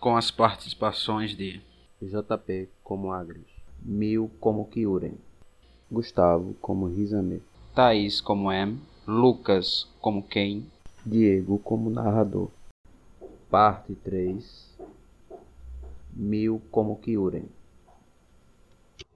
Com 0.00 0.16
as 0.16 0.30
participações 0.30 1.36
de 1.36 1.60
JP 2.00 2.68
como 2.84 3.12
Agres, 3.12 3.46
Mil 3.82 4.30
como 4.38 4.66
Kyuren, 4.66 5.14
Gustavo 5.90 6.54
como 6.60 6.86
Rizame, 6.86 7.42
Thaís 7.74 8.20
como 8.20 8.52
M, 8.52 8.78
Lucas 9.06 9.88
como 10.00 10.22
Ken, 10.22 10.62
Diego 11.04 11.58
como 11.58 11.90
narrador. 11.90 12.48
Parte 13.50 13.96
3. 14.04 14.76
Mil 16.14 16.62
como 16.70 17.00
Kyuren. 17.00 17.48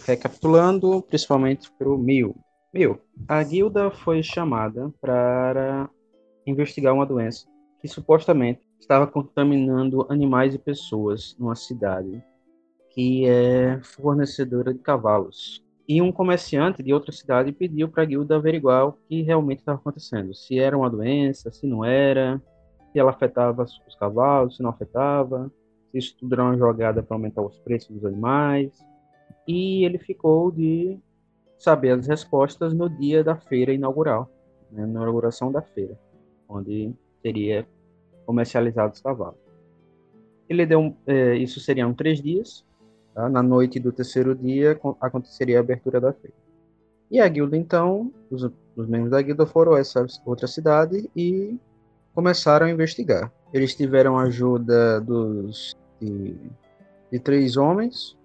Recapitulando, 0.04 1.02
principalmente 1.02 1.70
para 1.78 1.88
o 1.88 1.96
Mil. 1.96 2.34
Mil, 2.74 2.98
a 3.28 3.40
guilda 3.45 3.90
foi 3.90 4.23
chamada 4.23 4.92
para 5.01 5.88
investigar 6.45 6.92
uma 6.92 7.06
doença 7.06 7.46
que 7.80 7.87
supostamente 7.87 8.71
estava 8.82 9.06
contaminando 9.06 10.04
animais 10.10 10.54
e 10.54 10.59
pessoas 10.59 11.36
numa 11.38 11.54
cidade 11.54 12.23
que 12.90 13.27
é 13.27 13.80
fornecedora 13.82 14.74
de 14.74 14.80
cavalos. 14.80 15.64
E 15.88 16.02
um 16.02 16.12
comerciante 16.12 16.82
de 16.82 16.92
outra 16.92 17.12
cidade 17.12 17.52
pediu 17.52 17.88
para 17.88 18.02
a 18.02 18.07
guilda 18.07 18.37
averiguar 18.37 18.88
o 18.88 18.92
que 18.92 19.23
realmente 19.23 19.60
estava 19.60 19.79
acontecendo. 19.79 20.34
Se 20.34 20.59
era 20.59 20.76
uma 20.76 20.90
doença, 20.90 21.51
se 21.51 21.66
não 21.66 21.84
era, 21.84 22.42
se 22.92 22.98
ela 22.98 23.10
afetava 23.10 23.62
os 23.62 23.95
cavalos, 23.98 24.57
se 24.57 24.62
não 24.62 24.70
afetava, 24.70 25.51
se 25.90 25.98
isso 25.98 26.16
tudo 26.18 26.35
era 26.35 26.45
uma 26.45 26.59
jogada 26.59 27.02
para 27.02 27.16
aumentar 27.16 27.42
os 27.42 27.59
preços 27.60 27.88
dos 27.95 28.04
animais. 28.04 28.85
E 29.46 29.85
ele 29.85 29.98
ficou 29.98 30.51
de 30.51 30.98
saber 31.57 31.90
as 31.90 32.07
respostas 32.07 32.74
no 32.74 32.90
dia 32.90 33.24
da 33.24 33.37
feira 33.37 33.73
inaugural, 33.73 34.29
né, 34.70 34.85
na 34.85 35.02
inauguração 35.02 35.51
da 35.51 35.62
feira, 35.62 35.98
onde 36.48 36.92
seria 37.23 37.66
comercializado 38.26 38.95
os 38.95 39.01
cavalos. 39.01 39.40
Ele 40.48 40.66
deu, 40.66 40.95
é, 41.06 41.37
isso 41.37 41.60
seriam 41.60 41.95
três 41.95 42.20
dias. 42.20 42.64
Tá? 43.14 43.29
Na 43.29 43.42
noite 43.42 43.79
do 43.79 43.92
terceiro 43.92 44.34
dia 44.34 44.79
aconteceria 45.01 45.59
a 45.59 45.60
abertura 45.60 46.01
da 46.01 46.12
feira. 46.12 46.37
E 47.10 47.20
a 47.20 47.29
guilda, 47.29 47.56
então, 47.56 48.12
os, 48.30 48.42
os 48.74 48.88
membros 48.88 49.10
da 49.10 49.20
guilda 49.20 49.45
foram 49.45 49.74
a 49.74 49.80
essa 49.80 50.06
outra 50.24 50.46
cidade 50.46 51.10
e 51.14 51.59
começaram 52.14 52.66
a 52.66 52.70
investigar. 52.70 53.32
Eles 53.52 53.74
tiveram 53.74 54.18
ajuda 54.18 55.01
dos 55.01 55.76
de, 56.01 56.36
de 57.10 57.18
três 57.18 57.57
homens 57.57 58.16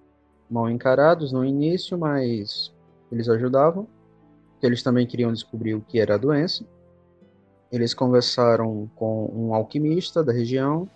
mal 0.49 0.69
encarados 0.69 1.31
no 1.31 1.43
início, 1.43 1.97
mas 1.97 2.73
eles 3.11 3.27
ajudavam. 3.27 3.87
Eles 4.61 4.81
também 4.81 5.05
queriam 5.05 5.31
descobrir 5.31 5.75
o 5.75 5.81
que 5.81 5.99
era 5.99 6.15
a 6.15 6.17
doença. 6.17 6.65
Eles 7.71 7.93
conversaram 7.93 8.89
com 8.95 9.29
um 9.33 9.53
alquimista 9.53 10.23
da 10.23 10.31
região, 10.31 10.87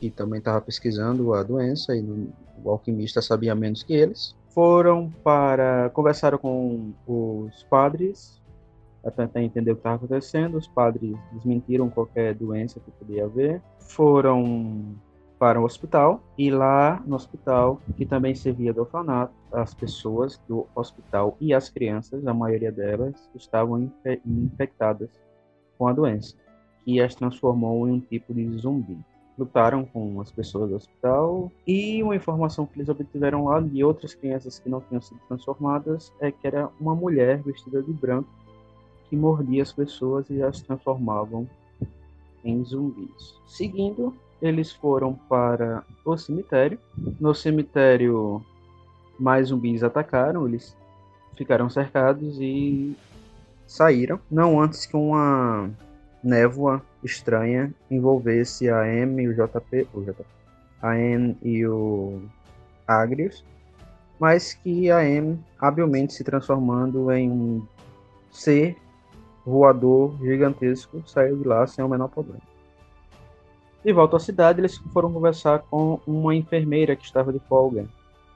que 0.00 0.10
também 0.10 0.38
estava 0.38 0.60
pesquisando 0.60 1.34
a 1.34 1.42
doença, 1.42 1.94
e 1.94 2.02
o 2.64 2.70
alquimista 2.70 3.22
sabia 3.22 3.54
menos 3.54 3.82
que 3.82 3.92
eles. 3.92 4.34
Foram 4.48 5.10
para. 5.22 5.90
conversaram 5.90 6.38
com 6.38 6.92
os 7.06 7.62
padres, 7.64 8.40
para 9.02 9.12
tentar 9.12 9.42
entender 9.42 9.70
o 9.70 9.74
que 9.74 9.80
estava 9.80 9.96
acontecendo. 9.96 10.56
Os 10.56 10.66
padres 10.66 11.16
desmentiram 11.32 11.88
qualquer 11.88 12.34
doença 12.34 12.80
que 12.80 12.90
podia 12.90 13.26
haver. 13.26 13.62
Foram 13.78 14.96
para 15.38 15.60
o 15.60 15.64
hospital 15.64 16.22
e 16.36 16.50
lá 16.50 17.02
no 17.06 17.14
hospital, 17.14 17.80
que 17.96 18.06
também 18.06 18.34
servia 18.34 18.72
de 18.72 18.80
orfanato, 18.80 19.34
as 19.52 19.74
pessoas 19.74 20.40
do 20.48 20.66
hospital 20.74 21.36
e 21.40 21.52
as 21.52 21.68
crianças, 21.68 22.26
a 22.26 22.32
maioria 22.32 22.72
delas, 22.72 23.14
estavam 23.34 23.82
infe 23.82 24.20
infectadas 24.24 25.10
com 25.78 25.88
a 25.88 25.92
doença, 25.92 26.34
que 26.84 27.00
as 27.00 27.14
transformou 27.14 27.88
em 27.88 27.92
um 27.92 28.00
tipo 28.00 28.32
de 28.34 28.58
zumbi. 28.58 28.98
Lutaram 29.38 29.84
com 29.84 30.18
as 30.20 30.30
pessoas 30.30 30.70
do 30.70 30.76
hospital 30.76 31.52
e 31.66 32.02
uma 32.02 32.16
informação 32.16 32.64
que 32.64 32.78
eles 32.78 32.88
obtiveram 32.88 33.44
lá 33.44 33.60
de 33.60 33.84
outras 33.84 34.14
crianças 34.14 34.58
que 34.58 34.68
não 34.68 34.80
tinham 34.80 35.00
sido 35.00 35.20
transformadas 35.28 36.10
é 36.20 36.30
que 36.30 36.46
era 36.46 36.70
uma 36.80 36.94
mulher 36.94 37.42
vestida 37.42 37.82
de 37.82 37.92
branco 37.92 38.28
que 39.08 39.16
mordia 39.16 39.62
as 39.62 39.72
pessoas 39.72 40.28
e 40.30 40.42
as 40.42 40.62
transformavam 40.62 41.46
em 42.44 42.64
zumbis. 42.64 43.34
Seguindo, 43.46 44.14
eles 44.40 44.72
foram 44.72 45.14
para 45.28 45.84
o 46.04 46.16
cemitério. 46.16 46.78
No 47.20 47.34
cemitério, 47.34 48.42
mais 49.18 49.48
zumbis 49.48 49.82
atacaram, 49.82 50.46
eles 50.46 50.76
ficaram 51.36 51.68
cercados 51.68 52.38
e 52.40 52.96
saíram. 53.66 54.20
Não 54.30 54.60
antes 54.60 54.86
que 54.86 54.96
uma 54.96 55.70
névoa 56.22 56.82
estranha 57.02 57.72
envolvesse 57.90 58.68
a 58.70 58.86
M 58.86 59.22
e 59.22 59.28
o 59.28 59.34
JP, 59.34 59.88
o 59.94 60.02
JP 60.02 60.24
a 60.82 60.96
M 60.98 61.36
e 61.42 61.66
o 61.66 62.20
Agrius, 62.86 63.44
mas 64.18 64.54
que 64.54 64.90
a 64.90 65.04
M, 65.04 65.38
habilmente 65.58 66.12
se 66.12 66.24
transformando 66.24 67.10
em 67.10 67.30
um 67.30 67.66
ser 68.30 68.76
voador 69.44 70.16
gigantesco, 70.20 71.02
saiu 71.06 71.36
de 71.36 71.48
lá 71.48 71.66
sem 71.66 71.84
o 71.84 71.88
menor 71.88 72.08
problema. 72.08 72.40
De 73.84 73.92
volta 73.92 74.16
à 74.16 74.20
cidade, 74.20 74.60
eles 74.60 74.76
foram 74.92 75.12
conversar 75.12 75.60
com 75.70 76.00
uma 76.06 76.34
enfermeira 76.34 76.96
que 76.96 77.04
estava 77.04 77.32
de 77.32 77.38
folga 77.40 77.86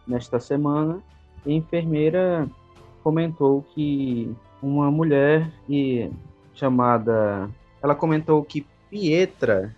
nesta 0.07 0.39
semana. 0.39 1.03
E 1.45 1.53
a 1.53 1.57
enfermeira 1.57 2.49
comentou 3.03 3.63
que 3.75 4.33
uma 4.63 4.91
mulher 4.91 5.51
e 5.69 6.11
chamada. 6.55 7.49
Ela 7.83 7.95
comentou 7.95 8.43
que 8.45 8.67
Pietra 8.91 9.75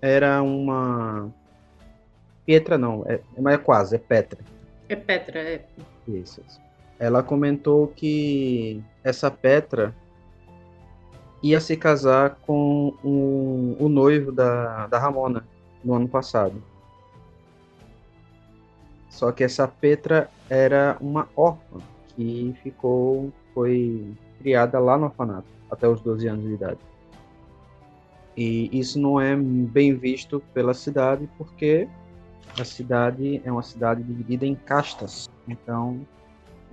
era 0.00 0.42
uma. 0.42 1.30
Pietra 2.46 2.78
não, 2.78 3.04
é, 3.06 3.20
é 3.52 3.56
quase, 3.58 3.96
é 3.96 3.98
Petra. 3.98 4.38
É 4.88 4.96
Petra, 4.96 5.38
é. 5.38 5.64
Isso. 6.06 6.42
Ela 6.98 7.22
comentou 7.22 7.88
que 7.88 8.82
essa 9.02 9.30
Petra 9.30 9.94
ia 11.42 11.60
se 11.60 11.76
casar 11.76 12.36
com 12.46 12.94
o, 13.02 13.76
o 13.78 13.88
noivo 13.88 14.30
da, 14.30 14.86
da 14.86 14.98
Ramona 14.98 15.44
no 15.82 15.94
ano 15.94 16.08
passado. 16.08 16.62
Só 19.08 19.32
que 19.32 19.42
essa 19.42 19.66
Petra 19.66 20.30
era 20.48 20.96
uma 21.00 21.28
órfã 21.34 21.78
que 22.14 22.54
ficou, 22.62 23.32
foi 23.60 24.14
criada 24.40 24.78
lá 24.78 24.96
no 24.96 25.04
orfanato 25.04 25.46
até 25.70 25.86
os 25.86 26.00
12 26.00 26.26
anos 26.26 26.46
de 26.46 26.54
idade. 26.54 26.78
E 28.34 28.70
isso 28.72 28.98
não 28.98 29.20
é 29.20 29.36
bem 29.36 29.94
visto 29.94 30.42
pela 30.54 30.72
cidade 30.72 31.28
porque 31.36 31.86
a 32.58 32.64
cidade 32.64 33.42
é 33.44 33.52
uma 33.52 33.62
cidade 33.62 34.02
dividida 34.02 34.46
em 34.46 34.54
castas. 34.54 35.28
Então, 35.46 36.00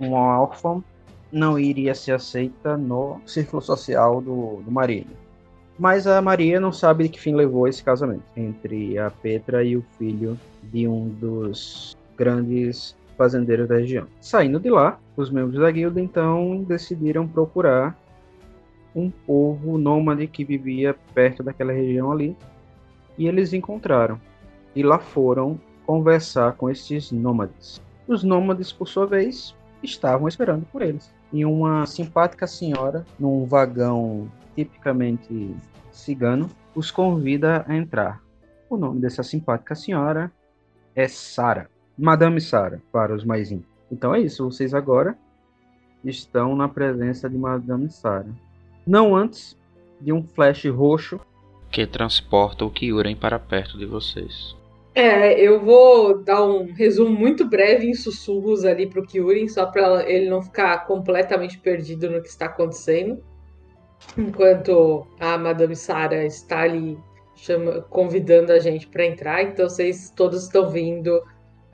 uma 0.00 0.40
órfã 0.40 0.82
não 1.30 1.58
iria 1.58 1.94
ser 1.94 2.12
aceita 2.12 2.76
no 2.78 3.20
círculo 3.26 3.60
social 3.60 4.22
do, 4.22 4.62
do 4.62 4.70
marido. 4.70 5.10
Mas 5.78 6.06
a 6.06 6.22
Maria 6.22 6.58
não 6.58 6.72
sabe 6.72 7.04
de 7.04 7.10
que 7.10 7.20
fim 7.20 7.34
levou 7.34 7.68
esse 7.68 7.84
casamento 7.84 8.24
entre 8.34 8.98
a 8.98 9.10
Petra 9.10 9.62
e 9.62 9.76
o 9.76 9.84
filho 9.98 10.40
de 10.62 10.88
um 10.88 11.08
dos 11.08 11.94
grandes 12.16 12.96
fazendeiros 13.18 13.68
da 13.68 13.76
região. 13.76 14.06
Saindo 14.20 14.60
de 14.60 14.70
lá, 14.70 14.98
os 15.16 15.28
membros 15.28 15.60
da 15.60 15.70
guilda 15.70 16.00
então 16.00 16.62
decidiram 16.62 17.26
procurar 17.26 17.98
um 18.94 19.10
povo 19.10 19.76
nômade 19.76 20.26
que 20.28 20.44
vivia 20.44 20.96
perto 21.12 21.42
daquela 21.42 21.72
região 21.72 22.10
ali 22.10 22.36
e 23.18 23.26
eles 23.26 23.52
encontraram. 23.52 24.18
E 24.74 24.82
lá 24.82 24.98
foram 24.98 25.60
conversar 25.84 26.52
com 26.52 26.70
esses 26.70 27.10
nômades. 27.10 27.82
Os 28.06 28.22
nômades, 28.22 28.72
por 28.72 28.86
sua 28.86 29.06
vez, 29.06 29.54
estavam 29.82 30.28
esperando 30.28 30.64
por 30.66 30.80
eles 30.80 31.12
e 31.32 31.44
uma 31.44 31.84
simpática 31.86 32.46
senhora, 32.46 33.04
num 33.18 33.44
vagão 33.44 34.30
tipicamente 34.54 35.54
cigano, 35.92 36.48
os 36.74 36.90
convida 36.90 37.64
a 37.68 37.76
entrar. 37.76 38.22
O 38.70 38.76
nome 38.76 39.00
dessa 39.00 39.22
simpática 39.22 39.74
senhora 39.74 40.32
é 40.94 41.06
Sara, 41.08 41.68
Madame 41.98 42.40
Sara, 42.40 42.80
para 42.92 43.14
os 43.14 43.24
mais 43.24 43.50
íntimos. 43.50 43.76
Então 43.90 44.14
é 44.14 44.20
isso, 44.20 44.44
vocês 44.44 44.72
agora 44.72 45.18
estão 46.04 46.54
na 46.54 46.68
presença 46.68 47.28
de 47.28 47.36
Madame 47.36 47.90
Sara. 47.90 48.28
Não 48.86 49.16
antes 49.16 49.56
de 50.00 50.12
um 50.12 50.22
flash 50.22 50.64
roxo 50.66 51.20
que 51.70 51.86
transporta 51.86 52.64
o 52.64 52.70
Kyuren 52.70 53.16
para 53.16 53.38
perto 53.38 53.76
de 53.76 53.84
vocês. 53.84 54.56
É, 54.94 55.38
eu 55.40 55.60
vou 55.60 56.22
dar 56.22 56.44
um 56.44 56.72
resumo 56.72 57.10
muito 57.10 57.44
breve 57.44 57.86
em 57.86 57.94
sussurros 57.94 58.64
ali 58.64 58.86
pro 58.86 59.06
Kyurin, 59.06 59.46
só 59.48 59.66
para 59.66 60.08
ele 60.08 60.28
não 60.28 60.42
ficar 60.42 60.86
completamente 60.86 61.58
perdido 61.58 62.10
no 62.10 62.22
que 62.22 62.28
está 62.28 62.46
acontecendo. 62.46 63.22
Enquanto 64.16 65.06
a 65.20 65.36
Madame 65.36 65.76
Sara 65.76 66.24
está 66.24 66.62
ali 66.62 66.98
chama, 67.36 67.82
convidando 67.82 68.52
a 68.52 68.58
gente 68.58 68.88
para 68.88 69.06
entrar, 69.06 69.42
então 69.42 69.68
vocês 69.68 70.12
todos 70.16 70.44
estão 70.44 70.68
vindo, 70.68 71.22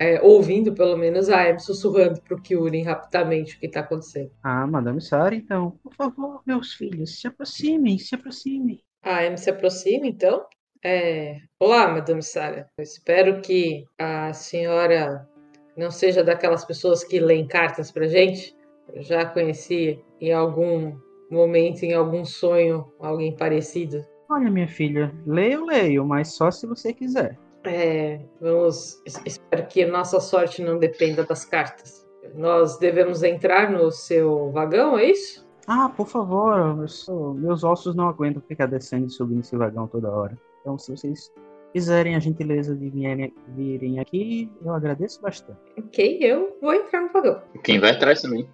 é, 0.04 0.20
ouvindo 0.22 0.74
pelo 0.74 0.98
menos 0.98 1.30
a 1.30 1.48
Amy 1.48 1.58
sussurrando 1.58 2.20
pro 2.20 2.40
Kyurin 2.40 2.82
rapidamente 2.82 3.56
o 3.56 3.58
que 3.58 3.66
está 3.66 3.80
acontecendo. 3.80 4.30
Ah, 4.42 4.66
Madame 4.66 5.00
Sara, 5.00 5.34
então. 5.34 5.78
Por 5.82 5.94
favor, 5.94 6.42
meus 6.46 6.74
filhos, 6.74 7.18
se 7.18 7.26
aproximem, 7.26 7.98
se 7.98 8.14
aproximem. 8.14 8.82
A 9.02 9.20
Amy 9.20 9.38
se 9.38 9.48
aproxima, 9.48 10.06
então. 10.06 10.44
É... 10.84 11.38
Olá, 11.58 11.88
Madame 11.88 12.22
Sara. 12.22 12.66
Eu 12.76 12.82
espero 12.82 13.40
que 13.40 13.84
a 13.98 14.34
senhora 14.34 15.26
não 15.74 15.90
seja 15.90 16.22
daquelas 16.22 16.66
pessoas 16.66 17.02
que 17.02 17.18
leem 17.18 17.46
cartas 17.46 17.90
pra 17.90 18.06
gente. 18.06 18.54
Eu 18.92 19.02
já 19.02 19.24
conheci 19.24 19.98
em 20.20 20.34
algum 20.34 20.94
momento, 21.30 21.82
em 21.82 21.94
algum 21.94 22.26
sonho, 22.26 22.92
alguém 23.00 23.34
parecido. 23.34 24.04
Olha, 24.28 24.50
minha 24.50 24.68
filha, 24.68 25.14
leio, 25.26 25.64
leio, 25.64 26.04
mas 26.04 26.34
só 26.34 26.50
se 26.50 26.66
você 26.66 26.92
quiser. 26.92 27.38
É, 27.64 28.20
vamos. 28.40 29.02
Espero 29.24 29.66
que 29.66 29.84
nossa 29.86 30.20
sorte 30.20 30.62
não 30.62 30.78
dependa 30.78 31.24
das 31.24 31.44
cartas. 31.44 32.06
Nós 32.34 32.78
devemos 32.78 33.22
entrar 33.22 33.70
no 33.70 33.90
seu 33.90 34.50
vagão, 34.50 34.98
é 34.98 35.06
isso? 35.06 35.44
Ah, 35.66 35.88
por 35.88 36.06
favor, 36.06 36.88
sou... 36.88 37.34
meus 37.34 37.64
ossos 37.64 37.94
não 37.94 38.08
aguentam 38.08 38.42
ficar 38.42 38.66
descendo 38.66 39.06
e 39.06 39.10
subindo 39.10 39.40
esse 39.40 39.56
vagão 39.56 39.86
toda 39.86 40.10
hora. 40.10 40.38
Então, 40.60 40.78
se 40.78 40.90
vocês 40.90 41.32
fizerem 41.72 42.14
a 42.14 42.18
gentileza 42.18 42.74
de 42.74 42.90
virem, 42.90 43.32
virem 43.48 43.98
aqui, 43.98 44.50
eu 44.62 44.72
agradeço 44.74 45.20
bastante. 45.22 45.58
Ok, 45.78 46.18
eu 46.20 46.56
vou 46.60 46.74
entrar 46.74 47.00
no 47.00 47.12
vagão. 47.12 47.42
Quem 47.62 47.80
vai 47.80 47.90
atrás 47.90 48.20
também. 48.20 48.48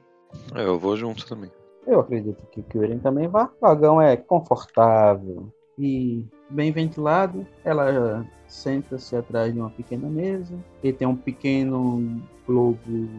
É, 0.54 0.64
eu 0.64 0.78
vou 0.78 0.96
junto 0.96 1.26
também. 1.26 1.50
Eu 1.86 2.00
acredito 2.00 2.46
que 2.52 2.60
o 2.60 2.64
Kyurem 2.64 2.98
também 3.00 3.26
vá. 3.26 3.50
O 3.60 3.60
vagão 3.60 4.00
é 4.00 4.16
confortável 4.16 5.52
e 5.80 6.24
bem 6.50 6.70
ventilado. 6.70 7.46
Ela 7.64 8.26
senta-se 8.46 9.16
atrás 9.16 9.52
de 9.52 9.60
uma 9.60 9.70
pequena 9.70 10.08
mesa 10.08 10.54
e 10.82 10.92
tem 10.92 11.08
um 11.08 11.16
pequeno 11.16 12.20
globo 12.46 12.78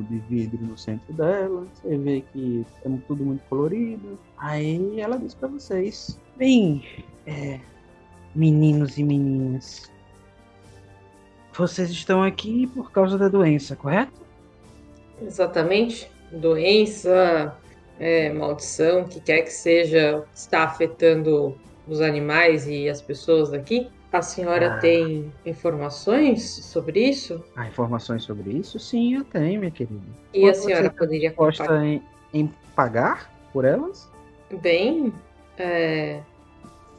de 0.09 0.19
vidro 0.29 0.61
no 0.61 0.77
centro 0.77 1.11
dela. 1.13 1.65
Você 1.73 1.97
vê 1.97 2.23
que 2.31 2.65
é 2.85 2.89
tudo 3.07 3.25
muito 3.25 3.41
colorido. 3.49 4.19
Aí 4.37 4.99
ela 4.99 5.17
diz 5.17 5.33
para 5.33 5.47
vocês: 5.47 6.19
Bem, 6.37 6.85
é, 7.25 7.59
meninos 8.35 8.97
e 8.97 9.03
meninas, 9.03 9.91
vocês 11.53 11.89
estão 11.89 12.21
aqui 12.21 12.67
por 12.67 12.91
causa 12.91 13.17
da 13.17 13.27
doença, 13.27 13.75
correto? 13.75 14.21
Exatamente. 15.21 16.09
Doença, 16.31 17.57
é, 17.99 18.31
maldição, 18.31 19.01
o 19.01 19.07
que 19.07 19.19
quer 19.19 19.41
que 19.41 19.51
seja, 19.51 20.23
está 20.33 20.63
afetando 20.63 21.57
os 21.87 22.01
animais 22.01 22.67
e 22.67 22.89
as 22.89 23.01
pessoas 23.01 23.49
daqui? 23.49 23.89
A 24.11 24.21
senhora 24.21 24.73
Ah. 24.75 24.77
tem 24.79 25.31
informações 25.45 26.43
sobre 26.65 26.99
isso? 26.99 27.43
Ah, 27.55 27.67
informações 27.67 28.23
sobre 28.23 28.51
isso? 28.51 28.77
Sim, 28.79 29.15
eu 29.15 29.23
tenho, 29.23 29.59
minha 29.59 29.71
querida. 29.71 30.01
E 30.33 30.39
a 30.43 30.47
Quanto 30.47 30.55
você 30.57 30.61
senhora 30.67 30.89
tá 30.89 30.95
poderia 30.97 31.31
compartilhar? 31.31 31.85
em, 31.85 32.01
em 32.33 32.53
pagar 32.75 33.31
por 33.53 33.63
elas? 33.63 34.09
Bem, 34.61 35.13
é, 35.57 36.19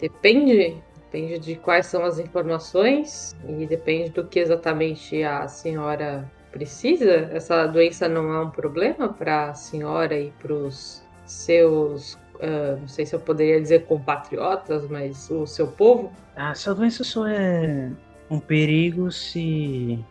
depende, 0.01 0.77
depende 0.97 1.39
de 1.39 1.55
quais 1.57 1.87
são 1.87 2.03
as 2.05 2.19
informações 2.19 3.37
e 3.47 3.67
depende 3.67 4.11
do 4.11 4.27
que 4.27 4.39
exatamente 4.39 5.23
a 5.23 5.47
senhora 5.49 6.31
precisa. 6.51 7.29
Essa 7.33 7.67
doença 7.67 8.09
não 8.09 8.33
é 8.33 8.41
um 8.41 8.51
problema 8.51 9.13
para 9.13 9.51
a 9.51 9.55
senhora 9.55 10.19
e 10.19 10.31
para 10.41 10.53
os 10.55 11.03
seus, 11.27 12.19
ah, 12.43 12.77
não 12.81 12.89
sei 12.89 13.07
se 13.07 13.15
eu 13.15 13.21
poderia 13.21 13.61
dizer 13.61 13.87
compatriotas, 13.87 14.89
mas 14.89 15.31
o 15.31 15.47
seu 15.47 15.69
povo. 15.69 16.13
Ah, 16.35 16.51
essa 16.51 16.75
doença 16.75 17.05
só 17.05 17.27
é 17.27 17.91
um 18.29 18.41
perigo 18.41 19.13
se 19.13 20.05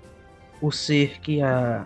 o 0.62 0.72
ser 0.72 1.20
que 1.20 1.42
a 1.42 1.86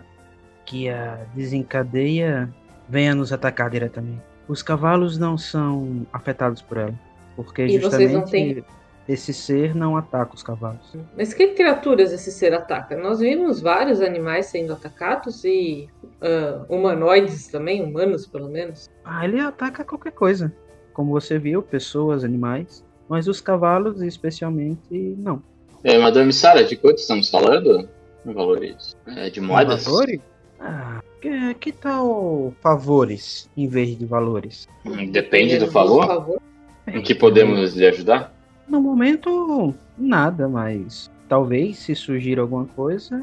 que 0.64 0.88
a 0.88 1.24
desencadeia 1.32 2.52
venha 2.88 3.14
nos 3.14 3.32
atacar 3.32 3.70
diretamente. 3.70 4.20
Os 4.48 4.62
cavalos 4.62 5.16
não 5.16 5.38
são 5.38 6.04
afetados 6.12 6.60
por 6.60 6.76
ela, 6.76 6.94
porque 7.36 7.62
E 7.62 7.80
justamente 7.80 8.64
esse 9.08 9.32
ser 9.32 9.74
não 9.74 9.96
ataca 9.96 10.34
os 10.34 10.42
cavalos. 10.42 10.96
Mas 11.16 11.32
que 11.32 11.48
criaturas 11.48 12.12
esse 12.12 12.32
ser 12.32 12.52
ataca? 12.52 12.96
Nós 12.96 13.20
vimos 13.20 13.60
vários 13.60 14.00
animais 14.00 14.46
sendo 14.46 14.72
atacados 14.72 15.44
e 15.44 15.88
ah, 16.20 16.64
humanoides 16.68 17.48
também, 17.48 17.82
humanos 17.82 18.26
pelo 18.26 18.48
menos. 18.48 18.88
Ah, 19.04 19.24
ele 19.24 19.40
ataca 19.40 19.84
qualquer 19.84 20.12
coisa, 20.12 20.52
como 20.92 21.12
você 21.12 21.38
viu, 21.38 21.62
pessoas, 21.62 22.24
animais, 22.24 22.84
mas 23.08 23.28
os 23.28 23.40
cavalos 23.40 24.00
especialmente 24.02 25.16
não. 25.18 25.42
É, 25.84 25.98
Madame 25.98 26.32
Sara, 26.32 26.64
de 26.64 26.76
quanto 26.76 26.98
estamos 26.98 27.30
falando? 27.30 27.88
Valores? 28.24 28.96
É, 29.06 29.30
de 29.30 29.40
moedas? 29.40 29.84
Valores? 29.84 30.20
Ah, 30.58 31.00
que, 31.20 31.54
que 31.54 31.72
tal 31.72 32.52
favores 32.60 33.48
em 33.56 33.68
vez 33.68 33.96
de 33.96 34.06
valores? 34.06 34.68
Depende 35.10 35.58
do 35.58 35.70
favor. 35.70 36.06
favor. 36.06 36.40
Em 36.86 37.02
que 37.02 37.14
podemos 37.14 37.74
lhe 37.74 37.86
ajudar? 37.86 38.32
No 38.68 38.80
momento, 38.80 39.74
nada, 39.98 40.48
mas 40.48 41.10
talvez 41.28 41.78
se 41.78 41.94
surgir 41.94 42.38
alguma 42.38 42.64
coisa, 42.64 43.20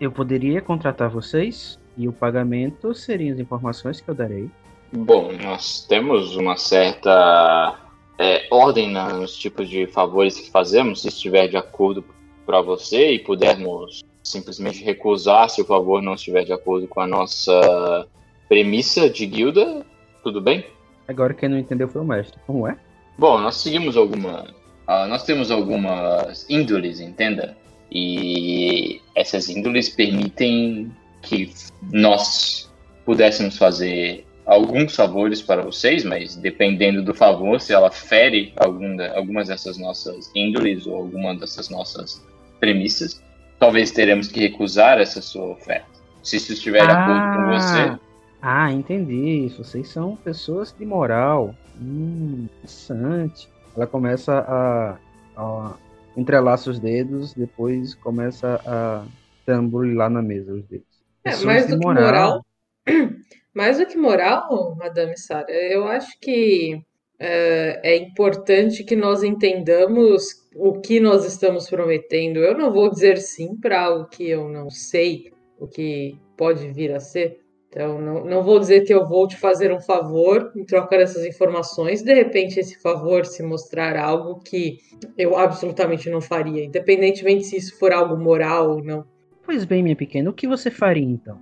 eu 0.00 0.10
poderia 0.10 0.60
contratar 0.60 1.08
vocês 1.08 1.78
e 1.96 2.08
o 2.08 2.12
pagamento 2.12 2.94
seriam 2.94 3.34
as 3.34 3.40
informações 3.40 4.00
que 4.00 4.08
eu 4.08 4.14
darei. 4.14 4.50
Bom, 4.92 5.32
nós 5.32 5.86
temos 5.86 6.36
uma 6.36 6.56
certa 6.56 7.78
é, 8.18 8.46
ordem 8.50 8.90
nos 8.90 9.36
tipos 9.36 9.68
de 9.68 9.86
favores 9.86 10.38
que 10.38 10.50
fazemos, 10.50 11.02
se 11.02 11.08
estiver 11.08 11.48
de 11.48 11.56
acordo 11.56 12.04
para 12.44 12.60
você 12.60 13.12
e 13.12 13.18
pudermos 13.18 14.02
simplesmente 14.22 14.84
recusar 14.84 15.48
se 15.48 15.60
o 15.60 15.64
favor 15.64 16.02
não 16.02 16.14
estiver 16.14 16.44
de 16.44 16.52
acordo 16.52 16.86
com 16.86 17.00
a 17.00 17.06
nossa 17.06 18.06
premissa 18.48 19.08
de 19.08 19.26
guilda, 19.26 19.84
tudo 20.22 20.40
bem? 20.40 20.64
Agora 21.08 21.34
quem 21.34 21.48
não 21.48 21.58
entendeu 21.58 21.88
foi 21.88 22.02
o 22.02 22.04
mestre. 22.04 22.38
Como 22.46 22.68
é? 22.68 22.76
Bom, 23.18 23.38
nós 23.40 23.56
seguimos 23.56 23.96
alguma. 23.96 24.54
ah, 24.86 25.06
nós 25.06 25.24
temos 25.24 25.50
algumas 25.50 26.48
índoles, 26.48 27.00
entenda? 27.00 27.56
E 27.90 29.00
essas 29.14 29.48
índoles 29.48 29.88
permitem 29.88 30.90
que 31.22 31.52
nós 31.92 32.70
pudéssemos 33.04 33.56
fazer 33.56 34.26
alguns 34.44 34.94
favores 34.96 35.40
para 35.40 35.62
vocês, 35.62 36.04
mas 36.04 36.34
dependendo 36.36 37.02
do 37.02 37.14
favor, 37.14 37.60
se 37.60 37.72
ela 37.72 37.90
fere 37.90 38.52
algum 38.56 38.96
da- 38.96 39.16
algumas 39.16 39.48
dessas 39.48 39.78
nossas 39.78 40.30
índoles 40.34 40.86
ou 40.86 40.96
alguma 40.96 41.34
dessas 41.36 41.68
nossas 41.70 42.24
premissas, 42.58 43.22
talvez 43.58 43.90
teremos 43.92 44.28
que 44.28 44.40
recusar 44.40 44.98
essa 45.00 45.22
sua 45.22 45.46
oferta. 45.46 45.86
Se 46.22 46.36
isso 46.36 46.52
estiver 46.52 46.84
de 46.84 46.92
acordo 46.92 47.36
com 47.36 47.52
você, 47.52 47.98
Ah, 48.44 48.72
entendi. 48.72 49.48
Vocês 49.56 49.86
são 49.88 50.16
pessoas 50.16 50.74
de 50.76 50.84
moral. 50.84 51.54
Hum, 51.80 52.46
interessante. 52.58 53.48
Ela 53.76 53.86
começa 53.86 54.40
a, 54.40 54.96
a 55.36 55.74
entrelaça 56.16 56.68
os 56.68 56.80
dedos, 56.80 57.32
depois 57.34 57.94
começa 57.94 58.60
a 58.66 59.04
tamborilar 59.46 60.10
na 60.10 60.20
mesa 60.20 60.52
os 60.52 60.64
dedos. 60.64 60.91
É, 61.24 61.36
mais 61.44 61.66
do 61.66 61.78
que 61.78 61.86
moral. 61.86 62.44
Mais 63.54 63.78
do 63.78 63.84
que 63.84 63.98
moral, 63.98 64.74
Madame 64.78 65.14
Sara, 65.18 65.52
eu 65.52 65.86
acho 65.86 66.18
que 66.18 66.80
é, 67.18 67.80
é 67.84 67.96
importante 67.96 68.82
que 68.82 68.96
nós 68.96 69.22
entendamos 69.22 70.24
o 70.56 70.80
que 70.80 70.98
nós 70.98 71.26
estamos 71.26 71.68
prometendo. 71.68 72.38
Eu 72.38 72.56
não 72.56 72.72
vou 72.72 72.90
dizer 72.90 73.18
sim 73.18 73.54
para 73.54 73.82
algo 73.82 74.08
que 74.08 74.28
eu 74.28 74.48
não 74.48 74.70
sei 74.70 75.32
o 75.58 75.68
que 75.68 76.18
pode 76.36 76.66
vir 76.72 76.92
a 76.92 76.98
ser. 76.98 77.42
Então, 77.68 78.00
não, 78.00 78.24
não 78.24 78.42
vou 78.42 78.58
dizer 78.58 78.82
que 78.82 78.92
eu 78.92 79.06
vou 79.06 79.26
te 79.26 79.36
fazer 79.36 79.72
um 79.72 79.80
favor 79.80 80.52
em 80.54 80.64
troca 80.64 80.98
dessas 80.98 81.24
informações. 81.24 82.02
De 82.02 82.12
repente, 82.12 82.58
esse 82.58 82.78
favor 82.80 83.24
se 83.24 83.42
mostrar 83.42 83.96
algo 83.96 84.40
que 84.40 84.78
eu 85.16 85.36
absolutamente 85.38 86.10
não 86.10 86.20
faria, 86.20 86.64
independentemente 86.64 87.44
se 87.44 87.56
isso 87.56 87.78
for 87.78 87.92
algo 87.92 88.16
moral 88.16 88.72
ou 88.72 88.84
não. 88.84 89.11
Pois 89.52 89.66
bem, 89.66 89.82
minha 89.82 89.94
pequena, 89.94 90.30
o 90.30 90.32
que 90.32 90.48
você 90.48 90.70
faria 90.70 91.04
então? 91.04 91.38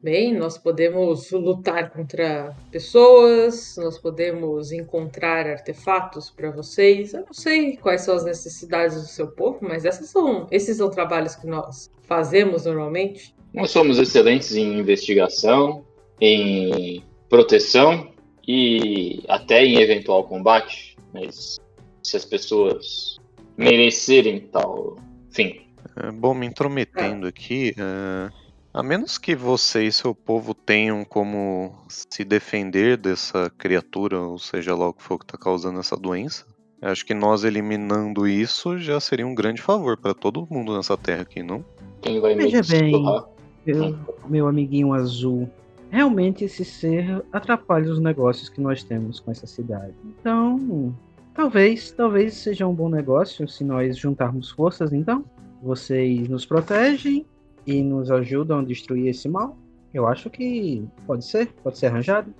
Bem, 0.00 0.32
nós 0.32 0.56
podemos 0.56 1.32
lutar 1.32 1.90
contra 1.90 2.56
pessoas, 2.70 3.74
nós 3.76 3.98
podemos 3.98 4.70
encontrar 4.70 5.44
artefatos 5.44 6.30
para 6.30 6.52
vocês. 6.52 7.14
Eu 7.14 7.24
não 7.26 7.32
sei 7.32 7.76
quais 7.76 8.02
são 8.02 8.14
as 8.14 8.24
necessidades 8.24 9.02
do 9.02 9.08
seu 9.08 9.26
povo, 9.32 9.58
mas 9.60 9.84
essas 9.84 10.08
são, 10.08 10.46
esses 10.52 10.76
são 10.76 10.88
trabalhos 10.88 11.34
que 11.34 11.48
nós 11.48 11.90
fazemos 12.02 12.64
normalmente. 12.64 13.34
Nós 13.52 13.72
somos 13.72 13.98
excelentes 13.98 14.54
em 14.54 14.78
investigação, 14.78 15.84
em 16.20 17.02
proteção 17.28 18.12
e 18.46 19.24
até 19.26 19.64
em 19.64 19.80
eventual 19.80 20.22
combate. 20.28 20.96
Mas 21.12 21.56
se 22.04 22.16
as 22.16 22.24
pessoas 22.24 23.18
merecerem 23.56 24.38
tal 24.52 24.94
fim, 25.32 25.67
bom, 26.14 26.34
me 26.34 26.46
intrometendo 26.46 27.26
aqui, 27.26 27.74
é, 27.76 28.30
a 28.72 28.82
menos 28.82 29.18
que 29.18 29.34
você 29.34 29.84
e 29.84 29.92
seu 29.92 30.14
povo 30.14 30.54
tenham 30.54 31.04
como 31.04 31.74
se 31.88 32.24
defender 32.24 32.96
dessa 32.96 33.50
criatura, 33.56 34.20
ou 34.20 34.38
seja 34.38 34.74
lá 34.74 34.88
o 34.88 34.92
que 34.92 35.02
for 35.02 35.18
que 35.18 35.24
está 35.24 35.38
causando 35.38 35.80
essa 35.80 35.96
doença, 35.96 36.46
acho 36.80 37.04
que 37.04 37.14
nós 37.14 37.44
eliminando 37.44 38.26
isso 38.26 38.78
já 38.78 39.00
seria 39.00 39.26
um 39.26 39.34
grande 39.34 39.60
favor 39.60 39.96
para 39.96 40.14
todo 40.14 40.46
mundo 40.50 40.76
nessa 40.76 40.96
terra 40.96 41.22
aqui, 41.22 41.42
não? 41.42 41.64
Quem 42.00 42.20
vai 42.20 42.34
me 42.34 42.44
Veja 42.44 42.62
bem, 42.62 42.92
estorrar? 42.92 43.24
meu, 43.66 43.98
meu 44.28 44.48
amiguinho 44.48 44.92
azul. 44.92 45.48
Realmente 45.90 46.44
esse 46.44 46.64
ser 46.64 47.24
atrapalha 47.32 47.90
os 47.90 47.98
negócios 47.98 48.48
que 48.48 48.60
nós 48.60 48.84
temos 48.84 49.20
com 49.20 49.30
essa 49.30 49.46
cidade. 49.46 49.94
Então, 50.04 50.94
talvez, 51.34 51.90
talvez 51.90 52.34
seja 52.34 52.66
um 52.66 52.74
bom 52.74 52.90
negócio 52.90 53.48
se 53.48 53.64
nós 53.64 53.96
juntarmos 53.96 54.50
forças, 54.50 54.92
então. 54.92 55.24
Vocês 55.62 56.28
nos 56.28 56.46
protegem 56.46 57.26
e 57.66 57.82
nos 57.82 58.10
ajudam 58.10 58.60
a 58.60 58.64
destruir 58.64 59.08
esse 59.08 59.28
mal. 59.28 59.56
Eu 59.92 60.06
acho 60.06 60.30
que 60.30 60.84
pode 61.06 61.24
ser, 61.24 61.48
pode 61.62 61.78
ser 61.78 61.86
arranjado. 61.86 62.32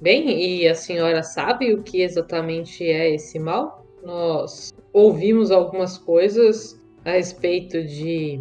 Bem, 0.00 0.60
e 0.60 0.68
a 0.68 0.74
senhora 0.74 1.22
sabe 1.22 1.72
o 1.72 1.82
que 1.82 2.02
exatamente 2.02 2.84
é 2.84 3.14
esse 3.14 3.38
mal? 3.38 3.84
Nós 4.04 4.72
ouvimos 4.92 5.50
algumas 5.50 5.96
coisas 5.96 6.78
a 7.04 7.12
respeito 7.12 7.82
de 7.82 8.40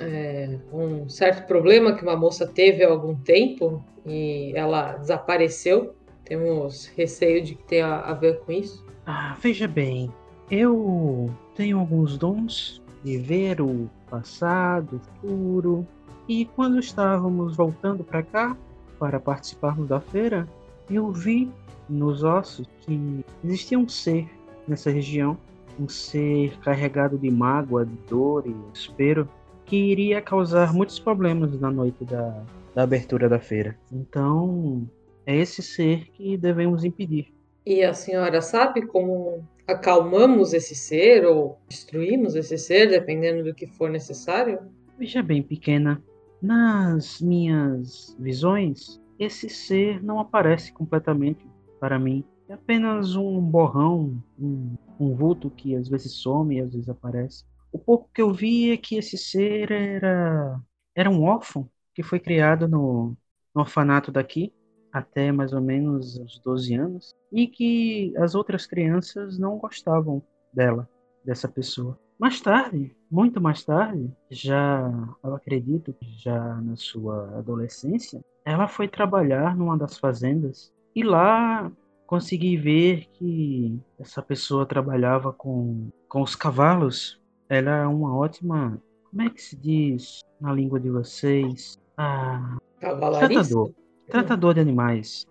é, 0.00 0.58
um 0.72 1.08
certo 1.08 1.46
problema 1.46 1.94
que 1.94 2.02
uma 2.02 2.16
moça 2.16 2.46
teve 2.46 2.84
há 2.84 2.88
algum 2.88 3.14
tempo 3.14 3.82
e 4.04 4.52
ela 4.54 4.94
desapareceu. 4.94 5.94
Temos 6.24 6.86
receio 6.96 7.42
de 7.42 7.54
que 7.54 7.62
tenha 7.64 8.00
a 8.00 8.12
ver 8.12 8.40
com 8.40 8.52
isso. 8.52 8.84
Ah, 9.06 9.36
veja 9.40 9.66
bem, 9.66 10.12
eu 10.50 11.30
tenho 11.54 11.78
alguns 11.78 12.18
dons 12.18 12.82
de 13.04 13.18
ver 13.18 13.60
o 13.60 13.88
passado, 14.10 14.96
o 14.96 14.98
futuro. 14.98 15.86
E 16.28 16.44
quando 16.44 16.78
estávamos 16.78 17.56
voltando 17.56 18.04
para 18.04 18.22
cá 18.22 18.56
para 18.98 19.20
participarmos 19.20 19.88
da 19.88 20.00
feira, 20.00 20.48
eu 20.90 21.10
vi 21.10 21.50
nos 21.88 22.22
ossos 22.22 22.66
que 22.80 23.24
existia 23.44 23.78
um 23.78 23.88
ser 23.88 24.28
nessa 24.66 24.90
região, 24.90 25.38
um 25.78 25.88
ser 25.88 26.58
carregado 26.58 27.16
de 27.16 27.30
mágoa, 27.30 27.86
de 27.86 27.96
dor 28.08 28.44
e 28.46 28.52
desespero, 28.72 29.28
que 29.64 29.76
iria 29.76 30.20
causar 30.20 30.72
muitos 30.72 30.98
problemas 30.98 31.58
na 31.60 31.70
noite 31.70 32.04
da, 32.04 32.42
da 32.74 32.82
abertura 32.82 33.28
da 33.28 33.38
feira. 33.38 33.78
Então, 33.92 34.88
é 35.24 35.36
esse 35.36 35.62
ser 35.62 36.08
que 36.10 36.36
devemos 36.36 36.84
impedir. 36.84 37.32
E 37.64 37.82
a 37.82 37.92
senhora 37.92 38.40
sabe 38.40 38.86
como 38.86 39.44
acalmamos 39.68 40.54
esse 40.54 40.74
ser 40.74 41.26
ou 41.26 41.60
destruímos 41.68 42.34
esse 42.34 42.56
ser, 42.56 42.88
dependendo 42.88 43.44
do 43.44 43.54
que 43.54 43.66
for 43.66 43.90
necessário? 43.90 44.58
Veja 44.98 45.22
bem, 45.22 45.42
pequena, 45.42 46.02
nas 46.40 47.20
minhas 47.20 48.16
visões, 48.18 48.98
esse 49.18 49.48
ser 49.50 50.02
não 50.02 50.18
aparece 50.18 50.72
completamente 50.72 51.46
para 51.78 51.98
mim. 51.98 52.24
É 52.48 52.54
apenas 52.54 53.14
um 53.14 53.38
borrão, 53.40 54.22
um, 54.38 54.74
um 54.98 55.14
vulto 55.14 55.50
que 55.50 55.76
às 55.76 55.86
vezes 55.86 56.12
some 56.12 56.56
e 56.56 56.60
às 56.60 56.72
vezes 56.72 56.88
aparece. 56.88 57.44
O 57.70 57.78
pouco 57.78 58.08
que 58.14 58.22
eu 58.22 58.32
vi 58.32 58.70
é 58.70 58.76
que 58.78 58.96
esse 58.96 59.18
ser 59.18 59.70
era, 59.70 60.58
era 60.94 61.10
um 61.10 61.22
órfão 61.22 61.68
que 61.94 62.02
foi 62.02 62.18
criado 62.18 62.66
no, 62.66 63.14
no 63.54 63.60
orfanato 63.60 64.10
daqui 64.10 64.54
até 64.92 65.30
mais 65.32 65.52
ou 65.52 65.60
menos 65.60 66.16
os 66.18 66.38
12 66.38 66.74
anos 66.74 67.14
e 67.32 67.46
que 67.46 68.14
as 68.16 68.34
outras 68.34 68.66
crianças 68.66 69.38
não 69.38 69.58
gostavam 69.58 70.22
dela, 70.52 70.88
dessa 71.24 71.48
pessoa. 71.48 71.98
Mais 72.18 72.40
tarde, 72.40 72.96
muito 73.10 73.40
mais 73.40 73.64
tarde, 73.64 74.10
já 74.28 74.90
eu 75.22 75.34
acredito 75.34 75.92
que 75.92 76.06
já 76.18 76.60
na 76.60 76.74
sua 76.74 77.38
adolescência, 77.38 78.20
ela 78.44 78.66
foi 78.66 78.88
trabalhar 78.88 79.56
numa 79.56 79.78
das 79.78 79.96
fazendas 79.98 80.72
e 80.94 81.04
lá 81.04 81.70
consegui 82.06 82.56
ver 82.56 83.06
que 83.12 83.78
essa 84.00 84.22
pessoa 84.22 84.66
trabalhava 84.66 85.32
com, 85.32 85.90
com 86.08 86.22
os 86.22 86.34
cavalos. 86.34 87.20
Ela 87.48 87.70
é 87.70 87.86
uma 87.86 88.16
ótima, 88.16 88.82
como 89.10 89.22
é 89.22 89.30
que 89.30 89.40
se 89.40 89.54
diz 89.56 90.20
na 90.40 90.52
língua 90.52 90.80
de 90.80 90.90
vocês? 90.90 91.78
Ah, 91.96 92.56
Cavalariça? 92.80 93.28
tratador. 93.28 93.72
Tratador 94.08 94.54
de 94.54 94.60
animais. 94.60 95.26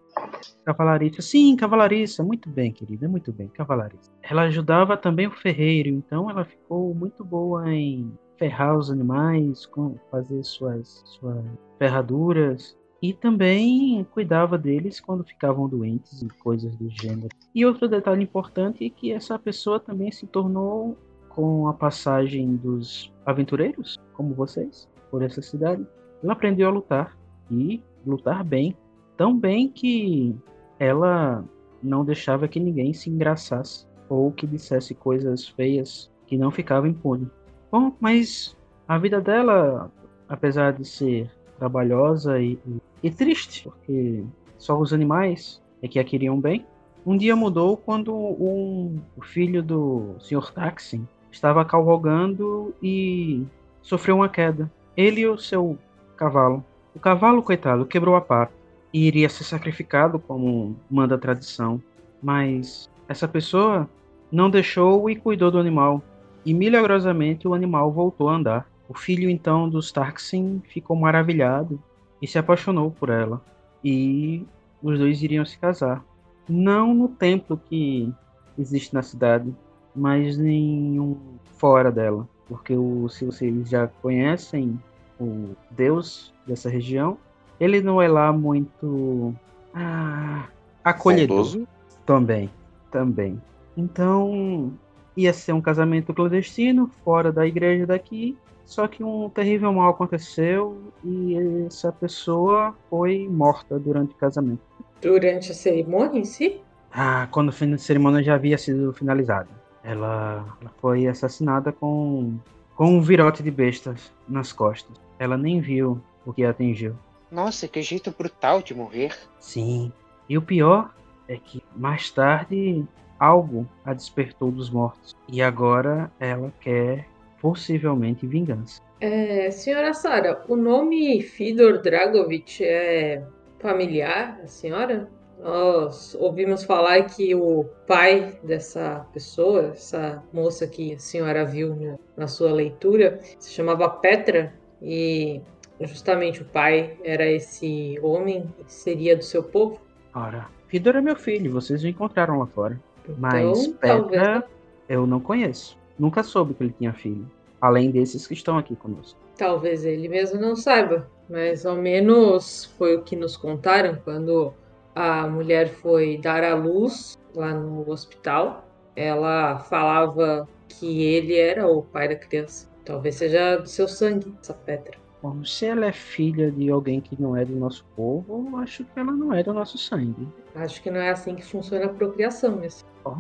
Cavalarista. 0.66 1.22
Sim, 1.22 1.56
cavalarista. 1.56 2.24
Muito 2.24 2.50
bem, 2.50 2.72
querida. 2.72 3.08
Muito 3.08 3.32
bem, 3.32 3.48
cavalarista. 3.48 4.14
Ela 4.22 4.44
ajudava 4.44 4.98
também 4.98 5.28
o 5.28 5.32
ferreiro, 5.32 5.90
então 5.90 6.30
ela 6.30 6.46
ficou 6.46 6.94
muito 6.94 7.24
boa 7.24 7.72
em 7.74 8.12
ferrar 8.38 8.78
os 8.78 8.92
animais, 8.92 9.70
fazer 10.12 10.44
suas, 10.44 11.04
suas 11.06 11.44
ferraduras. 11.80 12.78
E 13.02 13.14
também 13.14 14.04
cuidava 14.12 14.58
deles 14.58 15.00
quando 15.00 15.24
ficavam 15.24 15.70
doentes 15.70 16.24
e 16.24 16.28
coisas 16.28 16.76
do 16.76 16.90
gênero. 16.90 17.30
E 17.54 17.64
outro 17.64 17.88
detalhe 17.88 18.24
importante 18.24 18.84
é 18.84 18.90
que 18.90 19.12
essa 19.12 19.38
pessoa 19.38 19.80
também 19.80 20.12
se 20.12 20.26
tornou, 20.26 20.98
com 21.38 21.68
a 21.68 21.74
passagem 21.74 22.56
dos 22.56 23.14
aventureiros, 23.24 23.96
como 24.14 24.34
vocês, 24.34 24.90
por 25.12 25.22
essa 25.22 25.40
cidade, 25.40 25.86
ela 26.24 26.34
aprendeu 26.34 26.68
a 26.68 26.72
lutar 26.72 27.17
e 27.50 27.82
lutar 28.06 28.44
bem. 28.44 28.76
Tão 29.16 29.38
bem 29.38 29.68
que 29.70 30.36
ela 30.80 31.44
não 31.82 32.06
deixava 32.06 32.48
que 32.48 32.60
ninguém 32.60 32.94
se 32.94 33.10
engraçasse 33.10 33.86
ou 34.10 34.32
que 34.32 34.48
dissesse 34.48 34.94
coisas 34.94 35.48
feias 35.48 36.10
que 36.26 36.38
não 36.38 36.52
ficava 36.52 36.88
impune. 36.88 37.30
Bom, 37.72 37.94
mas 38.00 38.56
a 38.88 38.98
vida 38.98 39.20
dela, 39.20 39.92
apesar 40.30 40.74
de 40.74 40.86
ser 40.86 41.30
trabalhosa 41.58 42.40
e, 42.40 42.58
e- 43.04 43.12
triste, 43.12 43.64
porque 43.64 44.24
só 44.58 44.80
os 44.80 44.94
animais 44.94 45.62
é 45.82 45.88
que 45.88 46.00
a 46.00 46.04
queriam 46.04 46.40
bem, 46.40 46.66
um 47.06 47.18
dia 47.18 47.36
mudou 47.36 47.78
quando 47.78 48.14
um, 48.14 49.00
o 49.16 49.22
filho 49.22 49.64
do 49.64 50.16
Sr. 50.20 50.52
Taxin 50.52 51.08
estava 51.32 51.64
cavalgando 51.64 52.74
e 52.82 53.46
sofreu 53.82 54.18
uma 54.18 54.30
queda. 54.30 54.72
Ele 54.96 55.22
e 55.22 55.28
o 55.28 55.38
seu 55.38 55.78
cavalo. 56.16 56.64
O 56.98 57.00
cavalo, 57.00 57.44
coitado, 57.44 57.86
quebrou 57.86 58.16
a 58.16 58.22
pata 58.22 58.52
e 58.92 59.06
iria 59.06 59.30
ser 59.30 59.44
sacrificado 59.44 60.18
como 60.18 60.76
manda 60.90 61.14
a 61.14 61.18
tradição. 61.20 61.80
Mas 62.24 62.90
essa 63.08 63.28
pessoa 63.28 63.88
não 64.32 64.50
deixou 64.50 65.08
e 65.08 65.16
cuidou 65.16 65.52
do 65.52 65.60
animal. 65.60 66.02
E 66.44 66.56
milagrosamente 66.56 67.48
o 67.48 67.54
animal 67.54 67.92
voltou 67.92 68.30
a 68.30 68.34
andar. 68.34 68.68
O 68.90 68.96
filho 68.96 69.30
então 69.30 69.70
dos 69.70 69.92
Tarksin 69.92 70.60
ficou 70.68 70.96
maravilhado 70.96 71.80
e 72.20 72.26
se 72.26 72.40
apaixonou 72.40 72.90
por 72.90 73.12
ela. 73.12 73.44
E 73.84 74.44
os 74.82 74.98
dois 74.98 75.22
iriam 75.22 75.46
se 75.46 75.60
casar. 75.60 76.04
Não 76.50 76.96
no 76.96 77.10
templo 77.10 77.62
que 77.70 78.12
existe 78.58 78.92
na 78.96 79.04
cidade, 79.04 79.54
mas 79.96 80.40
em 80.40 81.00
um 81.00 81.16
fora 81.60 81.92
dela. 81.92 82.28
Porque 82.48 82.76
o, 82.76 83.08
se 83.08 83.24
vocês 83.24 83.70
já 83.70 83.86
conhecem 83.86 84.80
o 85.20 85.56
deus 85.72 86.34
dessa 86.46 86.70
região, 86.70 87.18
ele 87.60 87.82
não 87.82 88.02
é 88.02 88.08
lá 88.08 88.32
muito 88.32 89.34
ah, 89.74 90.46
acolhedor. 90.84 91.66
Também, 92.06 92.50
também. 92.90 93.42
Então, 93.76 94.72
ia 95.16 95.34
ser 95.34 95.54
um 95.54 95.62
casamento 95.62 96.14
clandestino, 96.14 96.90
fora 97.04 97.32
da 97.32 97.46
igreja 97.46 97.86
daqui, 97.86 98.38
só 98.66 98.88
que 98.88 99.04
um 99.04 99.30
terrível 99.30 99.72
mal 99.72 99.90
aconteceu 99.90 100.78
e 101.04 101.66
essa 101.66 101.92
pessoa 101.92 102.76
foi 102.90 103.28
morta 103.30 103.80
durante 103.80 104.14
o 104.14 104.18
casamento. 104.18 104.62
Durante 105.02 105.52
a 105.52 105.56
cerimônia 105.56 106.20
em 106.20 106.26
si? 106.26 106.62
Ah, 106.92 107.28
quando 107.32 107.50
a 107.50 107.78
cerimônia 107.78 108.24
já 108.24 108.36
havia 108.36 108.58
sido 108.58 108.92
finalizada. 108.94 109.50
Ela, 109.84 110.46
ela 110.60 110.72
foi 110.82 111.08
assassinada 111.08 111.72
com, 111.72 112.36
com 112.76 112.98
um 112.98 113.02
virote 113.02 113.42
de 113.42 113.52
bestas 113.52 114.12
nas 114.28 114.52
costas. 114.52 114.98
Ela 115.20 115.38
nem 115.38 115.60
viu 115.60 116.02
o 116.26 116.34
que 116.34 116.44
a 116.44 116.50
atingiu. 116.52 116.96
Nossa, 117.32 117.68
que 117.68 117.82
jeito 117.82 118.14
brutal 118.18 118.62
de 118.62 118.74
morrer. 118.74 119.16
Sim. 119.40 119.92
E 120.30 120.38
o 120.38 120.42
pior 120.42 120.94
é 121.28 121.38
que 121.38 121.64
mais 121.76 122.10
tarde 122.10 122.86
algo 123.20 123.68
a 123.84 123.94
despertou 123.94 124.52
dos 124.52 124.70
mortos. 124.70 125.16
E 125.28 125.42
agora 125.42 126.12
ela 126.20 126.54
quer 126.62 127.08
possivelmente 127.42 128.26
vingança. 128.26 128.82
É, 129.00 129.52
senhora 129.52 129.94
Sara, 129.94 130.44
o 130.48 130.56
nome 130.56 131.22
Fidor 131.22 131.82
Dragovich 131.82 132.64
é 132.64 133.24
familiar 133.60 134.40
à 134.44 134.48
senhora? 134.48 135.10
Nós 135.40 136.16
ouvimos 136.16 136.64
falar 136.64 137.04
que 137.04 137.36
o 137.36 137.64
pai 137.86 138.40
dessa 138.44 139.06
pessoa, 139.14 139.68
essa 139.68 140.24
moça 140.34 140.66
que 140.66 140.96
a 140.96 141.00
senhora 141.00 141.46
viu 141.46 142.00
na 142.16 142.28
sua 142.28 142.52
leitura, 142.52 143.20
se 143.38 143.54
chamava 143.54 143.88
Petra 143.88 144.54
e 144.82 145.42
justamente 145.82 146.42
o 146.42 146.46
pai 146.46 146.98
era 147.04 147.26
esse 147.26 148.00
homem 148.02 148.52
que 148.66 148.74
seria 148.74 149.16
do 149.16 149.24
seu 149.24 149.44
povo. 149.44 149.80
Ora, 150.14 150.48
Fidor 150.68 150.96
é 150.96 151.02
meu 151.02 151.16
filho, 151.16 151.52
vocês 151.52 151.84
o 151.84 151.88
encontraram 151.88 152.40
lá 152.40 152.48
fora. 152.48 152.80
Mas 153.18 153.66
Então, 153.66 153.78
talvez 153.80 154.22
Petra 154.22 154.48
eu 154.90 155.08
não 155.08 155.20
conheço. 155.20 155.78
Nunca 155.98 156.24
soube 156.24 156.54
que 156.54 156.64
ele 156.64 156.76
tinha 156.78 156.94
filho. 156.94 157.26
além 157.60 157.90
desses 157.90 158.28
que 158.28 158.34
estão 158.34 158.58
aqui 158.58 158.76
conosco. 158.76 159.20
Talvez 159.36 159.84
ele 159.84 160.08
mesmo 160.08 160.40
não 160.40 160.56
saiba, 160.56 161.10
mas 161.28 161.66
ao 161.66 161.76
menos 161.76 162.66
foi 162.78 162.96
o 162.96 163.02
que 163.02 163.16
nos 163.16 163.36
contaram 163.36 163.96
quando 164.04 164.54
a 164.94 165.28
mulher 165.28 165.70
foi 165.70 166.18
dar 166.18 166.44
à 166.44 166.54
luz 166.56 167.18
lá 167.36 167.54
no 167.54 167.90
hospital. 167.90 168.68
Ela 168.96 169.60
falava 169.60 170.48
que 170.68 171.04
ele 171.04 171.36
era 171.36 171.68
o 171.68 171.82
pai 171.82 172.10
da 172.10 172.16
criança. 172.16 172.70
Talvez 172.88 173.16
seja 173.16 173.58
do 173.58 173.68
seu 173.68 173.86
sangue, 173.86 174.34
essa 174.42 174.54
Petra. 174.54 174.98
Bom, 175.22 175.44
se 175.44 175.66
ela 175.66 175.88
é 175.88 175.92
filha 175.92 176.50
de 176.50 176.70
alguém 176.70 177.02
que 177.02 177.22
não 177.22 177.36
é 177.36 177.44
do 177.44 177.54
nosso 177.54 177.84
povo, 177.98 178.48
eu 178.50 178.58
acho 178.60 178.86
que 178.86 178.98
ela 178.98 179.12
não 179.12 179.34
é 179.34 179.44
do 179.44 179.54
nosso 179.54 179.78
sangue. 179.78 180.26
Acho 180.56 180.82
que 180.82 180.90
não 180.90 181.02
é 181.02 181.10
assim 181.10 181.36
que 181.36 181.44
funciona 181.44 181.88
a 181.88 181.90
procriação 181.90 182.56
mesmo. 182.56 182.88
Ó, 183.04 183.14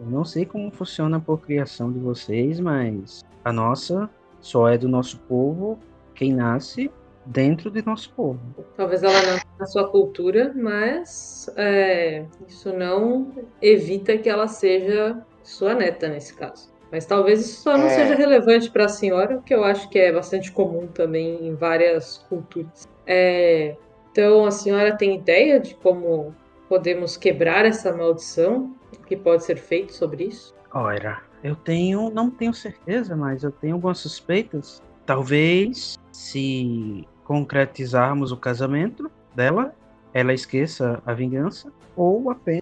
eu 0.00 0.06
não 0.06 0.24
sei 0.24 0.44
como 0.44 0.72
funciona 0.72 1.18
a 1.18 1.20
procriação 1.20 1.92
de 1.92 2.00
vocês, 2.00 2.58
mas 2.58 3.22
a 3.44 3.52
nossa 3.52 4.10
só 4.40 4.68
é 4.68 4.76
do 4.76 4.88
nosso 4.88 5.20
povo 5.20 5.78
quem 6.16 6.32
nasce 6.32 6.90
dentro 7.24 7.70
de 7.70 7.86
nosso 7.86 8.12
povo. 8.14 8.40
Talvez 8.76 9.04
ela 9.04 9.14
não 9.14 9.38
tenha 9.38 9.44
a 9.60 9.66
sua 9.66 9.88
cultura, 9.88 10.52
mas 10.56 11.48
é, 11.56 12.26
isso 12.48 12.72
não 12.72 13.30
evita 13.60 14.18
que 14.18 14.28
ela 14.28 14.48
seja 14.48 15.24
sua 15.44 15.74
neta 15.74 16.08
nesse 16.08 16.34
caso. 16.34 16.71
Mas 16.92 17.06
talvez 17.06 17.40
isso 17.40 17.62
só 17.62 17.78
não 17.78 17.86
É. 17.86 17.88
seja 17.88 18.14
relevante 18.14 18.70
para 18.70 18.84
a 18.84 18.88
senhora, 18.88 19.38
o 19.38 19.42
que 19.42 19.54
eu 19.54 19.64
acho 19.64 19.88
que 19.88 19.98
é 19.98 20.12
bastante 20.12 20.52
comum 20.52 20.86
também 20.86 21.48
em 21.48 21.54
várias 21.54 22.18
culturas. 22.28 22.86
É, 23.06 23.74
então, 24.12 24.44
a 24.44 24.50
senhora 24.50 24.94
tem 24.94 25.16
ideia 25.16 25.58
de 25.58 25.74
como 25.76 26.34
podemos 26.68 27.16
quebrar 27.16 27.64
essa 27.64 27.96
maldição? 27.96 28.76
O 28.94 29.06
que 29.06 29.16
pode 29.16 29.42
ser 29.42 29.56
feito 29.56 29.94
sobre 29.94 30.24
isso? 30.24 30.54
Ora, 30.72 31.22
eu 31.42 31.56
tenho, 31.56 32.10
não 32.10 32.30
tenho 32.30 32.52
certeza, 32.52 33.16
mas 33.16 33.42
eu 33.42 33.50
tenho 33.50 33.74
algumas 33.74 33.98
suspeitas. 33.98 34.82
Talvez, 35.06 35.98
se 36.12 37.08
concretizarmos 37.24 38.32
o 38.32 38.36
casamento 38.36 39.10
dela, 39.34 39.74
ela 40.12 40.34
esqueça 40.34 41.02
a 41.06 41.14
vingança, 41.14 41.72
ou 41.96 42.30
apenas 42.30 42.61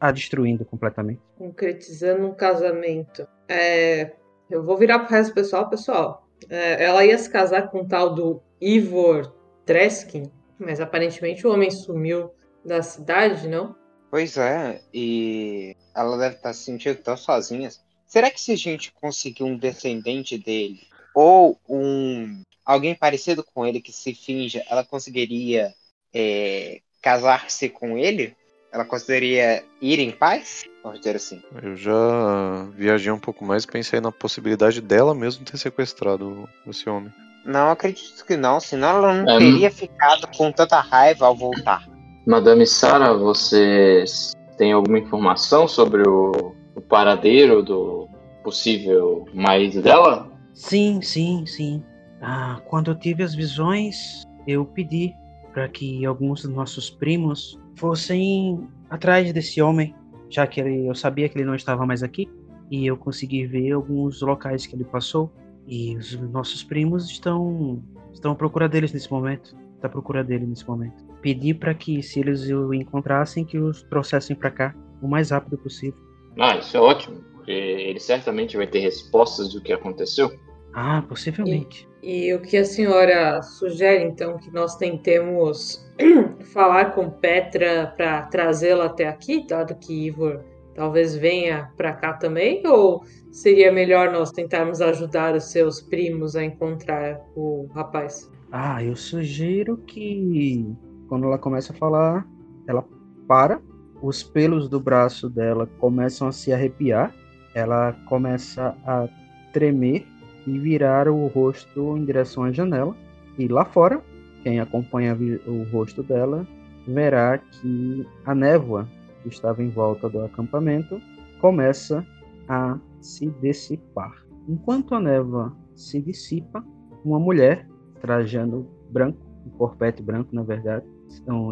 a 0.00 0.10
destruindo 0.10 0.64
completamente. 0.64 1.20
concretizando 1.36 2.26
um 2.26 2.34
casamento. 2.34 3.26
É, 3.48 4.12
eu 4.50 4.62
vou 4.62 4.76
virar 4.76 5.00
pro 5.00 5.10
resto 5.10 5.30
do 5.30 5.34
pessoal, 5.34 5.68
pessoal. 5.68 6.26
é, 6.48 6.82
ela 6.82 7.04
ia 7.04 7.18
se 7.18 7.28
casar 7.28 7.70
com 7.70 7.80
o 7.80 7.88
tal 7.88 8.14
do 8.14 8.42
Ivor 8.60 9.32
Treskin, 9.66 10.30
mas 10.58 10.80
aparentemente 10.80 11.46
o 11.46 11.52
homem 11.52 11.70
sumiu 11.70 12.30
da 12.64 12.82
cidade, 12.82 13.48
não? 13.48 13.74
Pois 14.10 14.36
é, 14.36 14.82
e 14.92 15.76
ela 15.94 16.16
deve 16.18 16.36
estar 16.36 16.52
se 16.52 16.64
sentindo 16.64 16.96
tão 16.96 17.16
sozinha. 17.16 17.70
Será 18.06 18.30
que 18.30 18.40
se 18.40 18.52
a 18.52 18.56
gente 18.56 18.92
conseguir 18.92 19.44
um 19.44 19.56
descendente 19.56 20.36
dele, 20.36 20.80
ou 21.14 21.58
um 21.68 22.42
alguém 22.64 22.94
parecido 22.94 23.44
com 23.44 23.64
ele 23.64 23.80
que 23.80 23.92
se 23.92 24.14
finja, 24.14 24.64
ela 24.68 24.84
conseguiria 24.84 25.72
é, 26.12 26.80
casar-se 27.00 27.68
com 27.68 27.96
ele? 27.96 28.36
Ela 28.72 28.84
conseguiria 28.84 29.64
ir 29.80 29.98
em 29.98 30.10
paz? 30.10 30.64
Vamos 30.82 31.00
dizer 31.00 31.16
assim. 31.16 31.42
Eu 31.62 31.76
já 31.76 32.68
viajei 32.74 33.10
um 33.12 33.18
pouco 33.18 33.44
mais 33.44 33.64
e 33.64 33.66
pensei 33.66 34.00
na 34.00 34.12
possibilidade 34.12 34.80
dela 34.80 35.14
mesmo 35.14 35.44
ter 35.44 35.58
sequestrado 35.58 36.48
esse 36.66 36.88
homem. 36.88 37.12
Não 37.44 37.70
acredito 37.70 38.24
que 38.24 38.36
não, 38.36 38.60
senão 38.60 38.88
ela 38.88 39.14
não 39.14 39.28
É, 39.28 39.38
teria 39.38 39.70
ficado 39.70 40.28
com 40.36 40.52
tanta 40.52 40.80
raiva 40.80 41.26
ao 41.26 41.34
voltar. 41.34 41.88
Madame 42.26 42.66
Sara, 42.66 43.14
vocês 43.14 44.32
têm 44.56 44.72
alguma 44.72 44.98
informação 44.98 45.66
sobre 45.66 46.06
o, 46.06 46.54
o 46.74 46.80
paradeiro 46.80 47.62
do 47.62 48.08
possível 48.44 49.26
marido 49.34 49.82
dela? 49.82 50.30
Sim, 50.54 51.00
sim, 51.02 51.44
sim. 51.46 51.82
Ah, 52.20 52.60
quando 52.66 52.90
eu 52.90 52.94
tive 52.94 53.22
as 53.22 53.34
visões, 53.34 54.22
eu 54.46 54.64
pedi 54.64 55.14
para 55.52 55.68
que 55.68 56.04
alguns 56.04 56.42
dos 56.42 56.54
nossos 56.54 56.90
primos 56.90 57.58
fossem 57.80 58.68
atrás 58.90 59.32
desse 59.32 59.62
homem, 59.62 59.94
já 60.28 60.46
que 60.46 60.60
ele, 60.60 60.86
eu 60.86 60.94
sabia 60.94 61.28
que 61.28 61.38
ele 61.38 61.46
não 61.46 61.54
estava 61.54 61.86
mais 61.86 62.02
aqui, 62.02 62.28
e 62.70 62.86
eu 62.86 62.96
consegui 62.96 63.46
ver 63.46 63.72
alguns 63.72 64.20
locais 64.20 64.66
que 64.66 64.76
ele 64.76 64.84
passou. 64.84 65.32
E 65.66 65.96
os 65.96 66.14
nossos 66.30 66.62
primos 66.62 67.10
estão 67.10 67.82
estão 68.12 68.32
à 68.32 68.34
procura 68.34 68.68
deles 68.68 68.92
nesse 68.92 69.10
momento. 69.10 69.56
Está 69.74 69.88
à 69.88 69.90
procura 69.90 70.22
dele 70.22 70.46
nesse 70.46 70.68
momento. 70.68 71.02
Pedi 71.22 71.54
para 71.54 71.74
que, 71.74 72.02
se 72.02 72.20
eles 72.20 72.48
o 72.50 72.74
encontrassem, 72.74 73.44
que 73.44 73.58
os 73.58 73.82
trouxessem 73.84 74.36
para 74.36 74.50
cá 74.50 74.74
o 75.00 75.08
mais 75.08 75.30
rápido 75.30 75.56
possível. 75.56 75.98
Ah, 76.38 76.58
isso 76.58 76.76
é 76.76 76.80
ótimo, 76.80 77.16
porque 77.32 77.50
ele 77.50 77.98
certamente 77.98 78.56
vai 78.56 78.66
ter 78.66 78.80
respostas 78.80 79.52
do 79.54 79.60
que 79.60 79.72
aconteceu. 79.72 80.30
Ah, 80.74 81.02
possivelmente. 81.08 81.88
E 82.02 82.32
o 82.32 82.40
que 82.40 82.56
a 82.56 82.64
senhora 82.64 83.42
sugere, 83.42 84.04
então, 84.04 84.38
que 84.38 84.50
nós 84.50 84.76
tentemos 84.76 85.86
falar 86.52 86.94
com 86.94 87.10
Petra 87.10 87.92
para 87.96 88.22
trazê-la 88.22 88.86
até 88.86 89.06
aqui, 89.06 89.46
dado 89.46 89.74
que 89.74 90.06
Ivor 90.06 90.42
talvez 90.74 91.14
venha 91.14 91.70
para 91.76 91.92
cá 91.92 92.14
também? 92.14 92.66
Ou 92.66 93.04
seria 93.30 93.70
melhor 93.70 94.10
nós 94.10 94.32
tentarmos 94.32 94.80
ajudar 94.80 95.34
os 95.34 95.50
seus 95.52 95.80
primos 95.80 96.34
a 96.36 96.44
encontrar 96.44 97.20
o 97.36 97.66
rapaz? 97.74 98.30
Ah, 98.50 98.82
eu 98.82 98.96
sugiro 98.96 99.76
que 99.76 100.74
quando 101.06 101.26
ela 101.26 101.38
começa 101.38 101.72
a 101.72 101.76
falar, 101.76 102.26
ela 102.66 102.84
para, 103.28 103.60
os 104.02 104.22
pelos 104.22 104.68
do 104.68 104.80
braço 104.80 105.28
dela 105.28 105.68
começam 105.78 106.28
a 106.28 106.32
se 106.32 106.52
arrepiar, 106.52 107.14
ela 107.54 107.92
começa 108.08 108.74
a 108.86 109.06
tremer 109.52 110.06
e 110.46 110.58
virar 110.58 111.08
o 111.08 111.26
rosto 111.26 111.96
em 111.96 112.04
direção 112.04 112.44
à 112.44 112.52
janela. 112.52 112.94
E 113.38 113.48
lá 113.48 113.64
fora, 113.64 114.02
quem 114.42 114.60
acompanha 114.60 115.16
o 115.46 115.62
rosto 115.70 116.02
dela 116.02 116.46
verá 116.86 117.38
que 117.38 118.06
a 118.24 118.34
névoa 118.34 118.88
que 119.22 119.28
estava 119.28 119.62
em 119.62 119.68
volta 119.68 120.08
do 120.08 120.24
acampamento 120.24 121.00
começa 121.40 122.04
a 122.48 122.78
se 123.00 123.30
dissipar. 123.42 124.24
Enquanto 124.48 124.94
a 124.94 125.00
névoa 125.00 125.56
se 125.74 126.00
dissipa, 126.00 126.64
uma 127.04 127.18
mulher 127.18 127.66
trajando 128.00 128.66
branco, 128.90 129.18
um 129.46 129.50
corpete 129.50 130.02
branco, 130.02 130.34
na 130.34 130.42
verdade, 130.42 130.84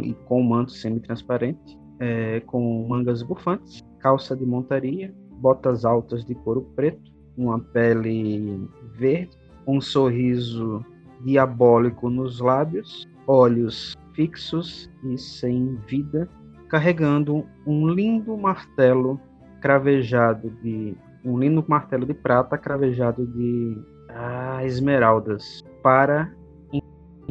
e 0.03 0.15
com 0.27 0.41
um 0.41 0.45
manto 0.45 0.73
semi-transparente, 0.73 1.79
é, 2.01 2.41
com 2.41 2.87
mangas 2.89 3.23
bufantes, 3.23 3.83
calça 3.99 4.37
de 4.37 4.47
montaria, 4.47 5.15
botas 5.41 5.85
altas 5.85 6.25
de 6.25 6.35
couro 6.35 6.63
preto, 6.75 7.11
uma 7.39 7.59
pele 7.59 8.69
verde, 8.95 9.31
um 9.67 9.81
sorriso 9.81 10.85
diabólico 11.25 12.11
nos 12.11 12.41
lábios, 12.41 13.09
olhos 13.27 13.97
fixos 14.15 14.91
e 15.05 15.17
sem 15.17 15.77
vida, 15.87 16.29
carregando 16.69 17.47
um 17.67 17.89
lindo 17.89 18.37
martelo 18.37 19.21
cravejado 19.61 20.51
de 20.63 20.97
um 21.25 21.39
lindo 21.39 21.65
martelo 21.67 22.07
de 22.07 22.15
prata 22.15 22.57
cravejado 22.57 23.27
de 23.27 23.77
ah, 24.09 24.65
esmeraldas 24.65 25.63
para 25.83 26.33
em, 26.73 26.83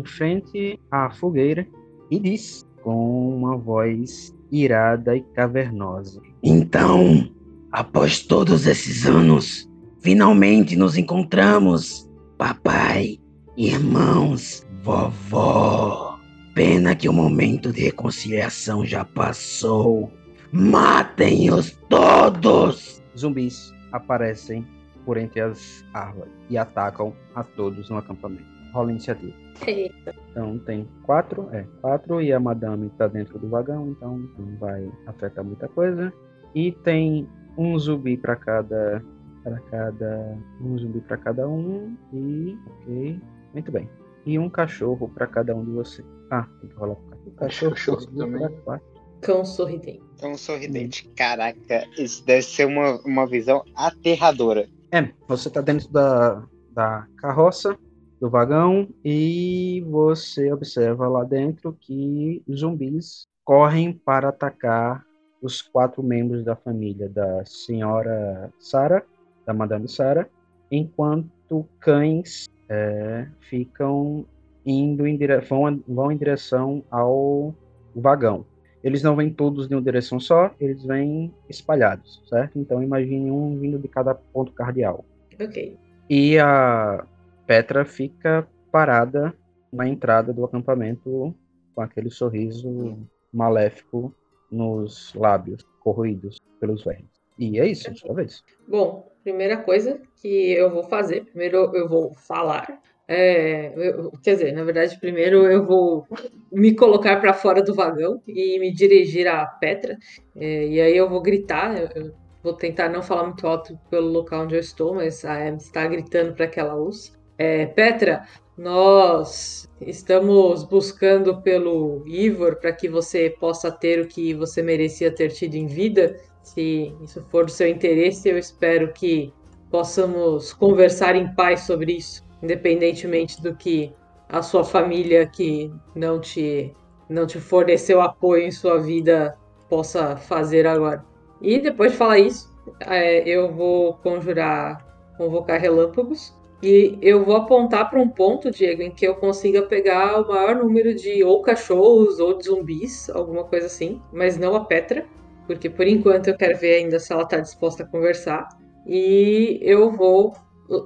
frente 0.04 0.80
à 0.92 1.10
fogueira 1.10 1.68
e 2.12 2.20
diz 2.20 2.66
com 2.82 3.36
uma 3.36 3.58
voz 3.58 4.36
irada 4.52 5.16
e 5.16 5.22
cavernosa: 5.22 6.22
Então, 6.44 7.30
após 7.72 8.22
todos 8.22 8.68
esses 8.68 9.06
anos, 9.06 9.67
finalmente 10.08 10.78
nos 10.78 10.98
encontramos, 10.98 12.10
papai, 12.38 13.20
irmãos, 13.58 14.66
vovó. 14.82 16.18
Pena 16.56 16.96
que 16.96 17.10
o 17.10 17.14
momento 17.14 17.74
de 17.74 17.82
reconciliação 17.82 18.86
já 18.86 19.04
passou. 19.04 20.10
Matem-os 20.50 21.78
todos! 21.90 23.04
Zumbis 23.18 23.74
aparecem 23.92 24.66
por 25.04 25.18
entre 25.18 25.42
as 25.42 25.84
árvores 25.94 26.32
e 26.50 26.58
atacam 26.58 27.14
a 27.36 27.44
todos 27.44 27.90
no 27.90 27.98
acampamento. 27.98 28.48
Rola 28.72 28.92
iniciativa. 28.92 29.36
Eita. 29.68 30.16
Então 30.32 30.58
tem 30.60 30.88
quatro, 31.04 31.50
é, 31.52 31.66
quatro 31.82 32.22
e 32.22 32.32
a 32.32 32.40
madame 32.40 32.90
tá 32.92 33.10
dentro 33.10 33.38
do 33.38 33.50
vagão, 33.50 33.90
então 33.90 34.18
não 34.40 34.58
vai 34.58 34.90
afetar 35.06 35.44
muita 35.44 35.68
coisa. 35.68 36.14
E 36.56 36.72
tem 36.72 37.28
um 37.58 37.78
zumbi 37.78 38.16
para 38.16 38.38
cada, 38.38 39.04
para 39.48 39.60
cada, 39.72 40.38
um 40.62 40.78
zumbi 40.78 41.00
para 41.00 41.18
cada 41.18 41.48
um 41.48 41.96
e, 42.12 42.58
ok, 42.68 43.22
muito 43.54 43.72
bem. 43.72 43.90
E 44.26 44.38
um 44.38 44.50
cachorro 44.50 45.10
para 45.10 45.26
cada 45.26 45.56
um 45.56 45.64
de 45.64 45.72
vocês. 45.72 46.06
Ah, 46.30 46.46
tem 46.60 46.70
que 46.70 46.76
rolar 46.76 46.96
pro 46.96 47.32
cachorro. 47.32 47.72
O 47.72 47.76
cachorro, 47.76 47.98
Cachorro 47.98 48.18
também. 48.18 48.62
quatro. 48.66 48.86
Cão 49.22 49.46
sorridente. 49.46 50.04
Tão 50.20 50.36
sorridente. 50.36 51.08
Caraca, 51.16 51.88
isso 51.98 52.26
deve 52.26 52.42
ser 52.42 52.66
uma, 52.66 53.00
uma 53.06 53.26
visão 53.26 53.64
aterradora. 53.74 54.68
É, 54.92 55.10
você 55.28 55.50
tá 55.50 55.62
dentro 55.62 55.90
da, 55.90 56.44
da 56.72 57.08
carroça, 57.18 57.78
do 58.20 58.30
vagão, 58.30 58.90
e 59.04 59.84
você 59.90 60.52
observa 60.52 61.08
lá 61.08 61.24
dentro 61.24 61.76
que 61.80 62.44
zumbis 62.52 63.26
correm 63.46 63.94
para 63.94 64.30
atacar 64.30 65.06
os 65.42 65.62
quatro 65.62 66.04
membros 66.04 66.44
da 66.44 66.56
família 66.56 67.08
da 67.08 67.46
senhora 67.46 68.52
Sara, 68.60 69.06
da 69.48 69.54
Madame 69.54 69.88
Sara, 69.88 70.30
enquanto 70.70 71.66
cães 71.80 72.50
é, 72.68 73.26
ficam 73.40 74.26
indo 74.66 75.08
em 75.08 75.18
dire... 75.18 75.40
vão, 75.40 75.82
vão 75.88 76.12
em 76.12 76.18
direção 76.18 76.84
ao 76.92 77.56
vagão. 77.96 78.46
Eles 78.84 79.02
não 79.02 79.16
vêm 79.16 79.32
todos 79.32 79.72
em 79.72 79.74
uma 79.74 79.82
direção 79.82 80.20
só, 80.20 80.52
eles 80.60 80.84
vêm 80.84 81.34
espalhados, 81.50 82.22
certo? 82.30 82.60
Então 82.60 82.84
imagine 82.84 83.32
um 83.32 83.58
vindo 83.58 83.80
de 83.80 83.88
cada 83.88 84.14
ponto 84.14 84.52
cardeal. 84.52 85.04
Ok. 85.42 85.78
E 86.10 86.38
a 86.38 87.06
Petra 87.46 87.86
fica 87.86 88.48
parada 88.72 89.34
na 89.72 89.88
entrada 89.88 90.32
do 90.34 90.44
acampamento 90.46 91.34
com 91.74 91.82
aquele 91.82 92.10
sorriso 92.10 92.98
maléfico 93.34 94.14
nos 94.52 95.14
lábios, 95.14 95.66
corroídos 95.80 96.38
pelos 96.60 96.84
vermes. 96.84 97.17
E 97.38 97.60
é 97.60 97.68
isso, 97.68 97.94
sua 97.96 98.16
vez. 98.16 98.44
Bom, 98.68 99.12
primeira 99.24 99.58
coisa 99.58 100.00
que 100.22 100.52
eu 100.52 100.70
vou 100.72 100.84
fazer, 100.84 101.26
primeiro 101.26 101.72
eu 101.76 101.88
vou 101.88 102.14
falar. 102.16 102.80
É, 103.08 103.72
eu- 103.76 104.12
quer 104.24 104.34
dizer, 104.34 104.52
na 104.54 104.64
verdade, 104.64 105.00
primeiro 105.00 105.46
eu 105.50 105.66
vou 105.66 106.06
me 106.52 106.76
colocar 106.76 107.22
para 107.22 107.34
fora 107.34 107.62
do 107.62 107.74
vagão 107.74 108.22
e 108.28 108.60
me 108.60 108.74
dirigir 108.74 109.28
à 109.28 109.46
Petra. 109.46 109.98
É, 110.36 110.68
e 110.68 110.82
aí 110.82 110.98
eu 110.98 111.10
vou 111.10 111.22
gritar. 111.22 111.78
eu- 111.80 111.90
eu 111.96 112.14
vou 112.44 112.54
tentar 112.54 112.90
não 112.90 113.02
falar 113.02 113.26
muito 113.26 113.46
alto 113.48 113.78
pelo 113.90 114.08
local 114.10 114.44
onde 114.44 114.56
eu 114.56 114.60
estou, 114.60 114.94
mas 114.96 115.24
a 115.26 115.48
Em 115.50 115.56
está 115.56 115.86
gritando 115.88 116.34
para 116.36 116.48
que 116.48 116.60
ela 116.60 116.76
ouça. 116.76 117.17
É, 117.38 117.68
Petra, 117.68 118.26
nós 118.58 119.70
estamos 119.80 120.64
buscando 120.64 121.40
pelo 121.42 122.04
Ivor 122.08 122.56
para 122.56 122.74
que 122.74 122.90
você 122.90 123.30
possa 123.30 123.72
ter 123.72 124.00
o 124.02 124.08
que 124.08 124.34
você 124.34 124.64
merecia 124.64 125.12
ter 125.12 125.32
tido 125.32 125.54
em 125.54 125.68
vida. 125.68 126.20
Se 126.42 126.96
isso 127.04 127.24
for 127.30 127.46
do 127.46 127.52
seu 127.52 127.68
interesse, 127.68 128.28
eu 128.28 128.38
espero 128.38 128.92
que 128.92 129.32
possamos 129.70 130.52
conversar 130.54 131.16
em 131.16 131.32
paz 131.36 131.62
sobre 131.62 131.98
isso, 131.98 132.24
independentemente 132.42 133.40
do 133.42 133.56
que 133.56 133.94
a 134.30 134.42
sua 134.42 134.64
família 134.64 135.28
que 135.28 135.72
não 135.96 136.20
te 136.20 136.74
não 137.10 137.26
te 137.26 137.40
forneceu 137.40 138.02
apoio 138.02 138.44
em 138.44 138.52
sua 138.52 138.80
vida 138.80 139.38
possa 139.70 140.18
fazer 140.18 140.68
agora. 140.68 141.06
E 141.42 141.58
depois 141.58 141.94
de 141.94 141.98
falar 141.98 142.20
isso, 142.20 142.54
é, 142.82 143.20
eu 143.30 143.54
vou 143.54 143.94
conjurar, 143.94 144.86
convocar 145.18 145.60
relâmpagos 145.62 146.37
e 146.62 146.98
eu 147.02 147.24
vou 147.24 147.36
apontar 147.36 147.90
para 147.90 148.00
um 148.00 148.10
ponto, 148.10 148.50
Diego, 148.50 148.82
em 148.82 148.92
que 148.92 149.06
eu 149.06 149.16
consiga 149.16 149.62
pegar 149.62 150.22
o 150.22 150.28
maior 150.28 150.56
número 150.56 150.96
de 150.96 151.24
ou 151.24 151.42
cachorros 151.42 152.20
ou 152.20 152.38
de 152.38 152.46
zumbis, 152.46 153.10
alguma 153.10 153.44
coisa 153.44 153.68
assim, 153.68 154.02
mas 154.12 154.38
não 154.38 154.56
a 154.56 154.66
Petra, 154.66 155.06
porque 155.46 155.70
por 155.70 155.88
enquanto 155.88 156.28
eu 156.28 156.38
quero 156.38 156.58
ver 156.58 156.76
ainda 156.76 157.00
se 157.00 157.14
ela 157.14 157.24
está 157.24 157.40
disposta 157.40 157.84
a 157.84 157.88
conversar. 157.88 158.50
E 158.86 159.60
eu 159.62 159.92
vou 159.92 160.34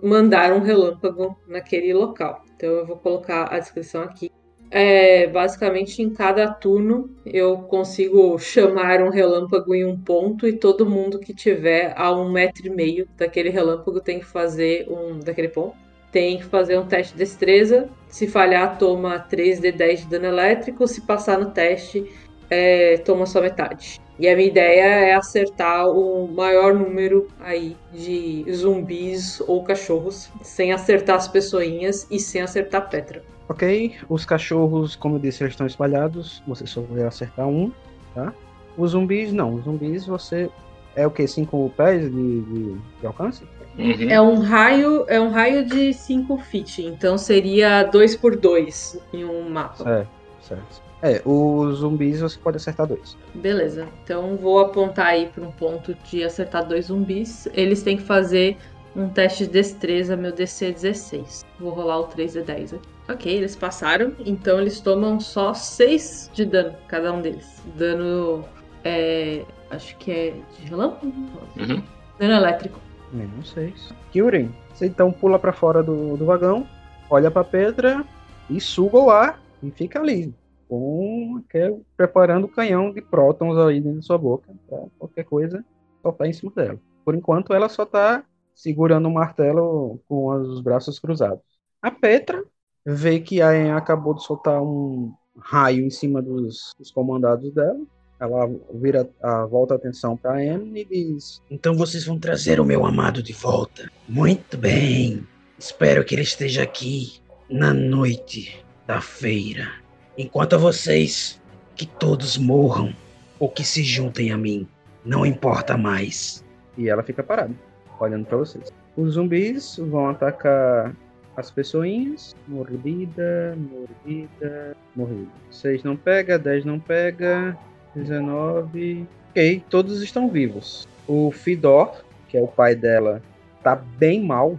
mandar 0.03 0.53
um 0.53 0.60
relâmpago 0.60 1.38
naquele 1.47 1.93
local. 1.93 2.43
Então 2.55 2.69
eu 2.69 2.86
vou 2.86 2.97
colocar 2.97 3.45
a 3.45 3.60
descrição 3.60 4.03
aqui. 4.03 4.31
É, 4.73 5.27
basicamente, 5.27 6.01
em 6.01 6.10
cada 6.10 6.49
turno 6.49 7.13
eu 7.25 7.57
consigo 7.57 8.39
chamar 8.39 9.01
um 9.01 9.10
relâmpago 9.10 9.75
em 9.75 9.84
um 9.84 9.99
ponto 9.99 10.47
e 10.47 10.53
todo 10.53 10.89
mundo 10.89 11.19
que 11.19 11.34
tiver 11.34 11.93
a 11.97 12.10
um 12.13 12.31
metro 12.31 12.65
e 12.65 12.69
meio 12.69 13.05
daquele 13.17 13.49
relâmpago 13.49 13.99
tem 13.99 14.19
que 14.19 14.25
fazer 14.25 14.88
um 14.89 15.19
daquele 15.19 15.49
ponto. 15.49 15.75
Tem 16.10 16.38
que 16.38 16.45
fazer 16.45 16.77
um 16.77 16.86
teste 16.86 17.13
de 17.13 17.19
destreza. 17.19 17.89
Se 18.07 18.27
falhar, 18.27 18.77
toma 18.77 19.19
3d10 19.29 19.95
de 19.97 20.05
dano 20.07 20.25
elétrico. 20.27 20.88
Se 20.88 21.01
passar 21.01 21.38
no 21.38 21.51
teste, 21.51 22.10
é, 22.49 22.97
toma 22.99 23.25
só 23.25 23.41
metade. 23.41 23.99
E 24.17 24.27
a 24.27 24.36
minha 24.36 24.47
ideia 24.47 24.84
é 24.84 25.13
acertar 25.13 25.89
o 25.89 26.27
maior 26.27 26.73
número 26.73 27.27
aí 27.39 27.75
de 27.91 28.45
zumbis 28.53 29.41
ou 29.41 29.63
cachorros, 29.63 30.29
sem 30.43 30.71
acertar 30.71 31.17
as 31.17 31.27
pessoinhas 31.27 32.07
e 32.10 32.19
sem 32.19 32.41
acertar 32.41 32.89
Petra. 32.89 33.23
Ok, 33.51 33.97
os 34.07 34.23
cachorros, 34.23 34.95
como 34.95 35.17
eu 35.17 35.19
disse, 35.19 35.43
eles 35.43 35.51
estão 35.51 35.67
espalhados. 35.67 36.41
Você 36.47 36.65
só 36.65 36.79
vai 36.79 37.03
acertar 37.03 37.49
um, 37.49 37.69
tá? 38.15 38.33
Os 38.77 38.91
zumbis, 38.91 39.33
não. 39.33 39.55
Os 39.55 39.65
zumbis, 39.65 40.05
você. 40.05 40.49
É 40.95 41.05
o 41.05 41.11
que? 41.11 41.27
5 41.27 41.73
pés 41.75 42.09
de, 42.09 42.41
de, 42.41 42.77
de 43.01 43.05
alcance? 43.05 43.43
Uhum. 43.77 44.09
É 44.09 44.21
um 44.21 44.39
raio, 44.39 45.03
é 45.09 45.19
um 45.19 45.31
raio 45.31 45.65
de 45.65 45.93
5 45.93 46.37
feet, 46.37 46.79
então 46.79 47.17
seria 47.17 47.83
2 47.83 48.15
por 48.15 48.37
2 48.37 48.97
em 49.11 49.25
um 49.25 49.49
mapa. 49.49 49.83
É, 49.89 50.07
certo. 50.41 50.81
É, 51.01 51.21
os 51.25 51.79
zumbis 51.79 52.21
você 52.21 52.39
pode 52.39 52.55
acertar 52.55 52.87
dois. 52.87 53.17
Beleza. 53.33 53.87
Então 54.03 54.37
vou 54.37 54.59
apontar 54.59 55.07
aí 55.07 55.27
para 55.27 55.43
um 55.43 55.51
ponto 55.51 55.93
de 56.05 56.23
acertar 56.23 56.65
dois 56.65 56.85
zumbis. 56.85 57.49
Eles 57.53 57.83
têm 57.83 57.97
que 57.97 58.03
fazer 58.03 58.57
um 58.95 59.09
teste 59.09 59.45
de 59.45 59.53
destreza, 59.53 60.15
meu 60.15 60.31
DC 60.31 60.67
é 60.67 60.71
16. 60.71 61.45
Vou 61.59 61.71
rolar 61.71 61.99
o 61.99 62.03
3 62.03 62.33
de 62.33 62.41
10 62.41 62.73
aqui. 62.75 62.89
Ok, 63.12 63.32
eles 63.32 63.56
passaram. 63.56 64.13
Então 64.26 64.60
eles 64.60 64.80
tomam 64.80 65.19
só 65.19 65.54
6 65.54 66.32
de 66.34 66.45
dano, 66.45 66.76
cada 66.88 67.12
um 67.12 67.21
deles. 67.21 67.62
Dano. 67.76 68.45
É. 68.84 69.45
Acho 69.69 69.97
que 69.97 70.12
é 70.12 70.34
de 70.58 70.65
relâmpago? 70.65 71.13
Uhum. 71.58 71.84
Dano 72.19 72.34
elétrico. 72.34 72.80
Menos 73.12 73.52
seis. 73.52 73.93
Kyuren, 74.12 74.50
você 74.74 74.86
então 74.86 75.12
pula 75.12 75.38
pra 75.38 75.52
fora 75.52 75.84
do, 75.84 76.15
do 76.15 76.26
vagão, 76.26 76.67
olha 77.10 77.30
pra 77.30 77.43
Petra 77.43 78.06
e 78.50 78.60
suga 78.60 78.97
o 78.97 79.10
ar 79.10 79.41
e 79.62 79.69
fica 79.71 80.00
ali. 80.00 80.34
Com, 80.67 81.43
quer, 81.50 81.74
preparando 81.97 82.45
o 82.45 82.50
canhão 82.50 82.93
de 82.93 83.02
prótons 83.02 83.58
aí 83.58 83.82
dentro 83.82 83.97
da 83.97 84.02
sua 84.02 84.17
boca, 84.17 84.54
pra 84.67 84.80
qualquer 84.97 85.26
coisa 85.26 85.63
soltar 86.02 86.28
em 86.28 86.34
cima 86.34 86.52
dela. 86.56 86.80
Por 87.04 87.13
enquanto, 87.13 87.54
ela 87.54 87.67
só 87.67 87.86
tá 87.86 88.24
segurando 88.56 89.08
o 89.08 89.13
martelo 89.13 90.00
com 90.08 90.28
os 90.28 90.62
braços 90.62 91.00
cruzados. 91.00 91.43
A 91.82 91.91
Petra 91.91 92.43
vê 92.86 93.20
que 93.20 93.41
a 93.41 93.56
En 93.56 93.72
acabou 93.72 94.13
de 94.13 94.24
soltar 94.24 94.62
um 94.62 95.13
raio 95.38 95.86
em 95.86 95.89
cima 95.89 96.22
dos, 96.22 96.74
dos 96.78 96.91
comandados 96.91 97.54
dela. 97.54 97.80
Ela 98.20 98.48
vira 98.74 99.10
a 99.22 99.46
volta 99.46 99.74
a 99.74 99.78
atenção 99.78 100.15
para 100.15 100.34
a 100.34 100.46
En 100.46 100.72
e 100.76 100.86
diz: 100.86 101.41
Então 101.50 101.76
vocês 101.76 102.06
vão 102.06 102.20
trazer 102.20 102.60
o 102.60 102.65
meu 102.65 102.86
amado 102.86 103.24
de 103.24 103.34
volta. 103.34 103.89
Muito 104.08 104.58
bem. 104.58 105.26
Espero 105.58 106.04
que 106.04 106.15
ele 106.15 106.22
esteja 106.22 106.63
aqui 106.63 107.20
na 107.50 107.74
noite 107.74 108.63
da 108.86 109.02
feira. 109.02 109.72
Enquanto 110.17 110.54
a 110.54 110.58
vocês, 110.58 111.41
que 111.76 111.86
todos 111.86 112.38
morram 112.38 112.94
ou 113.39 113.50
que 113.50 113.63
se 113.63 113.84
juntem 113.84 114.32
a 114.32 114.38
mim. 114.38 114.67
Não 115.04 115.26
importa 115.26 115.76
mais. 115.76 116.46
E 116.78 116.88
ela 116.88 117.02
fica 117.02 117.24
parada, 117.24 117.54
olhando 118.00 118.26
para 118.26 118.38
vocês. 118.38 118.72
Os 118.96 119.13
zumbis 119.13 119.78
vão 119.78 120.10
atacar 120.10 120.96
as 121.41 121.51
pessoinhas. 121.51 122.36
Mordida, 122.47 123.58
mordida, 123.58 124.77
mordida. 124.95 125.30
6 125.51 125.84
não 125.84 125.97
pega, 125.97 126.39
10 126.39 126.63
não 126.63 126.80
pega, 126.80 127.58
19. 127.93 129.06
Ok, 129.32 129.63
todos 129.69 130.01
estão 130.01 130.30
vivos. 130.30 130.88
O 131.08 131.32
Fidor, 131.32 132.04
que 132.30 132.38
é 132.38 132.41
o 132.41 132.47
pai 132.47 132.75
dela, 132.75 133.21
tá 133.62 133.75
bem 133.75 134.23
mal. 134.23 134.58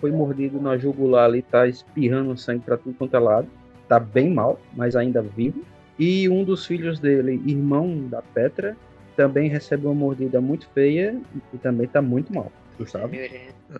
Foi 0.00 0.10
mordido 0.10 0.60
na 0.60 0.76
jugular 0.76 1.26
ali, 1.26 1.42
tá 1.42 1.68
espirrando 1.68 2.36
sangue 2.36 2.64
pra 2.64 2.76
tudo 2.76 2.96
quanto 2.96 3.16
é 3.16 3.20
lado. 3.20 3.48
Tá 3.88 4.00
bem 4.00 4.30
mal, 4.30 4.60
mas 4.74 4.96
ainda 4.96 5.22
vivo. 5.22 5.62
E 5.98 6.28
um 6.28 6.42
dos 6.42 6.66
filhos 6.66 6.98
dele, 6.98 7.42
irmão 7.46 8.08
da 8.08 8.22
Petra, 8.22 8.76
também 9.14 9.48
recebe 9.48 9.84
uma 9.86 9.94
mordida 9.94 10.40
muito 10.40 10.66
feia 10.68 11.20
e 11.52 11.58
também 11.58 11.86
tá 11.86 12.00
muito 12.00 12.34
mal. 12.34 12.50
Gustavo? 12.78 13.12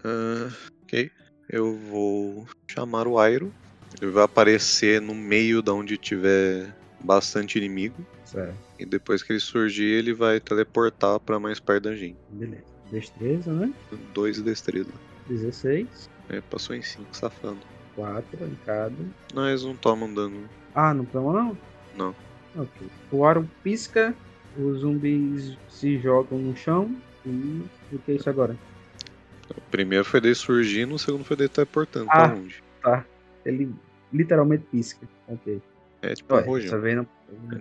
Ah, 0.04 0.50
ok. 0.84 1.10
Eu 1.52 1.76
vou 1.76 2.46
chamar 2.66 3.06
o 3.06 3.18
Airo. 3.18 3.52
Ele 4.00 4.10
vai 4.10 4.24
aparecer 4.24 5.02
no 5.02 5.14
meio 5.14 5.60
da 5.60 5.74
onde 5.74 5.98
tiver 5.98 6.74
bastante 6.98 7.58
inimigo. 7.58 8.04
Certo. 8.24 8.54
E 8.78 8.86
depois 8.86 9.22
que 9.22 9.34
ele 9.34 9.40
surgir, 9.40 9.84
ele 9.84 10.14
vai 10.14 10.40
teleportar 10.40 11.20
pra 11.20 11.38
mais 11.38 11.60
perto 11.60 11.84
da 11.84 11.94
gente. 11.94 12.16
Beleza. 12.30 12.64
Destreza, 12.90 13.52
né? 13.52 13.72
Dois 14.14 14.36
de 14.36 14.42
destreza. 14.42 14.90
16. 15.28 16.08
É, 16.30 16.40
passou 16.40 16.74
em 16.74 16.80
5, 16.80 17.14
safado. 17.14 17.58
4 17.94 18.44
em 18.46 18.56
cada. 18.64 18.94
Não, 19.34 19.46
eles 19.46 19.62
não 19.62 19.76
tomam 19.76 20.12
dano. 20.12 20.48
Ah, 20.74 20.94
não 20.94 21.04
toma 21.04 21.32
não? 21.34 21.58
Não. 21.94 22.14
Ok. 22.56 22.88
O 23.10 23.26
aro 23.26 23.48
pisca, 23.62 24.14
os 24.58 24.80
zumbis 24.80 25.56
se 25.68 25.98
jogam 25.98 26.38
no 26.38 26.56
chão 26.56 26.96
e 27.26 27.62
o 27.92 27.98
que 27.98 28.12
é 28.12 28.14
isso 28.14 28.30
agora? 28.30 28.56
O 29.56 29.60
primeiro 29.70 30.04
foi 30.04 30.20
dele 30.20 30.34
surgindo, 30.34 30.94
o 30.94 30.98
segundo 30.98 31.24
foi 31.24 31.36
dele 31.36 31.48
teleportando. 31.48 32.06
Ah. 32.10 32.28
Pra 32.28 32.36
onde? 32.36 32.62
Ele 33.44 33.74
literalmente 34.12 34.64
pisca. 34.70 35.06
Ok. 35.28 35.60
É 36.02 36.14
tipo 36.14 36.34
um 36.34 36.36
Ué, 36.38 36.42
rojão. 36.44 36.64
dessa 36.70 36.78
vez 36.78 36.96
não. 36.96 37.06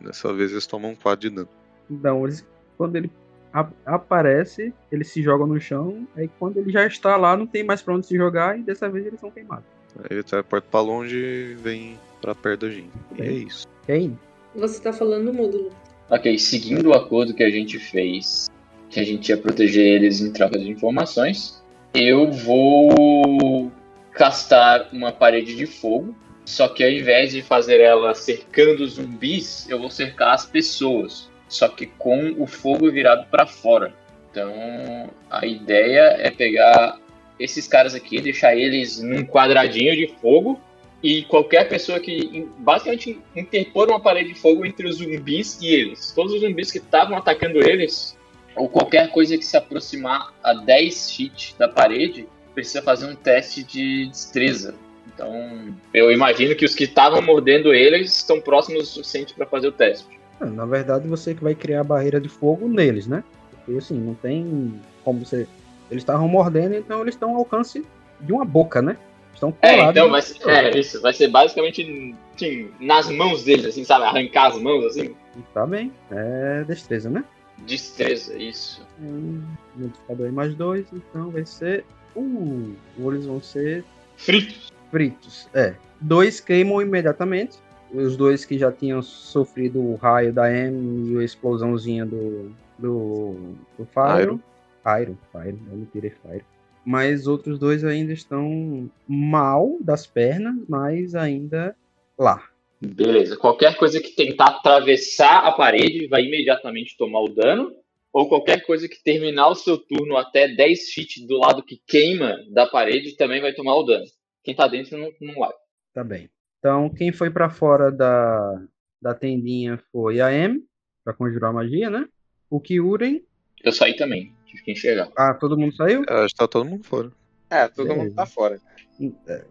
Dessa 0.03 0.33
vez 0.33 0.51
eles 0.51 0.65
tomam 0.67 0.95
4 0.95 1.29
de 1.29 1.35
dano. 1.35 1.49
Não, 1.89 2.25
eles, 2.25 2.45
quando 2.77 2.95
ele 2.95 3.11
a- 3.53 3.69
aparece, 3.85 4.73
eles 4.91 5.09
se 5.09 5.21
jogam 5.21 5.47
no 5.47 5.59
chão, 5.59 6.07
aí 6.15 6.29
quando 6.39 6.57
ele 6.57 6.71
já 6.71 6.85
está 6.85 7.15
lá, 7.17 7.35
não 7.37 7.45
tem 7.47 7.63
mais 7.63 7.81
pra 7.81 7.93
onde 7.93 8.05
se 8.07 8.15
jogar 8.15 8.57
e 8.57 8.63
dessa 8.63 8.89
vez 8.89 9.05
eles 9.05 9.19
são 9.19 9.31
queimados. 9.31 9.65
Aí 9.99 10.07
ele 10.11 10.23
teleporta 10.23 10.67
pra 10.71 10.81
longe 10.81 11.17
e 11.17 11.55
vem 11.55 11.99
pra 12.21 12.33
perto 12.35 12.61
da 12.61 12.69
gente. 12.71 12.89
E 13.17 13.21
é 13.21 13.31
isso. 13.31 13.67
Quem? 13.85 14.17
Você 14.55 14.81
tá 14.81 14.91
falando 14.93 15.33
mudo, 15.33 15.57
Lu. 15.57 15.71
Ok, 16.09 16.37
seguindo 16.37 16.89
o 16.89 16.93
acordo 16.93 17.33
que 17.33 17.43
a 17.43 17.49
gente 17.49 17.79
fez, 17.79 18.49
que 18.89 18.99
a 18.99 19.03
gente 19.03 19.29
ia 19.29 19.37
proteger 19.37 19.85
eles 20.01 20.19
em 20.19 20.31
troca 20.33 20.57
de 20.59 20.69
informações, 20.69 21.60
Eu 21.93 22.31
vou 22.31 23.71
castar 24.13 24.87
uma 24.91 25.11
parede 25.11 25.55
de 25.55 25.65
fogo. 25.65 26.15
Só 26.45 26.67
que 26.67 26.83
ao 26.83 26.89
invés 26.89 27.31
de 27.31 27.41
fazer 27.41 27.79
ela 27.79 28.13
cercando 28.13 28.83
os 28.83 28.93
zumbis, 28.93 29.69
eu 29.69 29.79
vou 29.79 29.89
cercar 29.89 30.33
as 30.33 30.45
pessoas. 30.45 31.29
Só 31.47 31.67
que 31.67 31.85
com 31.85 32.35
o 32.37 32.47
fogo 32.47 32.91
virado 32.91 33.27
para 33.29 33.45
fora. 33.45 33.93
Então 34.29 35.09
a 35.29 35.45
ideia 35.45 36.17
é 36.19 36.31
pegar 36.31 36.99
esses 37.39 37.67
caras 37.67 37.95
aqui, 37.95 38.21
deixar 38.21 38.55
eles 38.55 39.01
num 39.01 39.23
quadradinho 39.25 39.95
de 39.95 40.07
fogo 40.21 40.59
e 41.03 41.23
qualquer 41.23 41.67
pessoa 41.67 41.99
que 41.99 42.47
basicamente 42.59 43.19
interpor 43.35 43.89
uma 43.89 43.99
parede 43.99 44.33
de 44.33 44.39
fogo 44.39 44.65
entre 44.65 44.87
os 44.87 44.97
zumbis 44.97 45.59
e 45.61 45.67
eles. 45.67 46.11
Todos 46.15 46.33
os 46.33 46.41
zumbis 46.41 46.71
que 46.71 46.77
estavam 46.77 47.17
atacando 47.17 47.59
eles, 47.67 48.17
ou 48.55 48.67
qualquer 48.69 49.09
coisa 49.11 49.37
que 49.37 49.45
se 49.45 49.55
aproximar 49.57 50.33
a 50.43 50.53
10 50.53 51.11
feet 51.15 51.55
da 51.57 51.67
parede, 51.67 52.27
precisa 52.53 52.81
fazer 52.81 53.05
um 53.07 53.15
teste 53.15 53.63
de 53.63 54.07
destreza. 54.07 54.75
Então, 55.13 55.73
eu 55.93 56.11
imagino 56.11 56.55
que 56.55 56.65
os 56.65 56.73
que 56.75 56.85
estavam 56.85 57.21
mordendo 57.21 57.73
eles 57.73 58.15
estão 58.15 58.39
próximos 58.39 58.83
o 58.83 58.85
suficiente 58.85 59.33
para 59.33 59.45
fazer 59.45 59.67
o 59.67 59.71
teste. 59.71 60.07
Ah, 60.39 60.45
Na 60.45 60.65
verdade, 60.65 61.07
você 61.07 61.33
que 61.35 61.43
vai 61.43 61.53
criar 61.55 61.81
a 61.81 61.83
barreira 61.83 62.19
de 62.19 62.29
fogo 62.29 62.67
neles, 62.67 63.07
né? 63.07 63.23
Porque 63.65 63.77
assim, 63.77 63.95
não 63.99 64.13
tem 64.15 64.79
como 65.03 65.23
você. 65.23 65.47
Eles 65.89 66.01
estavam 66.03 66.27
mordendo, 66.27 66.75
então 66.75 67.01
eles 67.01 67.13
estão 67.15 67.31
ao 67.31 67.37
alcance 67.37 67.85
de 68.19 68.31
uma 68.33 68.45
boca, 68.45 68.81
né? 68.81 68.97
Estão 69.33 69.53
É, 69.61 69.71
colados. 69.71 69.91
então 69.91 70.05
na 70.07 70.11
vai 70.13 70.21
ser, 70.21 70.49
é 70.49 70.77
isso, 70.79 71.01
vai 71.01 71.13
ser 71.13 71.27
basicamente 71.27 72.15
assim, 72.35 72.69
nas 72.79 73.09
mãos 73.09 73.43
deles, 73.43 73.65
assim, 73.65 73.83
sabe? 73.83 74.05
Arrancar 74.05 74.47
as 74.47 74.61
mãos, 74.61 74.85
assim. 74.85 75.15
Tá 75.53 75.65
bem. 75.65 75.91
É 76.11 76.63
destreza, 76.65 77.09
né? 77.09 77.23
Destreza, 77.65 78.37
isso. 78.37 78.85
Um 79.01 79.41
multiplicador 79.75 80.25
aí 80.25 80.31
mais 80.31 80.55
dois, 80.55 80.87
então 80.91 81.29
vai 81.29 81.45
ser. 81.45 81.85
Uh, 82.15 82.75
eles 82.97 83.25
vão 83.25 83.41
ser 83.41 83.85
Fritos. 84.17 84.73
fritos. 84.89 85.49
É. 85.53 85.75
Dois 85.99 86.39
queimam 86.39 86.81
imediatamente. 86.81 87.57
Os 87.93 88.15
dois 88.15 88.45
que 88.45 88.57
já 88.57 88.71
tinham 88.71 89.01
sofrido 89.01 89.79
o 89.79 89.95
raio 89.95 90.31
da 90.33 90.51
M 90.51 91.13
e 91.13 91.17
a 91.19 91.23
explosãozinha 91.23 92.05
do. 92.05 92.51
do. 92.77 93.35
do 93.77 93.85
Fire. 93.85 94.39
Fire, 94.83 95.17
Fire, 95.31 95.59
eu 95.69 95.77
não 95.77 95.85
tirei 95.85 96.09
Fire. 96.09 96.43
Mas 96.83 97.27
outros 97.27 97.59
dois 97.59 97.83
ainda 97.83 98.11
estão 98.11 98.89
mal 99.07 99.77
das 99.81 100.07
pernas, 100.07 100.55
mas 100.67 101.13
ainda 101.13 101.75
lá. 102.17 102.50
Beleza. 102.81 103.37
Qualquer 103.37 103.77
coisa 103.77 104.01
que 104.01 104.09
tentar 104.15 104.47
atravessar 104.47 105.45
a 105.45 105.51
parede 105.51 106.07
vai 106.07 106.23
imediatamente 106.23 106.97
tomar 106.97 107.21
o 107.21 107.29
dano. 107.29 107.71
Ou 108.13 108.27
qualquer 108.27 108.65
coisa 108.65 108.89
que 108.89 109.01
terminar 109.01 109.47
o 109.47 109.55
seu 109.55 109.77
turno 109.77 110.17
até 110.17 110.47
10 110.47 110.89
feet 110.91 111.25
do 111.25 111.37
lado 111.37 111.63
que 111.63 111.81
queima 111.87 112.37
da 112.49 112.65
parede 112.67 113.15
também 113.15 113.39
vai 113.39 113.53
tomar 113.53 113.75
o 113.75 113.83
dano. 113.83 114.03
Quem 114.43 114.53
tá 114.53 114.67
dentro 114.67 114.97
não, 114.97 115.11
não 115.21 115.35
vai. 115.39 115.51
Tá 115.93 116.03
bem. 116.03 116.29
Então, 116.59 116.89
quem 116.89 117.13
foi 117.13 117.29
pra 117.29 117.49
fora 117.49 117.89
da, 117.89 118.61
da 119.01 119.13
tendinha 119.13 119.79
foi 119.93 120.19
a 120.19 120.33
M, 120.33 120.61
pra 121.05 121.13
conjurar 121.13 121.53
magia, 121.53 121.89
né? 121.89 122.05
O 122.49 122.59
Kyuren. 122.59 123.21
Eu 123.63 123.71
saí 123.71 123.95
também. 123.95 124.33
Tive 124.45 124.63
que 124.63 124.71
enxergar. 124.73 125.09
Ah, 125.15 125.33
todo 125.33 125.57
mundo 125.57 125.73
saiu? 125.75 126.03
É, 126.09 126.13
Acho 126.25 126.33
que 126.33 126.35
tá 126.39 126.47
todo 126.49 126.65
mundo 126.65 126.83
fora. 126.83 127.11
É, 127.49 127.67
todo 127.69 127.87
Beleza. 127.87 128.03
mundo 128.03 128.15
tá 128.15 128.25
fora. 128.25 128.59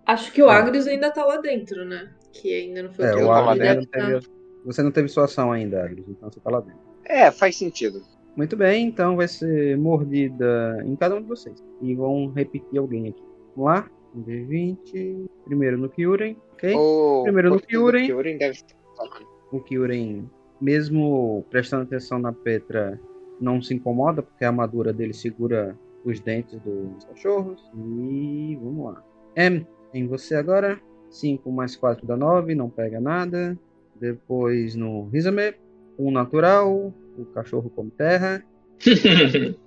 Acho 0.07 0.33
que 0.33 0.43
o 0.43 0.51
É. 0.51 0.55
Agrius 0.55 0.87
ainda 0.87 1.11
tá 1.11 1.25
lá 1.25 1.39
dentro, 1.39 1.85
né? 1.87 2.13
Que 2.33 2.55
ainda 2.55 2.83
não 2.85 2.93
foi 2.93 3.05
É, 3.07 3.15
o 3.17 3.31
Agnes 3.31 3.59
não 3.59 3.65
deve 3.75 3.87
tá- 3.87 4.07
teve. 4.07 4.27
Você 4.65 4.83
não 4.83 4.91
teve 4.91 5.09
sua 5.09 5.25
ação 5.25 5.51
ainda, 5.53 5.83
Agnes, 5.85 6.05
então 6.09 6.31
você 6.31 6.39
tá 6.41 6.51
lá 6.51 6.61
dentro. 6.61 6.79
É, 7.05 7.31
faz 7.31 7.57
sentido. 7.57 8.03
Muito 8.37 8.57
bem, 8.57 8.87
então 8.87 9.17
vai 9.17 9.27
ser 9.27 9.77
mordida 9.77 10.83
em 10.87 10.95
cada 10.97 11.17
um 11.17 11.23
de 11.23 11.29
vocês. 11.29 11.63
E 11.83 11.95
vão 11.95 12.29
repetir 12.29 12.79
alguém 12.79 13.09
aqui. 13.09 13.23
Vamos 13.57 13.71
lá? 13.73 13.91
Um 14.15 14.23
D20. 14.23 15.27
Primeiro 15.45 15.79
no 15.79 15.89
Kyuren, 15.89 16.37
ok? 16.53 16.75
O 16.77 17.23
Primeiro 17.25 17.51
no 17.51 17.61
Kyuren. 17.61 18.07
Kyuren 18.07 18.39
deve. 18.39 18.59
O 19.51 19.61
Kyuren, 19.61 20.31
mesmo 20.61 21.45
prestando 21.51 21.83
atenção 21.85 22.19
na 22.19 22.33
Petra, 22.33 23.01
não 23.41 23.61
se 23.61 23.75
incomoda, 23.75 24.23
porque 24.23 24.45
a 24.45 24.49
armadura 24.49 24.93
dele 24.93 25.13
segura 25.15 25.77
os 26.05 26.21
dentes 26.21 26.61
dos 26.61 27.05
cachorros. 27.05 27.61
E 27.75 28.57
vamos 28.63 28.85
lá. 28.93 29.05
M, 29.37 29.67
em 29.93 30.07
você 30.07 30.35
agora. 30.37 30.79
5 31.11 31.51
mais 31.53 31.77
4 31.77 32.07
dá 32.07 32.17
9, 32.17 32.55
não 32.55 32.71
pega 32.71 33.01
nada. 33.01 33.59
Depois 34.01 34.75
no 34.75 35.09
Rizame, 35.09 35.55
um 35.99 36.11
natural, 36.11 36.93
o 37.19 37.25
cachorro 37.35 37.69
come 37.71 37.91
terra. 37.91 38.43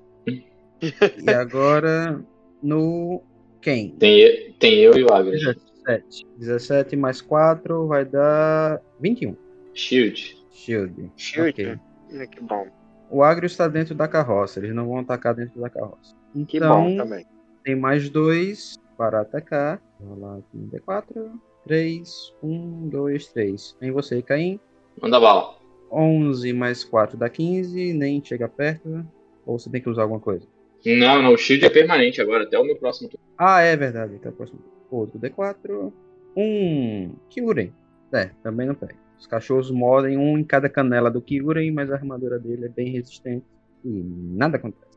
E 1.25 1.29
agora 1.29 2.21
no 2.61 3.21
Ken. 3.61 3.89
tem, 3.97 4.51
tem 4.59 4.79
eu 4.79 4.93
e 4.97 5.03
o 5.05 5.13
Agnes. 5.13 5.41
17. 5.85 6.25
17 6.37 6.95
mais 6.97 7.21
4 7.21 7.87
vai 7.87 8.03
dar 8.03 8.81
21. 8.99 9.35
Shield. 9.73 10.37
Shield. 10.51 11.11
Shield. 11.15 11.49
Ok. 11.51 11.79
Ah, 12.21 12.27
Que 12.27 12.41
bom. 12.43 12.67
O 13.09 13.23
agro 13.23 13.45
está 13.45 13.67
dentro 13.67 13.93
da 13.95 14.07
carroça, 14.07 14.59
eles 14.59 14.73
não 14.75 14.87
vão 14.87 14.97
atacar 14.99 15.33
dentro 15.35 15.61
da 15.61 15.69
carroça. 15.69 16.15
Que 16.47 16.57
Então, 16.57 16.83
bom 16.83 16.97
também. 16.97 17.25
tem 17.63 17.75
mais 17.75 18.09
dois 18.09 18.75
para 19.03 19.21
atacar. 19.21 19.81
Vou 19.99 20.17
lá 20.17 20.37
aqui 20.37 20.57
no 20.57 20.67
D4. 20.67 21.31
3, 21.65 22.35
1, 22.41 22.89
2, 22.89 23.27
3. 23.27 23.77
Em 23.81 23.91
você, 23.91 24.21
Caim. 24.21 24.59
Manda 25.01 25.19
bala. 25.19 25.55
11 25.91 26.53
mais 26.53 26.83
4 26.83 27.17
dá 27.17 27.29
15, 27.29 27.93
nem 27.93 28.23
chega 28.23 28.47
perto. 28.47 29.05
Ou 29.45 29.59
você 29.59 29.69
tem 29.69 29.81
que 29.81 29.89
usar 29.89 30.03
alguma 30.03 30.19
coisa? 30.19 30.45
Não, 30.85 31.21
não, 31.21 31.33
o 31.33 31.37
shield 31.37 31.65
é 31.65 31.69
permanente 31.69 32.21
agora, 32.21 32.43
até 32.43 32.57
o 32.57 32.63
meu 32.63 32.75
próximo 32.77 33.09
turno. 33.09 33.25
Ah, 33.37 33.61
é 33.61 33.75
verdade. 33.75 34.17
Tá 34.19 34.31
próximo. 34.31 34.59
Outro 34.89 35.19
D4. 35.19 35.91
Um. 36.35 37.13
Kyuren. 37.29 37.73
É, 38.13 38.29
também 38.41 38.67
não 38.67 38.75
pega. 38.75 38.95
Os 39.19 39.27
cachorros 39.27 39.69
mordem 39.69 40.17
um 40.17 40.37
em 40.37 40.43
cada 40.43 40.69
canela 40.69 41.11
do 41.11 41.21
Kyuren, 41.21 41.71
mas 41.71 41.91
a 41.91 41.95
armadura 41.95 42.39
dele 42.39 42.65
é 42.65 42.69
bem 42.69 42.89
resistente. 42.89 43.45
E 43.83 43.89
nada 43.89 44.57
acontece. 44.57 44.93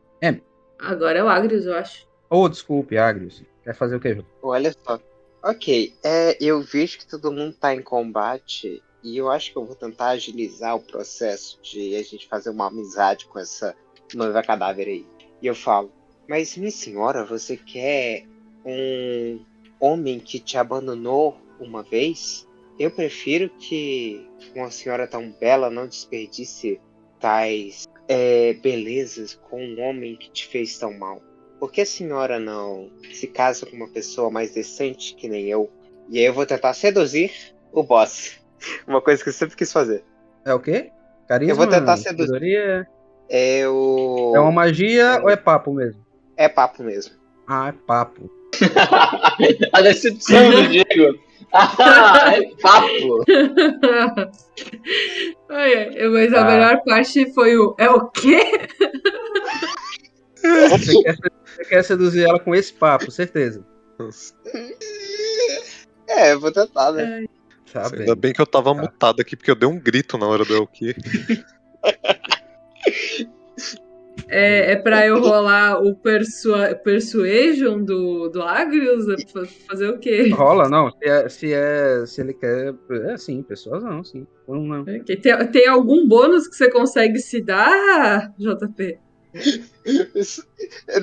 Agora 0.79 1.19
é 1.19 1.23
o 1.23 1.27
Agrius, 1.27 1.65
eu 1.65 1.75
acho. 1.75 2.07
Oh, 2.29 2.47
desculpe, 2.47 2.97
Agrius. 2.97 3.43
Quer 3.67 3.75
fazer 3.75 3.97
o 3.97 3.99
quê, 3.99 4.15
Jô? 4.15 4.23
Olha 4.41 4.73
só. 4.85 4.97
Ok, 5.43 5.93
é, 6.01 6.37
eu 6.39 6.61
vejo 6.61 6.99
que 6.99 7.05
todo 7.05 7.33
mundo 7.33 7.53
tá 7.53 7.75
em 7.75 7.81
combate 7.81 8.81
e 9.03 9.17
eu 9.17 9.29
acho 9.29 9.51
que 9.51 9.57
eu 9.57 9.65
vou 9.65 9.75
tentar 9.75 10.11
agilizar 10.11 10.73
o 10.73 10.79
processo 10.79 11.61
de 11.61 11.93
a 11.97 12.01
gente 12.01 12.29
fazer 12.29 12.49
uma 12.49 12.67
amizade 12.67 13.25
com 13.25 13.37
essa 13.37 13.75
noiva 14.13 14.41
cadáver 14.41 14.87
aí. 14.87 15.05
E 15.41 15.47
eu 15.47 15.53
falo, 15.53 15.91
mas 16.29 16.55
minha 16.55 16.71
senhora, 16.71 17.25
você 17.25 17.57
quer 17.57 18.23
um 18.65 19.43
homem 19.81 20.17
que 20.17 20.39
te 20.39 20.57
abandonou 20.57 21.37
uma 21.59 21.83
vez? 21.83 22.47
Eu 22.79 22.89
prefiro 22.89 23.49
que 23.49 24.25
uma 24.55 24.71
senhora 24.71 25.05
tão 25.05 25.29
bela 25.29 25.69
não 25.69 25.87
desperdice 25.87 26.79
tais 27.19 27.85
é, 28.07 28.53
belezas 28.53 29.33
com 29.33 29.61
um 29.61 29.81
homem 29.81 30.15
que 30.15 30.31
te 30.31 30.47
fez 30.47 30.77
tão 30.77 30.97
mal. 30.97 31.21
Por 31.59 31.71
que 31.71 31.81
a 31.81 31.85
senhora 31.85 32.39
não 32.39 32.89
se 33.11 33.27
casa 33.27 33.65
com 33.65 33.75
uma 33.75 33.87
pessoa 33.87 34.29
mais 34.29 34.51
decente 34.53 35.15
que 35.15 35.27
nem 35.27 35.47
eu? 35.47 35.69
E 36.09 36.19
aí 36.19 36.25
eu 36.25 36.33
vou 36.33 36.45
tentar 36.45 36.73
seduzir 36.73 37.31
o 37.71 37.83
boss. 37.83 38.37
Uma 38.87 39.01
coisa 39.01 39.21
que 39.23 39.29
eu 39.29 39.33
sempre 39.33 39.55
quis 39.55 39.71
fazer. 39.71 40.03
É 40.45 40.53
o 40.53 40.59
quê? 40.59 40.91
Carisma? 41.27 41.51
Eu 41.51 41.57
vou 41.57 41.67
tentar 41.67 41.97
seduzir. 41.97 42.87
É 43.29 43.67
o. 43.67 44.33
É 44.35 44.39
uma 44.39 44.51
magia 44.51 45.19
ou 45.21 45.29
é 45.29 45.35
papo 45.35 45.73
mesmo? 45.73 46.01
É 46.37 46.47
papo 46.47 46.81
mesmo. 46.83 47.15
Ah, 47.47 47.69
é 47.69 47.71
papo. 47.85 48.29
a 49.73 49.81
decepção 49.81 50.51
do 50.51 50.67
Diego. 50.67 51.19
Ah, 51.53 52.33
é 52.35 52.41
papo. 52.61 53.23
Olha, 55.49 56.09
mas 56.11 56.33
a 56.33 56.41
Ah. 56.41 56.45
melhor 56.45 56.83
parte 56.83 57.33
foi 57.33 57.57
o. 57.57 57.73
É 57.79 57.89
o 57.89 58.09
quê? 58.09 58.67
Você 60.69 61.03
quer, 61.03 61.15
você 61.57 61.65
quer 61.65 61.83
seduzir 61.83 62.25
ela 62.25 62.39
com 62.39 62.53
esse 62.53 62.71
papo, 62.73 63.11
certeza. 63.11 63.65
É, 66.09 66.33
vou 66.37 66.49
tentar, 66.53 66.93
né? 66.93 67.25
Tá 67.73 67.89
Ainda 67.93 68.15
bem 68.15 68.31
que 68.31 68.39
eu 68.39 68.45
tava 68.45 68.73
mutado 68.73 69.19
aqui, 69.19 69.35
porque 69.35 69.51
eu 69.51 69.55
dei 69.55 69.67
um 69.67 69.77
grito 69.77 70.17
na 70.17 70.25
hora 70.25 70.45
do 70.45 70.55
Elki. 70.55 70.95
É, 74.29 74.71
é 74.71 74.75
pra 74.75 75.05
eu 75.05 75.19
rolar 75.19 75.81
o 75.81 75.95
persua 75.95 76.75
persuasion 76.75 77.83
do, 77.83 78.29
do 78.29 78.41
Agrius? 78.41 79.07
É 79.07 79.15
pra 79.31 79.45
fazer 79.69 79.89
o 79.89 79.99
quê? 79.99 80.29
Rola, 80.29 80.67
não. 80.67 80.91
Se, 80.91 81.05
é, 81.05 81.29
se, 81.29 81.53
é, 81.53 82.05
se 82.05 82.21
ele 82.21 82.33
quer. 82.33 82.73
É 83.05 83.17
sim, 83.17 83.41
pessoas 83.41 83.83
não, 83.83 84.03
sim. 84.03 84.25
Não, 84.47 84.61
não. 84.61 84.81
Ok, 84.81 85.17
Tem, 85.17 85.47
tem 85.47 85.67
algum 85.67 86.07
bônus 86.07 86.47
que 86.47 86.55
você 86.55 86.69
consegue 86.69 87.19
se 87.19 87.41
dar, 87.41 88.33
JP? 88.37 88.99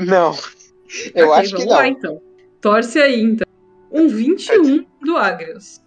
Não. 0.07 0.37
Eu 1.15 1.29
Ok, 1.29 1.41
acho 1.41 1.57
que 1.57 1.65
não. 1.65 1.73
lá 1.73 1.89
então. 1.89 2.23
Torce 2.61 2.99
aí 2.99 3.21
então. 3.21 3.47
Um 3.91 4.09
21 4.09 4.85
do 5.03 5.17
Agrius. 5.17 5.81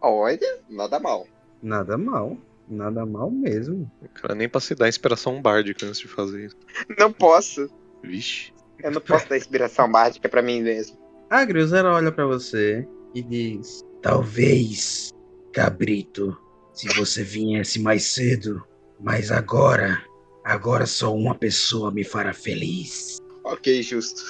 Olha, 0.00 0.58
nada 0.68 0.98
mal. 1.00 1.26
Nada 1.62 1.96
mal. 1.96 2.36
Nada 2.68 3.04
mal 3.04 3.30
mesmo. 3.30 3.90
O 4.02 4.08
cara 4.08 4.34
nem 4.34 4.48
pra 4.48 4.60
se 4.60 4.74
dar 4.74 4.88
inspiração 4.88 5.40
bárdica 5.40 5.86
antes 5.86 6.00
de 6.00 6.08
fazer 6.08 6.46
isso. 6.46 6.56
Não 6.98 7.12
posso. 7.12 7.68
Vixe. 8.02 8.52
Eu 8.82 8.90
não 8.90 9.00
posso 9.00 9.28
dar 9.28 9.36
inspiração 9.36 9.90
básica 9.90 10.28
pra 10.28 10.42
mim 10.42 10.62
mesmo. 10.62 10.98
Agrius, 11.30 11.72
ela 11.72 11.94
olha 11.94 12.10
pra 12.12 12.26
você 12.26 12.86
e 13.14 13.22
diz: 13.22 13.82
Talvez, 14.02 15.10
cabrito, 15.52 16.36
se 16.72 16.88
você 16.96 17.22
viesse 17.22 17.80
mais 17.80 18.04
cedo, 18.04 18.62
mas 19.00 19.30
agora, 19.30 20.02
agora 20.44 20.86
só 20.86 21.14
uma 21.14 21.34
pessoa 21.34 21.90
me 21.90 22.04
fará 22.04 22.32
feliz. 22.32 23.18
Ok, 23.44 23.82
justo. 23.82 24.22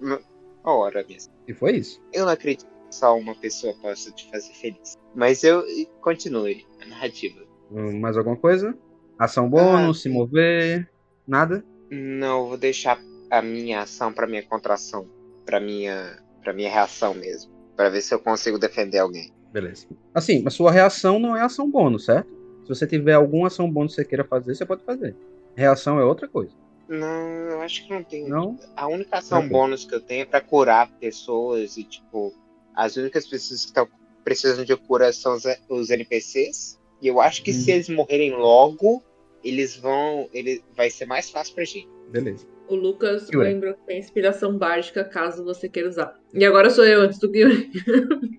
N- 0.00 0.18
A 0.64 0.72
hora 0.72 1.04
mesmo. 1.08 1.32
E 1.46 1.54
foi 1.54 1.76
isso. 1.76 2.00
Eu 2.12 2.26
não 2.26 2.32
acredito 2.32 2.66
que 2.66 2.94
só 2.94 3.16
uma 3.16 3.34
pessoa 3.34 3.74
possa 3.80 4.10
te 4.12 4.28
fazer 4.30 4.52
feliz. 4.54 4.94
Mas 5.14 5.42
eu 5.42 5.64
continue 6.00 6.66
a 6.80 6.86
narrativa. 6.86 7.40
Hum, 7.70 7.98
Mais 8.00 8.16
alguma 8.16 8.36
coisa? 8.36 8.76
Ação 9.18 9.48
bônus, 9.48 9.98
Ah, 9.98 10.00
se 10.02 10.08
mover, 10.08 10.90
nada? 11.26 11.64
Não, 11.90 12.42
eu 12.42 12.48
vou 12.48 12.56
deixar 12.58 13.00
a 13.30 13.42
minha 13.42 13.80
ação 13.82 14.12
pra 14.12 14.26
minha 14.26 14.42
contração, 14.46 15.08
pra 15.44 15.58
minha, 15.60 16.18
pra 16.42 16.52
minha 16.52 16.70
reação 16.70 17.14
mesmo, 17.14 17.50
Pra 17.76 17.88
ver 17.88 18.00
se 18.02 18.12
eu 18.14 18.18
consigo 18.20 18.58
defender 18.58 18.98
alguém. 18.98 19.32
Beleza. 19.52 19.86
Assim, 20.14 20.44
a 20.46 20.50
sua 20.50 20.70
reação 20.70 21.18
não 21.18 21.36
é 21.36 21.42
ação 21.42 21.70
bônus, 21.70 22.04
certo? 22.04 22.28
Se 22.64 22.68
você 22.68 22.86
tiver 22.86 23.14
alguma 23.14 23.46
ação 23.46 23.70
bônus 23.70 23.94
que 23.94 24.02
você 24.02 24.08
queira 24.08 24.24
fazer, 24.24 24.54
você 24.54 24.66
pode 24.66 24.84
fazer. 24.84 25.16
Reação 25.58 25.98
é 25.98 26.04
outra 26.04 26.28
coisa. 26.28 26.52
Não, 26.88 27.28
eu 27.50 27.60
acho 27.62 27.84
que 27.84 27.90
não 27.92 28.02
tem. 28.04 28.28
Não? 28.28 28.56
A 28.76 28.86
única 28.86 29.18
ação 29.18 29.38
Ok. 29.40 29.50
bônus 29.50 29.84
que 29.84 29.94
eu 29.94 30.00
tenho 30.00 30.22
é 30.22 30.24
pra 30.24 30.40
curar 30.40 30.88
pessoas 31.00 31.76
e, 31.76 31.82
tipo, 31.84 32.32
as 32.74 32.96
únicas 32.96 33.26
pessoas 33.26 33.62
que 33.62 33.66
estão 33.66 33.88
precisando 34.24 34.64
de 34.64 34.76
cura 34.76 35.12
são 35.12 35.34
os, 35.34 35.42
os 35.68 35.90
NPCs. 35.90 36.78
E 37.02 37.08
eu 37.08 37.20
acho 37.20 37.42
que 37.42 37.52
se 37.52 37.70
Hum. 37.70 37.74
eles 37.74 37.88
morrerem 37.88 38.36
logo, 38.36 39.02
eles 39.42 39.76
vão. 39.76 40.28
Ele, 40.32 40.62
vai 40.76 40.90
ser 40.90 41.06
mais 41.06 41.28
fácil 41.28 41.54
pra 41.56 41.64
gente. 41.64 41.88
Beleza. 42.10 42.46
O 42.68 42.74
Lucas 42.76 43.28
Yuri. 43.28 43.48
lembra 43.48 43.74
que 43.74 43.80
tem 43.86 43.98
inspiração 43.98 44.56
básica 44.56 45.02
caso 45.02 45.42
você 45.44 45.68
queira 45.68 45.88
usar. 45.88 46.14
E 46.34 46.44
agora 46.44 46.70
sou 46.70 46.84
eu 46.84 47.00
antes 47.00 47.18
do 47.18 47.34
Yuri. 47.34 47.70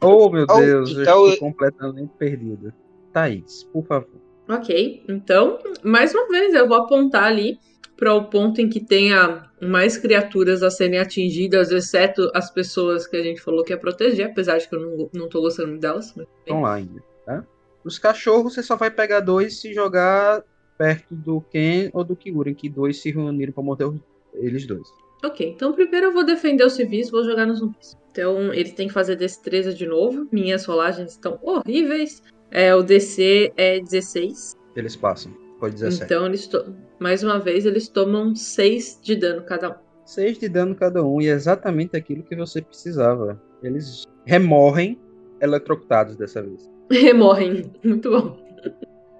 Oh, 0.01 0.29
meu 0.29 0.45
Oh, 0.49 0.59
Deus, 0.59 0.91
eu 0.95 1.01
então- 1.01 1.27
estou 1.27 1.49
completamente 1.49 2.11
perdido. 2.17 2.71
Thaís, 3.11 3.63
por 3.73 3.83
favor. 3.85 4.21
Ok, 4.49 5.03
então, 5.07 5.59
mais 5.83 6.13
uma 6.13 6.27
vez, 6.27 6.53
eu 6.53 6.67
vou 6.67 6.77
apontar 6.77 7.25
ali 7.25 7.59
para 7.95 8.13
o 8.15 8.25
ponto 8.29 8.59
em 8.61 8.69
que 8.69 8.79
tenha 8.83 9.43
mais 9.61 9.97
criaturas 9.97 10.63
a 10.63 10.71
serem 10.71 10.99
atingidas, 10.99 11.69
exceto 11.71 12.31
as 12.33 12.49
pessoas 12.49 13.05
que 13.05 13.15
a 13.17 13.21
gente 13.21 13.41
falou 13.41 13.63
que 13.63 13.73
ia 13.73 13.77
proteger, 13.77 14.27
apesar 14.27 14.57
de 14.57 14.67
que 14.67 14.75
eu 14.75 14.79
não, 14.79 15.09
não 15.13 15.29
tô 15.29 15.41
gostando 15.41 15.77
delas. 15.77 16.15
Estão 16.39 16.61
lá 16.61 16.75
ainda, 16.75 17.01
tá? 17.25 17.45
Os 17.83 17.99
cachorros, 17.99 18.53
você 18.53 18.63
só 18.63 18.75
vai 18.75 18.89
pegar 18.89 19.19
dois 19.19 19.59
se 19.59 19.73
jogar 19.73 20.43
perto 20.77 21.13
do 21.13 21.41
Ken 21.41 21.89
ou 21.93 22.03
do 22.03 22.15
Kiguren, 22.15 22.53
que 22.55 22.69
dois 22.69 23.01
se 23.01 23.11
reuniram 23.11 23.53
morder 23.57 23.87
os- 23.89 23.99
eles 24.33 24.65
dois. 24.65 24.87
Ok, 25.23 25.45
então 25.49 25.73
primeiro 25.73 26.07
eu 26.07 26.13
vou 26.13 26.23
defender 26.25 26.65
os 26.65 26.73
civis, 26.73 27.11
vou 27.11 27.23
jogar 27.25 27.45
nos 27.45 27.59
zumbis. 27.59 27.97
Então 28.11 28.53
ele 28.53 28.71
tem 28.71 28.87
que 28.87 28.93
fazer 28.93 29.17
destreza 29.17 29.73
de 29.73 29.85
novo. 29.85 30.25
Minhas 30.31 30.63
rolagens 30.65 31.11
estão 31.11 31.37
horríveis. 31.41 32.23
É, 32.51 32.73
o 32.75 32.81
DC 32.83 33.53
é 33.55 33.79
16. 33.79 34.57
Eles 34.75 34.95
passam. 34.95 35.31
Pode 35.59 35.75
17. 35.75 36.03
Então 36.05 36.25
eles 36.25 36.47
to... 36.47 36.73
mais 36.99 37.23
uma 37.23 37.39
vez 37.39 37.65
eles 37.65 37.87
tomam 37.89 38.35
6 38.35 38.99
de 39.01 39.15
dano 39.15 39.43
cada 39.43 39.71
um. 39.71 39.75
6 40.05 40.39
de 40.39 40.49
dano 40.49 40.73
cada 40.73 41.03
um, 41.05 41.21
e 41.21 41.27
é 41.27 41.31
exatamente 41.31 41.95
aquilo 41.95 42.23
que 42.23 42.35
você 42.35 42.61
precisava. 42.61 43.39
Eles 43.61 44.05
remorrem 44.25 44.99
eletrocutados 45.41 46.15
dessa 46.15 46.41
vez. 46.41 46.69
Remorrem. 46.89 47.71
Muito 47.83 48.09
bom. 48.09 48.37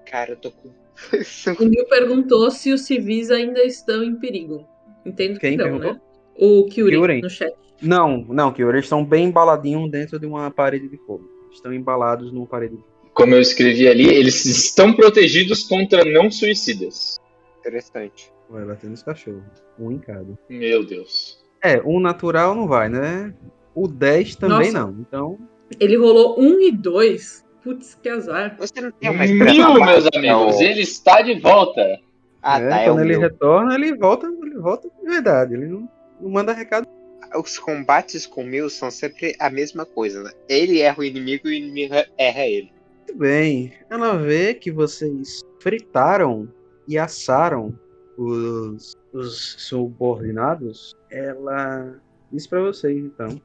Cara, 0.05 0.31
eu 0.31 0.37
tô 0.37 0.51
com. 0.51 0.69
O 1.59 1.65
Neil 1.65 1.87
perguntou 1.87 2.49
se 2.51 2.73
os 2.73 2.81
civis 2.81 3.31
ainda 3.31 3.63
estão 3.63 4.03
em 4.03 4.15
perigo. 4.15 4.67
Entendo 5.05 5.39
Quem 5.39 5.51
que 5.51 5.57
não, 5.57 5.65
perguntou? 5.65 5.93
né? 5.93 6.01
O 6.35 6.65
Kyurem, 6.65 6.95
Kyurem. 6.99 7.21
no 7.21 7.29
chat. 7.29 7.53
Não, 7.81 8.25
não, 8.27 8.51
que 8.51 8.61
eles 8.61 8.83
estão 8.83 9.05
bem 9.05 9.25
embaladinhos 9.27 9.89
dentro 9.89 10.19
de 10.19 10.25
uma 10.25 10.51
parede 10.51 10.89
de 10.89 10.97
fogo. 11.05 11.29
Estão 11.51 11.73
embalados 11.73 12.31
numa 12.33 12.45
parede 12.45 12.75
de 12.75 12.81
fogo. 12.81 12.98
Como 13.19 13.35
eu 13.35 13.41
escrevi 13.41 13.85
ali, 13.85 14.07
eles 14.07 14.45
estão 14.45 14.93
protegidos 14.93 15.63
contra 15.63 16.05
não 16.05 16.31
suicidas. 16.31 17.19
Interessante. 17.59 18.31
Vai 18.49 18.63
bater 18.63 18.89
nos 18.89 19.03
cachorros. 19.03 19.43
Um 19.77 19.91
em 19.91 19.99
cada. 19.99 20.39
Meu 20.47 20.85
Deus. 20.85 21.37
É, 21.61 21.81
um 21.85 21.99
natural 21.99 22.55
não 22.55 22.65
vai, 22.65 22.87
né? 22.87 23.33
O 23.75 23.89
10 23.89 24.37
também 24.37 24.71
Nossa. 24.71 24.71
não. 24.71 24.95
Então, 25.01 25.37
Ele 25.81 25.97
rolou 25.97 26.39
1 26.39 26.61
e 26.61 26.71
2. 26.71 27.45
Putz, 27.61 27.93
que 28.01 28.07
azar. 28.07 28.55
Você 28.57 28.79
não 28.79 28.89
tem 28.89 29.09
uma 29.09 29.25
Mil, 29.25 29.85
meus 29.85 30.07
amigos, 30.15 30.55
ô? 30.55 30.61
ele 30.63 30.81
está 30.81 31.21
de 31.21 31.37
volta. 31.41 31.99
Ah, 32.41 32.57
é, 32.61 32.69
tá, 32.69 32.79
é 32.79 32.85
quando 32.85 32.99
o 32.99 33.01
ele 33.01 33.09
meu. 33.09 33.19
retorna, 33.19 33.75
ele 33.75 33.95
volta, 33.97 34.27
ele 34.27 34.57
volta 34.57 34.89
de 34.89 35.09
verdade. 35.09 35.55
Ele 35.55 35.67
não, 35.67 35.89
não 36.21 36.29
manda 36.29 36.53
recado. 36.53 36.87
Os 37.35 37.59
combates 37.59 38.25
com 38.25 38.43
o 38.43 38.47
Mil 38.47 38.69
são 38.69 38.89
sempre 38.89 39.35
a 39.37 39.49
mesma 39.49 39.85
coisa, 39.85 40.23
né? 40.23 40.31
Ele 40.47 40.79
erra 40.79 40.99
o 40.99 41.03
inimigo 41.03 41.49
e 41.49 41.51
o 41.51 41.53
inimigo 41.53 41.95
erra 42.17 42.47
ele. 42.47 42.78
Muito 43.09 43.17
bem. 43.17 43.73
Ela 43.89 44.17
vê 44.17 44.53
que 44.53 44.71
vocês 44.71 45.41
fritaram 45.59 46.47
e 46.87 46.95
assaram 46.95 47.73
os, 48.15 48.95
os 49.11 49.55
subordinados. 49.57 50.95
Ela 51.09 51.99
diz 52.31 52.45
pra 52.45 52.61
vocês, 52.61 52.95
então. 53.03 53.41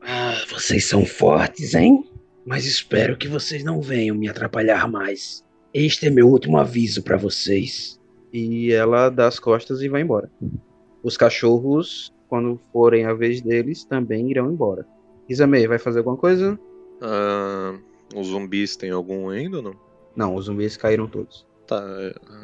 Ah, 0.00 0.34
vocês 0.50 0.84
são 0.84 1.06
fortes, 1.06 1.74
hein? 1.74 2.10
Mas 2.44 2.66
espero 2.66 3.16
que 3.16 3.28
vocês 3.28 3.62
não 3.62 3.80
venham 3.80 4.16
me 4.16 4.28
atrapalhar 4.28 4.90
mais. 4.90 5.44
Este 5.72 6.08
é 6.08 6.10
meu 6.10 6.28
último 6.28 6.58
aviso 6.58 7.04
pra 7.04 7.16
vocês. 7.16 8.00
E 8.32 8.72
ela 8.72 9.10
dá 9.10 9.28
as 9.28 9.38
costas 9.38 9.80
e 9.80 9.88
vai 9.88 10.02
embora. 10.02 10.28
Os 11.04 11.16
cachorros, 11.16 12.12
quando 12.28 12.60
forem 12.72 13.04
a 13.06 13.14
vez 13.14 13.40
deles, 13.40 13.84
também 13.84 14.28
irão 14.28 14.50
embora. 14.50 14.84
Izamei, 15.28 15.68
vai 15.68 15.78
fazer 15.78 15.98
alguma 15.98 16.16
coisa? 16.16 16.58
Ah, 17.00 17.78
os 18.14 18.28
zumbis 18.28 18.76
têm 18.76 18.90
algum 18.90 19.28
ainda 19.28 19.58
ou 19.58 19.62
não? 19.62 19.74
Não, 20.14 20.34
os 20.34 20.46
zumbis 20.46 20.76
caíram 20.76 21.06
todos. 21.06 21.46
Tá, 21.66 21.82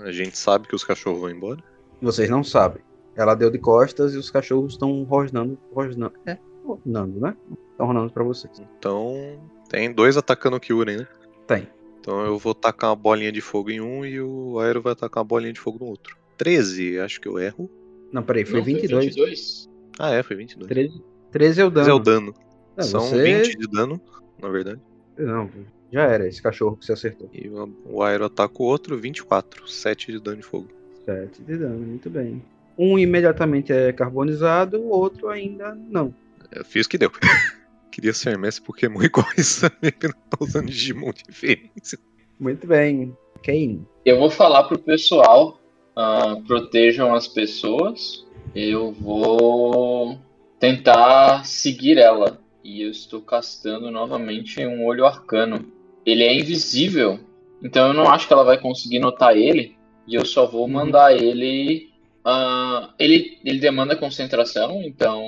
a 0.04 0.12
gente 0.12 0.36
sabe 0.38 0.66
que 0.68 0.74
os 0.74 0.84
cachorros 0.84 1.20
vão 1.20 1.30
embora. 1.30 1.62
Vocês 2.00 2.30
não 2.30 2.42
sabem. 2.44 2.82
Ela 3.16 3.34
deu 3.34 3.50
de 3.50 3.58
costas 3.58 4.14
e 4.14 4.16
os 4.16 4.30
cachorros 4.30 4.72
estão 4.74 5.02
rosnando. 5.02 5.58
Rosnando. 5.72 6.14
É, 6.24 6.38
rosnando, 6.64 7.20
né? 7.20 7.36
Estão 7.72 7.86
rosnando 7.86 8.12
pra 8.12 8.22
vocês. 8.22 8.62
Então, 8.78 9.40
tem 9.68 9.92
dois 9.92 10.16
atacando 10.16 10.56
o 10.56 10.60
Kyurem, 10.60 10.98
né? 10.98 11.08
Tem. 11.46 11.68
Então 12.00 12.20
eu 12.24 12.38
vou 12.38 12.54
tacar 12.54 12.90
uma 12.90 12.96
bolinha 12.96 13.32
de 13.32 13.40
fogo 13.40 13.70
em 13.70 13.80
um 13.80 14.04
e 14.06 14.20
o 14.20 14.58
Aero 14.60 14.80
vai 14.80 14.94
tacar 14.94 15.20
uma 15.22 15.28
bolinha 15.28 15.52
de 15.52 15.60
fogo 15.60 15.78
no 15.80 15.86
outro. 15.90 16.16
13, 16.38 17.00
acho 17.00 17.20
que 17.20 17.28
eu 17.28 17.38
erro. 17.38 17.68
Não, 18.12 18.22
peraí, 18.22 18.44
foi 18.46 18.60
Não, 18.60 18.64
22. 18.64 19.04
22? 19.06 19.68
Ah, 19.98 20.12
é, 20.12 20.22
foi 20.22 20.36
22. 20.36 20.68
13, 20.68 21.02
13 21.32 21.60
é 21.60 21.64
o 21.64 21.70
dano. 21.70 21.80
Mas 21.86 21.88
é 21.88 21.92
o 21.92 21.98
dano. 21.98 22.34
Não, 22.76 22.84
São 22.84 23.00
você- 23.00 23.22
20 23.42 23.58
de 23.58 23.66
dano, 23.66 24.00
na 24.40 24.48
verdade. 24.48 24.80
Não, 25.18 25.50
já 25.92 26.04
era 26.04 26.26
esse 26.26 26.40
cachorro 26.40 26.76
que 26.76 26.86
você 26.86 26.92
acertou. 26.92 27.28
E 27.32 27.48
o 27.48 28.02
Aero 28.02 28.26
ataca 28.26 28.62
o 28.62 28.66
outro, 28.66 28.98
24. 28.98 29.68
7 29.68 30.12
de 30.12 30.20
dano 30.20 30.38
de 30.38 30.42
fogo. 30.42 30.68
7 31.04 31.42
de 31.42 31.56
dano, 31.56 31.78
muito 31.78 32.08
bem. 32.08 32.42
Um 32.78 32.98
imediatamente 32.98 33.72
é 33.72 33.92
carbonizado, 33.92 34.78
o 34.78 34.88
outro 34.88 35.28
ainda 35.28 35.74
não. 35.74 36.14
Eu 36.52 36.64
fiz 36.64 36.86
o 36.86 36.88
que 36.88 36.98
deu. 36.98 37.10
Queria 37.90 38.12
ser 38.12 38.38
Messi 38.38 38.62
Pokémon 38.62 39.02
igual 39.02 39.26
isso, 39.36 39.66
eu 39.82 40.10
não 40.10 40.20
tô 40.30 40.44
usando 40.44 40.66
Digimon 40.66 41.10
diferente. 41.12 41.98
Muito 42.38 42.66
bem. 42.66 43.16
Kane. 43.42 43.84
Eu 44.04 44.18
vou 44.18 44.30
falar 44.30 44.64
pro 44.64 44.78
pessoal, 44.78 45.60
ah, 45.96 46.36
protejam 46.46 47.12
as 47.14 47.26
pessoas. 47.26 48.24
Eu 48.54 48.92
vou 48.92 50.18
tentar 50.60 51.44
seguir 51.44 51.98
ela. 51.98 52.40
E 52.62 52.82
eu 52.82 52.90
estou 52.90 53.20
castando 53.20 53.90
novamente 53.90 54.64
um 54.66 54.84
olho 54.84 55.06
arcano. 55.06 55.72
Ele 56.04 56.24
é 56.24 56.34
invisível, 56.34 57.20
então 57.62 57.88
eu 57.88 57.92
não 57.92 58.08
acho 58.08 58.26
que 58.26 58.32
ela 58.32 58.44
vai 58.44 58.58
conseguir 58.58 58.98
notar 58.98 59.36
ele. 59.36 59.76
E 60.06 60.14
eu 60.14 60.24
só 60.24 60.46
vou 60.46 60.66
mandar 60.66 61.14
ele. 61.14 61.90
ah, 62.24 62.94
ele, 62.98 63.38
ele 63.44 63.58
demanda 63.58 63.96
concentração, 63.96 64.82
então 64.82 65.22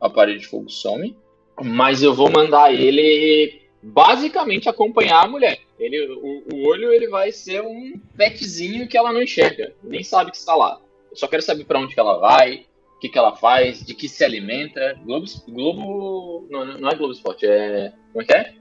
a 0.00 0.08
parede 0.08 0.40
de 0.40 0.46
fogo 0.46 0.70
some. 0.70 1.16
Mas 1.62 2.02
eu 2.02 2.14
vou 2.14 2.30
mandar 2.30 2.72
ele 2.72 3.62
basicamente 3.82 4.68
acompanhar 4.68 5.24
a 5.24 5.28
mulher. 5.28 5.58
Ele, 5.78 6.06
o, 6.06 6.54
o 6.54 6.68
olho 6.68 6.92
ele 6.92 7.08
vai 7.08 7.32
ser 7.32 7.62
um 7.62 7.98
petzinho 8.16 8.88
que 8.88 8.96
ela 8.96 9.12
não 9.12 9.22
enxerga, 9.22 9.74
nem 9.82 10.02
sabe 10.02 10.30
que 10.30 10.36
está 10.36 10.54
lá. 10.54 10.80
Eu 11.10 11.16
só 11.16 11.28
quero 11.28 11.42
saber 11.42 11.64
para 11.64 11.78
onde 11.78 11.94
que 11.94 12.00
ela 12.00 12.18
vai, 12.18 12.66
o 12.96 12.98
que, 12.98 13.08
que 13.10 13.18
ela 13.18 13.36
faz, 13.36 13.84
de 13.84 13.94
que 13.94 14.08
se 14.08 14.24
alimenta. 14.24 14.98
Globo, 15.04 15.26
Globo 15.48 16.46
não, 16.50 16.78
não 16.78 16.88
é 16.88 16.94
Globo 16.94 17.12
Esporte, 17.12 17.46
é 17.46 17.92
como 18.12 18.22
é 18.22 18.24
que 18.24 18.34
é? 18.34 18.54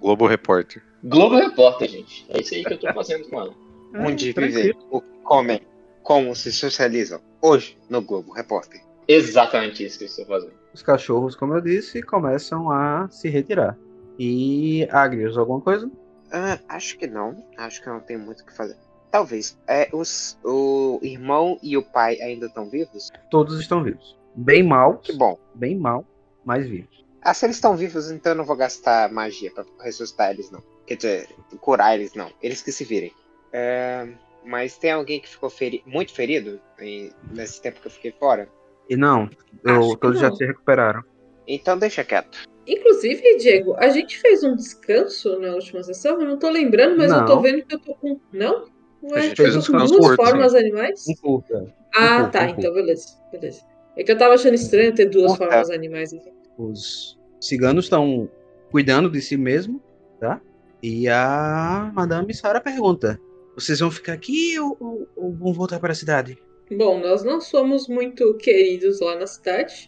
Globo 0.00 0.26
Repórter. 0.26 0.82
Globo 1.04 1.36
Repórter, 1.36 1.88
gente. 1.88 2.26
É 2.28 2.40
isso 2.40 2.54
aí 2.54 2.64
que 2.64 2.74
eu 2.74 2.78
tô 2.78 2.92
fazendo 2.92 3.28
com 3.28 3.40
ela. 3.40 3.54
Onde 3.94 4.34
tranquilo. 4.34 4.62
vivem, 4.62 4.76
o 4.90 5.00
que 5.00 5.18
comem, 5.22 5.60
como 6.02 6.34
se 6.34 6.52
socializam. 6.52 7.20
Hoje, 7.40 7.78
no 7.88 8.02
Globo 8.02 8.32
Repórter. 8.32 8.80
Exatamente 9.06 9.84
isso 9.84 9.98
que 9.98 10.04
eu 10.04 10.08
estou 10.08 10.26
fazendo. 10.26 10.52
Os 10.74 10.82
cachorros, 10.82 11.36
como 11.36 11.54
eu 11.54 11.60
disse, 11.60 12.02
começam 12.02 12.70
a 12.70 13.08
se 13.10 13.28
retirar. 13.28 13.76
E 14.18 14.88
Agrius, 14.90 15.36
alguma 15.36 15.60
coisa? 15.60 15.90
Ah, 16.32 16.58
acho 16.68 16.98
que 16.98 17.06
não. 17.06 17.44
Acho 17.56 17.82
que 17.82 17.88
não 17.88 18.00
tem 18.00 18.16
muito 18.16 18.40
o 18.40 18.46
que 18.46 18.56
fazer. 18.56 18.76
Talvez. 19.12 19.56
É, 19.68 19.88
os, 19.92 20.36
o 20.42 20.98
irmão 21.02 21.58
e 21.62 21.76
o 21.76 21.82
pai 21.82 22.20
ainda 22.20 22.46
estão 22.46 22.68
vivos? 22.68 23.10
Todos 23.30 23.60
estão 23.60 23.84
vivos. 23.84 24.18
Bem 24.34 24.62
mal, 24.62 24.96
Que 24.98 25.12
bom. 25.12 25.38
bem 25.54 25.76
mal, 25.76 26.04
mas 26.44 26.66
vivos. 26.66 27.04
Ah, 27.20 27.34
se 27.34 27.44
eles 27.46 27.56
estão 27.56 27.76
vivos, 27.76 28.10
então 28.10 28.32
eu 28.32 28.36
não 28.36 28.44
vou 28.46 28.56
gastar 28.56 29.12
magia 29.12 29.52
pra 29.52 29.64
ressuscitar 29.82 30.30
eles, 30.30 30.50
não. 30.50 30.62
Quer 30.86 30.96
dizer, 30.96 31.28
curar 31.60 31.94
eles, 31.94 32.14
não. 32.14 32.30
Eles 32.42 32.62
que 32.62 32.72
se 32.72 32.84
virem. 32.84 33.12
É, 33.52 34.08
mas 34.44 34.78
tem 34.78 34.90
alguém 34.90 35.20
que 35.20 35.28
ficou 35.28 35.50
feri 35.50 35.82
muito 35.86 36.12
ferido 36.14 36.58
em- 36.80 37.12
nesse 37.30 37.60
tempo 37.60 37.80
que 37.80 37.86
eu 37.86 37.92
fiquei 37.92 38.12
fora? 38.12 38.48
E 38.88 38.96
não, 38.96 39.28
eu- 39.62 39.94
todos 39.98 40.18
já 40.18 40.30
não. 40.30 40.36
se 40.36 40.44
recuperaram. 40.46 41.04
Então 41.46 41.78
deixa 41.78 42.02
quieto. 42.02 42.48
Inclusive, 42.66 43.36
Diego, 43.38 43.74
a 43.76 43.88
gente 43.90 44.18
fez 44.18 44.42
um 44.42 44.56
descanso 44.56 45.38
na 45.38 45.52
última 45.54 45.82
sessão? 45.82 46.20
Eu 46.20 46.26
não 46.28 46.38
tô 46.38 46.48
lembrando, 46.48 46.96
mas 46.96 47.10
eu 47.12 47.24
tô 47.26 47.34
Não. 47.36 47.42
vendo 47.42 47.62
que 47.66 47.74
eu 47.74 47.78
tô 47.78 47.94
com. 47.94 48.18
Não? 48.32 48.66
Ué, 49.02 49.34
fez 49.34 49.56
um 49.56 49.60
duas 49.86 50.16
formas 50.16 50.54
animais? 50.54 51.04
Um 51.08 51.14
curta. 51.20 51.74
Ah, 51.94 52.16
pouco, 52.18 52.32
tá, 52.32 52.44
um 52.46 52.48
então 52.50 52.72
beleza, 52.74 53.06
beleza. 53.30 53.62
É 53.96 54.02
que 54.04 54.12
eu 54.12 54.16
tava 54.18 54.34
achando 54.34 54.54
estranho 54.54 54.94
ter 54.94 55.06
duas 55.06 55.32
Curta. 55.32 55.46
formas 55.46 55.70
animais. 55.70 56.12
aqui. 56.14 56.30
Os 56.56 57.18
ciganos 57.40 57.84
estão 57.86 58.30
cuidando 58.70 59.10
de 59.10 59.20
si 59.20 59.36
mesmo, 59.36 59.82
tá? 60.18 60.40
E 60.82 61.08
a 61.08 61.90
Madame 61.94 62.32
Sara 62.34 62.60
pergunta: 62.60 63.20
vocês 63.54 63.80
vão 63.80 63.90
ficar 63.90 64.14
aqui 64.14 64.58
ou, 64.58 64.76
ou- 64.80 65.08
ou 65.16 65.32
vão 65.32 65.52
voltar 65.52 65.78
para 65.80 65.92
a 65.92 65.96
cidade? 65.96 66.38
Bom, 66.70 67.00
nós 67.00 67.22
não 67.22 67.40
somos 67.40 67.86
muito 67.86 68.34
queridos 68.38 69.00
lá 69.00 69.16
na 69.16 69.26
cidade, 69.26 69.86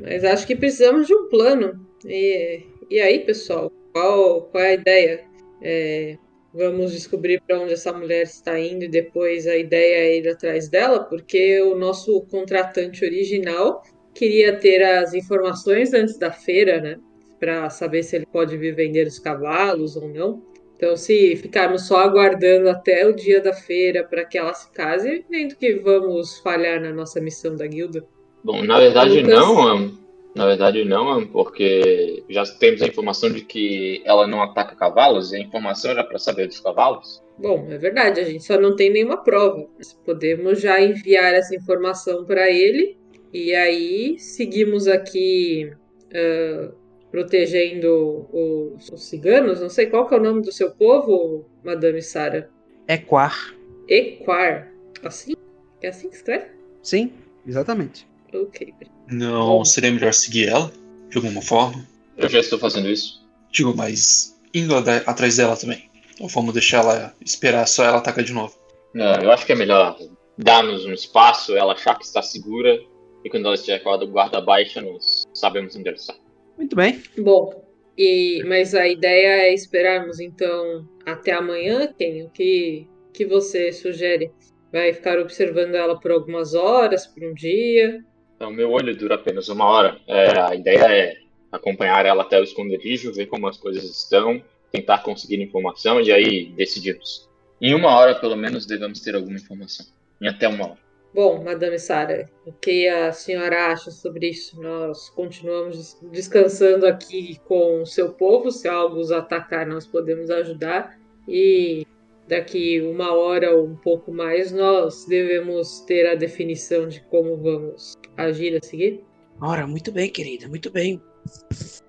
mas 0.00 0.24
acho 0.24 0.46
que 0.46 0.56
precisamos 0.56 1.06
de 1.06 1.14
um 1.14 1.28
plano. 1.28 1.86
E, 2.04 2.62
e 2.90 3.00
aí, 3.00 3.20
pessoal, 3.20 3.70
qual, 3.92 4.42
qual 4.50 4.64
é 4.64 4.70
a 4.70 4.74
ideia? 4.74 5.24
É, 5.62 6.18
vamos 6.56 6.92
descobrir 6.92 7.40
para 7.46 7.60
onde 7.60 7.74
essa 7.74 7.92
mulher 7.92 8.22
está 8.22 8.58
indo 8.58 8.84
e 8.84 8.88
depois 8.88 9.46
a 9.46 9.56
ideia 9.56 10.08
é 10.08 10.18
ir 10.18 10.28
atrás 10.28 10.68
dela, 10.68 11.04
porque 11.04 11.60
o 11.60 11.76
nosso 11.76 12.20
contratante 12.22 13.04
original 13.04 13.82
queria 14.14 14.56
ter 14.56 14.82
as 14.82 15.12
informações 15.12 15.92
antes 15.92 16.18
da 16.18 16.32
feira, 16.32 16.80
né? 16.80 16.96
Para 17.38 17.68
saber 17.68 18.02
se 18.02 18.16
ele 18.16 18.26
pode 18.26 18.56
vir 18.56 18.74
vender 18.74 19.06
os 19.06 19.18
cavalos 19.18 19.94
ou 19.96 20.08
não. 20.08 20.42
Então, 20.76 20.96
se 20.96 21.36
ficarmos 21.36 21.86
só 21.86 21.98
aguardando 21.98 22.68
até 22.68 23.06
o 23.06 23.14
dia 23.14 23.40
da 23.40 23.52
feira 23.52 24.04
para 24.04 24.24
que 24.24 24.36
ela 24.36 24.52
se 24.52 24.70
case, 24.72 25.24
vendo 25.30 25.56
que 25.56 25.74
vamos 25.76 26.38
falhar 26.40 26.80
na 26.80 26.92
nossa 26.92 27.20
missão 27.20 27.54
da 27.54 27.66
guilda. 27.66 28.04
Bom, 28.42 28.62
na 28.64 28.78
verdade 28.78 29.20
Lucas? 29.20 29.38
não. 29.38 30.05
Na 30.36 30.46
verdade 30.46 30.84
não, 30.84 31.26
porque 31.26 32.22
já 32.28 32.44
temos 32.44 32.82
a 32.82 32.86
informação 32.86 33.30
de 33.30 33.40
que 33.40 34.02
ela 34.04 34.26
não 34.26 34.42
ataca 34.42 34.76
cavalos, 34.76 35.32
e 35.32 35.36
a 35.36 35.40
informação 35.40 35.90
era 35.90 36.04
para 36.04 36.18
saber 36.18 36.46
dos 36.46 36.60
cavalos. 36.60 37.22
Bom, 37.38 37.66
é 37.70 37.78
verdade, 37.78 38.20
a 38.20 38.24
gente 38.24 38.44
só 38.44 38.60
não 38.60 38.76
tem 38.76 38.90
nenhuma 38.90 39.16
prova. 39.16 39.66
Mas 39.78 39.92
podemos 39.92 40.60
já 40.60 40.80
enviar 40.80 41.34
essa 41.34 41.54
informação 41.54 42.24
para 42.24 42.50
ele 42.50 42.96
e 43.32 43.54
aí 43.54 44.18
seguimos 44.18 44.86
aqui 44.86 45.70
ah, 46.14 46.70
protegendo 47.10 48.26
os, 48.30 48.90
os 48.90 49.08
ciganos. 49.08 49.60
Não 49.60 49.68
sei 49.70 49.86
qual 49.86 50.06
que 50.06 50.14
é 50.14 50.18
o 50.18 50.22
nome 50.22 50.42
do 50.42 50.52
seu 50.52 50.70
povo, 50.70 51.46
Madame 51.64 52.02
Sara. 52.02 52.50
Equar. 52.88 53.54
Equar. 53.88 54.70
Assim? 55.02 55.34
É 55.82 55.88
assim 55.88 56.08
que 56.08 56.16
escreve? 56.16 56.46
Sim, 56.82 57.12
exatamente. 57.46 58.06
Ok. 58.42 58.74
Não 59.08 59.64
seria 59.64 59.92
melhor 59.92 60.12
seguir 60.12 60.48
ela, 60.48 60.72
de 61.08 61.16
alguma 61.16 61.42
forma? 61.42 61.86
Eu 62.16 62.28
já 62.28 62.40
estou 62.40 62.58
fazendo 62.58 62.88
isso. 62.88 63.24
Digo, 63.50 63.74
mas 63.76 64.36
indo 64.52 64.74
atrás 64.74 65.36
dela 65.36 65.56
também. 65.56 65.88
Ou 66.18 66.28
vamos 66.28 66.54
deixar 66.54 66.78
ela 66.78 67.14
esperar 67.24 67.66
só 67.66 67.84
ela 67.84 67.98
atacar 67.98 68.24
de 68.24 68.32
novo? 68.32 68.56
Não, 68.94 69.14
eu 69.16 69.30
acho 69.30 69.44
que 69.44 69.52
é 69.52 69.56
melhor 69.56 69.98
darmos 70.38 70.84
um 70.84 70.92
espaço, 70.92 71.56
ela 71.56 71.74
achar 71.74 71.96
que 71.96 72.04
está 72.04 72.22
segura, 72.22 72.78
e 73.24 73.30
quando 73.30 73.46
ela 73.46 73.54
estiver 73.54 73.78
com 73.80 73.90
a 73.90 74.04
guarda 74.04 74.40
baixa, 74.40 74.80
nós 74.80 75.24
sabemos 75.34 75.76
onde 75.76 75.88
ela 75.88 75.96
está. 75.96 76.14
Muito 76.56 76.74
bem. 76.74 77.02
Bom, 77.18 77.64
e, 77.96 78.42
mas 78.46 78.74
a 78.74 78.86
ideia 78.86 79.48
é 79.48 79.54
esperarmos 79.54 80.20
então 80.20 80.88
até 81.04 81.32
amanhã, 81.32 81.92
Ken? 81.98 82.24
O 82.24 82.30
que, 82.30 82.86
que 83.12 83.26
você 83.26 83.72
sugere? 83.72 84.30
Vai 84.72 84.92
ficar 84.92 85.18
observando 85.18 85.74
ela 85.74 85.98
por 85.98 86.10
algumas 86.10 86.54
horas, 86.54 87.06
por 87.06 87.24
um 87.24 87.32
dia? 87.32 88.04
Então, 88.36 88.52
meu 88.52 88.70
olho 88.70 88.94
dura 88.96 89.14
apenas 89.14 89.48
uma 89.48 89.64
hora. 89.64 89.98
É, 90.06 90.38
a 90.38 90.54
ideia 90.54 90.84
é 90.92 91.16
acompanhar 91.50 92.04
ela 92.04 92.22
até 92.22 92.38
o 92.38 92.44
esconderijo, 92.44 93.12
ver 93.12 93.26
como 93.26 93.46
as 93.48 93.56
coisas 93.56 93.84
estão, 93.84 94.42
tentar 94.70 94.98
conseguir 94.98 95.40
informação 95.40 96.00
e 96.00 96.12
aí 96.12 96.46
decidimos. 96.54 97.28
Em 97.60 97.74
uma 97.74 97.96
hora, 97.96 98.14
pelo 98.14 98.36
menos, 98.36 98.66
devemos 98.66 99.00
ter 99.00 99.14
alguma 99.14 99.36
informação. 99.36 99.86
Em 100.20 100.28
até 100.28 100.46
uma 100.46 100.66
hora. 100.66 100.86
Bom, 101.14 101.42
Madame 101.42 101.78
Sara, 101.78 102.28
o 102.44 102.52
que 102.52 102.86
a 102.88 103.10
senhora 103.10 103.72
acha 103.72 103.90
sobre 103.90 104.28
isso? 104.28 104.60
Nós 104.60 105.08
continuamos 105.08 105.76
des- 105.78 105.98
descansando 106.12 106.86
aqui 106.86 107.40
com 107.46 107.80
o 107.80 107.86
seu 107.86 108.12
povo. 108.12 108.50
Se 108.50 108.68
algo 108.68 109.00
os 109.00 109.10
atacar, 109.10 109.66
nós 109.66 109.86
podemos 109.86 110.28
ajudar. 110.30 110.98
E 111.26 111.86
daqui 112.28 112.82
uma 112.82 113.14
hora 113.14 113.56
ou 113.56 113.64
um 113.66 113.76
pouco 113.76 114.12
mais, 114.12 114.52
nós 114.52 115.06
devemos 115.06 115.80
ter 115.80 116.06
a 116.06 116.14
definição 116.14 116.86
de 116.86 117.00
como 117.04 117.34
vamos 117.38 117.94
agir 118.16 118.56
a 118.56 118.64
seguir. 118.64 119.00
Ora, 119.40 119.66
muito 119.66 119.92
bem, 119.92 120.08
querida, 120.10 120.48
muito 120.48 120.70
bem. 120.70 121.00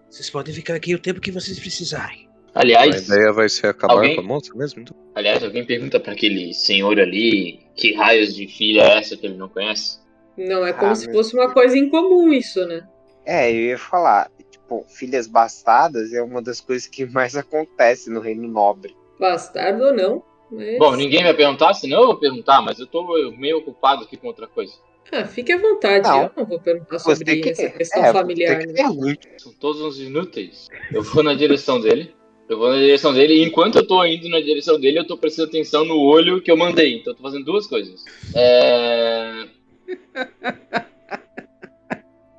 Vocês 0.10 0.30
podem 0.30 0.54
ficar 0.54 0.76
aqui 0.76 0.94
o 0.96 1.00
tempo 1.00 1.22
que 1.22 1.32
vocês 1.32 1.60
precisarem. 1.60 2.28
A 2.54 2.62
Aliás, 2.62 3.08
ideia 3.08 3.32
vai 3.32 3.48
ser 3.50 3.68
acabar 3.68 3.94
Alguém? 3.94 4.16
com 4.16 4.22
a 4.22 4.26
moça 4.26 4.54
mesmo? 4.56 4.82
Então, 4.82 4.96
aliás, 5.14 5.44
alguém 5.44 5.64
pergunta 5.66 6.00
para 6.00 6.14
aquele 6.14 6.54
senhor 6.54 7.00
ali 7.00 7.60
que 7.76 7.94
raios 7.94 8.34
de 8.36 8.48
filha 8.48 8.82
é 8.82 8.98
essa 8.98 9.16
que 9.16 9.28
ele 9.28 9.38
não 9.38 9.48
conhece? 9.48 10.00
Não 10.36 10.66
é 10.66 10.74
como 10.74 10.92
Ah, 10.92 10.96
se 10.96 11.12
fosse 11.12 11.36
uma 11.36 11.52
coisa 11.54 11.78
incomum 11.78 12.34
isso, 12.34 12.66
né? 12.66 12.88
É, 13.26 13.52
eu 13.52 13.56
ia 13.56 13.78
falar, 13.78 14.32
tipo, 14.50 14.86
filhas 14.88 15.28
bastardas 15.28 16.14
é 16.14 16.22
uma 16.22 16.42
das 16.42 16.60
coisas 16.60 16.88
que 16.88 17.06
mais 17.06 17.36
acontece 17.36 18.10
no 18.10 18.20
Reino 18.20 18.48
Nobre. 18.48 18.96
Bastardo 19.20 19.84
ou 19.86 19.94
não. 19.94 20.24
Mas... 20.50 20.80
Bom, 20.80 20.96
ninguém 20.96 21.24
vai 21.24 21.34
perguntar, 21.34 21.74
senão 21.74 22.02
eu 22.02 22.08
vou 22.08 22.20
perguntar, 22.20 22.62
mas 22.62 22.80
eu 22.80 22.88
tô 22.88 23.04
meio 23.38 23.58
ocupado 23.58 24.04
aqui 24.04 24.16
com 24.18 24.28
outra 24.28 24.48
coisa. 24.48 24.74
Ah, 25.12 25.26
fique 25.26 25.52
à 25.54 25.58
vontade, 25.58 26.08
Não. 26.08 26.24
eu 26.24 26.32
não 26.36 26.46
vou 26.46 26.60
perguntar 26.60 27.00
Você 27.00 27.16
sobre 27.16 27.38
que, 27.42 27.50
essa 27.50 27.70
questão 27.70 28.04
é, 28.06 28.12
familiar. 28.12 28.58
você 28.62 28.68
que 28.68 28.74
né? 28.74 29.16
São 29.38 29.54
todos 29.54 29.82
uns 29.82 30.00
inúteis. 30.00 30.68
Eu 30.92 31.02
vou 31.02 31.24
na 31.24 31.34
direção 31.34 31.80
dele. 31.80 32.14
Eu 32.50 32.58
vou 32.58 32.70
na 32.70 32.78
direção 32.78 33.14
dele 33.14 33.34
e 33.36 33.44
enquanto 33.44 33.78
eu 33.78 33.86
tô 33.88 34.04
indo 34.06 34.30
na 34.30 34.40
direção 34.40 34.80
dele, 34.80 35.00
eu 35.00 35.08
tô 35.08 35.18
prestando 35.18 35.50
atenção 35.50 35.84
no 35.86 36.00
olho 36.00 36.42
que 36.42 36.50
eu 36.52 36.58
mandei. 36.58 36.96
Então 36.98 37.12
eu 37.12 37.18
tô 37.18 37.24
fazendo 37.24 37.44
duas 37.46 37.68
coisas. 37.68 38.04
É... 38.36 39.46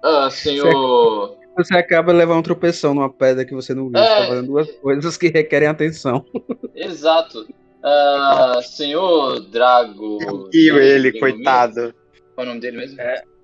Ah, 0.03 0.31
senhor. 0.31 1.37
Você 1.57 1.77
acaba 1.77 2.13
levar 2.13 2.37
um 2.37 2.43
tropeção 2.43 2.95
numa 2.95 3.13
pedra 3.13 3.45
que 3.45 3.55
você 3.55 3.75
não 3.75 3.89
viu. 3.91 3.99
Você 3.99 4.05
É. 4.07 4.21
tá 4.21 4.27
fazendo 4.29 4.47
duas 4.47 4.71
coisas 4.73 5.17
que 5.17 5.29
requerem 5.29 5.69
atenção. 5.69 6.25
Exato. 6.75 7.47
Ah, 7.83 8.61
senhor 8.63 9.41
Drago. 9.41 10.49
E 10.53 10.69
ele, 10.71 11.19
coitado. 11.19 11.95
Qual 12.39 12.47
é 12.47 12.51
o 12.51 12.55
nome 12.55 12.61
dele 12.61 12.77
mesmo? 12.77 12.99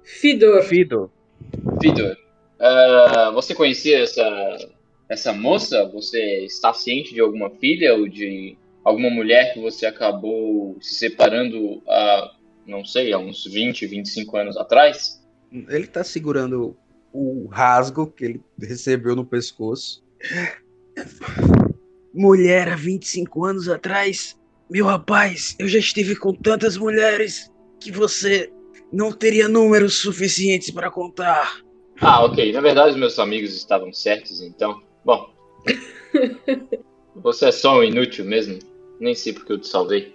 Fidor, 0.05 0.63
Fido. 0.63 1.11
Fidor. 1.83 2.17
Ah, 2.61 3.33
você 3.35 3.53
conhecia 3.53 3.99
essa, 4.05 4.57
essa 5.09 5.33
moça? 5.33 5.85
Você 5.93 6.45
está 6.45 6.73
ciente 6.73 7.13
de 7.13 7.21
alguma 7.21 7.51
filha 7.51 7.93
ou 7.97 8.07
de 8.07 8.57
alguma 8.85 9.11
mulher 9.11 9.53
que 9.53 9.59
você 9.59 9.85
acabou 9.85 10.77
se 10.81 10.95
separando 10.95 11.83
há, 11.89 12.37
não 12.65 12.85
sei, 12.85 13.13
há 13.13 13.19
uns 13.19 13.45
20, 13.45 13.85
25 13.85 14.37
anos 14.37 14.57
atrás? 14.57 15.21
Ele 15.51 15.89
tá 15.89 16.05
segurando 16.05 16.77
o 17.13 17.49
rasgo 17.49 18.07
que 18.07 18.25
ele 18.25 18.41
recebeu 18.61 19.17
no 19.17 19.27
pescoço. 19.27 20.05
Mulher 22.15 22.69
há 22.69 22.77
25 22.77 23.45
anos 23.45 23.69
atrás? 23.69 24.39
Meu 24.71 24.87
rapaz, 24.87 25.57
eu 25.59 25.67
já 25.67 25.81
estive 25.81 26.15
com 26.15 26.33
tantas 26.33 26.77
mulheres 26.77 27.53
que 27.81 27.91
você 27.91 28.54
não 28.95 29.11
teria 29.13 29.49
números 29.49 29.99
suficientes 29.99 30.71
para 30.71 30.91
contar. 30.91 31.61
Ah, 32.01 32.25
ok. 32.25 32.53
Na 32.53 32.61
verdade, 32.61 32.91
os 32.91 32.97
meus 32.97 33.19
amigos 33.19 33.55
estavam 33.55 33.93
certos, 33.93 34.41
então. 34.41 34.81
Bom. 35.05 35.31
Você 37.17 37.47
é 37.47 37.53
só 37.53 37.79
um 37.79 37.85
inútil 37.85 38.25
mesmo. 38.25 38.59
Nem 39.01 39.15
sei 39.15 39.33
porque 39.33 39.53
eu 39.53 39.59
te 39.59 39.67
salvei. 39.67 40.15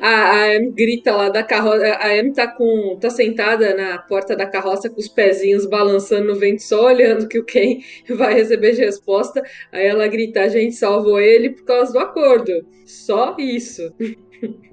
a, 0.00 0.30
a 0.32 0.56
Em 0.56 0.70
grita 0.70 1.14
lá 1.14 1.28
da 1.28 1.42
carroça. 1.42 1.98
A 1.98 2.16
Em 2.16 2.32
tá, 2.32 2.46
com, 2.46 2.96
tá 3.00 3.10
sentada 3.10 3.74
na 3.74 3.98
porta 3.98 4.36
da 4.36 4.46
carroça 4.46 4.88
com 4.88 5.00
os 5.00 5.08
pezinhos 5.08 5.66
balançando 5.66 6.28
no 6.28 6.36
vento, 6.36 6.62
só 6.62 6.86
olhando 6.86 7.28
que 7.28 7.38
o 7.38 7.44
Ken 7.44 7.80
vai 8.10 8.34
receber 8.34 8.72
de 8.72 8.84
resposta. 8.84 9.42
Aí 9.72 9.86
ela 9.86 10.06
grita: 10.06 10.42
a 10.42 10.48
gente 10.48 10.74
salvou 10.76 11.20
ele 11.20 11.50
por 11.50 11.64
causa 11.64 11.92
do 11.92 11.98
acordo. 11.98 12.52
Só 12.86 13.36
isso. 13.38 13.92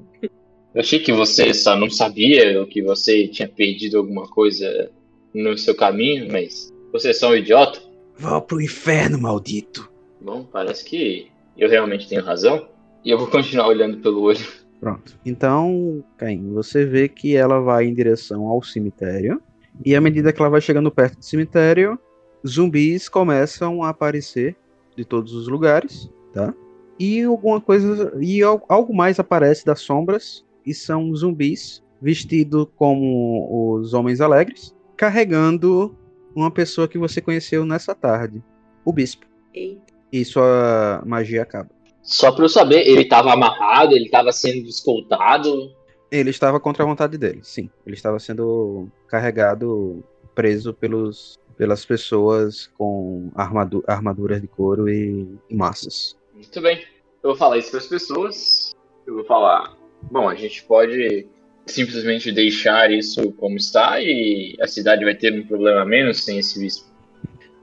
Eu 0.73 0.81
achei 0.81 0.99
que 0.99 1.11
você 1.11 1.53
só 1.53 1.75
não 1.75 1.89
sabia 1.89 2.59
ou 2.59 2.67
que 2.67 2.81
você 2.81 3.27
tinha 3.27 3.47
perdido 3.47 3.97
alguma 3.97 4.27
coisa 4.27 4.91
no 5.33 5.57
seu 5.57 5.75
caminho, 5.75 6.31
mas 6.31 6.71
você 6.91 7.09
é 7.09 7.13
só 7.13 7.31
um 7.31 7.35
idiota. 7.35 7.81
Vá 8.17 8.39
pro 8.39 8.61
inferno, 8.61 9.19
maldito. 9.19 9.91
Bom, 10.21 10.43
parece 10.43 10.85
que 10.85 11.27
eu 11.57 11.69
realmente 11.69 12.07
tenho 12.07 12.23
razão. 12.23 12.67
E 13.03 13.09
eu 13.09 13.17
vou 13.17 13.27
continuar 13.27 13.67
olhando 13.67 13.97
pelo 13.97 14.21
olho. 14.21 14.45
Pronto. 14.79 15.17
Então, 15.25 16.03
Caim, 16.17 16.53
você 16.53 16.85
vê 16.85 17.07
que 17.07 17.35
ela 17.35 17.59
vai 17.59 17.85
em 17.85 17.93
direção 17.93 18.45
ao 18.47 18.61
cemitério. 18.61 19.41
E 19.85 19.95
à 19.95 20.01
medida 20.01 20.31
que 20.31 20.41
ela 20.41 20.49
vai 20.49 20.61
chegando 20.61 20.91
perto 20.91 21.17
do 21.17 21.25
cemitério, 21.25 21.97
zumbis 22.45 23.09
começam 23.09 23.81
a 23.83 23.89
aparecer 23.89 24.55
de 24.95 25.05
todos 25.05 25.33
os 25.33 25.47
lugares, 25.47 26.09
tá? 26.33 26.53
E 26.99 27.23
alguma 27.23 27.61
coisa. 27.61 28.13
E 28.19 28.41
algo 28.43 28.93
mais 28.93 29.19
aparece 29.19 29.65
das 29.65 29.79
sombras. 29.79 30.45
E 30.69 30.73
são 30.75 31.15
zumbis 31.15 31.83
vestidos 31.99 32.67
como 32.75 33.79
os 33.79 33.91
Homens 33.95 34.21
Alegres, 34.21 34.71
carregando 34.95 35.97
uma 36.35 36.51
pessoa 36.51 36.87
que 36.87 36.95
você 36.95 37.19
conheceu 37.19 37.65
nessa 37.65 37.95
tarde, 37.95 38.39
o 38.85 38.93
Bispo. 38.93 39.25
Eita. 39.51 39.81
E 40.11 40.23
sua 40.23 41.01
magia 41.07 41.41
acaba. 41.41 41.71
Só 42.03 42.31
pra 42.31 42.45
eu 42.45 42.49
saber, 42.49 42.87
ele 42.87 43.05
tava 43.05 43.33
amarrado, 43.33 43.95
ele 43.95 44.11
tava 44.11 44.31
sendo 44.31 44.69
escoltado. 44.69 45.73
Ele 46.11 46.29
estava 46.29 46.59
contra 46.59 46.83
a 46.83 46.85
vontade 46.85 47.17
dele, 47.17 47.39
sim. 47.41 47.67
Ele 47.83 47.95
estava 47.95 48.19
sendo 48.19 48.87
carregado, 49.07 50.03
preso 50.35 50.71
pelos, 50.71 51.39
pelas 51.57 51.83
pessoas 51.83 52.67
com 52.77 53.31
armadu 53.33 53.83
armaduras 53.87 54.39
de 54.39 54.47
couro 54.47 54.87
e, 54.87 55.27
e 55.49 55.55
massas. 55.55 56.15
Muito 56.31 56.61
bem. 56.61 56.85
Eu 57.23 57.31
vou 57.31 57.35
falar 57.35 57.57
isso 57.57 57.71
para 57.71 57.79
as 57.79 57.87
pessoas. 57.87 58.75
Eu 59.07 59.15
vou 59.15 59.25
falar. 59.25 59.78
Bom, 60.03 60.27
a 60.29 60.35
gente 60.35 60.63
pode 60.63 61.27
simplesmente 61.65 62.31
deixar 62.31 62.91
isso 62.91 63.31
como 63.33 63.57
está 63.57 64.01
e 64.01 64.55
a 64.59 64.67
cidade 64.67 65.03
vai 65.05 65.13
ter 65.15 65.33
um 65.33 65.45
problema 65.45 65.85
menos 65.85 66.23
sem 66.23 66.39
esse 66.39 66.59
bispo. 66.59 66.87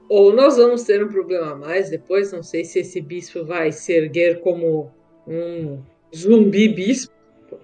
Ou 0.09 0.33
nós 0.33 0.55
vamos 0.55 0.83
ter 0.83 1.03
um 1.03 1.09
problema 1.09 1.51
a 1.51 1.55
mais 1.55 1.89
depois. 1.89 2.31
Não 2.31 2.41
sei 2.41 2.63
se 2.63 2.79
esse 2.79 3.01
bispo 3.01 3.43
vai 3.43 3.71
se 3.73 3.91
erguer 3.91 4.39
como 4.39 4.89
um 5.27 5.81
zumbi 6.15 6.69
bispo. 6.69 7.11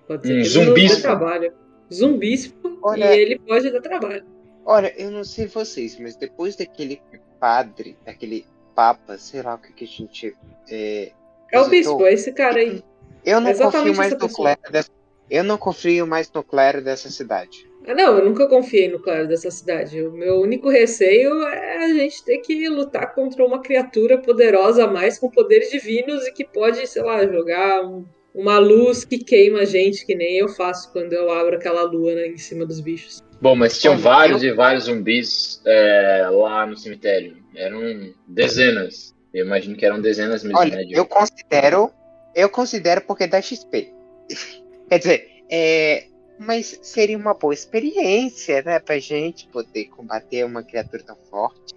Pode 0.08 0.28
ser 0.28 0.40
Um 0.40 0.44
zumbispo. 0.44 1.02
trabalho. 1.02 1.54
Zumbispo 1.94 2.78
Olha- 2.82 3.16
e 3.16 3.20
ele 3.22 3.40
pode 3.40 3.70
dar 3.72 3.82
trabalho. 3.82 4.26
Olha, 4.66 4.94
eu 4.98 5.12
não 5.12 5.24
sei 5.24 5.48
vocês, 5.48 5.98
mas 6.00 6.16
depois 6.16 6.56
daquele 6.56 7.02
padre, 7.40 7.96
daquele 8.06 8.46
papa, 8.76 9.18
sei 9.18 9.42
lá 9.42 9.56
o 9.56 9.58
que, 9.60 9.72
que 9.74 9.84
a 9.86 9.88
gente. 9.88 10.34
É, 10.70 11.12
É 11.52 11.60
o 11.62 11.70
bispo, 11.70 12.06
é 12.06 12.14
esse 12.14 12.32
cara 12.34 12.60
aí. 12.60 12.84
Eu 13.26 13.40
não 13.40 13.50
Exatamente 13.52 13.78
confio 13.88 13.96
mais 13.98 14.12
no 14.20 14.30
clero 14.30 14.60
dessa. 14.72 14.90
Eu 15.30 15.44
não 15.44 15.58
confio 15.58 16.06
mais 16.08 16.32
no 16.32 16.44
clero 16.44 16.84
dessa 16.84 17.10
cidade. 17.10 17.68
Ah, 17.88 17.94
não, 17.94 18.18
eu 18.18 18.26
nunca 18.26 18.48
confiei 18.48 18.90
no 18.90 19.00
claro 19.00 19.28
dessa 19.28 19.52
cidade. 19.52 20.02
O 20.02 20.12
meu 20.12 20.40
único 20.40 20.70
receio 20.70 21.42
é 21.44 21.86
a 21.86 21.88
gente 21.90 22.24
ter 22.24 22.38
que 22.38 22.68
lutar 22.70 23.14
contra 23.14 23.46
uma 23.46 23.62
criatura 23.62 24.18
poderosa 24.18 24.86
a 24.86 24.88
mais 24.88 25.18
com 25.20 25.30
poderes 25.30 25.70
divinos 25.70 26.26
e 26.26 26.32
que 26.32 26.46
pode, 26.46 26.86
sei 26.88 27.02
lá, 27.02 27.26
jogar 27.26 27.84
um- 27.84 28.06
uma 28.34 28.58
luz 28.58 29.04
que 29.04 29.18
queima 29.18 29.60
a 29.60 29.66
gente, 29.66 30.06
que 30.06 30.16
nem 30.16 30.38
eu 30.38 30.48
faço 30.50 30.92
quando 30.92 31.14
eu 31.14 31.30
abro 31.32 31.56
aquela 31.56 31.84
lua 31.84 32.16
né, 32.16 32.28
em 32.28 32.38
cima 32.38 32.66
dos 32.66 32.80
bichos. 32.80 33.22
Bom, 33.42 33.56
mas 33.56 33.78
tinham 33.80 33.98
vários 33.98 34.42
e 34.44 34.52
vários 34.54 34.86
zumbis 34.86 35.62
é, 35.66 36.26
lá 36.32 36.66
no 36.66 36.78
cemitério. 36.78 37.38
Eram 37.56 38.14
dezenas. 38.28 39.14
Eu 39.34 39.46
imagino 39.46 39.76
que 39.76 39.86
eram 39.86 40.00
dezenas 40.00 40.44
mesmo, 40.44 40.58
Olha, 40.58 40.76
né? 40.78 40.84
Diogo? 40.84 40.96
eu 40.96 41.06
considero. 41.06 41.92
Eu 42.36 42.50
considero 42.50 43.02
porque 43.02 43.28
dá 43.28 43.42
XP. 43.42 43.94
Quer 44.90 44.98
dizer, 45.00 45.30
é. 45.50 46.08
Mas 46.40 46.80
seria 46.82 47.18
uma 47.18 47.34
boa 47.36 47.54
experiência, 47.54 48.64
né? 48.64 48.80
Pra 48.80 48.98
gente 48.98 49.48
poder 49.48 49.86
combater 49.86 50.44
uma 50.44 50.64
criatura 50.64 51.04
tão 51.04 51.16
forte. 51.30 51.76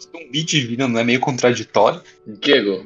Zumbi 0.00 0.42
divino 0.42 0.88
não 0.88 1.00
é 1.00 1.04
meio 1.04 1.20
contraditório? 1.20 2.02
Diego, 2.26 2.82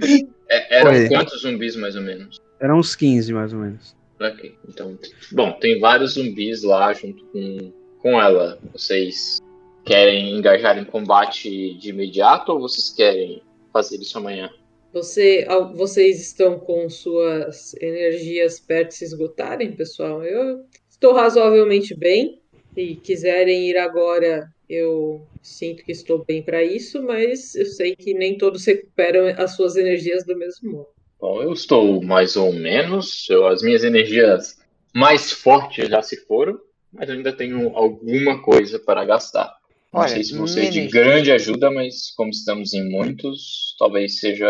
é- 0.48 0.78
eram 0.80 0.90
Oi. 0.90 1.08
quantos 1.08 1.40
zumbis 1.40 1.76
mais 1.76 1.94
ou 1.94 2.02
menos? 2.02 2.40
Eram 2.60 2.78
uns 2.78 2.96
15, 2.96 3.32
mais 3.32 3.52
ou 3.52 3.60
menos. 3.60 3.94
Ok, 4.20 4.54
então. 4.68 4.98
Bom, 5.32 5.52
tem 5.52 5.78
vários 5.80 6.14
zumbis 6.14 6.62
lá 6.62 6.92
junto 6.92 7.24
com, 7.26 7.72
com 8.00 8.20
ela. 8.20 8.58
Vocês 8.72 9.38
querem 9.84 10.36
engajar 10.36 10.78
em 10.78 10.84
combate 10.84 11.74
de 11.74 11.90
imediato 11.90 12.52
ou 12.52 12.60
vocês 12.60 12.90
querem 12.90 13.42
fazer 13.72 13.96
isso 13.96 14.16
amanhã? 14.18 14.50
Você, 14.94 15.44
vocês 15.74 16.20
estão 16.20 16.56
com 16.56 16.88
suas 16.88 17.74
energias 17.82 18.60
perto 18.60 18.90
de 18.90 18.94
se 18.94 19.04
esgotarem, 19.04 19.72
pessoal? 19.72 20.22
Eu 20.22 20.64
estou 20.88 21.12
razoavelmente 21.12 21.96
bem. 21.96 22.40
Se 22.76 22.94
quiserem 23.02 23.68
ir 23.68 23.76
agora, 23.76 24.46
eu 24.70 25.26
sinto 25.42 25.84
que 25.84 25.90
estou 25.90 26.24
bem 26.24 26.44
para 26.44 26.62
isso, 26.62 27.02
mas 27.02 27.56
eu 27.56 27.66
sei 27.66 27.96
que 27.96 28.14
nem 28.14 28.38
todos 28.38 28.64
recuperam 28.64 29.26
as 29.36 29.56
suas 29.56 29.74
energias 29.74 30.24
do 30.24 30.38
mesmo 30.38 30.70
modo. 30.70 30.88
Bom, 31.20 31.42
eu 31.42 31.52
estou 31.52 32.00
mais 32.00 32.36
ou 32.36 32.52
menos. 32.52 33.28
Eu- 33.28 33.48
as 33.48 33.62
minhas 33.62 33.82
energias 33.82 34.58
mais 34.94 35.32
fortes 35.32 35.88
já 35.88 36.02
se 36.02 36.24
foram, 36.24 36.56
mas 36.92 37.10
ainda 37.10 37.32
tenho 37.32 37.76
alguma 37.76 38.40
coisa 38.42 38.78
para 38.78 39.04
gastar. 39.04 39.52
Não 39.92 40.02
Olha, 40.02 40.08
sei 40.08 40.22
se 40.22 40.36
vão 40.36 40.46
ser 40.46 40.70
de 40.70 40.86
grande 40.86 41.32
ajuda, 41.32 41.68
mas 41.68 42.12
como 42.16 42.30
estamos 42.30 42.74
em 42.74 42.88
muitos, 42.88 43.74
talvez 43.76 44.20
seja 44.20 44.48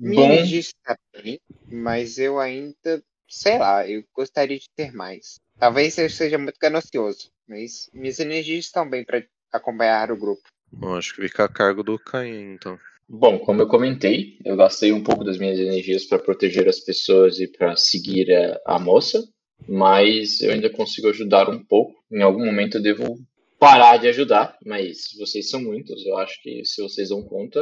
bom. 0.00 0.24
energia 0.24 0.60
está 0.60 0.96
bem, 1.12 1.40
mas 1.66 2.18
eu 2.18 2.38
ainda. 2.38 3.02
Sei 3.28 3.58
lá, 3.58 3.88
eu 3.88 4.02
gostaria 4.14 4.58
de 4.58 4.68
ter 4.74 4.92
mais. 4.92 5.38
Talvez 5.58 5.96
eu 5.98 6.10
seja 6.10 6.36
muito 6.36 6.58
ganancioso, 6.60 7.30
mas 7.46 7.88
minhas 7.92 8.18
energias 8.18 8.64
estão 8.64 8.88
bem 8.88 9.04
para 9.04 9.22
acompanhar 9.52 10.10
o 10.10 10.16
grupo. 10.16 10.42
Bom, 10.72 10.96
acho 10.96 11.14
que 11.14 11.22
fica 11.22 11.44
a 11.44 11.48
cargo 11.48 11.82
do 11.82 11.98
Caim, 11.98 12.54
então. 12.54 12.78
Bom, 13.08 13.38
como 13.40 13.62
eu 13.62 13.68
comentei, 13.68 14.38
eu 14.44 14.56
gastei 14.56 14.92
um 14.92 15.02
pouco 15.02 15.24
das 15.24 15.36
minhas 15.36 15.58
energias 15.58 16.04
para 16.04 16.18
proteger 16.18 16.68
as 16.68 16.78
pessoas 16.78 17.40
e 17.40 17.48
para 17.48 17.76
seguir 17.76 18.32
a, 18.32 18.76
a 18.76 18.78
moça, 18.78 19.22
mas 19.68 20.40
eu 20.40 20.52
ainda 20.52 20.70
consigo 20.70 21.08
ajudar 21.08 21.48
um 21.48 21.62
pouco. 21.62 21.94
Em 22.10 22.22
algum 22.22 22.44
momento 22.44 22.78
eu 22.78 22.82
devo 22.82 23.18
parar 23.58 23.96
de 23.96 24.08
ajudar, 24.08 24.56
mas 24.64 24.98
vocês 25.18 25.50
são 25.50 25.60
muitos, 25.60 26.06
eu 26.06 26.16
acho 26.18 26.40
que 26.42 26.64
se 26.64 26.80
vocês 26.80 27.08
dão 27.08 27.22
conta, 27.22 27.60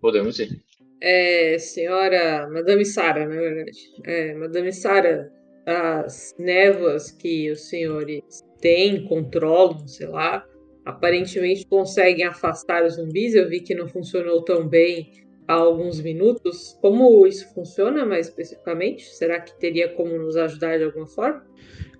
podemos 0.00 0.38
ir. 0.38 0.60
É, 1.00 1.58
senhora 1.58 2.48
Madame 2.50 2.84
Sara, 2.84 3.26
na 3.26 3.36
verdade. 3.36 3.78
É, 4.04 4.34
Madame 4.34 4.72
Sara, 4.72 5.32
as 5.66 6.34
névoas 6.38 7.10
que 7.10 7.50
os 7.50 7.68
senhores 7.68 8.22
têm, 8.60 9.06
controlam, 9.06 9.86
sei 9.86 10.08
lá, 10.08 10.44
aparentemente 10.84 11.66
conseguem 11.66 12.24
afastar 12.24 12.84
os 12.84 12.94
zumbis. 12.94 13.34
Eu 13.34 13.48
vi 13.48 13.60
que 13.60 13.74
não 13.74 13.88
funcionou 13.88 14.42
tão 14.42 14.66
bem 14.66 15.10
há 15.46 15.54
alguns 15.54 16.00
minutos. 16.00 16.76
Como 16.80 17.26
isso 17.26 17.52
funciona 17.54 18.04
mais 18.04 18.28
especificamente? 18.28 19.04
Será 19.14 19.40
que 19.40 19.58
teria 19.58 19.88
como 19.94 20.18
nos 20.18 20.36
ajudar 20.36 20.78
de 20.78 20.84
alguma 20.84 21.06
forma? 21.06 21.44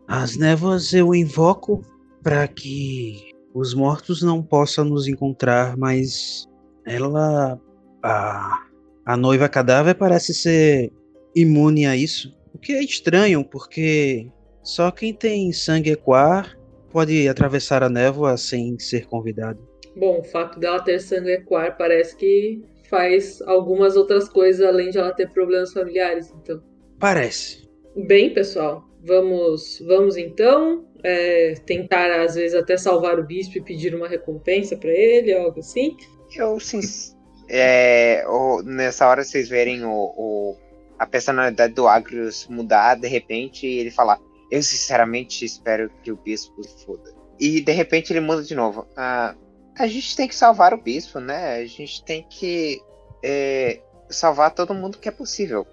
As 0.07 0.36
névoas 0.36 0.92
eu 0.92 1.14
invoco 1.14 1.82
para 2.22 2.49
que 2.49 3.30
os 3.55 3.74
mortos 3.74 4.22
não 4.22 4.42
possam 4.42 4.84
nos 4.84 5.07
encontrar, 5.07 5.76
mas 5.76 6.46
ela. 6.86 7.61
A, 8.03 8.67
a 9.09 9.16
noiva 9.16 9.48
cadáver 9.48 9.94
parece 9.94 10.34
ser 10.34 10.92
imune 11.34 11.86
a 11.86 11.96
isso. 11.96 12.36
O 12.52 12.59
que 12.59 12.74
é 12.74 12.84
estranho, 12.84 13.42
porque 13.42 14.30
só 14.62 14.90
quem 14.90 15.14
tem 15.14 15.50
sangue 15.50 15.92
equar 15.92 16.59
pode 16.92 17.26
atravessar 17.26 17.82
a 17.82 17.88
névoa 17.88 18.36
sem 18.36 18.78
ser 18.78 19.06
convidado. 19.06 19.66
Bom, 19.96 20.18
o 20.18 20.24
fato 20.24 20.61
dela 20.61 20.82
ter 20.82 21.00
sangue 21.00 21.30
equar 21.30 21.78
parece 21.78 22.14
que 22.18 22.62
faz 22.90 23.40
algumas 23.46 23.96
outras 23.96 24.28
coisas 24.28 24.61
além 24.61 24.90
de 24.90 24.98
ela 24.98 25.14
ter 25.14 25.30
problemas 25.30 25.72
familiares, 25.72 26.30
então. 26.42 26.62
Parece. 27.00 27.66
Bem, 27.96 28.34
pessoal, 28.34 28.84
vamos, 29.06 29.82
vamos 29.86 30.18
então 30.18 30.84
é, 31.02 31.54
tentar 31.64 32.20
às 32.20 32.34
vezes 32.34 32.54
até 32.54 32.76
salvar 32.76 33.18
o 33.18 33.26
bispo 33.26 33.56
e 33.56 33.62
pedir 33.62 33.94
uma 33.94 34.06
recompensa 34.06 34.76
pra 34.76 34.90
ele, 34.90 35.32
algo 35.32 35.61
assim. 35.61 35.96
Eu, 36.36 36.61
sim. 36.61 37.16
É, 37.49 38.24
o- 38.28 38.62
nessa 38.62 39.07
hora 39.09 39.24
vocês 39.24 39.49
verem 39.49 39.84
o, 39.84 39.90
o- 39.90 40.57
a 40.99 41.07
personalidade 41.07 41.72
do 41.74 41.86
Agrius 41.88 42.46
mudar 42.49 42.96
de 42.96 43.09
repente 43.09 43.66
e 43.66 43.78
ele 43.78 43.90
falar: 43.90 44.18
Eu 44.51 44.62
sinceramente 44.62 45.44
espero 45.44 45.90
que 46.03 46.11
o 46.12 46.16
bispo 46.16 46.62
se 46.62 46.84
foda. 46.84 47.14
E 47.40 47.61
de 47.61 47.72
repente 47.72 48.12
ele 48.12 48.20
muda 48.20 48.42
de 48.42 48.55
novo. 48.55 48.86
Ah, 48.96 49.34
a 49.78 49.86
gente 49.86 50.16
tem 50.16 50.26
que 50.28 50.34
salvar 50.34 50.74
o 50.74 50.82
bispo, 50.82 51.20
né? 51.20 51.57
A 51.59 51.64
gente 51.66 52.03
tem 52.05 52.26
que 52.28 52.80
é, 53.22 53.80
salvar 54.11 54.53
todo 54.55 54.74
mundo 54.74 54.99
que 54.99 55.09
é 55.09 55.12
possível. 55.12 55.66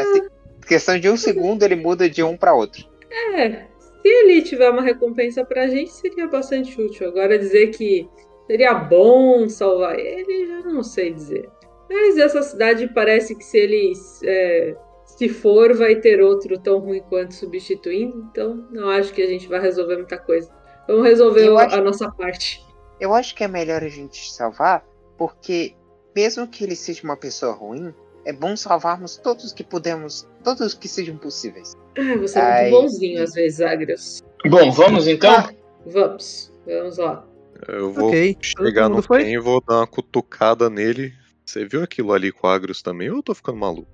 Assim, 0.00 0.28
questão 0.66 0.98
de 0.98 1.08
um 1.10 1.16
segundo 1.16 1.62
ele 1.62 1.76
muda 1.76 2.08
de 2.08 2.22
um 2.22 2.36
para 2.36 2.54
outro. 2.54 2.84
É, 3.10 3.64
se 3.80 4.08
ele 4.08 4.42
tiver 4.42 4.70
uma 4.70 4.82
recompensa 4.82 5.44
pra 5.44 5.66
gente, 5.66 5.90
seria 5.92 6.26
bastante 6.28 6.80
útil. 6.80 7.08
Agora 7.08 7.38
dizer 7.38 7.68
que 7.68 8.08
seria 8.46 8.74
bom 8.74 9.48
salvar 9.48 9.98
ele, 9.98 10.46
já 10.46 10.60
não 10.62 10.82
sei 10.82 11.12
dizer. 11.12 11.48
Mas 11.90 12.16
essa 12.18 12.42
cidade 12.42 12.88
parece 12.92 13.34
que 13.34 13.44
se 13.44 13.58
ele 13.58 13.92
é, 14.24 14.76
se 15.04 15.28
for, 15.28 15.72
vai 15.74 15.96
ter 15.96 16.20
outro 16.20 16.58
tão 16.58 16.78
ruim 16.78 17.00
quanto 17.08 17.32
substituindo. 17.34 18.26
Então 18.30 18.66
não 18.70 18.88
acho 18.90 19.12
que 19.12 19.22
a 19.22 19.26
gente 19.26 19.46
vai 19.48 19.60
resolver 19.60 19.96
muita 19.96 20.18
coisa. 20.18 20.50
Vamos 20.88 21.04
resolver 21.06 21.44
Eu 21.46 21.56
a- 21.58 21.64
acho- 21.66 21.76
a 21.76 21.80
nossa 21.80 22.10
parte. 22.10 22.64
Eu 23.00 23.12
acho 23.14 23.34
que 23.34 23.44
é 23.44 23.48
melhor 23.48 23.82
a 23.82 23.88
gente 23.88 24.32
salvar, 24.32 24.84
porque 25.18 25.74
mesmo 26.14 26.46
que 26.48 26.64
ele 26.64 26.74
seja 26.74 27.02
uma 27.04 27.16
pessoa 27.16 27.52
ruim, 27.52 27.92
é 28.24 28.32
bom 28.32 28.56
salvarmos 28.56 29.16
todos 29.16 29.52
que 29.52 29.62
podemos, 29.62 30.26
todos 30.42 30.74
que 30.74 30.88
sejam 30.88 31.16
possíveis. 31.16 31.76
Ai, 31.96 32.16
você 32.18 32.38
é 32.38 32.42
Ai. 32.42 32.70
muito 32.70 32.82
bonzinho 32.82 33.22
às 33.22 33.32
vezes, 33.34 33.60
Agrius. 33.60 34.22
Bom, 34.48 34.70
vamos 34.72 35.06
então? 35.06 35.30
Ah. 35.30 35.50
Vamos, 35.86 36.52
vamos 36.66 36.98
lá. 36.98 37.24
Eu 37.68 37.92
vou 37.92 38.08
Ok. 38.08 38.36
chegar 38.40 38.88
no 38.88 39.02
foi? 39.02 39.24
Ken 39.24 39.30
e 39.32 39.38
vou 39.38 39.62
dar 39.66 39.76
uma 39.78 39.86
cutucada 39.86 40.68
nele. 40.70 41.12
Você 41.44 41.64
viu 41.64 41.82
aquilo 41.82 42.12
ali 42.12 42.32
com 42.32 42.46
o 42.46 42.50
Agros 42.50 42.82
também 42.82 43.10
ou 43.10 43.16
eu 43.18 43.22
tô 43.22 43.34
ficando 43.34 43.58
maluco? 43.58 43.88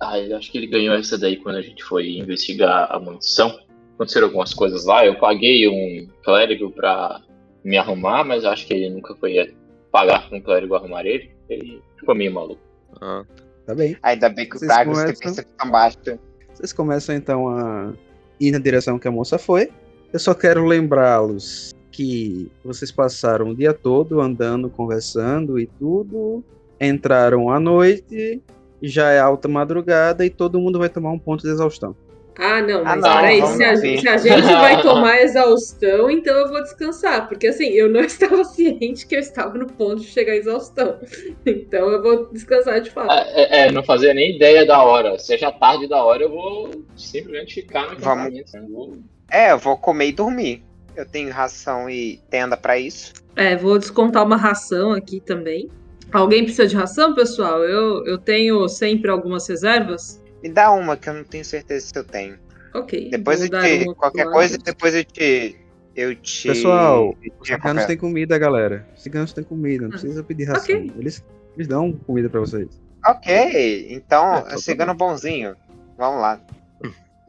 Ah, 0.00 0.18
eu 0.18 0.36
acho 0.36 0.50
que 0.50 0.56
ele 0.58 0.66
ganhou 0.66 0.94
essa 0.94 1.18
daí 1.18 1.36
quando 1.36 1.56
a 1.56 1.62
gente 1.62 1.84
foi 1.84 2.16
investigar 2.16 2.88
a 2.90 2.98
mansão. 2.98 3.54
Aconteceram 3.94 4.28
algumas 4.28 4.54
coisas 4.54 4.84
lá. 4.86 5.04
Eu 5.04 5.18
paguei 5.18 5.68
um 5.68 6.08
clérigo 6.24 6.70
pra 6.70 7.20
me 7.62 7.76
arrumar, 7.76 8.24
mas 8.24 8.44
acho 8.46 8.66
que 8.66 8.72
ele 8.72 8.88
nunca 8.88 9.14
foi 9.16 9.54
pagar 9.92 10.26
pra 10.28 10.38
um 10.38 10.40
clérigo 10.40 10.74
arrumar 10.74 11.04
ele. 11.04 11.30
Ele 11.50 11.82
ficou 11.98 12.14
meio 12.14 12.32
maluco. 12.32 12.60
Ah, 13.00 13.24
Tá 13.66 13.74
bem. 13.74 13.96
Ainda 14.02 14.28
bem 14.30 14.48
que 14.48 14.56
o 14.56 14.58
Vocês 14.58 14.72
Pragas 14.72 14.96
tem 14.96 15.04
começam- 15.04 15.20
percepção 15.34 15.70
baixa. 15.70 16.18
Vocês 16.54 16.72
começam 16.72 17.14
então 17.14 17.48
a 17.50 17.92
ir 18.40 18.50
na 18.50 18.58
direção 18.58 18.98
que 18.98 19.06
a 19.06 19.10
moça 19.12 19.38
foi. 19.38 19.70
Eu 20.12 20.18
só 20.18 20.34
quero 20.34 20.64
lembrá-los 20.66 21.72
que 21.90 22.50
vocês 22.64 22.90
passaram 22.92 23.48
o 23.50 23.54
dia 23.54 23.72
todo 23.72 24.20
andando, 24.20 24.68
conversando 24.70 25.58
e 25.58 25.66
tudo. 25.66 26.42
Entraram 26.80 27.50
à 27.50 27.60
noite, 27.60 28.40
já 28.82 29.10
é 29.10 29.18
alta 29.18 29.48
madrugada 29.48 30.24
e 30.24 30.30
todo 30.30 30.58
mundo 30.60 30.78
vai 30.78 30.88
tomar 30.88 31.10
um 31.10 31.18
ponto 31.18 31.42
de 31.42 31.50
exaustão. 31.50 31.94
Ah, 32.38 32.62
não, 32.62 32.80
Ah, 32.80 32.84
mas 32.84 33.00
não, 33.02 33.12
peraí, 33.16 33.40
vamos 33.40 33.56
se 33.56 33.64
a, 33.64 33.76
se 33.76 34.08
a 34.08 34.16
gente 34.16 34.40
vai 34.46 34.80
tomar 34.80 35.20
exaustão, 35.20 36.10
então 36.10 36.34
eu 36.38 36.48
vou 36.48 36.62
descansar. 36.62 37.28
Porque 37.28 37.48
assim, 37.48 37.66
eu 37.66 37.90
não 37.90 38.00
estava 38.02 38.42
ciente 38.44 39.06
que 39.06 39.14
eu 39.14 39.20
estava 39.20 39.58
no 39.58 39.66
ponto 39.66 39.96
de 40.00 40.06
chegar 40.06 40.32
à 40.32 40.36
exaustão. 40.36 40.96
Então 41.44 41.90
eu 41.90 42.02
vou 42.02 42.32
descansar 42.32 42.80
de 42.80 42.88
fato. 42.90 43.10
Ah, 43.10 43.24
É, 43.34 43.66
é, 43.66 43.72
não 43.72 43.82
fazia 43.82 44.14
nem 44.14 44.36
ideia 44.36 44.64
da 44.64 44.82
hora. 44.82 45.18
Seja 45.18 45.52
tarde 45.52 45.86
da 45.86 46.02
hora, 46.02 46.22
eu 46.22 46.30
vou 46.30 46.70
simplesmente 46.96 47.56
ficar 47.56 47.82
no 47.82 47.98
Vamos. 47.98 48.06
acampamento. 48.06 48.56
Não 48.56 48.68
vou- 48.70 48.96
É, 49.30 49.52
eu 49.52 49.58
vou 49.58 49.76
comer 49.76 50.06
e 50.08 50.12
dormir. 50.12 50.62
Eu 50.96 51.06
tenho 51.06 51.32
ração 51.32 51.88
e 51.88 52.20
tenda 52.30 52.56
pra 52.56 52.78
isso. 52.78 53.12
É, 53.36 53.56
vou 53.56 53.78
descontar 53.78 54.24
uma 54.24 54.36
ração 54.36 54.92
aqui 54.92 55.20
também. 55.20 55.68
Alguém 56.12 56.42
precisa 56.44 56.66
de 56.66 56.76
ração, 56.76 57.14
pessoal? 57.14 57.62
Eu, 57.64 58.04
eu 58.06 58.18
tenho 58.18 58.68
sempre 58.68 59.10
algumas 59.10 59.46
reservas. 59.48 60.20
Me 60.42 60.48
dá 60.48 60.70
uma 60.72 60.96
que 60.96 61.08
eu 61.08 61.14
não 61.14 61.24
tenho 61.24 61.44
certeza 61.44 61.86
se 61.86 61.98
eu 61.98 62.04
tenho. 62.04 62.38
Ok. 62.74 63.10
Depois 63.10 63.38
vou 63.38 63.46
eu 63.46 63.50
dar 63.50 63.62
te. 63.62 63.84
uma 63.84 63.94
Qualquer 63.94 64.30
coisa, 64.30 64.58
depois 64.58 64.94
eu 64.94 65.04
te. 65.04 65.56
Eu 65.94 66.14
te. 66.16 66.48
Pessoal, 66.48 67.14
Os 67.40 67.48
ciganos 67.48 67.84
têm 67.84 67.96
comida, 67.96 68.38
galera. 68.38 68.86
Os 68.96 69.02
ciganos 69.02 69.32
têm 69.32 69.44
comida, 69.44 69.84
não 69.84 69.90
precisa 69.90 70.22
pedir 70.22 70.44
ração. 70.44 70.62
Ok. 70.62 70.92
Eles, 70.98 71.24
eles 71.56 71.68
dão 71.68 71.92
comida 71.92 72.28
pra 72.28 72.40
vocês. 72.40 72.68
Ok, 73.06 73.86
então, 73.90 74.34
É, 74.36 74.42
tá 74.42 74.58
cigano 74.58 74.94
bonzinho. 74.94 75.56
Vamos 75.96 76.20
lá. 76.20 76.40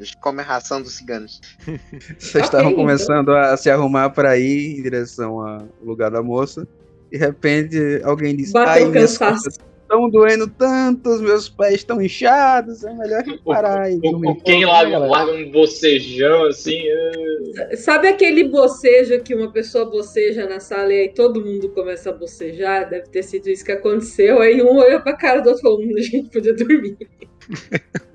A 0.02 0.04
gente 0.04 0.18
come 0.18 0.42
a 0.42 0.44
ração 0.44 0.82
dos 0.82 0.94
ciganos. 0.98 1.40
Vocês 2.18 2.36
Ok, 2.36 2.42
estavam 2.42 2.72
então. 2.72 2.82
começando 2.84 3.30
a 3.32 3.56
se 3.56 3.70
arrumar 3.70 4.10
para 4.10 4.38
ir 4.38 4.80
em 4.80 4.82
direção 4.82 5.40
ao 5.40 5.68
lugar 5.84 6.10
da 6.10 6.24
moça. 6.24 6.68
De 7.12 7.18
repente, 7.18 7.78
alguém 8.04 8.36
diz: 8.36 8.52
Bateu 8.52 8.86
Ai, 8.86 8.92
minhas 8.92 9.18
cansaço." 9.18 9.44
costas 9.46 9.72
estão 9.82 10.10
doendo 10.10 10.48
tanto, 10.48 11.10
os 11.10 11.22
meus 11.22 11.50
pés 11.50 11.74
estão 11.76 12.02
inchados. 12.02 12.84
É 12.84 12.94
melhor 12.94 13.24
parar 13.44 13.92
e 13.92 14.00
o, 14.02 14.16
um 14.16 14.20
né, 14.22 14.38
galera? 14.46 15.00
larga 15.00 15.34
um 15.34 15.52
bocejão 15.52 16.46
assim. 16.46 16.82
é. 16.88 17.76
Sabe 17.76 18.08
aquele 18.08 18.46
bocejo 18.46 19.22
que 19.22 19.36
uma 19.36 19.52
pessoa 19.52 19.84
boceja 19.86 20.48
na 20.48 20.62
sala 20.62 20.94
e 20.94 21.02
aí 21.02 21.10
todo 21.14 21.44
mundo 21.44 21.70
começa 21.70 22.10
a 22.10 22.14
bocejar? 22.14 22.90
Deve 22.90 23.08
ter 23.10 23.22
sido 23.24 23.50
isso 23.50 23.66
que 23.66 23.72
aconteceu. 23.74 24.40
Aí 24.40 24.62
um 24.64 24.78
olhou 24.78 25.02
pra 25.02 25.14
cara 25.18 25.42
do 25.42 25.50
outro 25.50 25.60
e 25.60 25.64
falou: 25.64 25.82
"Hum, 25.82 25.94
a 25.98 26.02
gente 26.02 26.30
podia 26.30 26.56
dormir. 26.56 26.98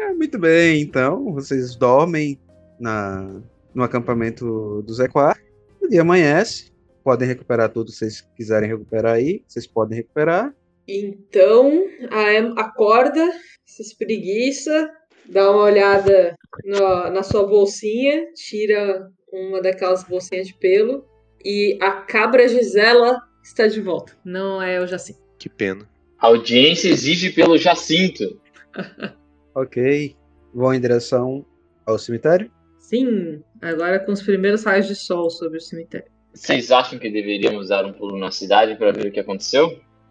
É, 0.00 0.14
muito 0.14 0.38
bem, 0.38 0.80
então, 0.80 1.32
vocês 1.34 1.76
dormem 1.76 2.40
na, 2.80 3.42
no 3.74 3.82
acampamento 3.82 4.82
do 4.82 4.94
Zé 4.94 5.06
Quark. 5.08 5.38
O 5.78 5.88
dia 5.88 6.00
amanhece. 6.00 6.72
Podem 7.04 7.28
recuperar 7.28 7.68
tudo 7.68 7.90
que 7.90 7.98
vocês 7.98 8.22
quiserem 8.34 8.68
recuperar 8.68 9.16
aí. 9.16 9.42
Vocês 9.46 9.66
podem 9.66 9.98
recuperar. 9.98 10.54
Então, 10.88 11.86
a 12.10 12.32
Em 12.32 12.54
acorda, 12.56 13.30
se 13.66 13.82
espreguiça, 13.82 14.90
dá 15.28 15.50
uma 15.50 15.64
olhada 15.64 16.34
na, 16.64 17.10
na 17.10 17.22
sua 17.22 17.46
bolsinha, 17.46 18.32
tira 18.34 19.06
uma 19.30 19.60
daquelas 19.60 20.02
bolsinhas 20.02 20.46
de 20.46 20.54
pelo 20.54 21.04
e 21.44 21.78
a 21.80 21.92
cabra 21.92 22.48
Gisela 22.48 23.20
está 23.44 23.66
de 23.66 23.80
volta. 23.82 24.16
Não 24.24 24.62
é 24.62 24.80
o 24.80 24.86
Jacinto. 24.86 25.20
que 25.38 25.48
pena. 25.48 25.86
A 26.18 26.26
audiência 26.28 26.88
exige 26.88 27.30
pelo 27.30 27.58
Jacinto. 27.58 28.40
Ok. 29.54 30.16
Vão 30.54 30.74
em 30.74 30.80
direção 30.80 31.44
ao 31.86 31.98
cemitério. 31.98 32.50
Sim, 32.78 33.42
agora 33.62 34.00
com 34.00 34.12
os 34.12 34.22
primeiros 34.22 34.64
raios 34.64 34.86
de 34.86 34.94
sol 34.96 35.30
sobre 35.30 35.58
o 35.58 35.60
cemitério. 35.60 36.10
Vocês 36.32 36.70
acham 36.70 36.98
que 36.98 37.10
deveríamos 37.10 37.68
dar 37.68 37.84
um 37.84 37.92
pulo 37.92 38.18
na 38.18 38.30
cidade 38.30 38.76
para 38.76 38.92
ver 38.92 39.08
o 39.08 39.12
que 39.12 39.20
aconteceu? 39.20 39.66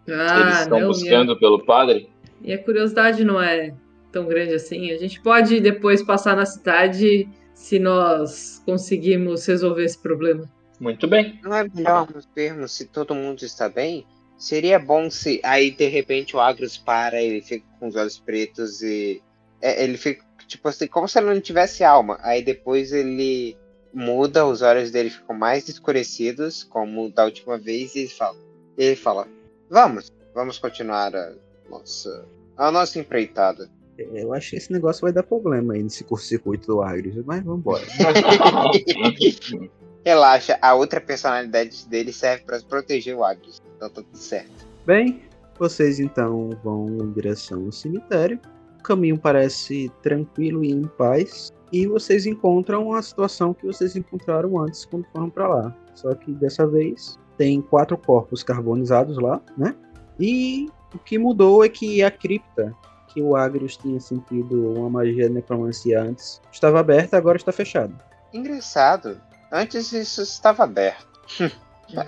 Eles 0.06 0.20
Ah, 0.20 0.60
estão 0.62 0.80
não, 0.80 0.88
buscando 0.88 1.38
pelo 1.38 1.64
padre? 1.64 2.08
minha, 2.40 2.56
minha 2.56 2.58
curiosidade 2.58 3.24
não 3.24 3.40
é 3.40 3.74
tão 4.12 4.26
grande 4.26 4.54
assim. 4.54 4.90
A 4.92 4.98
gente 4.98 5.20
pode 5.22 5.60
depois 5.60 6.02
passar 6.02 6.36
na 6.36 6.46
cidade 6.46 7.28
se 7.54 7.78
nós 7.78 8.62
conseguirmos 8.64 9.46
resolver 9.46 9.84
esse 9.84 9.98
problema. 9.98 10.48
Muito 10.78 11.06
bem. 11.06 11.38
Não 11.42 11.54
é 11.54 11.68
melhor 11.74 12.08
nos 12.10 12.26
vermos 12.34 12.72
se 12.72 12.86
todo 12.86 13.14
mundo 13.14 13.42
está 13.44 13.68
bem? 13.68 14.06
Seria 14.38 14.78
bom 14.78 15.10
se 15.10 15.38
aí 15.44 15.70
de 15.70 15.86
repente 15.86 16.34
o 16.34 16.40
Agros 16.40 16.78
para, 16.78 17.20
ele 17.22 17.42
fica 17.42 17.66
com 17.78 17.88
os 17.88 17.96
olhos 17.96 18.18
pretos 18.18 18.80
e. 18.82 19.22
é, 19.60 19.84
ele 19.84 19.96
fica 19.96 20.24
tipo 20.46 20.68
assim, 20.68 20.86
como 20.88 21.06
se 21.06 21.18
ele 21.18 21.32
não 21.32 21.40
tivesse 21.40 21.84
alma. 21.84 22.18
Aí 22.22 22.42
depois 22.42 22.92
ele 22.92 23.56
muda, 23.92 24.46
os 24.46 24.62
olhos 24.62 24.90
dele 24.90 25.10
ficam 25.10 25.36
mais 25.36 25.68
escurecidos, 25.68 26.64
como 26.64 27.10
da 27.10 27.24
última 27.24 27.56
vez, 27.56 27.94
e 27.94 28.00
ele 28.00 28.08
fala. 28.08 28.36
Ele 28.76 28.96
fala: 28.96 29.28
Vamos, 29.68 30.12
vamos 30.34 30.58
continuar 30.58 31.14
a 31.14 31.32
nossa, 31.68 32.26
a 32.56 32.70
nossa 32.70 32.98
empreitada. 32.98 33.70
Eu 33.96 34.32
acho 34.32 34.50
que 34.50 34.56
esse 34.56 34.72
negócio 34.72 35.02
vai 35.02 35.12
dar 35.12 35.22
problema 35.22 35.74
aí 35.74 35.82
nesse 35.82 36.02
curto-circuito 36.04 36.66
do 36.66 36.82
Agrius, 36.82 37.22
mas 37.24 37.44
vamos 37.44 37.60
embora. 37.60 37.84
Relaxa, 40.04 40.58
a 40.62 40.74
outra 40.74 40.98
personalidade 41.02 41.86
dele 41.86 42.10
serve 42.10 42.44
para 42.44 42.58
proteger 42.62 43.14
o 43.14 43.22
Agros. 43.22 43.60
Então 43.76 43.90
tá 43.90 44.02
tudo 44.02 44.16
certo. 44.16 44.66
Bem, 44.86 45.22
vocês 45.58 46.00
então 46.00 46.48
vão 46.64 46.86
em 46.88 47.12
direção 47.12 47.66
ao 47.66 47.72
cemitério. 47.72 48.40
O 48.80 48.82
caminho 48.82 49.18
parece 49.18 49.92
tranquilo 50.02 50.64
e 50.64 50.70
em 50.70 50.86
paz. 50.86 51.52
E 51.70 51.86
vocês 51.86 52.26
encontram 52.26 52.92
a 52.92 53.02
situação 53.02 53.54
que 53.54 53.66
vocês 53.66 53.94
encontraram 53.94 54.58
antes 54.58 54.84
quando 54.86 55.06
foram 55.12 55.30
para 55.30 55.46
lá. 55.46 55.76
Só 55.94 56.14
que 56.14 56.32
dessa 56.32 56.66
vez 56.66 57.18
tem 57.36 57.60
quatro 57.60 57.96
corpos 57.96 58.42
carbonizados 58.42 59.18
lá, 59.18 59.40
né? 59.56 59.76
E 60.18 60.68
o 60.94 60.98
que 60.98 61.18
mudou 61.18 61.64
é 61.64 61.68
que 61.68 62.02
a 62.02 62.10
cripta, 62.10 62.74
que 63.08 63.22
o 63.22 63.36
Agrius 63.36 63.76
tinha 63.76 64.00
sentido 64.00 64.72
uma 64.74 64.90
magia 64.90 65.28
de 65.28 65.34
necromancia 65.34 66.02
antes, 66.02 66.40
estava 66.50 66.80
aberta, 66.80 67.16
agora 67.16 67.36
está 67.36 67.52
fechada. 67.52 67.94
Engraçado. 68.32 69.20
Antes 69.52 69.92
isso 69.92 70.22
estava 70.22 70.64
aberto. 70.64 71.06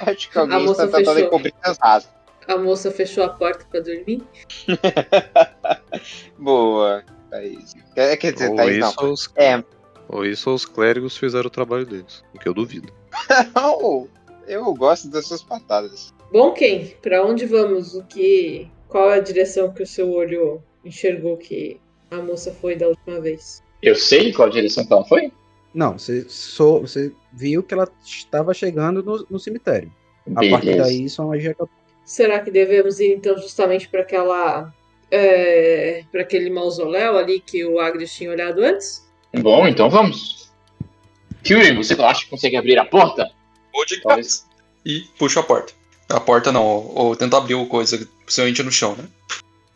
Acho 0.06 0.30
que 0.30 0.38
alguém 0.38 0.64
está 0.64 0.86
tentando 0.86 1.04
fechou. 1.04 1.26
encobrir 1.26 1.54
seus 1.62 1.78
rastros. 1.78 2.21
A 2.48 2.56
moça 2.56 2.90
fechou 2.90 3.24
a 3.24 3.28
porta 3.28 3.64
para 3.70 3.80
dormir. 3.80 4.22
Boa, 6.38 7.04
Thaís. 7.30 7.74
Quer, 7.94 8.16
quer 8.16 8.32
dizer, 8.32 8.50
Ou 8.50 8.56
Thaís 8.56 8.78
não. 8.78 8.88
isso, 8.90 9.04
os, 9.04 9.30
É, 9.36 9.64
ou 10.08 10.24
isso 10.24 10.52
os 10.52 10.64
clérigos 10.64 11.16
fizeram 11.16 11.46
o 11.46 11.50
trabalho 11.50 11.86
deles. 11.86 12.24
O 12.34 12.38
que 12.38 12.48
eu 12.48 12.54
duvido. 12.54 12.92
não, 13.54 14.08
eu 14.46 14.74
gosto 14.74 15.08
das 15.08 15.26
suas 15.26 15.42
patadas. 15.42 16.12
Bom, 16.32 16.52
Ken, 16.52 16.86
para 17.00 17.24
onde 17.24 17.46
vamos? 17.46 17.94
O 17.94 18.04
que? 18.04 18.68
Qual 18.88 19.10
é 19.10 19.16
a 19.16 19.20
direção 19.20 19.72
que 19.72 19.82
o 19.82 19.86
seu 19.86 20.10
olho 20.10 20.62
enxergou 20.84 21.36
que 21.36 21.80
a 22.10 22.16
moça 22.16 22.52
foi 22.52 22.76
da 22.76 22.88
última 22.88 23.20
vez? 23.20 23.62
Eu 23.82 23.94
sei 23.94 24.32
qual 24.32 24.50
direção 24.50 24.84
que 24.84 24.92
ela 24.92 25.04
foi? 25.04 25.32
Não, 25.74 25.98
você, 25.98 26.26
só, 26.28 26.80
você 26.80 27.12
viu 27.32 27.62
que 27.62 27.72
ela 27.72 27.88
estava 28.04 28.52
chegando 28.52 29.02
no, 29.02 29.26
no 29.30 29.38
cemitério. 29.38 29.90
A 30.30 30.34
partir 30.34 30.66
Beleza. 30.66 30.82
daí, 30.82 31.08
só 31.08 31.26
magia 31.26 31.52
acabou. 31.52 31.81
Será 32.04 32.40
que 32.40 32.50
devemos 32.50 33.00
ir 33.00 33.12
então 33.12 33.36
justamente 33.38 33.88
para 33.88 34.02
aquela 34.02 34.72
é, 35.10 36.04
para 36.10 36.22
aquele 36.22 36.50
mausoléu 36.50 37.18
ali 37.18 37.40
que 37.40 37.64
o 37.64 37.78
Agrius 37.78 38.12
tinha 38.12 38.30
olhado 38.30 38.62
antes? 38.62 39.06
Bom, 39.34 39.66
então 39.66 39.88
vamos. 39.88 40.50
Kyuri, 41.42 41.74
você 41.74 41.94
acha 41.94 42.24
que 42.24 42.30
consegue 42.30 42.56
abrir 42.56 42.78
a 42.78 42.84
porta? 42.84 43.30
Vou 43.72 43.84
de 43.84 44.00
Talvez. 44.00 44.46
E 44.84 45.00
puxo 45.18 45.38
a 45.38 45.42
porta. 45.42 45.72
A 46.08 46.20
porta 46.20 46.52
não, 46.52 46.64
ou, 46.64 46.92
ou 46.94 47.16
tento 47.16 47.36
abrir 47.36 47.54
o 47.54 47.66
coisa, 47.66 48.06
possivelmente 48.24 48.62
no 48.62 48.70
chão, 48.70 48.94
né? 48.96 49.04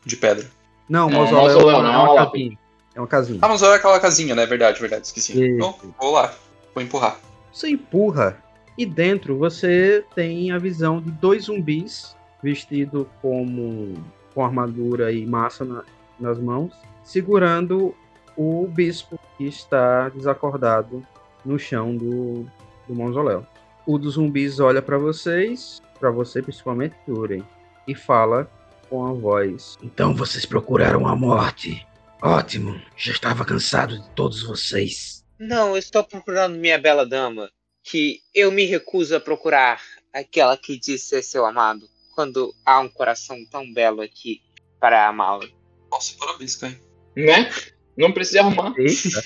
De 0.04 0.16
pedra. 0.16 0.46
Não, 0.88 1.06
o 1.06 1.10
Não, 1.10 1.18
mausoléu, 1.18 1.42
mausoléu, 1.42 1.78
é 1.78 1.82
não, 1.82 1.90
uma, 1.90 1.90
é 1.90 1.92
uma 1.92 2.06
é 2.06 2.20
uma 2.20 2.26
casinha. 2.26 2.58
É 2.94 3.00
uma 3.00 3.06
casinha. 3.06 3.38
Ah, 3.42 3.48
mas 3.48 3.62
olha 3.62 3.74
aquela 3.74 4.00
casinha, 4.00 4.34
né? 4.34 4.46
Verdade, 4.46 4.80
verdade, 4.80 5.06
esqueci. 5.06 5.32
Isso. 5.32 5.42
Então, 5.42 5.74
vou 5.98 6.12
lá. 6.12 6.34
Vou 6.74 6.82
empurrar. 6.82 7.20
Você 7.52 7.68
empurra 7.68 8.42
e 8.76 8.84
dentro 8.84 9.36
você 9.36 10.04
tem 10.14 10.50
a 10.52 10.58
visão 10.58 11.00
de 11.00 11.10
dois 11.10 11.44
zumbis 11.44 12.16
vestidos 12.42 13.06
como 13.22 13.94
com 14.34 14.44
armadura 14.44 15.10
e 15.12 15.24
massa 15.26 15.64
na- 15.64 15.84
nas 16.20 16.38
mãos, 16.38 16.72
segurando 17.02 17.94
o 18.36 18.66
bispo 18.66 19.18
que 19.36 19.44
está 19.46 20.08
desacordado 20.10 21.04
no 21.44 21.58
chão 21.58 21.96
do, 21.96 22.46
do 22.86 22.94
mausoléu. 22.94 23.46
O 23.86 23.98
dos 23.98 24.14
zumbis 24.14 24.60
olha 24.60 24.82
para 24.82 24.98
vocês, 24.98 25.80
para 25.98 26.10
você 26.10 26.42
principalmente, 26.42 26.94
Turen, 27.06 27.42
e 27.88 27.94
fala 27.94 28.50
com 28.90 29.06
a 29.06 29.12
voz. 29.12 29.78
Então 29.82 30.14
vocês 30.14 30.44
procuraram 30.44 31.06
a 31.06 31.16
morte. 31.16 31.86
Ótimo, 32.22 32.80
já 32.96 33.12
estava 33.12 33.44
cansado 33.44 33.98
de 33.98 34.08
todos 34.10 34.42
vocês. 34.42 35.24
Não, 35.38 35.70
eu 35.70 35.76
estou 35.76 36.02
procurando 36.02 36.56
minha 36.56 36.78
bela 36.78 37.06
dama, 37.06 37.50
que 37.88 38.20
eu 38.34 38.50
me 38.50 38.64
recuso 38.64 39.14
a 39.14 39.20
procurar 39.20 39.80
aquela 40.12 40.56
que 40.56 40.76
diz 40.76 41.02
ser 41.02 41.22
seu 41.22 41.46
amado, 41.46 41.88
quando 42.16 42.52
há 42.64 42.80
um 42.80 42.88
coração 42.88 43.38
tão 43.48 43.72
belo 43.72 44.00
aqui 44.02 44.42
para 44.80 45.06
amá-la. 45.06 45.46
Nossa, 45.90 46.16
parabéns, 46.18 46.56
Caio. 46.56 46.76
Né? 47.14 47.48
Não 47.96 48.10
precisa 48.12 48.40
arrumar. 48.40 48.74
Eita! 48.76 49.22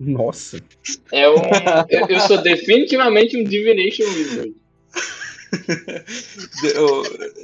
Nossa! 0.00 0.58
É 1.12 1.28
um, 1.28 1.34
eu, 1.90 2.06
eu 2.08 2.20
sou 2.20 2.40
definitivamente 2.40 3.36
um 3.36 3.44
Divination 3.44 4.04
Wizard. 4.04 4.54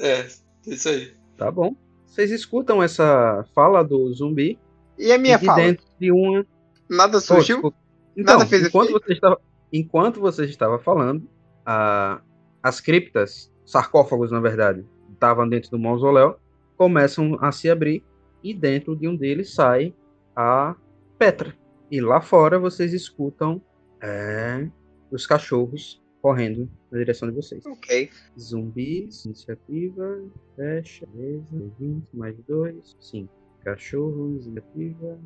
É, 0.00 0.10
é 0.10 0.28
isso 0.66 0.88
aí. 0.88 1.12
Tá 1.36 1.50
bom. 1.50 1.76
Vocês 2.06 2.30
escutam 2.30 2.82
essa 2.82 3.44
fala 3.54 3.82
do 3.82 4.12
zumbi 4.12 4.58
E 4.98 5.12
a 5.12 5.18
minha 5.18 5.36
e 5.36 5.38
de 5.40 5.46
fala? 5.46 5.62
dentro 5.62 5.84
de 6.00 6.12
uma 6.12 6.46
Nada 6.88 7.20
surgiu? 7.20 7.74
Então, 8.16 8.38
Nada 8.38 8.46
fez 8.46 8.66
enquanto 8.66 8.90
efeito? 8.90 9.06
você, 9.06 9.12
estava, 9.14 9.40
enquanto 9.78 10.20
você 10.20 10.44
estava 10.44 10.78
falando, 10.78 11.28
a- 11.66 12.20
as 12.62 12.80
criptas, 12.80 13.52
sarcófagos 13.64 14.30
na 14.30 14.40
verdade, 14.40 14.84
estavam 15.12 15.48
dentro 15.48 15.70
do 15.70 15.78
mausoléu, 15.78 16.36
começam 16.76 17.36
a 17.40 17.50
se 17.52 17.68
abrir 17.68 18.04
e 18.42 18.52
dentro 18.54 18.94
de 18.96 19.08
um 19.08 19.16
deles 19.16 19.52
sai 19.54 19.94
a 20.36 20.76
Petra. 21.18 21.54
E 21.90 22.00
lá 22.00 22.20
fora 22.20 22.58
vocês 22.58 22.92
escutam 22.92 23.60
é, 24.00 24.68
os 25.10 25.26
cachorros 25.26 26.02
correndo 26.20 26.68
na 26.90 26.98
direção 26.98 27.28
de 27.28 27.34
vocês. 27.34 27.64
Ok. 27.66 28.10
Zumbis, 28.38 29.24
iniciativa, 29.24 30.22
fecha, 30.56 31.06
beleza, 31.06 31.44
20, 31.78 32.04
mais 32.12 32.36
2, 32.48 32.96
5. 33.00 33.32
Cachorros, 33.62 34.46
iniciativa, 34.46 35.18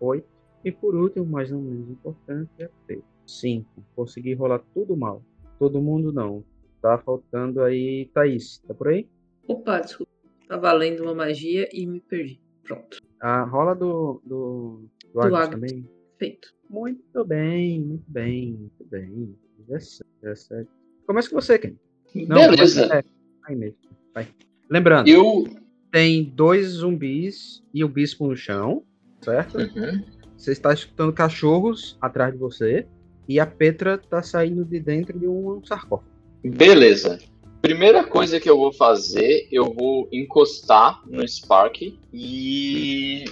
8. 0.00 0.26
E 0.64 0.72
por 0.72 0.94
último, 0.94 1.26
mas 1.26 1.50
não 1.50 1.60
menos 1.60 1.90
importante, 1.90 2.50
é 2.58 2.68
feito. 2.86 3.04
5. 3.26 3.66
Consegui 3.96 4.34
rolar 4.34 4.60
tudo 4.74 4.96
mal. 4.96 5.22
Todo 5.58 5.80
mundo 5.80 6.12
não. 6.12 6.44
Tá 6.80 6.98
faltando 6.98 7.62
aí 7.62 8.06
Thaís. 8.12 8.58
Tá 8.66 8.74
por 8.74 8.88
aí? 8.88 9.06
Opa, 9.46 9.80
desculpa. 9.80 10.10
Tava 10.48 10.72
lendo 10.72 11.02
uma 11.02 11.14
magia 11.14 11.68
e 11.72 11.86
me 11.86 12.00
perdi. 12.00 12.40
Pronto. 12.64 12.98
A 13.20 13.42
rola 13.44 13.74
do. 13.74 14.20
do, 14.24 14.84
do 15.14 15.20
Do 15.20 15.20
Agus. 15.36 15.48
também. 15.50 15.88
Feito. 16.18 16.48
Muito 16.68 17.24
bem, 17.24 17.80
muito 17.80 18.04
bem, 18.08 18.52
muito 18.52 18.84
bem. 18.90 19.36
17. 19.68 20.04
17. 20.22 20.68
Começa 21.06 21.28
com 21.30 21.40
você, 21.40 21.58
Ken. 21.58 21.74
Beleza. 22.14 22.48
começa- 22.86 22.94
é, 22.98 23.04
aí 23.44 23.56
mesmo. 23.56 23.76
Vai. 24.14 24.26
Lembrando. 24.70 25.08
Eu. 25.08 25.44
tem 25.90 26.24
dois 26.24 26.66
zumbis 26.68 27.62
e 27.74 27.84
o 27.84 27.88
bispo 27.88 28.26
no 28.26 28.34
chão, 28.36 28.82
certo? 29.20 29.58
Uhum. 29.58 30.02
Você 30.36 30.52
está 30.52 30.72
escutando 30.72 31.12
cachorros 31.12 31.96
atrás 32.00 32.32
de 32.32 32.38
você 32.38 32.86
e 33.32 33.40
a 33.40 33.46
Petra 33.46 33.94
está 33.94 34.22
saindo 34.22 34.62
de 34.62 34.78
dentro 34.78 35.18
de 35.18 35.26
um 35.26 35.64
sarcófago. 35.64 36.10
Beleza. 36.44 37.18
Primeira 37.62 38.04
coisa 38.04 38.38
que 38.38 38.50
eu 38.50 38.58
vou 38.58 38.72
fazer, 38.72 39.48
eu 39.50 39.72
vou 39.72 40.06
encostar 40.12 41.00
no 41.06 41.26
Spark 41.26 41.80
e 42.12 43.24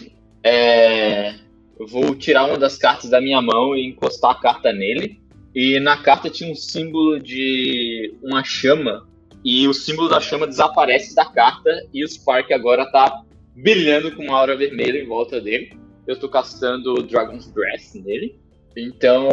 é, 0.42 1.34
vou 1.78 2.14
tirar 2.14 2.46
uma 2.46 2.57
das 2.57 2.78
cartas 2.78 3.11
da 3.11 3.20
minha 3.20 3.42
mão 3.42 3.76
e 3.76 3.86
encostar 3.86 4.30
a 4.30 4.40
carta 4.40 4.72
nele. 4.72 5.20
E 5.55 5.78
na 5.80 5.98
carta 5.98 6.30
tinha 6.30 6.51
um 6.51 6.55
símbolo 6.55 7.20
de 7.20 8.14
uma 8.22 8.42
chama 8.42 9.07
e 9.44 9.68
o 9.68 9.74
símbolo 9.74 10.09
da 10.09 10.20
chama 10.20 10.46
desaparece 10.46 11.14
da 11.14 11.26
carta 11.26 11.70
e 11.92 12.03
o 12.03 12.09
Spark 12.09 12.51
agora 12.53 12.90
tá 12.90 13.22
brilhando 13.55 14.14
com 14.16 14.22
uma 14.22 14.38
aura 14.38 14.57
vermelha 14.57 14.98
em 14.98 15.07
volta 15.07 15.40
dele. 15.40 15.76
Eu 16.07 16.18
tô 16.18 16.28
castando 16.28 17.03
Dragon's 17.03 17.48
Breath 17.48 17.94
nele. 17.96 18.38
Então, 18.76 19.30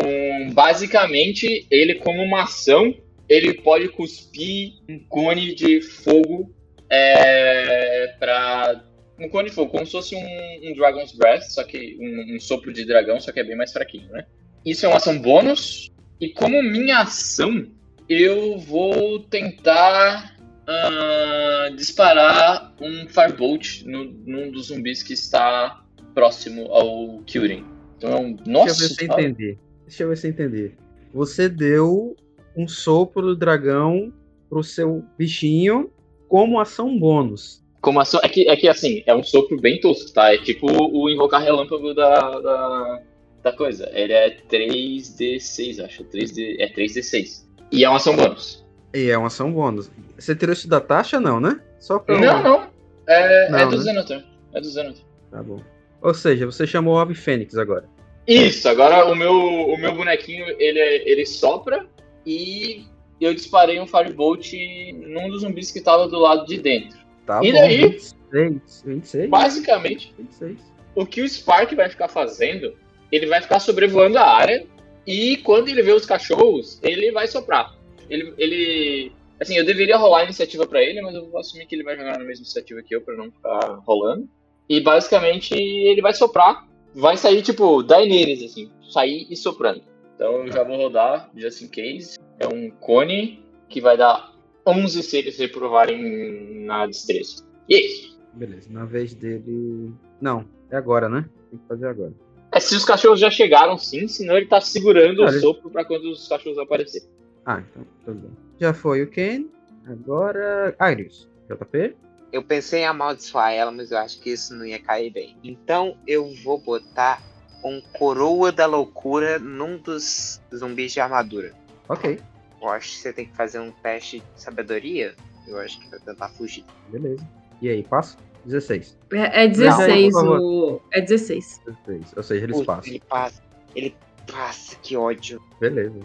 basicamente, 0.54 1.66
ele 1.70 1.96
como 1.96 2.22
uma 2.24 2.44
ação 2.44 2.94
ele 3.30 3.54
pode 3.56 3.90
cuspir 3.90 4.74
um 4.88 5.00
cone 5.00 5.54
de 5.54 5.82
fogo 5.82 6.54
é, 6.90 8.16
para 8.20 8.84
um 9.20 9.28
cone 9.28 9.50
de 9.50 9.56
fogo, 9.56 9.72
como 9.72 9.86
se 9.86 9.92
fosse 9.92 10.16
um, 10.16 10.70
um 10.70 10.74
Dragon's 10.74 11.12
Breath, 11.12 11.44
só 11.44 11.64
que 11.64 11.98
um, 12.00 12.36
um 12.36 12.40
sopro 12.40 12.72
de 12.72 12.86
dragão, 12.86 13.20
só 13.20 13.32
que 13.32 13.40
é 13.40 13.44
bem 13.44 13.56
mais 13.56 13.74
fraquinho, 13.74 14.10
né? 14.12 14.26
Isso 14.66 14.86
é 14.86 14.90
uma 14.90 14.98
ação 14.98 15.20
bônus. 15.20 15.92
E 16.22 16.30
como 16.30 16.62
minha 16.64 17.00
ação, 17.00 17.68
eu 18.08 18.58
vou 18.58 19.20
tentar 19.20 20.36
ah, 20.68 21.70
disparar 21.76 22.74
um 22.80 23.08
Firebolt 23.08 23.84
no, 23.86 24.06
num 24.06 24.52
dos 24.52 24.68
zumbis 24.68 25.04
que 25.04 25.14
está 25.14 25.84
próximo 26.14 26.72
ao 26.72 27.22
Kyurem. 27.24 27.77
Então, 27.98 28.38
nossa, 28.46 28.78
Deixa 28.78 28.84
eu 28.84 28.88
ver 28.88 28.96
se 28.96 29.02
eu 29.02 29.12
entender. 29.12 29.60
Deixa 29.86 30.04
eu 30.04 30.10
ver 30.10 30.18
se 30.18 30.28
eu 30.28 30.32
entender. 30.32 30.78
Você 31.14 31.50
deu 31.50 32.16
um 32.56 32.68
sopro 32.68 33.22
do 33.22 33.36
dragão 33.36 34.14
pro 34.50 34.64
seu 34.64 35.04
bichinho 35.18 35.90
como 36.28 36.60
ação 36.60 36.98
bônus. 36.98 37.64
Como 37.82 38.00
ação. 38.00 38.20
É 38.24 38.30
que, 38.30 38.48
é 38.50 38.56
que 38.56 38.68
assim, 38.68 39.04
é 39.06 39.16
um 39.16 39.24
sopro 39.24 39.60
bem 39.60 39.80
tosco, 39.80 40.12
tá? 40.12 40.34
É 40.34 40.38
tipo 40.38 40.68
o 40.68 41.10
invocar 41.10 41.42
relâmpago 41.42 41.94
da, 41.94 42.40
da, 42.40 43.02
da 43.44 43.54
coisa. 43.54 43.90
Ele 43.94 44.14
é 44.14 44.38
3D6, 44.50 45.84
acho. 45.84 46.04
3D, 46.06 46.58
é 46.60 46.70
3D6. 46.72 47.46
E 47.72 47.84
é 47.84 47.90
uma 47.90 47.98
ação 47.98 48.16
bônus. 48.16 48.66
E 48.94 49.10
é 49.10 49.18
uma 49.18 49.28
ação 49.28 49.52
bônus. 49.52 49.92
Você 50.18 50.36
tirou 50.36 50.54
isso 50.54 50.68
da 50.68 50.80
taxa, 50.80 51.20
não, 51.20 51.40
né? 51.40 51.60
Só 51.80 52.00
pra. 52.00 52.20
Não, 52.20 52.44
não. 52.44 52.68
É, 53.08 53.50
Não, 53.50 53.60
é 53.60 53.66
do 53.66 53.78
né? 53.78 53.84
Zenothan. 53.84 54.24
É 54.54 54.60
do 54.60 54.70
Zenothan. 54.70 55.04
Tá 55.32 55.44
bom. 55.44 55.62
Ou 56.02 56.14
seja, 56.14 56.46
você 56.46 56.66
chamou 56.68 56.96
o 56.96 57.00
Ave 57.00 57.16
Fênix 57.16 57.58
agora. 57.58 57.86
Isso, 58.28 58.68
agora 58.68 59.06
o 59.06 59.16
meu, 59.16 59.34
o 59.34 59.78
meu 59.78 59.94
bonequinho 59.96 60.46
ele, 60.60 60.80
é- 60.80 61.10
ele 61.10 61.26
sopra 61.26 61.88
e 62.26 62.84
eu 63.22 63.34
disparei 63.34 63.80
um 63.80 63.88
Firebolt 63.88 64.52
num 64.94 65.30
dos 65.30 65.42
zumbis 65.42 65.72
que 65.72 65.82
tava 65.82 66.08
do 66.08 66.20
lado 66.20 66.46
de 66.46 66.58
dentro. 66.58 66.98
Tá 67.26 67.40
E 67.44 67.52
bom. 67.52 67.58
daí? 67.60 67.78
26. 67.90 68.84
26. 68.86 69.30
Basicamente, 69.30 70.14
26. 70.18 70.58
o 70.96 71.06
que 71.06 71.22
o 71.22 71.28
Spark 71.30 71.74
vai 71.74 71.90
ficar 71.90 72.10
fazendo, 72.10 72.74
ele 73.12 73.26
vai 73.28 73.42
ficar 73.42 73.60
sobrevoando 73.60 74.18
a 74.18 74.26
área 74.28 74.66
e 75.06 75.38
quando 75.38 75.70
ele 75.70 75.82
vê 75.82 75.94
os 75.94 76.06
cachorros, 76.06 76.80
ele 76.84 77.12
vai 77.12 77.28
soprar. 77.28 77.74
Ele, 78.10 78.34
ele 78.38 79.12
assim, 79.40 79.58
eu 79.58 79.66
deveria 79.66 79.96
rolar 79.98 80.20
a 80.20 80.24
iniciativa 80.26 80.66
pra 80.68 80.82
ele, 80.84 81.02
mas 81.02 81.16
eu 81.16 81.30
vou 81.30 81.40
assumir 81.40 81.66
que 81.66 81.76
ele 81.76 81.84
vai 81.84 81.96
jogar 81.96 82.14
na 82.14 82.26
mesma 82.26 82.44
iniciativa 82.44 82.82
que 82.84 82.94
eu 82.96 83.02
pra 83.02 83.16
não 83.16 83.32
ficar 83.32 83.80
rolando. 83.86 84.28
E 84.70 84.82
basicamente 84.82 85.54
ele 85.54 86.02
vai 86.02 86.14
soprar, 86.14 86.68
vai 86.94 87.16
sair 87.18 87.42
tipo 87.42 87.82
Daenerys 87.84 88.44
assim, 88.44 88.72
sair 88.92 89.28
e 89.30 89.36
soprando. 89.36 89.82
Então 90.16 90.46
eu 90.46 90.52
já 90.52 90.64
vou 90.64 90.78
rodar 90.78 91.30
just 91.36 91.62
in 91.62 91.68
case. 91.68 92.18
É 92.40 92.48
um 92.48 92.70
cone 92.70 93.44
que 93.70 93.80
vai 93.80 93.98
dar 93.98 94.34
11 94.66 95.04
se 95.04 95.18
eles 95.18 95.38
reprovarem 95.38 96.66
na 96.66 96.86
destreza. 96.88 97.46
E 97.70 97.76
é 97.76 97.86
isso. 97.86 98.20
Beleza. 98.34 98.68
Na 98.72 98.86
vez 98.86 99.14
dele. 99.14 99.94
Não, 100.20 100.46
é 100.70 100.76
agora, 100.76 101.08
né? 101.08 101.30
Tem 101.50 101.60
que 101.60 101.68
fazer 101.68 101.88
agora. 101.88 102.14
É 102.52 102.60
se 102.60 102.76
os 102.76 102.86
cachorros 102.86 103.20
já 103.20 103.30
chegaram, 103.30 103.78
sim, 103.78 104.08
senão 104.08 104.38
ele 104.38 104.48
tá 104.48 104.60
segurando 104.62 105.24
Cara, 105.24 105.38
o 105.38 105.40
sopro 105.40 105.70
pra 105.70 105.86
quando 105.86 106.10
os 106.10 106.28
cachorros 106.28 106.58
aparecerem. 106.58 107.08
Ah, 107.46 107.62
então, 107.62 107.86
tudo 108.04 108.20
bem. 108.22 108.32
Já 108.60 108.74
foi 108.74 109.04
o 109.04 109.10
Ken. 109.10 109.46
Agora. 109.86 110.76
Iris. 110.92 111.28
JP? 111.50 111.96
Eu 112.32 112.44
pensei 112.44 112.82
em 112.82 112.86
amaldiçoar 112.86 113.52
ela, 113.52 113.72
mas 113.72 113.92
eu 113.92 113.98
acho 113.98 114.20
que 114.20 114.32
isso 114.32 114.56
não 114.56 114.66
ia 114.66 114.80
cair 114.80 115.12
bem. 115.12 115.38
Então 115.44 115.98
eu 116.06 116.34
vou 116.44 116.60
botar 116.60 117.22
um 117.64 117.82
coroa 117.98 118.52
da 118.52 118.66
loucura 118.66 119.40
num 119.40 119.78
dos 119.78 120.42
zumbis 120.54 120.94
de 120.94 121.00
armadura. 121.00 121.54
Ok. 121.88 122.20
Eu 122.62 122.70
acho 122.70 122.92
que 122.92 122.98
você 122.98 123.14
tem 123.14 123.26
que 123.26 123.36
fazer 123.36 123.60
um 123.60 123.72
teste 123.72 124.20
de 124.20 124.42
sabedoria. 124.42 125.16
Eu 125.48 125.58
acho 125.60 125.80
que 125.80 125.90
vai 125.90 126.00
tentar 126.00 126.30
fugir. 126.30 126.66
Beleza. 126.90 127.26
E 127.62 127.70
aí, 127.70 127.84
passa? 127.84 128.18
16. 128.46 128.98
É, 129.12 129.44
é 129.44 129.48
16 129.48 130.14
Não, 130.14 130.40
o. 130.40 130.82
É 130.92 131.02
16. 131.02 131.62
16. 131.66 132.14
Ou 132.16 132.24
seja, 132.24 132.44
eles 132.44 132.56
Putz, 132.56 132.66
passam. 132.66 132.92
Ele 132.92 133.04
passa. 133.08 133.44
Ele 133.76 133.96
passa, 134.26 134.76
que 134.82 134.96
ódio. 134.96 135.42
Beleza. 135.60 136.00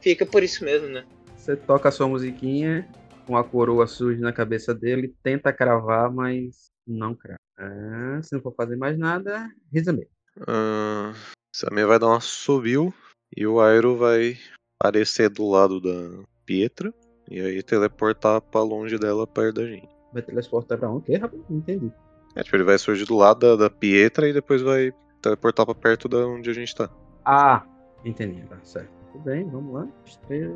Fica 0.00 0.24
por 0.24 0.42
isso 0.42 0.64
mesmo, 0.64 0.88
né? 0.88 1.04
Você 1.36 1.56
toca 1.56 1.88
a 1.88 1.92
sua 1.92 2.08
musiquinha, 2.08 2.88
com 3.26 3.36
a 3.36 3.44
coroa 3.44 3.86
surge 3.86 4.20
na 4.20 4.32
cabeça 4.32 4.74
dele, 4.74 5.14
tenta 5.22 5.52
cravar, 5.52 6.10
mas 6.12 6.66
não 6.86 7.14
crava. 7.14 7.38
Ah, 7.58 8.20
se 8.22 8.34
não 8.34 8.40
for 8.40 8.54
fazer 8.54 8.76
mais 8.76 8.96
nada, 8.98 9.50
risa 9.72 9.92
mesmo. 9.92 10.10
Ah, 10.46 11.12
Samir 11.54 11.86
vai 11.86 11.98
dar 11.98 12.08
uma 12.08 12.20
subiu 12.20 12.92
e 13.34 13.46
o 13.46 13.60
Airo 13.60 13.96
vai 13.96 14.36
aparecer 14.80 15.30
do 15.30 15.48
lado 15.48 15.80
da 15.80 16.22
Pietra 16.44 16.92
e 17.30 17.40
aí 17.40 17.62
teleportar 17.62 18.40
pra 18.40 18.62
longe 18.62 18.98
dela, 18.98 19.26
perto 19.26 19.56
da 19.56 19.66
gente. 19.66 19.88
Vai 20.12 20.22
teleportar 20.22 20.78
pra 20.78 20.90
onde? 20.90 21.06
Que, 21.06 21.16
rapaz? 21.16 21.42
Não 21.48 21.58
entendi. 21.58 21.92
É, 22.34 22.42
tipo, 22.42 22.56
ele 22.56 22.64
vai 22.64 22.78
surgir 22.78 23.06
do 23.06 23.16
lado 23.16 23.40
da, 23.40 23.64
da 23.64 23.70
Pietra 23.70 24.28
e 24.28 24.32
depois 24.32 24.62
vai 24.62 24.92
teleportar 25.20 25.66
pra 25.66 25.74
perto 25.74 26.08
da 26.08 26.26
onde 26.26 26.50
a 26.50 26.52
gente 26.52 26.74
tá. 26.74 26.88
Ah, 27.24 27.66
entendi. 28.04 28.42
Tá 28.42 28.58
certo. 28.62 28.90
Tudo 29.12 29.24
bem, 29.24 29.48
vamos 29.48 29.74
lá. 29.74 29.88
Destreza. 30.04 30.54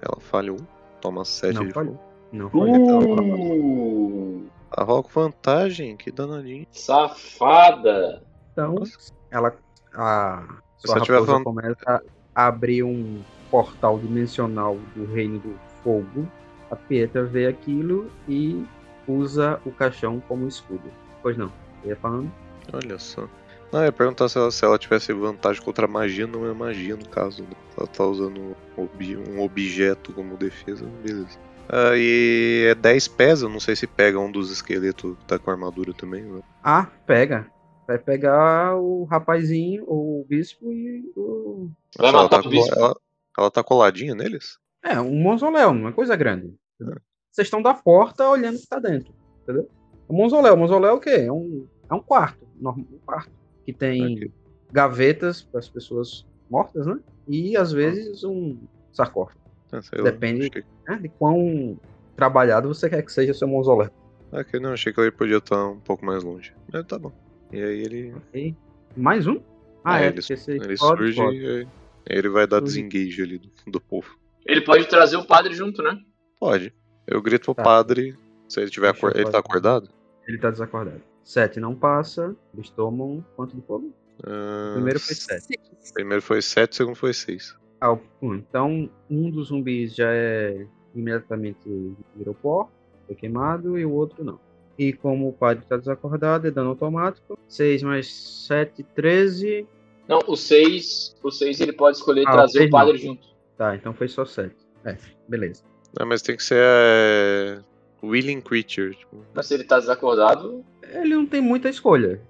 Ela 0.00 0.20
falhou, 0.20 0.58
toma 1.00 1.24
7 1.24 1.54
Não 1.54 1.66
de 1.66 1.72
falhou. 1.72 1.98
Não 2.32 2.50
falhou. 2.50 2.76
Uh, 3.18 4.46
A 4.70 4.84
com 4.84 5.02
vantagem, 5.08 5.96
que 5.96 6.10
danadinho. 6.10 6.66
safada. 6.70 8.22
Então, 8.52 8.74
ela. 9.30 9.54
A 9.94 10.44
Se 10.78 10.88
sua 10.88 11.00
tiver 11.00 11.20
raposa 11.20 11.42
começa 11.44 12.02
a 12.34 12.46
abrir 12.46 12.82
um 12.82 13.22
portal 13.50 13.98
dimensional 13.98 14.76
do 14.94 15.06
reino 15.12 15.38
do 15.38 15.54
fogo. 15.82 16.28
A 16.70 16.76
Pietra 16.76 17.24
vê 17.24 17.46
aquilo 17.46 18.10
e 18.28 18.64
usa 19.06 19.58
o 19.64 19.70
caixão 19.72 20.20
como 20.28 20.46
escudo. 20.46 20.90
Pois 21.22 21.36
não, 21.36 21.50
eu 21.82 21.90
ia 21.90 21.96
falando. 21.96 22.30
Olha 22.72 22.98
só. 22.98 23.26
Não, 23.72 23.80
eu 23.80 23.86
ia 23.86 23.92
perguntar 23.92 24.28
se 24.28 24.38
ela, 24.38 24.50
se 24.50 24.64
ela 24.64 24.78
tivesse 24.78 25.12
vantagem 25.12 25.62
contra 25.62 25.84
a 25.84 25.88
magia, 25.88 26.26
não 26.26 26.46
é 26.46 26.52
magia 26.54 26.96
no 26.96 27.08
caso. 27.08 27.42
Né? 27.42 27.50
Ela 27.76 27.86
tá 27.86 28.04
usando 28.04 28.40
um, 28.40 28.54
obje- 28.82 29.18
objeto 29.38 30.12
como 30.12 30.36
defesa, 30.36 30.86
beleza. 31.02 31.38
Ah, 31.68 31.92
e 31.94 32.68
é 32.70 32.74
10 32.74 33.08
pés, 33.08 33.42
eu 33.42 33.48
não 33.50 33.60
sei 33.60 33.76
se 33.76 33.86
pega 33.86 34.18
um 34.18 34.32
dos 34.32 34.50
esqueletos 34.50 35.16
que 35.18 35.24
tá 35.26 35.38
com 35.38 35.50
armadura 35.50 35.92
também. 35.92 36.22
Né? 36.22 36.40
Ah, 36.64 36.86
pega. 37.06 37.46
Vai 37.86 37.98
pegar 37.98 38.76
o 38.76 39.04
rapazinho, 39.04 39.84
o 39.86 40.24
bispo 40.28 40.72
e 40.72 41.10
o. 41.16 41.70
Vai 41.96 42.10
Nossa, 42.12 42.16
ela, 42.16 42.22
matar 42.24 42.42
tá 42.42 42.48
o 42.48 42.50
bispo? 42.50 42.74
ela, 42.74 42.96
ela 43.38 43.50
tá 43.50 43.62
coladinha 43.62 44.14
neles? 44.14 44.58
É, 44.84 44.98
um 45.00 45.22
mausoléu, 45.22 45.70
uma 45.70 45.92
coisa 45.92 46.16
grande. 46.16 46.54
Vocês 47.30 47.46
estão 47.46 47.60
da 47.62 47.74
porta 47.74 48.28
olhando 48.28 48.56
o 48.56 48.60
que 48.60 48.66
tá 48.66 48.78
dentro. 48.78 49.12
Entendeu? 49.42 49.68
O 50.06 50.16
mausoléu. 50.16 50.54
O 50.54 50.58
mausoléu 50.58 50.90
é 50.90 50.94
o 50.94 51.00
quê? 51.00 51.10
É 51.10 51.32
um, 51.32 51.66
é 51.90 51.94
um 51.94 52.00
quarto. 52.00 52.46
Um 52.62 52.84
quarto. 53.04 53.30
Que 53.68 53.72
tem 53.74 54.32
gavetas 54.72 55.42
para 55.42 55.60
as 55.60 55.68
pessoas 55.68 56.24
mortas, 56.48 56.86
né? 56.86 56.98
E 57.28 57.54
às 57.54 57.70
vezes 57.70 58.24
um 58.24 58.56
sarcófago. 58.90 59.38
Ah, 59.70 59.80
lá, 59.92 60.04
Depende. 60.04 60.64
né? 60.88 60.96
De 61.02 61.10
quão 61.10 61.78
trabalhado 62.16 62.68
você 62.68 62.88
quer 62.88 63.02
que 63.02 63.12
seja 63.12 63.32
o 63.32 63.34
seu 63.34 63.46
mausoléu. 63.46 63.90
Ah, 64.32 64.42
que 64.42 64.58
não, 64.58 64.72
achei 64.72 64.90
que 64.90 64.98
ele 65.02 65.10
podia 65.10 65.36
estar 65.36 65.66
um 65.68 65.78
pouco 65.80 66.02
mais 66.02 66.24
longe. 66.24 66.54
Mas 66.72 66.86
tá 66.86 66.98
bom. 66.98 67.12
E 67.52 67.62
aí 67.62 67.80
ele, 67.82 68.14
Ok? 68.14 68.56
Mais 68.96 69.26
um? 69.26 69.38
Ah, 69.84 70.00
É, 70.00 70.06
é, 70.06 70.08
ele- 70.08 70.18
ele 70.48 70.76
pode, 70.78 70.78
surge 70.78 71.16
pode. 71.16 71.36
e 71.36 71.46
aí 71.48 71.66
ele 72.08 72.28
vai 72.30 72.46
dar 72.46 72.60
Surge. 72.60 72.82
desengage 72.88 73.22
ali 73.22 73.36
do, 73.38 73.50
do 73.70 73.80
povo. 73.82 74.18
Ele 74.46 74.62
pode 74.62 74.88
trazer 74.88 75.18
o 75.18 75.26
padre 75.26 75.52
junto, 75.52 75.82
né? 75.82 75.94
Pode. 76.40 76.72
Eu 77.06 77.20
grito 77.20 77.44
pro 77.44 77.54
Tá. 77.54 77.62
padre. 77.64 78.16
Se 78.48 78.60
ele 78.62 78.70
tiver 78.70 78.88
acor- 78.88 79.12
Ele 79.14 79.30
tá 79.30 79.38
acordado? 79.40 79.90
Ele 80.26 80.38
tá 80.38 80.50
desacordado. 80.50 81.02
Sete 81.28 81.60
não 81.60 81.74
passa. 81.74 82.34
Eles 82.54 82.70
tomam 82.70 83.22
quanto 83.36 83.54
de 83.54 83.60
fogo? 83.60 83.92
O 84.20 84.72
primeiro 84.72 84.98
foi 84.98 85.14
sete. 85.14 85.60
Primeiro 85.92 86.22
foi 86.22 86.40
7, 86.40 86.72
o 86.72 86.74
segundo 86.74 86.96
foi 86.96 87.12
6. 87.12 87.54
Ah. 87.82 87.98
Então, 88.22 88.88
um 89.10 89.30
dos 89.30 89.48
zumbis 89.48 89.94
já 89.94 90.08
é 90.10 90.66
imediatamente 90.94 91.94
virou 92.16 92.34
pó, 92.34 92.70
foi 93.06 93.14
queimado, 93.14 93.78
e 93.78 93.84
o 93.84 93.92
outro 93.92 94.24
não. 94.24 94.40
E 94.78 94.94
como 94.94 95.28
o 95.28 95.32
padre 95.34 95.64
está 95.64 95.76
desacordado, 95.76 96.46
é 96.46 96.50
dano 96.50 96.70
automático. 96.70 97.38
6 97.46 97.82
mais 97.82 98.10
7, 98.46 98.82
13. 98.82 99.66
Não, 100.08 100.20
o 100.26 100.34
6, 100.34 101.14
o 101.22 101.30
6 101.30 101.60
ele 101.60 101.74
pode 101.74 101.98
escolher 101.98 102.26
Ah, 102.26 102.30
o 102.30 102.32
trazer 102.32 102.68
o 102.68 102.70
padre 102.70 102.92
não. 102.94 103.00
junto. 103.00 103.28
Tá, 103.54 103.76
então 103.76 103.92
foi 103.92 104.08
só 104.08 104.24
7. 104.24 104.56
É, 104.82 104.96
beleza. 105.28 105.62
Ah, 105.98 106.06
mas 106.06 106.22
tem 106.22 106.36
que 106.38 106.42
ser 106.42 106.58
é, 106.58 107.60
Willing 108.02 108.40
Creature. 108.40 108.94
Tipo, 108.94 109.18
Mas 109.34 109.46
se 109.46 109.54
ele 109.54 109.64
tá 109.64 109.78
desacordado, 109.78 110.64
Ele 110.92 111.14
não 111.14 111.26
tem 111.26 111.40
muita 111.40 111.68
escolha. 111.68 112.20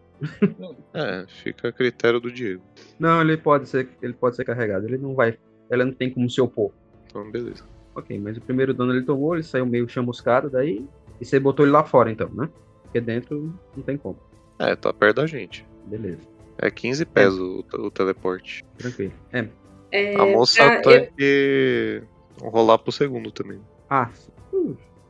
é, 0.95 1.25
fica 1.29 1.69
a 1.69 1.73
critério 1.73 2.21
do 2.21 2.31
Diego. 2.31 2.63
Não, 2.99 3.21
ele 3.21 3.37
pode 3.37 3.69
ser, 3.69 3.89
ele 4.03 4.13
pode 4.13 4.37
ser 4.37 4.45
carregado. 4.45 4.87
Ele 4.87 4.99
não 4.99 5.15
vai. 5.15 5.39
Ela 5.71 5.85
não 5.85 5.93
tem 5.93 6.11
como 6.11 6.29
se 6.29 6.41
opor. 6.41 6.73
Então, 7.07 7.31
beleza. 7.31 7.65
Ok, 7.95 8.19
mas 8.19 8.37
o 8.37 8.41
primeiro 8.41 8.73
dano 8.75 8.93
ele 8.93 9.05
tomou, 9.05 9.35
ele 9.35 9.43
saiu 9.43 9.67
meio 9.67 9.89
chamuscado 9.89 10.49
daí. 10.51 10.85
E 11.21 11.25
você 11.25 11.39
botou 11.41 11.65
ele 11.65 11.73
lá 11.73 11.85
fora 11.85 12.11
então, 12.11 12.29
né? 12.31 12.49
Porque 12.85 13.01
dentro 13.01 13.53
não 13.77 13.83
tem 13.83 13.97
como. 13.97 14.19
É, 14.59 14.75
tá 14.77 14.93
perto 14.93 15.17
da 15.17 15.27
gente. 15.27 15.65
Beleza, 15.87 16.21
É 16.59 16.71
15 16.71 17.05
pés 17.07 17.39
o, 17.39 17.65
o 17.75 17.91
teleporte. 17.91 18.65
tranquilo. 18.77 19.13
É. 19.33 19.49
É, 19.91 20.17
A 20.17 20.27
moça 20.27 20.81
tem 20.83 20.93
eu- 21.05 21.09
que 21.17 22.03
rolar 22.43 22.79
pro 22.79 22.93
segundo 22.93 23.31
também. 23.33 23.59
Ah, 23.89 24.11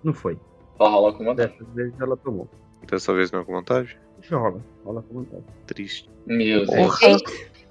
não 0.04 0.14
foi. 0.14 0.38
ó, 0.78 0.88
rola 0.88 1.12
com 1.12 1.24
vantagem. 1.24 1.58
Dessa 1.58 1.70
vez 1.72 1.92
ela 2.00 2.16
tomou. 2.16 2.48
Dessa 2.86 3.12
vez 3.14 3.30
não 3.32 3.40
é 3.40 3.44
com 3.44 3.52
vantagem? 3.52 3.96
Rola, 4.30 4.62
rola 4.84 5.02
com 5.02 5.14
vontade. 5.14 5.42
Triste. 5.66 6.08
Meu 6.26 6.66
Deus. 6.66 6.98
Porra. 6.98 7.16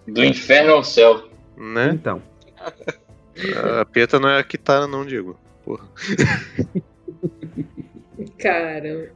Do 0.08 0.24
inferno 0.24 0.74
ao 0.74 0.84
céu. 0.84 1.28
Né? 1.58 1.92
Então, 1.94 2.22
A 3.80 3.86
Pieta 3.86 4.20
não 4.20 4.30
é 4.30 4.40
a 4.40 4.44
Kitara, 4.44 4.88
não, 4.88 5.06
Diego. 5.06 5.38
Porra. 5.66 5.88
Cara. 8.40 9.12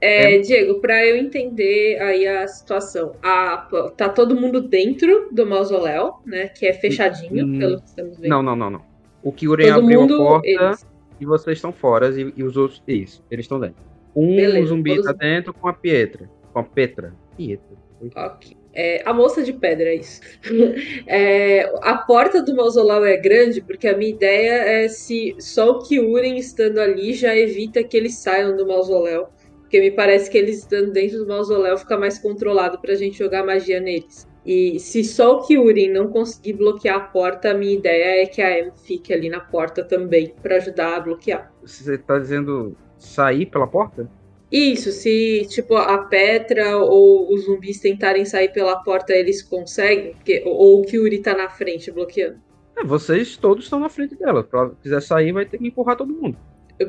É, 0.00 0.38
Diego, 0.38 0.80
pra 0.80 1.04
eu 1.04 1.16
entender 1.16 2.00
aí 2.00 2.26
a 2.26 2.48
situação, 2.48 3.12
a, 3.22 3.68
tá 3.96 4.08
todo 4.08 4.34
mundo 4.34 4.62
dentro 4.62 5.28
do 5.30 5.44
mausoléu, 5.44 6.14
né? 6.24 6.48
Que 6.48 6.66
é 6.66 6.72
fechadinho, 6.72 7.46
Hum, 7.46 7.58
pelo 7.58 7.80
que 7.82 7.88
estamos 7.88 8.16
vendo. 8.18 8.30
não, 8.30 8.42
não, 8.42 8.56
não, 8.56 8.70
não. 8.70 8.82
O 9.22 9.30
Kyurem 9.32 9.66
Todo 9.68 9.80
abriu 9.82 10.00
mundo, 10.00 10.14
a 10.14 10.18
porta 10.18 10.46
eles. 10.48 10.86
e 11.20 11.26
vocês 11.26 11.58
estão 11.58 11.72
fora 11.72 12.08
e, 12.08 12.32
e 12.36 12.42
os 12.42 12.56
outros. 12.56 12.82
Isso, 12.88 13.22
eles 13.30 13.44
estão 13.44 13.60
dentro. 13.60 13.84
Um 14.16 14.34
Beleza, 14.34 14.68
zumbi 14.68 14.90
todos- 14.96 15.04
tá 15.06 15.12
dentro 15.12 15.52
com 15.52 15.68
a 15.68 15.72
Pietra. 15.74 16.28
Com 16.52 16.58
a 16.58 16.64
Petra. 16.64 17.14
Pietra. 17.36 17.76
Ok. 18.16 18.56
É, 18.78 19.02
a 19.06 19.12
moça 19.14 19.42
de 19.42 19.52
pedra, 19.54 19.88
é 19.88 19.94
isso. 19.96 20.20
É, 21.06 21.62
a 21.82 21.96
porta 21.96 22.42
do 22.42 22.54
mausoléu 22.54 23.04
é 23.04 23.16
grande, 23.16 23.60
porque 23.62 23.88
a 23.88 23.96
minha 23.96 24.10
ideia 24.10 24.84
é 24.84 24.88
se 24.88 25.34
só 25.38 25.70
o 25.70 25.78
Kyuren 25.82 26.36
estando 26.36 26.78
ali 26.78 27.12
já 27.14 27.34
evita 27.34 27.82
que 27.82 27.96
eles 27.96 28.16
saiam 28.16 28.56
do 28.56 28.66
mausoléu. 28.66 29.28
Porque 29.60 29.80
me 29.80 29.90
parece 29.90 30.30
que 30.30 30.38
eles 30.38 30.58
estando 30.58 30.92
dentro 30.92 31.18
do 31.18 31.26
mausoléu 31.26 31.76
fica 31.76 31.98
mais 31.98 32.18
controlado 32.18 32.78
pra 32.78 32.94
gente 32.94 33.18
jogar 33.18 33.44
magia 33.44 33.80
neles. 33.80 34.28
E 34.44 34.78
se 34.78 35.02
só 35.02 35.38
o 35.38 35.42
Kyuren 35.46 35.90
não 35.90 36.06
conseguir 36.08 36.52
bloquear 36.52 36.96
a 36.96 37.00
porta, 37.00 37.50
a 37.50 37.54
minha 37.54 37.74
ideia 37.74 38.22
é 38.22 38.26
que 38.26 38.40
a 38.40 38.60
Em 38.60 38.70
fique 38.84 39.12
ali 39.12 39.28
na 39.28 39.40
porta 39.40 39.82
também, 39.82 40.34
pra 40.40 40.56
ajudar 40.56 40.96
a 40.96 41.00
bloquear. 41.00 41.52
Você 41.64 41.98
tá 41.98 42.18
dizendo 42.18 42.76
sair 42.98 43.46
pela 43.46 43.66
porta? 43.66 44.08
Isso, 44.50 44.92
se 44.92 45.46
tipo 45.50 45.76
a 45.76 45.98
Petra 45.98 46.78
ou 46.78 47.32
os 47.32 47.44
zumbis 47.44 47.80
tentarem 47.80 48.24
sair 48.24 48.52
pela 48.52 48.76
porta, 48.76 49.12
eles 49.12 49.42
conseguem? 49.42 50.12
Porque, 50.12 50.42
ou 50.46 50.80
o 50.80 50.84
Kyuri 50.84 51.18
tá 51.18 51.34
na 51.36 51.48
frente 51.48 51.90
bloqueando. 51.90 52.38
É, 52.76 52.84
vocês 52.84 53.36
todos 53.36 53.64
estão 53.64 53.80
na 53.80 53.88
frente 53.88 54.14
dela. 54.14 54.46
Se 54.48 54.54
ela 54.54 54.76
quiser 54.82 55.02
sair, 55.02 55.32
vai 55.32 55.46
ter 55.46 55.58
que 55.58 55.66
empurrar 55.66 55.96
todo 55.96 56.12
mundo. 56.12 56.36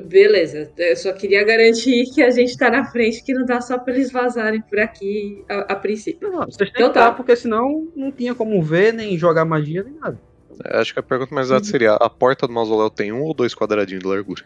Beleza, 0.05 0.69
eu 0.77 0.95
só 0.97 1.13
queria 1.13 1.45
garantir 1.45 2.03
que 2.13 2.21
a 2.21 2.29
gente 2.29 2.57
tá 2.57 2.69
na 2.69 2.83
frente, 2.83 3.23
que 3.23 3.33
não 3.33 3.45
dá 3.45 3.61
só 3.61 3.79
pra 3.79 3.93
eles 3.93 4.11
vazarem 4.11 4.61
por 4.61 4.77
aqui 4.79 5.41
a, 5.49 5.59
a 5.59 5.75
princípio. 5.77 6.29
Não, 6.29 6.45
vocês 6.45 6.69
têm 6.69 6.83
Então 6.83 6.89
que 6.89 6.93
tá. 6.93 7.11
porque 7.13 7.35
senão 7.37 7.87
não 7.95 8.11
tinha 8.11 8.35
como 8.35 8.61
ver, 8.61 8.93
nem 8.93 9.17
jogar 9.17 9.45
magia, 9.45 9.83
nem 9.83 9.93
nada. 9.93 10.19
Acho 10.65 10.93
que 10.93 10.99
a 10.99 11.03
pergunta 11.03 11.33
mais 11.33 11.47
exata 11.47 11.65
seria: 11.65 11.93
a 11.93 12.09
porta 12.09 12.45
do 12.45 12.53
mausoléu 12.53 12.89
tem 12.89 13.13
um 13.13 13.21
ou 13.21 13.33
dois 13.33 13.55
quadradinhos 13.55 14.03
de 14.03 14.09
largura? 14.09 14.43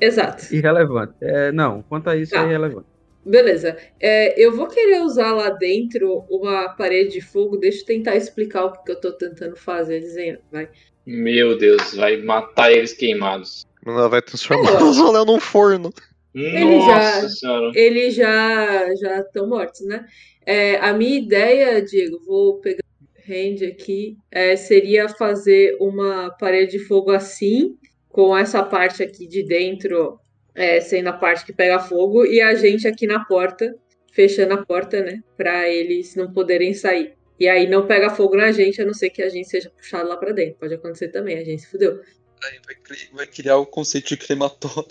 Exato. 0.00 0.54
Irrelevante. 0.54 1.14
É, 1.20 1.52
não, 1.52 1.82
quanto 1.82 2.08
a 2.10 2.16
isso 2.16 2.32
Tá. 2.32 2.42
é 2.42 2.46
irrelevante. 2.46 2.86
Beleza. 3.26 3.76
É, 4.00 4.38
eu 4.42 4.54
vou 4.54 4.68
querer 4.68 5.00
usar 5.02 5.32
lá 5.32 5.48
dentro 5.50 6.24
uma 6.30 6.68
parede 6.70 7.12
de 7.14 7.20
fogo. 7.22 7.56
Deixa 7.56 7.80
eu 7.82 7.86
tentar 7.86 8.16
explicar 8.16 8.64
o 8.66 8.72
que, 8.72 8.84
que 8.84 8.92
eu 8.92 9.00
tô 9.00 9.12
tentando 9.12 9.56
fazer, 9.56 10.00
dizendo. 10.00 10.38
Vai. 10.52 10.68
Meu 11.06 11.56
Deus, 11.56 11.94
vai 11.94 12.18
matar 12.18 12.70
eles 12.72 12.92
queimados. 12.92 13.64
Ela 13.86 14.08
vai 14.08 14.20
transformar 14.22 14.70
É, 14.70 14.74
o 14.76 14.80
mausoléu 14.80 15.24
num 15.24 15.40
forno. 15.40 15.90
Ele 16.34 16.78
Nossa 16.78 17.20
já- 17.22 17.28
senhora. 17.28 17.72
Eles 17.74 18.14
já 18.14 18.94
já 18.96 19.20
estão 19.20 19.48
mortos, 19.48 19.86
né? 19.86 20.04
É, 20.44 20.76
a 20.76 20.92
minha 20.92 21.16
ideia, 21.18 21.80
Diego, 21.80 22.18
vou 22.26 22.58
pegar 22.60 22.80
o 22.82 23.32
hand 23.32 23.64
aqui, 23.66 24.16
é, 24.30 24.56
seria 24.56 25.08
fazer 25.08 25.76
uma 25.80 26.30
parede 26.38 26.72
de 26.72 26.78
fogo 26.80 27.10
assim, 27.10 27.76
com 28.14 28.36
essa 28.38 28.62
parte 28.62 29.02
aqui 29.02 29.26
de 29.26 29.42
dentro 29.42 30.20
é, 30.54 30.80
sendo 30.80 31.08
a 31.08 31.12
parte 31.12 31.44
que 31.44 31.52
pega 31.52 31.80
fogo, 31.80 32.24
e 32.24 32.40
a 32.40 32.54
gente 32.54 32.86
aqui 32.86 33.08
na 33.08 33.24
porta, 33.24 33.74
fechando 34.12 34.54
a 34.54 34.64
porta, 34.64 35.02
né? 35.02 35.18
Pra 35.36 35.68
eles 35.68 36.14
não 36.14 36.32
poderem 36.32 36.72
sair. 36.72 37.14
E 37.40 37.48
aí 37.48 37.68
não 37.68 37.88
pega 37.88 38.08
fogo 38.10 38.36
na 38.36 38.52
gente, 38.52 38.80
a 38.80 38.84
não 38.84 38.94
ser 38.94 39.10
que 39.10 39.20
a 39.20 39.28
gente 39.28 39.48
seja 39.48 39.68
puxado 39.68 40.08
lá 40.08 40.16
pra 40.16 40.30
dentro. 40.30 40.54
Pode 40.60 40.74
acontecer 40.74 41.08
também, 41.08 41.36
a 41.38 41.44
gente 41.44 41.62
se 41.62 41.68
fudeu. 41.68 41.98
Aí 42.44 42.60
vai, 42.64 42.76
cri- 42.76 43.10
vai 43.12 43.26
criar 43.26 43.56
o 43.56 43.66
conceito 43.66 44.10
de 44.10 44.16
crematório. 44.16 44.86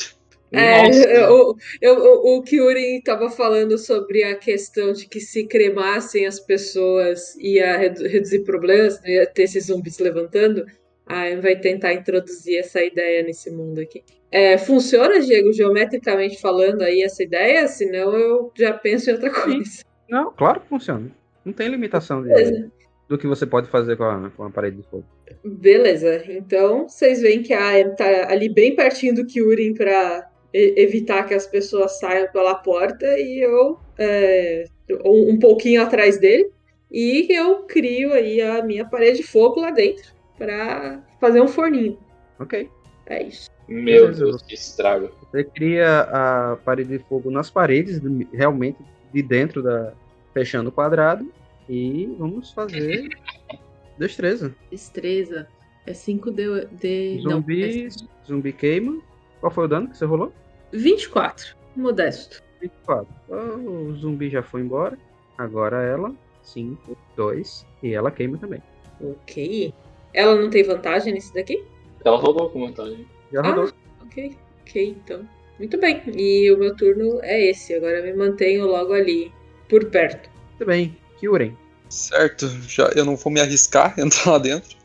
É, 0.52 0.84
Nossa. 0.88 1.00
eu- 1.10 1.56
eu- 1.82 1.98
o, 1.98 2.38
o 2.40 2.44
Kyuri 2.44 2.98
estava 2.98 3.30
falando 3.30 3.78
sobre 3.78 4.22
a 4.26 4.36
questão 4.36 4.92
de 4.92 5.08
que 5.08 5.22
se 5.22 5.46
cremassem 5.48 6.26
as 6.26 6.42
pessoas 6.42 7.36
ia 7.38 7.78
redu- 7.78 8.06
reduzir 8.06 8.44
problemas, 8.44 9.00
não 9.02 9.08
ia 9.10 9.26
ter 9.26 9.44
esses 9.44 9.68
zumbis 9.68 9.98
levantando. 10.00 10.66
Aí 11.06 11.36
vai 11.36 11.56
tentar 11.58 11.94
introduzir 11.94 12.60
essa 12.60 12.82
ideia 12.82 13.24
nesse 13.24 13.52
mundo 13.52 13.80
aqui. 13.80 14.04
É, 14.32 14.58
funciona, 14.58 15.20
Diego, 15.20 15.52
geometricamente 15.54 16.40
falando 16.40 16.82
aí 16.82 17.04
essa 17.04 17.22
ideia? 17.22 17.68
Senão 17.68 18.16
eu 18.16 18.52
já 18.58 18.74
penso 18.74 19.10
em 19.10 19.14
outra 19.14 19.30
coisa. 19.30 19.84
Não, 20.10 20.32
claro 20.32 20.62
que 20.62 20.68
funciona. 20.68 21.12
Não 21.44 21.52
tem 21.52 21.68
limitação 21.68 22.24
de, 22.24 22.70
do 23.10 23.18
que 23.18 23.28
você 23.28 23.46
pode 23.46 23.68
fazer 23.68 23.98
com 23.98 24.06
a, 24.06 24.32
com 24.32 24.44
a 24.44 24.50
parede 24.50 24.78
de 24.78 24.84
fogo. 24.84 25.06
Beleza. 25.44 26.24
Então, 26.30 26.88
vocês 26.88 27.22
veem 27.22 27.44
que 27.44 27.54
a 27.54 27.68
Aya 27.68 27.90
tá 27.92 28.32
ali 28.32 28.48
bem 28.48 28.76
pertinho 28.76 29.14
do 29.14 29.26
Kyurem 29.26 29.74
pra 29.74 30.30
evitar 30.54 31.24
que 31.24 31.34
as 31.34 31.48
pessoas 31.48 32.00
saiam 32.00 32.32
pela 32.32 32.56
porta 32.56 33.06
e 33.18 33.40
eu 33.40 33.80
é, 33.98 34.66
um 35.04 35.38
pouquinho 35.40 35.82
atrás 35.82 36.20
dele 36.20 36.50
e 36.92 37.28
eu 37.32 37.64
crio 37.64 38.14
aí 38.14 38.40
a 38.40 38.64
minha 38.64 38.86
parede 38.86 39.18
de 39.18 39.24
fogo 39.24 39.60
lá 39.60 39.72
dentro 39.72 40.13
pra 40.38 41.02
fazer 41.20 41.42
um 41.42 41.48
forninho. 41.48 41.98
Ok. 42.40 42.70
É 43.06 43.24
isso. 43.24 43.50
Meu 43.68 44.04
Beleza. 44.04 44.26
Deus, 44.26 44.42
que 44.42 44.54
estrago. 44.56 45.10
Você 45.32 45.44
cria 45.44 46.02
a 46.02 46.58
parede 46.64 46.98
de 46.98 47.04
fogo 47.06 47.30
nas 47.32 47.50
paredes, 47.50 48.00
de- 48.00 48.28
realmente 48.34 48.78
de 49.14 49.22
dentro 49.22 49.62
da. 49.62 49.94
fechando 50.34 50.70
o 50.70 50.72
quadrado. 50.72 51.32
E 51.70 52.14
vamos 52.20 52.52
fazer 52.52 53.08
destreza. 53.98 54.54
Destreza. 54.72 55.48
É 55.86 55.94
5 55.94 56.32
de. 56.32 56.66
de... 56.68 57.20
Zumbi. 57.22 57.88
Zumbi 58.28 58.54
queima. 58.54 59.00
Qual 59.40 59.52
foi 59.52 59.66
o 59.66 59.68
dano 59.68 59.90
que 59.90 59.98
você 59.98 60.06
rolou? 60.06 60.34
é 60.72 60.78
24. 60.78 61.56
Modesto. 61.76 62.42
24. 62.62 63.08
O 63.30 63.94
zumbi 63.96 64.30
já 64.30 64.42
foi 64.42 64.62
embora. 64.62 64.98
Agora 65.38 65.82
ela. 65.84 66.14
5, 66.42 66.98
2. 67.16 67.66
E 67.82 67.94
ela 67.94 68.12
queima 68.12 68.38
também. 68.38 68.62
Ok. 69.02 69.74
Ela 70.14 70.36
não 70.36 70.50
tem 70.50 70.64
vantagem 70.64 71.14
nesse 71.14 71.34
daqui? 71.34 71.64
Ela 72.06 72.18
rodou 72.18 72.50
com 72.50 72.66
vantagem. 72.68 73.06
Já 73.32 73.42
rodou. 73.42 73.66
Ah, 74.00 74.04
ok. 74.06 74.38
Ok, 74.62 74.96
então. 75.04 75.28
Muito 75.60 75.78
bem. 75.80 76.02
E 76.16 76.52
o 76.52 76.58
meu 76.58 76.76
turno 76.76 77.20
é 77.22 77.50
esse. 77.50 77.74
Agora 77.74 78.00
eu 78.00 78.04
me 78.04 78.14
mantenho 78.14 78.66
logo 78.68 78.94
ali, 78.94 79.32
por 79.70 79.86
perto. 79.86 80.30
Muito 80.52 80.66
bem. 80.66 80.98
Kyuren. 81.20 81.56
Certo, 81.90 82.48
já 82.68 82.88
eu 82.96 83.06
não 83.06 83.16
vou 83.16 83.32
me 83.32 83.40
arriscar 83.40 83.94
a 83.98 84.02
entrar 84.02 84.32
lá 84.32 84.38
dentro. 84.40 84.76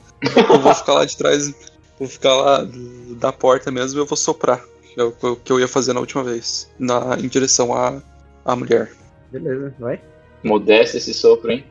Eu 0.50 0.60
vou 0.60 0.74
ficar 0.74 0.94
lá 0.94 1.04
de 1.04 1.16
trás, 1.16 1.54
vou 1.98 2.06
ficar 2.08 2.34
lá 2.34 2.64
do- 2.64 3.14
da 3.14 3.32
porta 3.32 3.70
mesmo 3.70 3.98
e 3.98 4.02
eu 4.02 4.06
vou 4.06 4.16
soprar. 4.16 4.62
Que 4.94 5.00
é 5.00 5.04
o 5.04 5.12
que 5.36 5.52
eu- 5.52 5.60
ia 5.60 5.68
fazer 5.68 5.92
na 5.92 6.00
última 6.00 6.22
vez. 6.24 6.70
Na, 6.78 7.16
em 7.18 7.28
direção 7.28 7.72
à, 7.72 8.02
à 8.44 8.54
mulher. 8.56 8.90
Beleza, 9.30 9.74
vai. 9.78 10.00
Modesto 10.42 10.96
esse 10.96 11.14
sopro, 11.14 11.50
hein? 11.50 11.64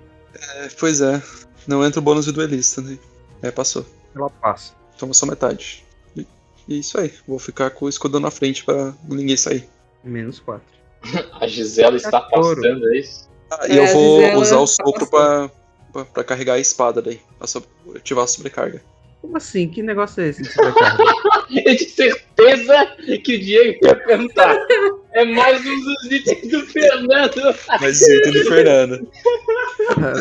É, 0.55 0.67
pois 0.79 1.01
é, 1.01 1.21
não 1.67 1.83
entra 1.85 1.99
o 1.99 2.03
bônus 2.03 2.25
de 2.25 2.31
duelista, 2.31 2.81
né? 2.81 2.97
É, 3.41 3.51
passou. 3.51 3.85
Ela 4.15 4.29
passa. 4.29 4.73
Toma 4.97 5.13
só 5.13 5.25
metade. 5.25 5.85
E, 6.15 6.25
e 6.67 6.75
é 6.75 6.77
isso 6.77 6.99
aí, 6.99 7.13
vou 7.27 7.37
ficar 7.39 7.69
com 7.71 7.85
o 7.85 7.89
escudo 7.89 8.19
na 8.19 8.31
frente 8.31 8.63
pra 8.65 8.93
ninguém 9.07 9.37
sair. 9.37 9.67
Menos 10.03 10.39
4. 10.39 10.63
A 11.39 11.47
Gisela 11.47 11.95
está 11.97 12.21
Cachorro. 12.21 12.55
passando, 12.55 12.93
é 12.93 12.97
isso? 12.97 13.27
Ah, 13.51 13.59
É, 13.67 13.73
e 13.73 13.77
eu 13.77 13.83
a 13.83 13.87
vou 13.93 14.19
Gisela 14.21 14.37
usar 14.41 14.57
o 14.57 14.65
tá 14.65 14.67
sopro 14.67 15.07
pra, 15.07 15.51
pra, 15.93 16.05
pra 16.05 16.23
carregar 16.23 16.53
a 16.55 16.59
espada 16.59 17.01
daí. 17.01 17.21
Pra 17.37 17.47
so- 17.47 17.63
ativar 17.95 18.23
a 18.23 18.27
sobrecarga. 18.27 18.81
Como 19.21 19.35
assim? 19.37 19.67
Que 19.69 19.81
negócio 19.81 20.21
é 20.21 20.27
esse 20.29 20.41
de 20.43 20.49
sobrecarga? 20.51 21.03
Eu 21.65 21.77
tinha 21.77 21.89
certeza 21.89 22.85
que 23.23 23.35
o 23.35 23.39
Diego 23.39 23.85
ia 23.85 23.95
perguntar. 23.95 24.55
É 25.17 25.25
mais 25.25 25.65
um 25.65 25.83
dos 25.83 26.11
itens 26.11 26.51
do 26.51 26.65
Fernando. 26.67 27.41
Mas 27.81 28.01
item 28.01 28.33
do 28.33 28.45
Fernando. 28.45 29.11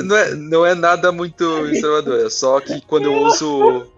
Não 0.04 0.16
é, 0.16 0.34
não 0.34 0.66
é 0.66 0.74
nada 0.74 1.12
muito 1.12 1.44
inovador, 1.68 2.24
é 2.24 2.30
só 2.30 2.60
que 2.60 2.80
quando 2.86 3.04
eu 3.04 3.12
uso. 3.14 3.92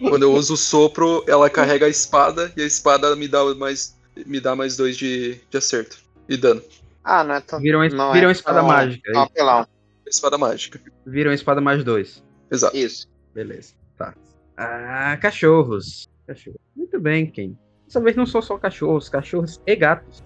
Quando 0.00 0.22
eu 0.24 0.32
uso 0.32 0.54
o 0.54 0.56
sopro, 0.56 1.24
ela 1.26 1.48
carrega 1.48 1.86
a 1.86 1.88
espada 1.88 2.52
e 2.56 2.62
a 2.62 2.66
espada 2.66 3.16
me 3.16 3.26
dá 3.28 3.42
mais. 3.54 3.96
Me 4.26 4.40
dá 4.40 4.54
mais 4.54 4.76
dois 4.76 4.96
de, 4.96 5.40
de 5.50 5.56
acerto. 5.56 5.96
E 6.28 6.36
dano. 6.36 6.62
Ah, 7.02 7.24
não 7.24 7.34
é 7.36 7.40
tão. 7.40 7.58
Viram, 7.60 7.86
não 7.88 8.12
viram 8.12 8.28
é 8.28 8.32
espada 8.32 8.58
tão- 8.60 8.68
mágica. 8.68 9.12
tão 9.12 9.22
apelão. 9.22 9.66
Espada 10.06 10.36
mágica. 10.38 10.80
Viram 11.06 11.32
espada 11.32 11.60
mais 11.60 11.82
2. 11.82 12.22
Exato. 12.50 12.76
Isso. 12.76 13.08
Beleza. 13.34 13.72
Tá. 13.96 14.14
Ah, 14.56 15.16
cachorros. 15.20 16.08
Cachorro. 16.26 16.60
Muito 16.76 17.00
bem, 17.00 17.26
Ken. 17.26 17.54
Dessa 17.94 18.00
vez 18.04 18.16
não 18.16 18.26
são 18.26 18.42
só 18.42 18.58
cachorros, 18.58 19.08
cachorros 19.08 19.60
e 19.64 19.76
gatos. 19.76 20.20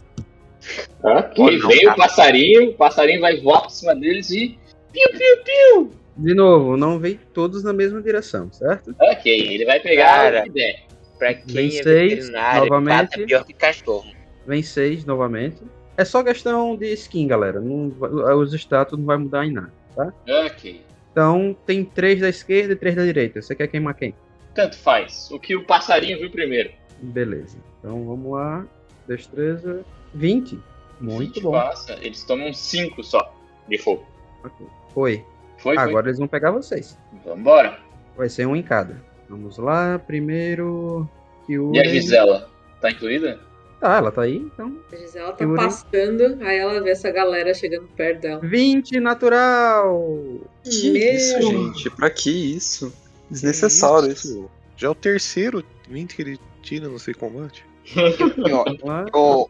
Ok, 1.03 1.35
Pô, 1.37 1.51
não, 1.51 1.69
vem 1.69 1.87
o 1.87 1.95
passarinho, 1.95 2.71
o 2.71 2.75
passarinho 2.75 3.21
vai 3.21 3.39
voar 3.43 3.61
por 3.61 3.71
cima 3.71 3.95
deles 3.95 4.31
e. 4.31 4.59
Piu, 4.91 5.11
piu, 5.11 5.45
piu. 5.45 5.91
De 6.17 6.35
novo, 6.35 6.79
não 6.79 6.99
vem 6.99 7.21
todos 7.35 7.63
na 7.63 7.75
mesma 7.75 8.01
direção, 8.01 8.51
certo? 8.51 8.97
Ok, 8.99 9.55
ele 9.55 9.67
vai 9.67 9.81
pegar 9.81 10.15
Cara. 10.33 10.45
que. 10.49 10.77
Pra 11.19 11.35
quem 11.35 11.69
Vem 11.69 11.79
é 11.79 11.83
seis, 11.83 12.31
novamente. 12.31 13.21
é 13.21 13.27
pior 13.27 13.45
que 13.45 13.53
cachorro. 13.53 14.11
Vem 14.47 14.63
6 14.63 15.05
novamente. 15.05 15.63
É 15.97 16.05
só 16.05 16.23
questão 16.23 16.75
de 16.75 16.87
skin, 16.95 17.27
galera. 17.27 17.61
Não, 17.61 17.93
os 18.39 18.55
status 18.55 18.99
não 18.99 19.05
vai 19.05 19.19
mudar 19.19 19.45
em 19.45 19.53
nada, 19.53 19.73
tá? 19.95 20.13
Ok. 20.47 20.81
Então 21.13 21.55
tem 21.67 21.85
3 21.85 22.21
da 22.21 22.29
esquerda 22.31 22.73
e 22.73 22.77
3 22.77 22.95
da 22.97 23.05
direita. 23.05 23.43
Você 23.43 23.55
quer 23.55 23.67
queimar 23.67 23.95
quem? 23.95 24.15
Tanto 24.55 24.79
faz. 24.79 25.29
O 25.33 25.39
que 25.41 25.55
o 25.57 25.65
passarinho 25.67 26.19
viu 26.19 26.31
primeiro. 26.31 26.71
Beleza. 27.01 27.59
Então 27.79 28.05
vamos 28.05 28.33
lá. 28.33 28.67
Destreza. 29.07 29.85
20. 30.15 30.59
Muito 31.01 31.35
20 31.35 31.43
bom. 31.43 31.53
Passa, 31.53 31.97
eles 32.01 32.25
tomam 32.25 32.53
5 32.53 33.05
só 33.05 33.35
de 33.69 33.79
fogo. 33.79 34.05
Ok. 34.45 34.67
Foi. 34.93 35.25
Foi, 35.59 35.75
foi. 35.75 35.77
Agora 35.77 36.09
eles 36.09 36.19
vão 36.19 36.29
pegar 36.29 36.51
vocês. 36.51 36.99
Vambora. 37.25 37.79
Vai 38.17 38.29
ser 38.29 38.47
um 38.47 38.57
em 38.57 38.63
cada. 38.63 39.03
Vamos 39.29 39.59
lá. 39.59 39.99
Primeiro. 39.99 41.09
E 41.49 41.79
a. 41.79 41.85
Gisela? 41.85 42.49
Tá 42.81 42.91
incluída? 42.91 43.41
Tá, 43.81 43.99
ela 43.99 44.11
tá 44.11 44.23
aí, 44.23 44.37
então. 44.37 44.77
A 44.93 44.97
Gisela 44.97 45.33
tá 45.33 45.47
passando, 45.55 46.39
aí 46.43 46.59
ela 46.59 46.81
vê 46.81 46.91
essa 46.91 47.13
galera 47.13 47.55
chegando 47.55 47.87
perto 47.97 48.23
dela. 48.23 48.41
20 48.41 48.99
natural! 48.99 50.41
Que 50.65 50.91
Meu. 50.91 51.15
isso, 51.15 51.43
gente? 51.43 51.91
Pra 51.91 52.11
que 52.11 52.29
isso? 52.57 52.93
Desnecessário 53.31 54.11
isso. 54.11 54.51
Já 54.77 54.89
é 54.89 54.91
o 54.91 54.97
terceiro 54.97 55.63
20 55.89 56.15
que 56.15 56.23
ele 56.23 56.41
tira 56.63 56.89
no 56.89 56.99
seu 56.99 57.17
combate. 57.17 57.65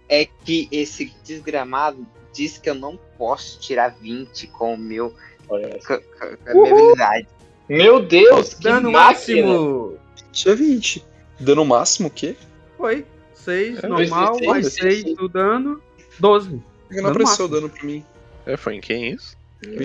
É 0.09 0.25
que 0.45 0.69
esse 0.71 1.13
desgramado 1.25 2.07
diz 2.33 2.59
que 2.59 2.71
eu 2.71 2.75
não 2.75 2.99
posso 3.17 3.59
tirar 3.61 3.89
20 4.01 4.47
com 4.49 4.75
o 4.75 4.79
meu. 4.79 5.15
Com, 5.47 5.55
a 5.57 6.55
minha 6.55 6.73
habilidade. 6.73 7.27
Meu 7.69 8.01
Deus, 8.01 8.55
que 8.55 8.63
Dano 8.65 8.91
máquina! 8.93 9.47
máximo! 9.47 9.99
Tinha 10.33 10.55
20. 10.55 11.05
Dano 11.41 11.65
máximo 11.65 12.09
o 12.09 12.11
quê? 12.11 12.37
Foi. 12.77 13.05
6 13.35 13.83
É, 13.83 13.87
normal, 13.87 14.33
dois, 14.33 14.47
mais 14.47 14.63
dois, 14.63 14.75
6 14.75 15.05
dois. 15.05 15.17
do 15.17 15.29
dano. 15.29 15.83
12. 16.19 16.51
Não 16.51 16.63
Dano 16.91 17.09
apareceu 17.09 17.49
máximo. 17.49 17.49
dano 17.49 17.69
pra 17.71 17.85
mim. 17.85 18.05
É, 18.47 18.57
foi 18.57 18.75
em 18.77 18.81
quem 18.81 19.13
isso? 19.13 19.37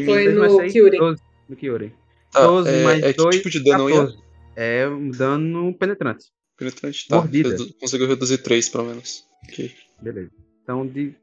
Foi 0.05 0.27
no 0.29 0.57
seis, 0.57 0.71
Kyurem. 0.71 0.99
12 0.99 1.21
no 1.49 1.55
Kyurem. 1.55 1.93
Tá, 2.31 2.45
12 2.45 2.69
é, 2.69 2.83
mais 2.83 3.03
é 3.03 3.11
que 3.13 3.17
2, 3.17 3.35
tipo 3.35 3.49
de 3.49 3.63
dano 3.63 3.87
aí? 3.87 3.93
14. 3.93 4.17
É 4.55 4.87
um 4.87 5.09
dano 5.09 5.73
penetrante. 5.73 6.25
Penetrante, 6.57 7.07
tá. 7.07 7.17
Mordida. 7.17 7.49
Redu- 7.49 7.73
Conseguiu 7.79 8.07
reduzir 8.07 8.37
3 8.39 8.69
pelo 8.69 8.85
menos. 8.85 9.23
Ok. 9.49 9.71
Beleza. 10.01 10.31
Então 10.63 10.85
de, 10.87 11.15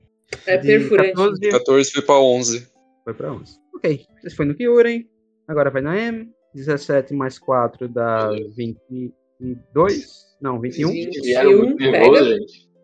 É 0.47 0.57
de 0.57 0.66
perfurante. 0.66 1.12
14 1.12 1.51
14 1.51 1.91
foi 1.93 2.03
pra 2.03 2.18
11. 2.20 2.66
foi 3.05 3.14
pra 3.14 3.33
11. 3.33 3.57
Ok. 3.74 4.05
Esse 4.24 4.37
foi 4.37 4.45
no 4.47 4.55
Kyurem. 4.55 5.09
Agora 5.49 5.70
vai 5.70 5.83
na 5.83 5.99
M. 5.99 6.28
17 6.55 7.14
mais 7.14 7.39
4 7.39 7.89
dá 7.89 8.31
22. 8.57 10.26
Não, 10.41 10.61
21. 10.61 10.91
Vinte. 10.93 11.20
Vieram 11.20 11.57
muito 11.59 11.76
Pega. 11.76 12.01
Pega. 12.01 12.39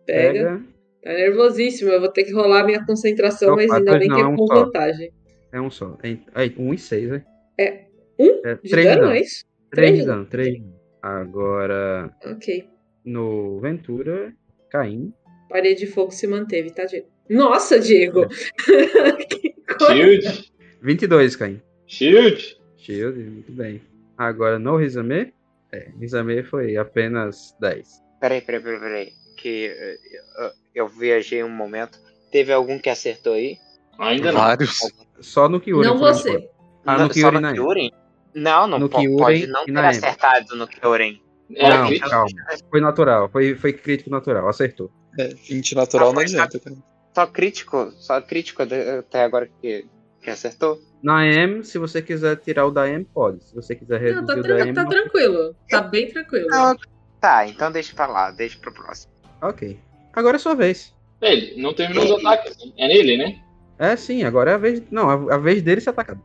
Pega. 0.05 0.63
Tá 1.03 1.13
nervosíssimo. 1.13 1.91
Eu 1.91 1.99
vou 1.99 2.09
ter 2.09 2.23
que 2.23 2.33
rolar 2.33 2.65
minha 2.65 2.85
concentração, 2.85 3.49
Opa, 3.53 3.57
mas 3.61 3.71
ainda 3.71 3.91
pois 3.91 3.99
bem 3.99 4.07
não, 4.09 4.15
que 4.15 4.21
é 4.21 4.25
é 4.25 4.27
um 4.27 4.35
com 4.35 4.47
só. 4.47 4.65
vantagem. 4.65 5.11
É 5.51 5.61
um 5.61 5.69
só. 5.71 5.97
É, 6.03 6.11
é 6.45 6.51
1 6.57 6.73
e 6.73 6.77
6, 6.77 7.09
né? 7.09 7.25
Um 8.19 8.41
É, 8.45 8.55
de 8.55 8.69
3 8.69 8.87
de 8.87 8.93
dano, 8.95 9.01
dano. 9.01 9.13
é 9.13 9.21
isso? 9.21 9.45
3 9.71 9.71
Três 9.71 9.93
de 9.95 9.99
de 10.01 10.05
dano. 10.07 10.25
3 10.25 10.53
de 10.53 10.59
dano. 10.61 10.76
Agora 11.07 12.13
Ok. 12.25 12.67
no 13.05 13.59
Ventura, 13.61 14.33
Caim. 14.69 15.13
Parede 15.49 15.79
de 15.85 15.87
fogo 15.87 16.11
se 16.11 16.27
manteve, 16.27 16.71
tá, 16.71 16.83
Diego? 16.83 17.07
Nossa, 17.29 17.79
Diego! 17.79 18.25
que 19.29 19.53
coisa. 19.77 19.93
Shield, 19.93 20.51
22, 20.81 21.35
Caim. 21.37 21.61
shield. 21.87 22.57
Shield, 22.77 23.17
muito 23.23 23.51
bem. 23.53 23.81
Agora 24.17 24.59
no 24.59 24.75
Rizame. 24.75 25.33
É, 25.71 25.89
Rizame 25.99 26.43
foi 26.43 26.75
apenas 26.75 27.55
10. 27.61 27.87
Peraí, 28.19 28.41
peraí, 28.41 28.61
peraí, 28.61 28.79
peraí. 28.79 29.09
Que 29.37 29.67
eh, 29.67 29.97
eu, 30.75 30.83
eu 30.83 30.87
viajei 30.89 31.41
um 31.43 31.49
momento. 31.49 31.99
Teve 32.31 32.51
algum 32.51 32.77
que 32.79 32.89
acertou 32.89 33.33
aí? 33.33 33.57
Ainda 33.97 34.31
não. 34.33 34.39
Vários. 34.41 34.79
Só 35.21 35.47
no 35.47 35.59
Kyurem. 35.61 35.89
Não 35.89 35.97
você. 35.97 36.49
Ah, 36.85 36.97
Não- 36.97 37.07
no 37.07 37.13
só 37.13 37.19
Kyurem 37.29 37.41
no. 37.41 37.53
Kyurem? 37.53 37.91
Não, 38.37 38.67
não 38.67 38.77
No 38.79 38.89
pode 38.89 39.47
não 39.47 39.65
ter 39.65 39.77
acertado 39.77 40.55
no 40.55 40.67
Kyurem. 40.67 41.21
É, 41.55 41.69
não, 41.69 41.87
crítico. 41.87 42.09
calma. 42.09 42.29
Foi 42.69 42.81
natural. 42.81 43.29
Foi, 43.29 43.55
foi 43.55 43.73
crítico 43.73 44.09
natural. 44.09 44.47
Acertou. 44.47 44.91
É, 45.17 45.29
20 45.29 45.75
natural 45.75 46.09
Ah, 46.09 46.13
não 46.13 46.21
adianta, 46.21 46.59
cara. 46.59 46.75
Só 47.15 47.25
crítico, 47.25 47.91
só 47.97 48.21
crítico 48.21 48.61
até 48.61 49.23
agora 49.23 49.49
que, 49.61 49.85
que 50.21 50.29
acertou. 50.29 50.79
Na 51.01 51.25
M, 51.25 51.63
se 51.63 51.79
você 51.79 52.01
quiser 52.01 52.35
tirar 52.37 52.65
o 52.67 52.71
da 52.71 52.87
M, 52.87 53.03
pode. 53.05 53.43
Se 53.43 53.55
você 53.55 53.75
quiser 53.75 53.99
reduzir 54.01 54.19
Não, 54.21 54.25
tá, 54.27 54.33
o 54.33 54.35
da 54.37 54.43
tran- 54.43 54.59
M, 54.59 54.73
tá 54.73 54.83
não- 54.83 54.89
tranquilo. 54.89 55.55
Tá 55.69 55.81
bem 55.81 56.07
tranquilo. 56.11 56.47
Não, 56.47 56.75
tá, 57.19 57.47
então 57.47 57.71
deixa 57.71 57.95
pra 57.95 58.05
lá, 58.07 58.29
deixa 58.31 58.59
pro 58.59 58.71
próximo. 58.73 59.11
ok. 59.41 59.79
Agora 60.13 60.35
é 60.35 60.39
sua 60.39 60.53
vez. 60.55 60.93
Ele 61.21 61.59
não 61.61 61.73
terminou 61.73 62.03
os 62.05 62.11
ataques. 62.11 62.57
né? 62.63 62.71
É 62.77 62.87
nele, 62.87 63.17
né? 63.17 63.39
É, 63.79 63.95
sim, 63.95 64.23
agora 64.23 64.51
é 64.51 64.53
a 64.55 64.57
vez. 64.57 64.81
Não, 64.91 65.09
a, 65.09 65.35
a 65.35 65.37
vez 65.37 65.61
dele 65.63 65.79
ser 65.81 65.91
atacado. 65.91 66.21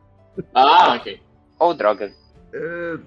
Ah, 0.53 0.95
ok. 0.95 1.19
Ou 1.63 1.73
droga. 1.73 2.11
É, 2.53 2.97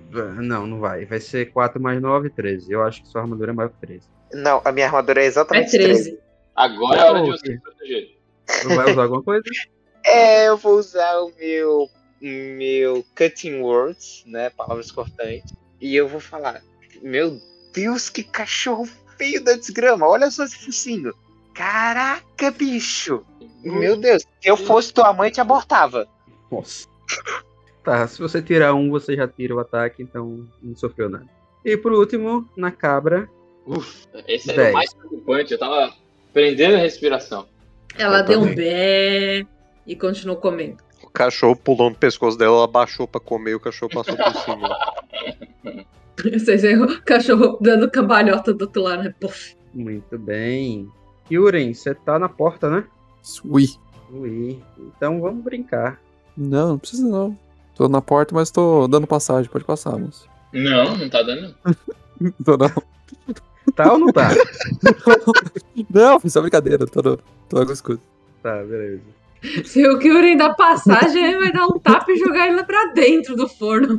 não, 0.41 0.67
não 0.67 0.81
vai. 0.81 1.05
Vai 1.05 1.21
ser 1.21 1.53
4 1.53 1.81
mais 1.81 2.01
9, 2.01 2.31
13. 2.31 2.73
Eu 2.73 2.83
acho 2.83 3.03
que 3.03 3.09
sua 3.09 3.21
armadura 3.21 3.53
é 3.53 3.55
maior 3.55 3.69
que 3.69 3.87
13. 3.87 4.09
Não, 4.33 4.63
a 4.65 4.73
minha 4.73 4.87
armadura 4.87 5.21
é 5.21 5.25
É 5.25 5.27
exatamente 5.27 5.71
13. 5.71 6.03
13. 6.05 6.19
Agora 6.55 7.01
é 7.01 7.05
hora 7.05 7.23
de 7.23 7.31
você 7.31 7.61
proteger. 7.61 8.17
Não 8.65 8.77
vai 8.77 8.91
usar 8.91 9.03
alguma 9.03 9.23
coisa? 9.23 9.45
É, 10.09 10.47
eu 10.47 10.57
vou 10.57 10.79
usar 10.79 11.19
o 11.19 11.33
meu, 11.37 11.91
meu 12.21 13.05
cutting 13.17 13.61
words, 13.61 14.23
né? 14.25 14.51
Palavras 14.51 14.93
cortantes. 14.93 15.53
E 15.81 15.97
eu 15.97 16.07
vou 16.07 16.21
falar: 16.21 16.63
Meu 17.03 17.41
Deus, 17.75 18.09
que 18.09 18.23
cachorro 18.23 18.89
feio 19.19 19.43
da 19.43 19.55
desgrama. 19.55 20.07
Olha 20.07 20.31
só 20.31 20.45
esse 20.45 20.65
focinho. 20.65 21.13
Caraca, 21.53 22.53
bicho. 22.53 23.27
Meu 23.65 23.97
Deus, 23.97 24.23
se 24.23 24.49
eu 24.49 24.57
fosse 24.57 24.95
tua 24.95 25.13
mãe, 25.13 25.29
te 25.29 25.41
abortava. 25.41 26.07
Nossa. 26.53 26.87
Tá, 27.87 28.05
se 28.09 28.19
você 28.19 28.43
tirar 28.43 28.75
um, 28.75 28.91
você 28.91 29.15
já 29.15 29.29
tira 29.29 29.55
o 29.55 29.61
ataque, 29.61 30.03
então 30.03 30.45
não 30.61 30.75
sofreu 30.75 31.09
nada. 31.09 31.29
E 31.65 31.77
por 31.77 31.93
último, 31.93 32.45
na 32.57 32.73
cabra. 32.73 33.31
Uf, 33.65 34.09
esse 34.27 34.51
era 34.51 34.63
Dez. 34.65 34.71
o 34.71 34.75
mais 34.75 34.93
preocupante. 34.93 35.53
Eu 35.53 35.59
tava 35.61 35.95
prendendo 36.33 36.75
a 36.75 36.79
respiração. 36.79 37.47
Ela 37.97 38.19
Eu 38.19 38.25
deu 38.25 38.41
um 38.41 38.53
bé 38.53 39.47
e 39.87 39.95
continuou 39.95 40.37
comendo. 40.37 40.79
O 41.01 41.09
cachorro 41.09 41.55
pulou 41.55 41.89
no 41.89 41.95
pescoço 41.95 42.37
dela, 42.37 42.57
ela 42.57 42.65
abaixou 42.65 43.07
pra 43.07 43.21
comer 43.21 43.53
e 43.53 43.55
o 43.55 43.61
cachorro 43.61 43.93
passou 43.93 44.17
por 44.17 44.35
cima. 44.35 45.87
Vocês 46.41 46.63
veem 46.63 46.83
o 46.83 47.03
cachorro 47.03 47.57
dando 47.61 47.89
cambalhota 47.89 48.53
do 48.53 48.63
outro 48.63 48.83
lado, 48.83 49.05
né? 49.05 49.15
Puf. 49.21 49.55
Muito 49.73 50.19
bem. 50.19 50.89
Yuren, 51.31 51.73
você 51.73 51.95
tá 51.95 52.19
na 52.19 52.29
porta, 52.29 52.69
né? 52.69 52.85
Ui. 53.45 53.69
Ui. 54.11 54.61
Então 54.77 55.21
vamos 55.21 55.45
brincar. 55.45 56.01
Não, 56.37 56.71
não 56.71 56.79
precisa 56.79 57.07
não. 57.07 57.46
Tô 57.77 57.89
na 57.89 58.01
porta, 58.01 58.35
mas 58.35 58.51
tô 58.51 58.89
dando 58.89 59.07
passagem. 59.07 59.51
Pode 59.51 59.65
passar, 59.65 59.99
moço. 59.99 60.27
Não, 60.53 60.97
não 60.97 61.09
tá 61.09 61.23
dando. 61.23 61.55
Tô 62.45 62.57
não. 62.57 62.71
Tá 63.75 63.93
ou 63.93 63.99
não 63.99 64.13
tá? 64.13 64.31
Não, 65.93 66.19
foi 66.19 66.31
só 66.31 66.41
brincadeira. 66.41 66.87
Tô 66.87 67.03
no, 67.03 67.19
tô 67.49 67.63
no 67.63 67.73
escudo. 67.73 68.01
tá, 68.43 68.63
beleza. 68.63 69.03
Se 69.65 69.87
o 69.87 69.99
Kyurem 69.99 70.37
dá 70.37 70.55
passagem, 70.55 71.23
ele 71.23 71.39
vai 71.39 71.53
dar 71.53 71.67
um 71.67 71.79
tapa 71.79 72.11
e 72.11 72.17
jogar 72.17 72.47
ele 72.47 72.57
lá 72.57 72.65
pra 72.65 72.93
dentro 72.95 73.37
do 73.37 73.47
forno. 73.47 73.99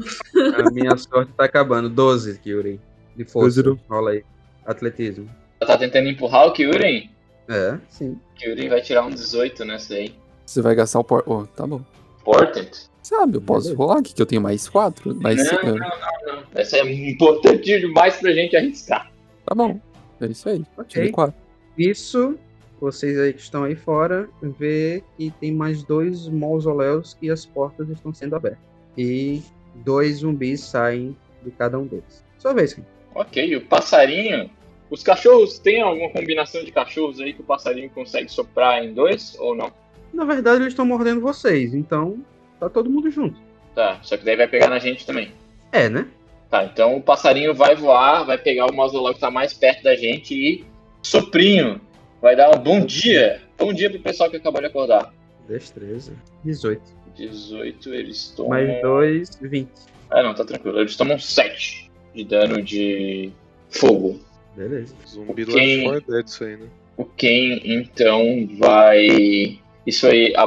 A 0.55 0.71
minha 0.71 0.97
sorte 0.97 1.31
tá 1.33 1.45
acabando. 1.45 1.89
12, 1.89 2.39
Yuren. 2.45 2.79
De 3.15 3.23
força. 3.25 3.77
Rola 3.89 4.11
aí. 4.11 4.23
Atletismo. 4.65 5.29
Tá 5.59 5.77
tentando 5.77 6.09
empurrar 6.09 6.47
o 6.47 6.53
Kyurem? 6.53 7.11
É, 7.47 7.77
sim. 7.89 8.19
Kyurem 8.35 8.69
vai 8.69 8.81
tirar 8.81 9.05
um 9.05 9.09
18 9.09 9.63
nessa 9.63 9.93
aí. 9.93 10.15
Você 10.45 10.61
vai 10.61 10.75
gastar 10.75 10.99
o 10.99 11.03
por... 11.03 11.23
Oh, 11.27 11.45
tá 11.45 11.67
bom. 11.67 11.81
Important? 12.21 12.89
Sabe, 13.07 13.37
eu 13.37 13.41
posso 13.41 13.73
rolar 13.73 13.99
aqui, 13.99 14.13
que 14.13 14.21
eu 14.21 14.25
tenho 14.25 14.41
mais 14.41 14.67
quatro. 14.67 15.15
Mais 15.15 15.37
Não, 15.37 15.45
cinco. 15.45 15.65
não, 15.65 15.75
não, 15.77 16.35
não. 16.35 16.43
Essa 16.53 16.75
é 16.79 17.09
importante 17.09 17.79
demais 17.79 18.17
pra 18.17 18.33
gente 18.33 18.53
arriscar. 18.57 19.09
Tá 19.45 19.55
bom. 19.55 19.79
É 20.19 20.25
isso 20.25 20.49
aí. 20.49 20.61
Ok. 20.75 20.85
Tirei 20.89 21.11
quatro. 21.11 21.33
Isso, 21.77 22.37
vocês 22.81 23.17
aí 23.17 23.31
que 23.31 23.39
estão 23.39 23.63
aí 23.63 23.75
fora, 23.75 24.27
vê 24.41 25.01
que 25.17 25.31
tem 25.39 25.53
mais 25.53 25.83
dois 25.83 26.27
mausoléus 26.27 27.13
que 27.13 27.31
as 27.31 27.45
portas 27.45 27.87
estão 27.87 28.13
sendo 28.13 28.35
abertas. 28.35 28.59
E 28.97 29.41
dois 29.85 30.17
zumbis 30.17 30.59
saem 30.59 31.15
de 31.45 31.51
cada 31.51 31.79
um 31.79 31.87
deles. 31.87 32.25
Sua 32.37 32.53
vez, 32.53 32.73
Kim. 32.73 32.83
Ok, 33.15 33.55
o 33.55 33.61
passarinho. 33.61 34.49
Os 34.91 35.01
cachorros, 35.01 35.59
tem 35.59 35.81
alguma 35.81 36.09
combinação 36.09 36.61
de 36.61 36.73
cachorros 36.73 37.21
aí 37.21 37.31
que 37.31 37.39
o 37.39 37.45
passarinho 37.45 37.89
consegue 37.89 38.29
soprar 38.29 38.83
em 38.83 38.93
dois 38.93 39.37
ou 39.39 39.55
não? 39.55 39.71
Na 40.13 40.25
verdade, 40.25 40.57
eles 40.57 40.73
estão 40.73 40.85
mordendo 40.85 41.21
vocês, 41.21 41.73
então 41.73 42.19
tá 42.59 42.69
todo 42.69 42.89
mundo 42.89 43.09
junto. 43.11 43.37
Tá, 43.75 43.99
só 44.01 44.17
que 44.17 44.25
daí 44.25 44.35
vai 44.35 44.47
pegar 44.47 44.69
na 44.69 44.79
gente 44.79 45.05
também. 45.05 45.31
É, 45.71 45.87
né? 45.89 46.07
Tá, 46.49 46.63
então 46.65 46.95
o 46.95 47.01
passarinho 47.01 47.53
vai 47.53 47.75
voar, 47.75 48.23
vai 48.23 48.37
pegar 48.37 48.65
o 48.67 48.75
mausoléu 48.75 49.13
que 49.13 49.19
tá 49.19 49.29
mais 49.29 49.53
perto 49.53 49.83
da 49.83 49.95
gente 49.95 50.33
e 50.33 50.65
soprinho. 51.01 51.79
Vai 52.21 52.35
dar 52.35 52.49
um 52.55 52.59
bom 52.59 52.83
dia. 52.85 53.41
Bom 53.57 53.71
dia 53.73 53.89
pro 53.89 53.99
pessoal 53.99 54.29
que 54.29 54.37
acabou 54.37 54.61
de 54.61 54.67
acordar. 54.67 55.13
Destreza. 55.47 56.13
18. 56.43 56.81
18, 57.15 57.93
eles 57.93 58.29
tomam. 58.35 58.49
Mais 58.51 58.81
dois, 58.81 59.29
20. 59.41 59.69
Ah, 60.09 60.23
não, 60.23 60.33
tá 60.33 60.45
tranquilo. 60.45 60.79
Eles 60.79 60.95
tomam 60.95 61.19
7 61.19 61.91
de 62.15 62.23
dano 62.23 62.61
de 62.61 63.31
fogo. 63.69 64.19
Beleza. 64.55 64.95
Zumbi 65.07 65.45
Quem- 65.45 65.89
Left 65.89 66.05
4 66.05 66.13
Dead 66.13 66.27
isso 66.27 66.43
aí, 66.43 66.57
né? 66.57 66.67
O 66.95 67.05
Ken, 67.05 67.59
então, 67.63 68.47
vai. 68.57 69.59
Isso 69.87 70.05
aí, 70.05 70.33
a. 70.35 70.45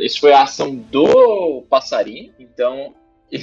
Isso 0.00 0.20
foi 0.20 0.32
a 0.32 0.44
ação 0.44 0.76
do 0.76 1.62
passarinho, 1.68 2.32
então 2.38 2.94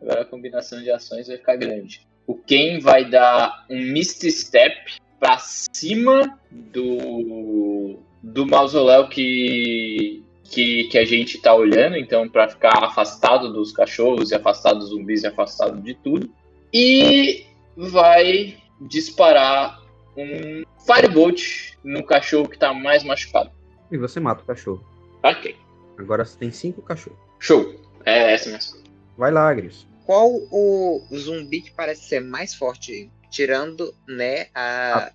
agora 0.00 0.22
a 0.22 0.24
combinação 0.24 0.80
de 0.80 0.92
ações 0.92 1.26
vai 1.26 1.36
ficar 1.36 1.56
grande. 1.56 2.06
O 2.24 2.36
Ken 2.36 2.78
vai 2.78 3.10
dar 3.10 3.66
um 3.68 3.80
Misty 3.80 4.30
Step 4.30 4.76
pra 5.18 5.38
cima 5.38 6.38
do, 6.48 7.98
do 8.22 8.46
mausoléu 8.46 9.08
que, 9.08 10.22
que, 10.44 10.84
que 10.84 10.96
a 10.96 11.04
gente 11.04 11.42
tá 11.42 11.52
olhando, 11.52 11.96
então, 11.96 12.28
pra 12.28 12.48
ficar 12.48 12.84
afastado 12.84 13.52
dos 13.52 13.72
cachorros 13.72 14.30
e 14.30 14.36
afastado 14.36 14.78
dos 14.78 14.90
zumbis 14.90 15.24
e 15.24 15.26
afastado 15.26 15.80
de 15.80 15.94
tudo. 15.94 16.30
E 16.72 17.44
vai 17.76 18.56
disparar 18.80 19.82
um 20.16 20.62
Firebolt 20.86 21.72
no 21.82 22.04
cachorro 22.04 22.48
que 22.48 22.58
tá 22.58 22.72
mais 22.72 23.02
machucado. 23.02 23.50
E 23.90 23.98
você 23.98 24.20
mata 24.20 24.44
o 24.44 24.46
cachorro. 24.46 24.91
Ok. 25.22 25.56
Agora 25.98 26.24
você 26.24 26.38
tem 26.38 26.50
cinco 26.50 26.82
cachorros. 26.82 27.18
Show. 27.38 27.74
É 28.04 28.32
essa 28.32 28.50
mesmo. 28.50 28.82
Vai 29.16 29.30
lá, 29.30 29.48
Agrius. 29.48 29.86
Qual 30.04 30.30
o 30.50 31.02
zumbi 31.14 31.60
que 31.60 31.72
parece 31.72 32.04
ser 32.04 32.20
mais 32.20 32.54
forte? 32.54 33.10
Tirando, 33.30 33.94
né, 34.06 34.48
a, 34.54 35.06
A 35.06 35.10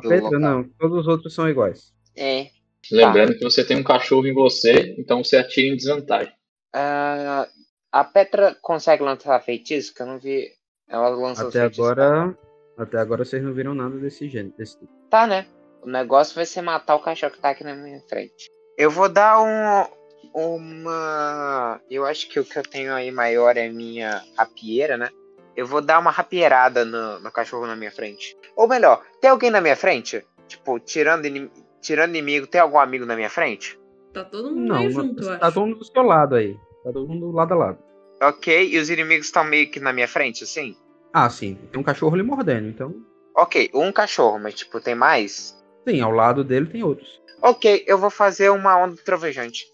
do 0.00 0.08
Petra, 0.08 0.20
local. 0.20 0.38
não. 0.38 0.64
Todos 0.78 0.98
os 1.00 1.08
outros 1.08 1.34
são 1.34 1.48
iguais. 1.48 1.92
É. 2.16 2.50
Lembrando 2.92 3.36
que 3.36 3.42
você 3.42 3.64
tem 3.64 3.76
um 3.76 3.82
cachorro 3.82 4.26
em 4.28 4.32
você, 4.32 4.94
então 4.96 5.24
você 5.24 5.36
atira 5.36 5.66
em 5.66 5.76
desvantagem. 5.76 6.32
Ah, 6.72 7.48
a 7.90 8.04
Petra 8.04 8.56
consegue 8.62 9.02
lançar 9.02 9.40
feitiço? 9.42 9.92
Que 9.92 10.02
eu 10.02 10.06
não 10.06 10.18
vi. 10.20 10.48
Ela 10.88 11.08
lança 11.08 11.46
os 11.46 11.56
Até 11.56 11.64
agora. 11.64 12.38
Até 12.76 12.98
agora 12.98 13.24
vocês 13.24 13.42
não 13.42 13.52
viram 13.52 13.74
nada 13.74 13.98
desse 13.98 14.28
gênero. 14.28 14.54
Desse 14.56 14.78
tipo. 14.78 14.92
Tá, 15.10 15.26
né? 15.26 15.46
O 15.82 15.88
negócio 15.88 16.34
vai 16.36 16.46
ser 16.46 16.62
matar 16.62 16.94
o 16.94 17.02
cachorro 17.02 17.32
que 17.32 17.40
tá 17.40 17.50
aqui 17.50 17.64
na 17.64 17.74
minha 17.74 18.00
frente. 18.08 18.48
Eu 18.78 18.90
vou 18.90 19.08
dar 19.08 19.40
um. 19.42 19.86
Uma. 20.32 21.80
Eu 21.90 22.04
acho 22.06 22.28
que 22.28 22.38
o 22.38 22.44
que 22.44 22.58
eu 22.58 22.62
tenho 22.62 22.94
aí 22.94 23.10
maior 23.10 23.56
é 23.56 23.68
minha 23.68 24.22
rapieira, 24.36 24.96
né? 24.96 25.08
Eu 25.56 25.66
vou 25.66 25.80
dar 25.80 25.98
uma 25.98 26.10
rapieirada 26.10 26.84
no, 26.84 27.18
no 27.18 27.30
cachorro 27.32 27.66
na 27.66 27.74
minha 27.74 27.90
frente. 27.90 28.36
Ou 28.54 28.68
melhor, 28.68 29.02
tem 29.20 29.30
alguém 29.30 29.50
na 29.50 29.60
minha 29.60 29.74
frente? 29.76 30.24
Tipo, 30.46 30.78
tirando, 30.78 31.26
inim- 31.26 31.50
tirando 31.82 32.10
inimigo, 32.10 32.46
tem 32.46 32.60
algum 32.60 32.78
amigo 32.78 33.04
na 33.04 33.16
minha 33.16 33.28
frente? 33.28 33.78
Tá 34.12 34.24
todo 34.24 34.50
mundo 34.50 34.60
Não, 34.68 34.90
junto, 34.90 35.24
tá 35.26 35.46
acho. 35.46 35.54
todo 35.54 35.66
mundo 35.66 35.78
do 35.80 35.84
seu 35.84 36.02
lado 36.02 36.36
aí. 36.36 36.54
Tá 36.84 36.92
todo 36.92 37.08
mundo 37.08 37.32
lado 37.32 37.52
a 37.54 37.56
lado. 37.56 37.78
Ok, 38.22 38.68
e 38.70 38.78
os 38.78 38.88
inimigos 38.88 39.26
estão 39.26 39.42
meio 39.44 39.68
que 39.70 39.80
na 39.80 39.92
minha 39.92 40.08
frente, 40.08 40.44
assim? 40.44 40.76
Ah, 41.12 41.28
sim. 41.28 41.56
Tem 41.72 41.80
um 41.80 41.84
cachorro 41.84 42.16
lhe 42.16 42.22
mordendo, 42.22 42.68
então. 42.68 42.94
Ok, 43.36 43.70
um 43.74 43.90
cachorro, 43.92 44.38
mas 44.38 44.54
tipo, 44.54 44.80
tem 44.80 44.94
mais? 44.94 45.56
Sim, 45.86 46.00
ao 46.00 46.10
lado 46.12 46.42
dele 46.44 46.66
tem 46.66 46.82
outros. 46.82 47.20
Ok, 47.40 47.84
eu 47.86 47.98
vou 47.98 48.10
fazer 48.10 48.50
uma 48.50 48.76
onda 48.76 48.96
trovejante. 49.04 49.66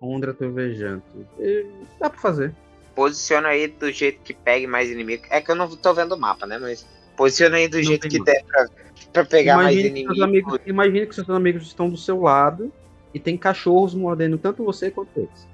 Ondra 0.00 0.34
trovejante. 0.34 1.04
E 1.38 1.66
Dá 2.00 2.10
pra 2.10 2.18
fazer. 2.20 2.54
Posiciona 2.94 3.48
aí 3.48 3.68
do 3.68 3.90
jeito 3.92 4.20
que 4.22 4.34
pegue 4.34 4.66
mais 4.66 4.90
inimigo. 4.90 5.24
É 5.30 5.40
que 5.40 5.50
eu 5.50 5.54
não 5.54 5.68
tô 5.76 5.94
vendo 5.94 6.12
o 6.14 6.18
mapa, 6.18 6.44
né? 6.46 6.58
Mas 6.58 6.86
posiciona 7.16 7.56
aí 7.56 7.68
do 7.68 7.76
Não 7.76 7.84
jeito 7.84 8.08
que 8.08 8.18
mapa. 8.18 8.32
der 8.32 8.44
pra, 8.44 8.66
pra 9.12 9.24
pegar 9.24 9.56
mais 9.56 9.74
Imagine 9.76 9.94
que, 9.94 10.00
inimigo. 10.00 10.24
amigos, 10.24 10.60
imagine 10.66 11.06
que 11.06 11.14
seus 11.14 11.30
amigos 11.30 11.62
estão 11.68 11.88
do 11.88 11.96
seu 11.96 12.20
lado 12.20 12.72
e 13.14 13.20
tem 13.20 13.36
cachorros 13.38 13.94
mordendo 13.94 14.36
tanto 14.36 14.64
você 14.64 14.90
quanto 14.90 15.10
eles. 15.18 15.52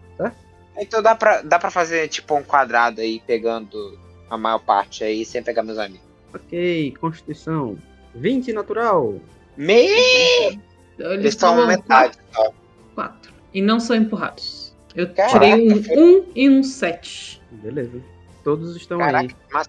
Então 0.80 1.02
dá 1.02 1.12
pra, 1.14 1.42
dá 1.42 1.58
pra 1.58 1.72
fazer 1.72 2.06
tipo 2.06 2.36
um 2.36 2.42
quadrado 2.44 3.00
aí, 3.00 3.20
pegando 3.26 3.98
a 4.30 4.38
maior 4.38 4.60
parte 4.60 5.02
aí, 5.02 5.24
sem 5.24 5.42
pegar 5.42 5.64
meus 5.64 5.76
amigos. 5.76 6.06
Ok, 6.32 6.94
Constituição. 7.00 7.76
20 8.14 8.52
natural. 8.52 9.16
Me... 9.56 10.56
Eles 10.98 11.12
Eles 11.12 11.34
estão 11.34 11.50
tomam 11.52 11.66
metade 11.68 12.16
só. 12.32 12.52
quatro. 12.94 13.32
E 13.54 13.62
não 13.62 13.78
são 13.80 13.96
empurrados. 13.96 14.74
Eu 14.94 15.08
Caraca, 15.14 15.32
tirei 15.32 15.72
um 15.72 15.82
foi- 15.82 15.96
1 15.96 16.24
e 16.34 16.50
um 16.50 16.62
7. 16.62 17.40
Beleza. 17.50 18.00
Todos 18.42 18.76
estão 18.76 18.98
aí. 19.00 19.12
Caraca, 19.12 19.34
mas 19.52 19.68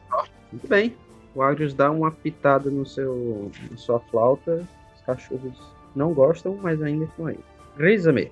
Muito 0.52 0.68
bem. 0.68 0.96
O 1.36 1.42
Agrius 1.44 1.74
dá 1.74 1.92
uma 1.92 2.12
pitada 2.12 2.70
no 2.72 2.86
seu, 2.86 3.52
na 3.70 3.78
sua 3.78 4.00
flauta. 4.00 4.68
Os 4.96 5.02
cachorros 5.06 5.54
não 5.96 6.14
gostam, 6.14 6.58
mas 6.62 6.82
ainda 6.82 7.06
estão 7.06 7.28
aí. 7.28 7.40
Rizame. 7.78 8.32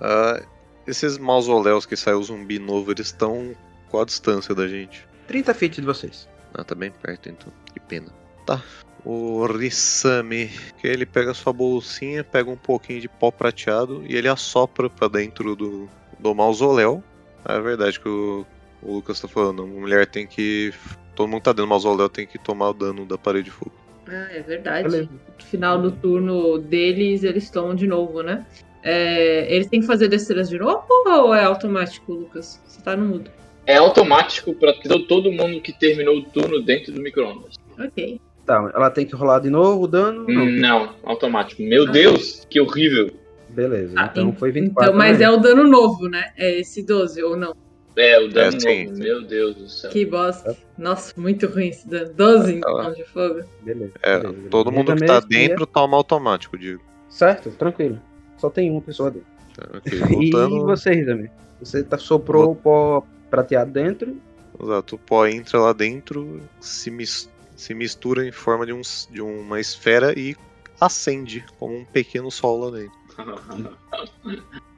Ah, 0.00 0.40
esses 0.86 1.18
mausoléus 1.18 1.84
que 1.84 1.96
saiu 1.96 2.22
zumbi 2.22 2.58
novo, 2.58 2.90
eles 2.92 3.08
estão 3.08 3.54
qual 3.90 4.02
a 4.02 4.06
distância 4.06 4.54
da 4.54 4.66
gente? 4.66 5.06
30 5.26 5.52
feet 5.52 5.74
de 5.80 5.82
vocês. 5.86 6.28
Ah, 6.54 6.64
tá 6.64 6.74
bem 6.74 6.90
perto 6.90 7.28
então. 7.28 7.52
Que 7.72 7.80
pena. 7.80 8.08
Tá. 8.46 8.62
O 9.10 9.46
Risame, 9.46 10.50
que 10.78 10.86
ele 10.86 11.06
pega 11.06 11.32
sua 11.32 11.50
bolsinha, 11.52 12.22
pega 12.22 12.50
um 12.50 12.56
pouquinho 12.56 13.00
de 13.00 13.08
pó 13.08 13.30
prateado 13.30 14.02
e 14.06 14.14
ele 14.14 14.28
assopra 14.28 14.90
pra 14.90 15.08
dentro 15.08 15.56
do, 15.56 15.88
do 16.18 16.34
mausoléu. 16.34 17.02
É 17.48 17.58
verdade 17.58 17.98
que 17.98 18.08
o, 18.08 18.44
o 18.82 18.94
Lucas 18.96 19.18
tá 19.18 19.26
falando, 19.26 19.62
a 19.62 19.66
mulher 19.66 20.06
tem 20.06 20.26
que. 20.26 20.74
Todo 21.16 21.26
mundo 21.28 21.42
tá 21.42 21.52
dentro 21.52 21.64
do 21.64 21.68
mausoléu 21.70 22.08
tem 22.10 22.26
que 22.26 22.38
tomar 22.38 22.68
o 22.68 22.74
dano 22.74 23.06
da 23.06 23.16
parede 23.16 23.46
de 23.46 23.50
fogo. 23.50 23.72
Ah, 24.06 24.28
é 24.30 24.42
verdade. 24.42 25.08
No 25.38 25.44
final 25.44 25.80
do 25.80 25.90
turno 25.90 26.58
deles, 26.58 27.24
eles 27.24 27.48
tomam 27.50 27.74
de 27.74 27.86
novo, 27.86 28.22
né? 28.22 28.46
É, 28.82 29.52
eles 29.54 29.68
têm 29.68 29.80
que 29.80 29.86
fazer 29.86 30.08
destreza 30.08 30.50
de 30.50 30.58
novo 30.58 30.84
ou 31.06 31.34
é 31.34 31.44
automático, 31.44 32.12
Lucas? 32.12 32.60
Você 32.66 32.80
tá 32.82 32.94
no 32.94 33.06
mudo. 33.06 33.30
É 33.66 33.76
automático 33.76 34.54
pra 34.54 34.72
to- 34.74 35.06
todo 35.06 35.32
mundo 35.32 35.60
que 35.60 35.72
terminou 35.72 36.16
o 36.18 36.22
turno 36.22 36.62
dentro 36.62 36.92
do 36.92 37.00
micro-ondas. 37.02 37.56
Ok. 37.78 38.20
Tá, 38.48 38.72
ela 38.74 38.90
tem 38.90 39.04
que 39.06 39.14
rolar 39.14 39.40
de 39.40 39.50
novo 39.50 39.84
o 39.84 39.86
dano? 39.86 40.24
Não. 40.26 40.46
Não, 40.46 40.94
automático. 41.04 41.62
Meu 41.62 41.86
Deus, 41.90 42.46
que 42.48 42.58
horrível. 42.58 43.10
Beleza, 43.50 43.92
Ah, 43.98 44.08
então 44.10 44.30
en- 44.30 44.32
foi 44.36 44.50
24. 44.50 44.88
Então, 44.90 44.98
mas 44.98 45.18
né? 45.18 45.26
é 45.26 45.30
o 45.30 45.36
dano 45.36 45.64
novo, 45.64 46.08
né? 46.08 46.32
É 46.36 46.58
esse 46.58 46.82
12 46.84 47.22
ou 47.22 47.36
não? 47.36 47.54
É, 47.94 48.18
o 48.18 48.28
dano 48.28 48.56
É, 48.56 48.60
sim, 48.60 48.84
novo. 48.84 48.96
sim. 48.96 49.02
Meu 49.02 49.22
Deus 49.22 49.54
do 49.54 49.68
céu. 49.68 49.90
Que 49.90 50.06
bosta. 50.06 50.56
Nossa, 50.78 51.12
muito 51.16 51.46
ruim 51.46 51.68
esse 51.68 51.86
dano. 51.86 52.10
12 52.14 52.60
Ela- 52.64 52.80
então 52.82 52.92
de 52.94 53.04
fogo. 53.04 53.40
Beleza, 53.62 53.92
É, 54.02 54.18
beleza, 54.18 54.48
todo 54.50 54.72
mundo 54.72 54.94
que 54.94 55.00
Também 55.00 55.08
tá 55.08 55.20
dentro 55.20 55.66
toma 55.66 55.96
automático, 55.98 56.56
digo. 56.56 56.80
Certo, 57.10 57.50
tranquilo. 57.50 58.00
Só 58.38 58.48
tem 58.48 58.70
uma 58.70 58.80
pessoa 58.80 59.10
dentro. 59.10 59.28
Tá, 59.54 59.66
ok, 59.76 59.98
E 59.98 60.30
voltando. 60.30 60.64
você, 60.64 60.90
Rizami? 60.90 61.30
Você 61.60 61.82
tá, 61.82 61.98
soprou 61.98 62.52
o 62.52 62.56
pó 62.56 63.04
prateado 63.28 63.72
dentro. 63.72 64.16
Exato, 64.62 64.94
o 64.94 64.98
pó 64.98 65.26
entra 65.26 65.58
lá 65.60 65.72
dentro, 65.72 66.40
se, 66.60 66.90
mis- 66.90 67.28
se 67.58 67.74
mistura 67.74 68.24
em 68.26 68.30
forma 68.32 68.64
de, 68.64 68.72
um, 68.72 68.80
de 69.10 69.20
uma 69.20 69.58
esfera 69.60 70.16
e 70.18 70.36
acende 70.80 71.44
como 71.58 71.76
um 71.76 71.84
pequeno 71.84 72.30
sol 72.30 72.60
lá 72.64 72.70
dentro. 72.78 72.98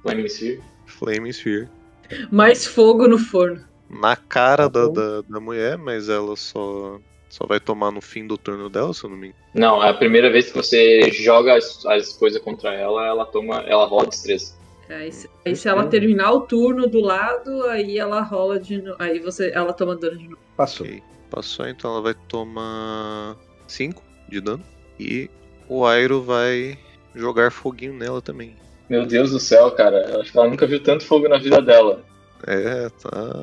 Flame 0.02 0.26
Sphere. 0.28 0.62
Flame 0.86 1.30
Sphere. 1.30 1.68
Mais 2.30 2.66
fogo 2.66 3.06
no 3.06 3.18
forno. 3.18 3.64
Na 3.88 4.16
cara 4.16 4.68
Tá 4.70 4.86
da, 4.86 4.88
da, 4.88 5.22
da 5.28 5.40
mulher, 5.40 5.76
mas 5.76 6.08
ela 6.08 6.34
só, 6.36 6.98
só 7.28 7.46
vai 7.46 7.60
tomar 7.60 7.90
no 7.90 8.00
fim 8.00 8.26
do 8.26 8.38
turno 8.38 8.70
dela, 8.70 8.94
se 8.94 9.04
eu 9.04 9.10
não 9.10 9.16
me 9.16 9.28
engano. 9.28 9.40
Não, 9.54 9.84
é 9.84 9.90
a 9.90 9.94
primeira 9.94 10.30
vez 10.30 10.50
que 10.50 10.56
você 10.56 11.10
joga 11.12 11.56
as, 11.56 11.84
as 11.86 12.12
coisas 12.14 12.40
contra 12.40 12.72
ela, 12.72 13.06
ela 13.06 13.26
toma. 13.26 13.56
Ela 13.66 13.84
rola 13.84 14.06
destreza. 14.06 14.54
Aí, 14.88 15.12
se- 15.12 15.28
aí 15.44 15.54
se 15.54 15.68
ela 15.68 15.86
terminar 15.86 16.32
o 16.32 16.40
turno 16.40 16.86
do 16.88 17.00
lado, 17.00 17.64
aí 17.66 17.98
ela 17.98 18.22
rola 18.22 18.58
de 18.58 18.80
novo. 18.80 18.96
Aí 18.98 19.18
você, 19.20 19.50
ela 19.54 19.72
toma 19.72 19.94
dano 19.96 20.16
de 20.16 20.24
novo. 20.28 20.38
Passou. 20.56 20.86
Ok. 20.86 21.02
Passou, 21.30 21.68
então 21.68 21.92
ela 21.92 22.02
vai 22.02 22.14
tomar 22.28 23.36
5 23.66 24.02
de 24.28 24.40
dano. 24.40 24.62
E 24.98 25.30
o 25.68 25.86
Airo 25.86 26.22
vai 26.22 26.78
jogar 27.14 27.50
foguinho 27.50 27.94
nela 27.94 28.20
também. 28.20 28.56
Meu 28.88 29.06
Deus 29.06 29.30
do 29.30 29.38
céu, 29.38 29.70
cara. 29.70 30.10
Eu 30.10 30.20
acho 30.20 30.32
que 30.32 30.38
ela 30.38 30.48
nunca 30.48 30.66
viu 30.66 30.82
tanto 30.82 31.04
fogo 31.04 31.28
na 31.28 31.38
vida 31.38 31.62
dela. 31.62 32.04
É, 32.46 32.88
tá, 32.88 33.34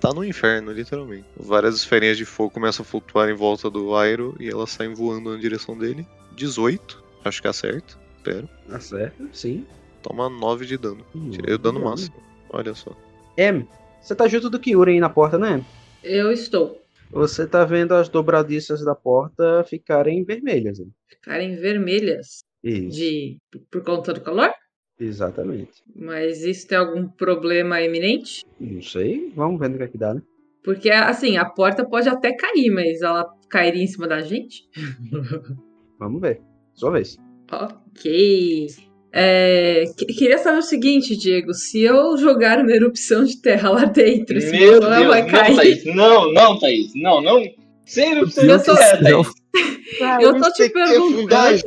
tá 0.00 0.12
no 0.12 0.24
inferno, 0.24 0.72
literalmente. 0.72 1.24
Várias 1.36 1.76
esferinhas 1.76 2.16
de 2.16 2.24
fogo 2.24 2.50
começam 2.50 2.82
a 2.82 2.86
flutuar 2.86 3.30
em 3.30 3.34
volta 3.34 3.70
do 3.70 3.94
Airo 3.94 4.34
e 4.38 4.48
elas 4.48 4.70
saem 4.70 4.92
voando 4.92 5.30
na 5.30 5.38
direção 5.38 5.78
dele. 5.78 6.06
18, 6.36 7.02
acho 7.24 7.40
que 7.40 7.48
acerta, 7.48 7.94
espero. 8.16 8.48
Tá 8.68 8.80
certo, 8.80 9.28
sim. 9.32 9.66
Toma 10.02 10.28
9 10.28 10.66
de 10.66 10.76
dano. 10.76 11.04
Hum, 11.14 11.30
Tirei 11.30 11.54
o 11.54 11.58
dano 11.58 11.80
máximo. 11.80 12.16
Olha 12.50 12.74
só. 12.74 12.90
Em, 13.36 13.66
você 14.00 14.14
tá 14.14 14.26
junto 14.26 14.50
do 14.50 14.58
Kyuri 14.58 14.92
aí 14.92 15.00
na 15.00 15.08
porta, 15.08 15.38
né? 15.38 15.64
Eu 16.02 16.32
estou. 16.32 16.79
Você 17.10 17.46
tá 17.46 17.64
vendo 17.64 17.92
as 17.92 18.08
dobradiças 18.08 18.84
da 18.84 18.94
porta 18.94 19.64
ficarem 19.64 20.24
vermelhas. 20.24 20.78
né? 20.78 20.86
Ficarem 21.08 21.56
vermelhas 21.56 22.44
Isso. 22.62 22.96
de 22.96 23.38
por 23.70 23.82
conta 23.82 24.12
do 24.12 24.20
calor? 24.20 24.50
Exatamente. 24.98 25.82
Mas 25.94 26.42
isso 26.44 26.68
tem 26.68 26.78
algum 26.78 27.08
problema 27.08 27.80
iminente? 27.80 28.44
Não 28.60 28.80
sei. 28.82 29.32
Vamos 29.34 29.58
ver 29.58 29.70
no 29.70 29.78
que 29.78 29.82
é 29.84 29.88
que 29.88 29.98
dá, 29.98 30.14
né? 30.14 30.22
Porque, 30.62 30.90
assim, 30.90 31.38
a 31.38 31.44
porta 31.46 31.88
pode 31.88 32.08
até 32.08 32.34
cair, 32.34 32.70
mas 32.70 33.00
ela 33.00 33.26
cairia 33.48 33.82
em 33.82 33.86
cima 33.86 34.06
da 34.06 34.20
gente? 34.20 34.68
Vamos 35.98 36.20
ver. 36.20 36.42
Sua 36.74 36.90
vez. 36.90 37.16
Ok. 37.50 38.66
É, 39.12 39.84
que- 39.96 40.06
queria 40.06 40.38
saber 40.38 40.58
o 40.58 40.62
seguinte, 40.62 41.16
Diego. 41.16 41.52
Se 41.52 41.80
eu 41.82 42.16
jogar 42.16 42.58
uma 42.60 42.70
erupção 42.70 43.24
de 43.24 43.36
terra 43.40 43.70
lá 43.70 43.84
dentro, 43.84 44.38
esse 44.38 44.50
Meu 44.52 44.78
Deus, 44.80 45.06
vai 45.06 45.22
não, 45.22 45.28
cair. 45.28 45.56
Thaís. 45.56 45.84
Não, 45.86 46.32
não, 46.32 46.58
Thaís. 46.58 46.92
Não, 46.94 47.20
não. 47.20 47.42
Sem 47.84 48.12
erupção 48.12 48.44
Eu 48.44 48.58
de 48.58 48.64
tô- 48.64 48.76
terra, 48.76 48.98
Thaís. 49.02 49.26
Eu 50.20 50.40
tô 50.40 50.52
te 50.52 50.68
perguntando. 50.70 51.62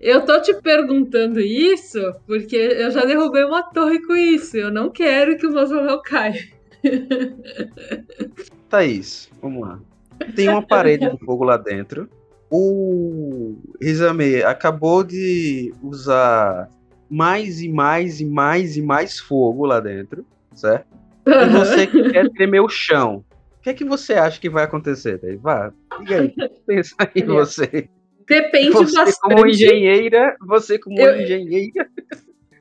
Eu 0.00 0.20
tô 0.26 0.38
te 0.42 0.54
perguntando 0.60 1.40
isso 1.40 1.98
porque 2.26 2.56
eu 2.56 2.90
já 2.90 3.06
derrubei 3.06 3.42
uma 3.44 3.62
torre 3.62 3.98
com 4.02 4.14
isso. 4.14 4.54
Eu 4.54 4.70
não 4.70 4.90
quero 4.90 5.38
que 5.38 5.46
o 5.46 5.52
mausoléu 5.52 6.02
caia. 6.02 6.44
Thaís, 8.68 9.30
vamos 9.40 9.62
lá. 9.66 9.80
Tem 10.34 10.48
uma 10.48 10.60
parede 10.62 11.08
de 11.10 11.18
fogo 11.24 11.44
lá 11.44 11.56
dentro. 11.56 12.08
O 12.56 13.56
Rizame 13.82 14.40
acabou 14.44 15.02
de 15.02 15.74
usar 15.82 16.68
mais 17.10 17.60
e 17.60 17.68
mais 17.68 18.20
e 18.20 18.24
mais 18.24 18.76
e 18.76 18.82
mais 18.82 19.18
fogo 19.18 19.66
lá 19.66 19.80
dentro, 19.80 20.24
certo? 20.54 20.86
E 21.26 21.46
você 21.48 21.88
quer 21.88 22.30
tremer 22.30 22.60
o 22.60 22.68
chão. 22.68 23.24
O 23.58 23.62
que 23.64 23.70
é 23.70 23.74
que 23.74 23.84
você 23.84 24.12
acha 24.12 24.40
que 24.40 24.48
vai 24.48 24.62
acontecer, 24.62 25.18
Thaís? 25.18 25.40
Vá, 25.40 25.72
diga 25.98 26.20
aí. 26.20 26.32
Pensa 26.64 26.94
aí 27.00 27.10
Olha, 27.16 27.26
você. 27.26 27.88
Depende 28.28 28.70
Você 28.70 28.96
bastante. 28.98 29.18
como 29.20 29.46
engenheira, 29.48 30.36
você 30.46 30.78
como 30.78 31.00
Eu- 31.00 31.20
engenheira, 31.22 31.88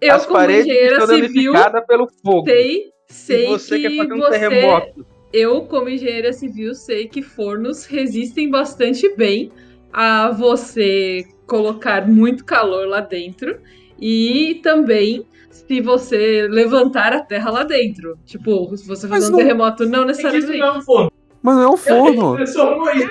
eu, 0.01 0.15
as 0.15 0.25
como 0.25 0.39
paredes 0.39 0.65
engenheira 0.65 0.97
estão 0.97 1.07
civil, 1.07 1.53
danificadas 1.53 1.85
pelo 1.85 2.07
fogo. 2.23 2.45
sei, 2.47 2.91
sei 3.07 3.45
e 3.45 3.47
você 3.47 3.77
que 3.79 3.89
quer 3.89 3.97
fazer 3.97 4.13
um 4.13 4.17
você. 4.17 4.39
terremoto. 4.39 5.05
Eu, 5.31 5.61
como 5.65 5.87
engenheira 5.89 6.33
civil, 6.33 6.73
sei 6.73 7.07
que 7.07 7.21
fornos 7.21 7.85
resistem 7.85 8.49
bastante 8.49 9.07
bem 9.15 9.51
a 9.93 10.31
você 10.31 11.23
colocar 11.47 12.07
muito 12.07 12.43
calor 12.43 12.87
lá 12.87 12.99
dentro 12.99 13.59
e 13.99 14.59
também 14.63 15.25
se 15.51 15.79
você 15.81 16.47
levantar 16.49 17.13
a 17.13 17.21
terra 17.21 17.51
lá 17.51 17.63
dentro. 17.63 18.17
Tipo, 18.25 18.75
se 18.75 18.87
você 18.87 19.07
Mas 19.07 19.23
fazer 19.23 19.27
um 19.27 19.31
não- 19.31 19.37
terremoto, 19.37 19.85
não 19.85 20.05
necessariamente. 20.05 20.59
é 20.59 20.71
um 20.71 20.81
forno. 20.81 21.11
Mas 21.43 21.55
não 21.55 21.61
é 21.63 21.69
um 21.69 21.77
forno. 21.77 22.37
É 22.39 22.41
Eu 22.41 22.47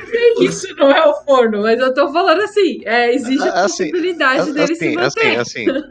sei 0.06 0.34
que 0.36 0.44
isso 0.46 0.74
não 0.76 0.90
é 0.90 1.06
o 1.06 1.14
forno, 1.24 1.62
mas 1.62 1.78
eu 1.78 1.94
tô 1.94 2.10
falando 2.12 2.40
assim, 2.42 2.80
é, 2.84 3.14
existe 3.14 3.46
a 3.46 3.52
Ah, 3.52 3.64
assim, 3.64 3.90
possibilidade 3.90 4.52
dele 4.52 4.74
se 4.74 4.84
Assim, 4.86 4.94
manter. 4.96 5.36
assim, 5.38 5.70
assim. 5.70 5.82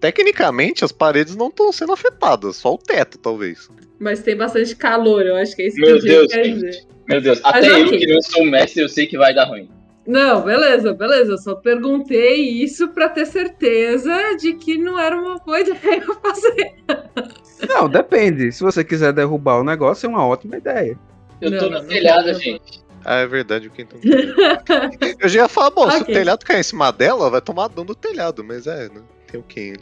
Tecnicamente, 0.00 0.84
as 0.84 0.90
paredes 0.90 1.36
não 1.36 1.48
estão 1.48 1.70
sendo 1.72 1.92
afetadas, 1.92 2.56
só 2.56 2.74
o 2.74 2.78
teto, 2.78 3.18
talvez. 3.18 3.70
Mas 4.00 4.20
tem 4.20 4.36
bastante 4.36 4.74
calor, 4.74 5.24
eu 5.24 5.36
acho 5.36 5.54
que 5.54 5.62
é 5.62 5.66
isso 5.68 5.76
que 5.76 5.82
Meu 5.82 5.98
Diego 6.00 6.20
Deus, 6.22 6.32
quer 6.32 6.44
gente. 6.44 6.54
dizer. 6.54 6.84
Meu 7.08 7.20
Deus, 7.20 7.40
Mas 7.40 7.54
até 7.54 7.80
eu 7.80 7.86
ok. 7.86 7.98
que 7.98 8.12
não 8.12 8.20
sou 8.22 8.44
mestre, 8.44 8.82
eu 8.82 8.88
sei 8.88 9.06
que 9.06 9.16
vai 9.16 9.32
dar 9.32 9.44
ruim. 9.44 9.68
Não, 10.06 10.42
beleza, 10.42 10.92
beleza. 10.92 11.32
Eu 11.32 11.38
só 11.38 11.54
perguntei 11.54 12.48
isso 12.62 12.88
pra 12.88 13.08
ter 13.08 13.26
certeza 13.26 14.36
de 14.36 14.54
que 14.54 14.76
não 14.76 14.98
era 14.98 15.16
uma 15.16 15.38
boa 15.38 15.60
ideia 15.60 16.02
eu 16.06 16.14
fazer. 16.20 16.74
Não, 17.68 17.88
depende. 17.88 18.50
Se 18.50 18.62
você 18.62 18.82
quiser 18.82 19.12
derrubar 19.12 19.60
o 19.60 19.64
negócio, 19.64 20.06
é 20.06 20.08
uma 20.08 20.26
ótima 20.26 20.56
ideia. 20.56 20.98
Eu 21.40 21.50
Não, 21.50 21.58
tô 21.58 21.80
telhada, 21.86 22.24
quero. 22.24 22.38
gente. 22.38 22.82
Ah, 23.04 23.16
é 23.16 23.26
verdade, 23.26 23.66
o 23.66 23.70
Kenton. 23.70 23.96
Eu 25.18 25.28
já 25.28 25.42
ia 25.42 25.48
falar, 25.48 25.70
bom, 25.70 25.90
se 25.90 26.02
o 26.02 26.04
telhado 26.04 26.44
cair 26.44 26.60
em 26.60 26.62
cima 26.62 26.92
dela, 26.92 27.28
vai 27.30 27.40
tomar 27.40 27.68
dano 27.68 27.86
do 27.86 27.94
telhado, 27.96 28.44
mas 28.44 28.66
é, 28.66 28.88
né? 28.88 29.02
Tem 29.26 29.40
o 29.40 29.42
Ken 29.42 29.74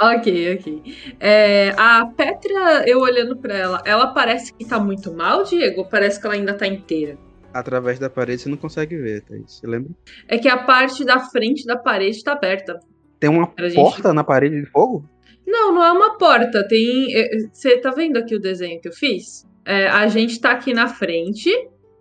ok, 0.00 0.56
ok. 0.58 0.82
É, 1.20 1.72
a 1.78 2.04
Petra, 2.06 2.84
eu 2.86 3.00
olhando 3.00 3.36
pra 3.36 3.56
ela, 3.56 3.82
ela 3.86 4.08
parece 4.08 4.52
que 4.52 4.64
tá 4.64 4.78
muito 4.78 5.12
mal, 5.14 5.44
Diego? 5.44 5.82
Ou 5.82 5.86
parece 5.86 6.20
que 6.20 6.26
ela 6.26 6.34
ainda 6.34 6.52
tá 6.54 6.66
inteira? 6.66 7.16
Através 7.58 7.98
da 7.98 8.08
parede 8.10 8.42
você 8.42 8.48
não 8.48 8.56
consegue 8.56 8.96
ver, 8.96 9.22
Thaís. 9.22 9.44
Você 9.58 9.66
lembra? 9.66 9.90
É 10.28 10.38
que 10.38 10.48
a 10.48 10.58
parte 10.58 11.04
da 11.04 11.18
frente 11.20 11.64
da 11.64 11.76
parede 11.76 12.22
tá 12.22 12.32
aberta. 12.32 12.78
Tem 13.18 13.30
uma 13.30 13.46
Pra 13.46 13.68
gente- 13.68 13.76
porta 13.76 14.12
na 14.12 14.22
parede 14.24 14.60
de 14.60 14.66
fogo? 14.66 15.08
Não, 15.46 15.72
não 15.72 15.82
é 15.84 15.92
uma 15.92 16.18
porta. 16.18 16.66
Tem. 16.68 17.14
é, 17.16 17.28
Você 17.52 17.78
tá 17.78 17.90
vendo 17.90 18.16
aqui 18.18 18.34
o 18.34 18.40
desenho 18.40 18.80
que 18.80 18.88
eu 18.88 18.92
fiz? 18.92 19.46
É, 19.64 19.86
a 19.88 20.06
gente 20.08 20.40
tá 20.40 20.50
aqui 20.52 20.74
na 20.74 20.86
frente 20.86 21.50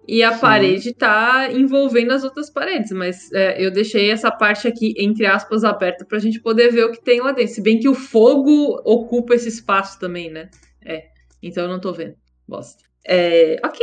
e 0.07 0.21
a 0.21 0.33
Sim. 0.33 0.39
parede 0.41 0.93
tá 0.93 1.49
envolvendo 1.51 2.11
as 2.11 2.23
outras 2.23 2.49
paredes, 2.49 2.91
mas 2.91 3.31
é, 3.33 3.63
eu 3.63 3.71
deixei 3.71 4.11
essa 4.11 4.29
parte 4.29 4.67
aqui, 4.67 4.93
entre 4.99 5.25
aspas, 5.25 5.63
aberta 5.63 6.05
pra 6.05 6.19
gente 6.19 6.39
poder 6.41 6.71
ver 6.71 6.85
o 6.85 6.91
que 6.91 7.01
tem 7.03 7.21
lá 7.21 7.31
dentro. 7.31 7.53
Se 7.53 7.61
bem 7.61 7.79
que 7.79 7.89
o 7.89 7.93
fogo 7.95 8.81
ocupa 8.83 9.33
esse 9.35 9.47
espaço 9.49 9.99
também, 9.99 10.29
né? 10.29 10.49
É. 10.85 11.05
Então 11.41 11.63
eu 11.63 11.69
não 11.69 11.79
tô 11.79 11.91
vendo. 11.93 12.15
Bosta. 12.47 12.83
É, 13.07 13.59
ok. 13.63 13.79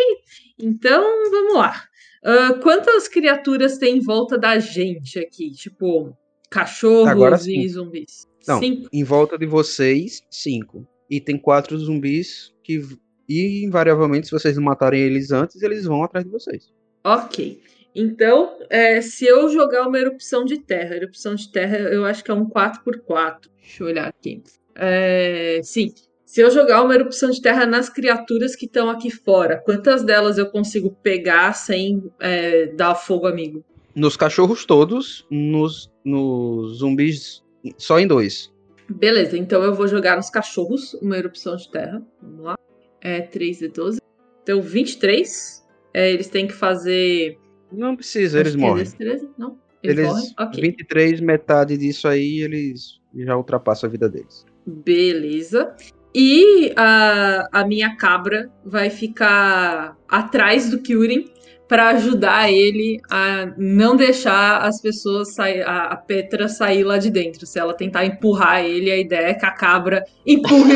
Então 0.59 1.31
vamos 1.31 1.55
lá. 1.55 1.85
Ah, 2.25 2.55
quantas 2.63 3.09
criaturas 3.09 3.79
tem 3.79 3.97
em 3.97 4.01
volta 4.01 4.39
da 4.39 4.59
gente 4.59 5.19
aqui? 5.19 5.51
Tipo, 5.51 6.17
cachorros 6.51 7.09
Agora 7.09 7.37
e 7.47 7.69
zumbis? 7.69 8.29
Não, 8.47 8.59
Cinco. 8.61 8.89
em 8.93 9.05
volta 9.05 9.37
de 9.39 9.47
vocês, 9.47 10.23
cinco. 10.31 10.87
E 11.11 11.21
tem 11.21 11.37
quatro 11.39 11.77
zumbis 11.79 12.53
que. 12.63 12.81
E 13.29 13.65
invariavelmente, 13.65 14.27
se 14.27 14.33
vocês 14.33 14.57
não 14.57 14.65
matarem 14.65 15.01
eles 15.01 15.31
antes, 15.31 15.63
eles 15.63 15.85
vão 15.85 16.03
atrás 16.03 16.25
de 16.25 16.31
vocês. 16.31 16.73
Ok. 17.05 17.61
Então, 17.95 18.59
é, 18.71 19.01
se 19.01 19.27
eu 19.27 19.49
jogar 19.49 19.87
uma 19.87 19.99
erupção 19.99 20.45
de 20.45 20.59
terra, 20.59 20.97
erupção 20.97 21.35
de 21.35 21.51
terra 21.51 21.77
eu 21.79 22.05
acho 22.05 22.25
que 22.25 22.31
é 22.31 22.35
um 22.35 22.49
4x4. 22.49 23.49
Deixa 23.61 23.83
eu 23.83 23.87
olhar 23.87 24.09
aqui. 24.09 24.43
É, 24.75 25.61
sim. 25.63 25.93
Se 26.33 26.41
eu 26.41 26.51
jogar 26.51 26.83
uma 26.83 26.95
erupção 26.95 27.29
de 27.31 27.43
terra 27.43 27.67
nas 27.67 27.91
criaturas 27.91 28.57
que 28.57 28.65
estão 28.65 28.89
aqui 28.89 29.11
fora, 29.11 29.59
quantas 29.59 30.03
delas 30.03 30.39
eu 30.39 30.47
consigo 30.47 30.91
pegar 31.03 31.53
sem 31.53 32.11
é, 32.19 32.69
dar 32.69 32.95
fogo 32.95 33.27
amigo? 33.27 33.63
Nos 33.95 34.17
cachorros 34.17 34.65
todos, 34.65 35.27
nos, 35.31 35.93
nos 36.03 36.79
zumbis, 36.79 37.45
só 37.77 38.01
em 38.01 38.07
dois. 38.07 38.51
Beleza, 38.89 39.37
então 39.37 39.63
eu 39.63 39.75
vou 39.75 39.87
jogar 39.87 40.17
nos 40.17 40.31
cachorros 40.31 40.95
uma 41.03 41.19
erupção 41.19 41.55
de 41.55 41.71
terra. 41.71 42.03
Vamos 42.23 42.45
lá. 42.47 42.55
É 43.03 43.21
3 43.21 43.59
de 43.59 43.69
12. 43.69 44.01
Então, 44.43 44.63
23. 44.63 45.63
É, 45.93 46.11
eles 46.11 46.29
têm 46.29 46.47
que 46.47 46.55
fazer. 46.55 47.39
Não 47.71 47.95
precisa, 47.95 48.41
eles 48.41 48.55
é 48.55 48.57
morrem. 48.57 48.85
destreza? 48.85 49.29
Não? 49.37 49.59
Eles, 49.83 49.99
Eles, 49.99 50.09
morrem? 50.11 50.35
Ok. 50.41 50.63
23, 50.63 51.21
metade 51.21 51.77
disso 51.77 52.09
aí, 52.09 52.41
eles 52.41 53.03
já 53.17 53.37
ultrapassam 53.37 53.87
a 53.87 53.91
vida 53.91 54.09
deles. 54.09 54.47
Beleza. 54.65 55.77
E 56.15 56.73
a, 56.77 57.49
a 57.53 57.67
minha 57.67 57.97
cabra 57.97 58.51
vai 58.65 58.91
ficar 58.91 59.97
atrás 60.09 60.71
do 60.71 60.81
Kyurem 60.81 61.25
para 61.73 61.89
ajudar 61.89 62.53
ele 62.53 63.01
a 63.11 63.51
não 63.57 63.97
deixar 63.97 64.59
as 64.59 64.79
pessoas 64.83 65.35
sair, 65.35 65.63
a, 65.63 65.85
a 65.85 65.97
Petra 65.97 66.47
sair 66.47 66.85
lá 66.85 66.99
de 66.99 67.09
dentro. 67.09 67.47
Se 67.47 67.59
ela 67.59 67.73
tentar 67.73 68.05
empurrar 68.05 68.63
ele, 68.63 68.91
a 68.91 68.99
ideia 68.99 69.29
é 69.29 69.35
que 69.35 69.47
a 69.47 69.51
cabra 69.51 70.05
empurre 70.27 70.75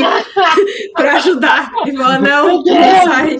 para 0.97 1.17
ajudar 1.17 1.71
e 1.87 1.95
falar: 1.95 2.19
não, 2.23 2.65
não 2.65 3.05
sai. 3.05 3.37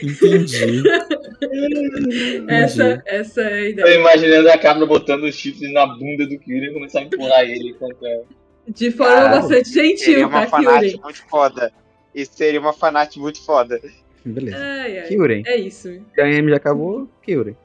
Entendi. 0.00 0.84
Essa, 2.48 3.02
essa 3.06 3.40
é 3.40 3.46
a 3.46 3.62
Tô 3.62 3.68
ideia. 3.70 3.98
imaginando 3.98 4.48
a 4.50 4.58
cabra 4.58 4.86
botando 4.86 5.24
os 5.24 5.34
chifres 5.34 5.72
na 5.72 5.84
bunda 5.84 6.28
do 6.28 6.38
Kyurem 6.38 6.70
e 6.70 6.74
começar 6.74 7.00
a 7.00 7.02
empurrar 7.02 7.42
ele 7.42 7.74
contra. 7.74 8.08
De 8.68 8.90
forma 8.90 9.14
Cara, 9.14 9.28
bastante 9.40 9.68
Seria 9.68 9.96
gentil, 9.96 10.28
uma 10.28 10.40
tá, 10.42 10.46
fanart 10.48 10.80
Kyurem? 10.80 11.00
muito 11.02 11.24
foda. 11.28 11.72
Isso 12.14 12.32
seria 12.34 12.60
uma 12.60 12.72
fanart 12.72 13.16
muito 13.16 13.42
foda. 13.44 13.80
Beleza. 14.24 14.58
Ai, 14.58 14.98
ai. 15.00 15.06
Kyurem. 15.08 15.42
É 15.46 15.56
isso. 15.56 15.88
KM 16.14 16.48
já 16.50 16.56
acabou, 16.56 17.08
Kyurem. 17.22 17.56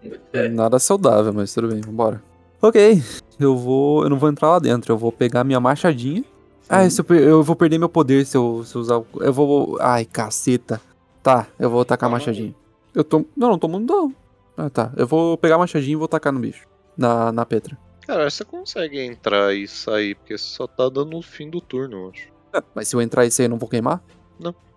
Nada 0.51 0.79
saudável, 0.79 1.33
mas 1.33 1.53
tudo 1.53 1.67
bem, 1.69 1.81
vambora. 1.81 2.21
Ok, 2.61 3.01
eu 3.39 3.57
vou. 3.57 4.03
Eu 4.03 4.09
não 4.09 4.17
vou 4.17 4.29
entrar 4.29 4.49
lá 4.49 4.59
dentro, 4.59 4.93
eu 4.93 4.97
vou 4.97 5.11
pegar 5.11 5.43
minha 5.43 5.59
machadinha. 5.59 6.23
Ah, 6.69 6.85
eu, 6.85 7.15
eu 7.17 7.43
vou 7.43 7.55
perder 7.55 7.77
meu 7.77 7.89
poder 7.89 8.25
se 8.25 8.37
eu, 8.37 8.63
se 8.63 8.73
eu 8.75 8.81
usar. 8.81 8.97
o- 8.99 9.05
Eu 9.19 9.33
vou. 9.33 9.77
Ai, 9.81 10.05
caceta. 10.05 10.79
Tá, 11.21 11.47
eu 11.59 11.69
vou 11.69 11.83
tacar 11.83 12.07
a 12.09 12.11
machadinha. 12.11 12.55
Eu 12.95 13.03
tô. 13.03 13.25
Não, 13.35 13.49
não 13.49 13.59
tô 13.59 13.67
mundo 13.67 13.93
não. 13.93 14.15
Ah, 14.55 14.69
tá. 14.69 14.93
Eu 14.95 15.05
vou 15.05 15.37
pegar 15.37 15.55
a 15.55 15.57
machadinha 15.57 15.93
e 15.93 15.97
vou 15.97 16.07
tacar 16.07 16.31
no 16.31 16.39
bicho. 16.39 16.65
Na, 16.97 17.31
na 17.33 17.45
Petra. 17.45 17.77
Cara, 18.05 18.29
você 18.29 18.43
consegue 18.43 18.99
entrar 18.99 19.53
e 19.55 19.67
sair, 19.67 20.15
porque 20.15 20.37
você 20.37 20.43
só 20.43 20.67
tá 20.67 20.89
dando 20.89 21.17
o 21.17 21.21
fim 21.21 21.49
do 21.49 21.61
turno, 21.61 21.97
eu 21.97 22.09
acho. 22.09 22.27
Ah, 22.53 22.63
Mas 22.75 22.87
se 22.87 22.95
eu 22.95 23.01
entrar 23.01 23.25
e 23.25 23.31
sair, 23.31 23.45
eu 23.45 23.49
não 23.49 23.57
vou 23.57 23.69
queimar? 23.69 24.03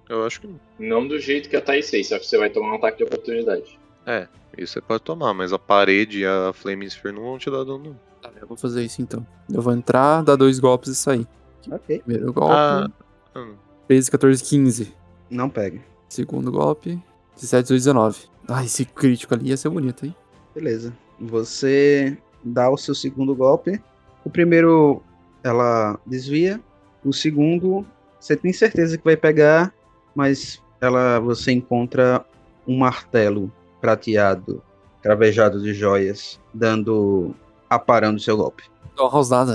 Eu 0.08 0.24
acho 0.24 0.40
que 0.40 0.46
não. 0.46 0.60
Não 0.78 1.06
do 1.08 1.18
jeito 1.18 1.48
que 1.48 1.56
a 1.56 1.60
Thaís 1.60 1.90
fez, 1.90 2.08
só 2.08 2.18
que 2.18 2.26
você 2.26 2.38
vai 2.38 2.50
tomar 2.50 2.72
um 2.72 2.74
ataque 2.76 2.98
de 2.98 3.04
oportunidade. 3.04 3.78
É, 4.06 4.28
isso 4.56 4.74
você 4.74 4.80
pode 4.80 5.02
tomar, 5.02 5.34
mas 5.34 5.52
a 5.52 5.58
parede 5.58 6.20
e 6.20 6.26
a 6.26 6.52
Flame 6.52 6.86
Sphere 6.86 7.14
não 7.14 7.24
vão 7.24 7.38
te 7.38 7.50
dar 7.50 7.64
dano, 7.64 7.78
não. 7.78 8.00
Tá, 8.22 8.30
eu 8.40 8.46
vou 8.46 8.56
fazer 8.56 8.84
isso 8.84 9.02
então. 9.02 9.26
Eu 9.52 9.60
vou 9.60 9.72
entrar, 9.72 10.22
dar 10.22 10.36
dois 10.36 10.60
golpes 10.60 10.90
e 10.90 10.94
sair. 10.94 11.26
Ok. 11.70 11.98
Primeiro 12.04 12.32
golpe. 12.32 12.54
Ah, 12.54 12.88
hum. 13.34 13.54
13, 13.88 14.10
14, 14.10 14.44
15. 14.44 14.94
Não 15.28 15.50
pega. 15.50 15.80
Segundo 16.08 16.52
golpe. 16.52 17.02
17, 17.34 17.62
18, 17.64 17.78
19. 17.80 18.18
Ah, 18.48 18.64
esse 18.64 18.84
crítico 18.84 19.34
ali 19.34 19.48
ia 19.48 19.56
ser 19.56 19.68
bonito, 19.68 20.06
hein? 20.06 20.14
Beleza. 20.54 20.96
Você 21.18 22.16
dá 22.46 22.70
o 22.70 22.76
seu 22.76 22.94
segundo 22.94 23.34
golpe. 23.34 23.80
O 24.24 24.30
primeiro 24.30 25.02
ela 25.42 25.98
desvia. 26.06 26.60
O 27.04 27.12
segundo, 27.12 27.84
você 28.18 28.36
tem 28.36 28.52
certeza 28.52 28.96
que 28.96 29.04
vai 29.04 29.16
pegar, 29.16 29.72
mas 30.14 30.62
ela 30.80 31.18
você 31.18 31.52
encontra 31.52 32.24
um 32.66 32.78
martelo 32.78 33.52
prateado, 33.80 34.62
cravejado 35.02 35.60
de 35.62 35.72
joias, 35.74 36.40
dando 36.52 37.34
aparando 37.68 38.16
o 38.16 38.20
seu 38.20 38.36
golpe. 38.36 38.64
Dá 38.96 39.04
uma 39.04 39.10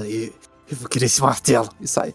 e. 0.08 0.32
Eu 0.70 0.78
vou 0.78 0.88
querer 0.88 1.06
esse 1.08 1.22
martelo. 1.22 1.70
E 1.82 1.88
sai. 1.88 2.14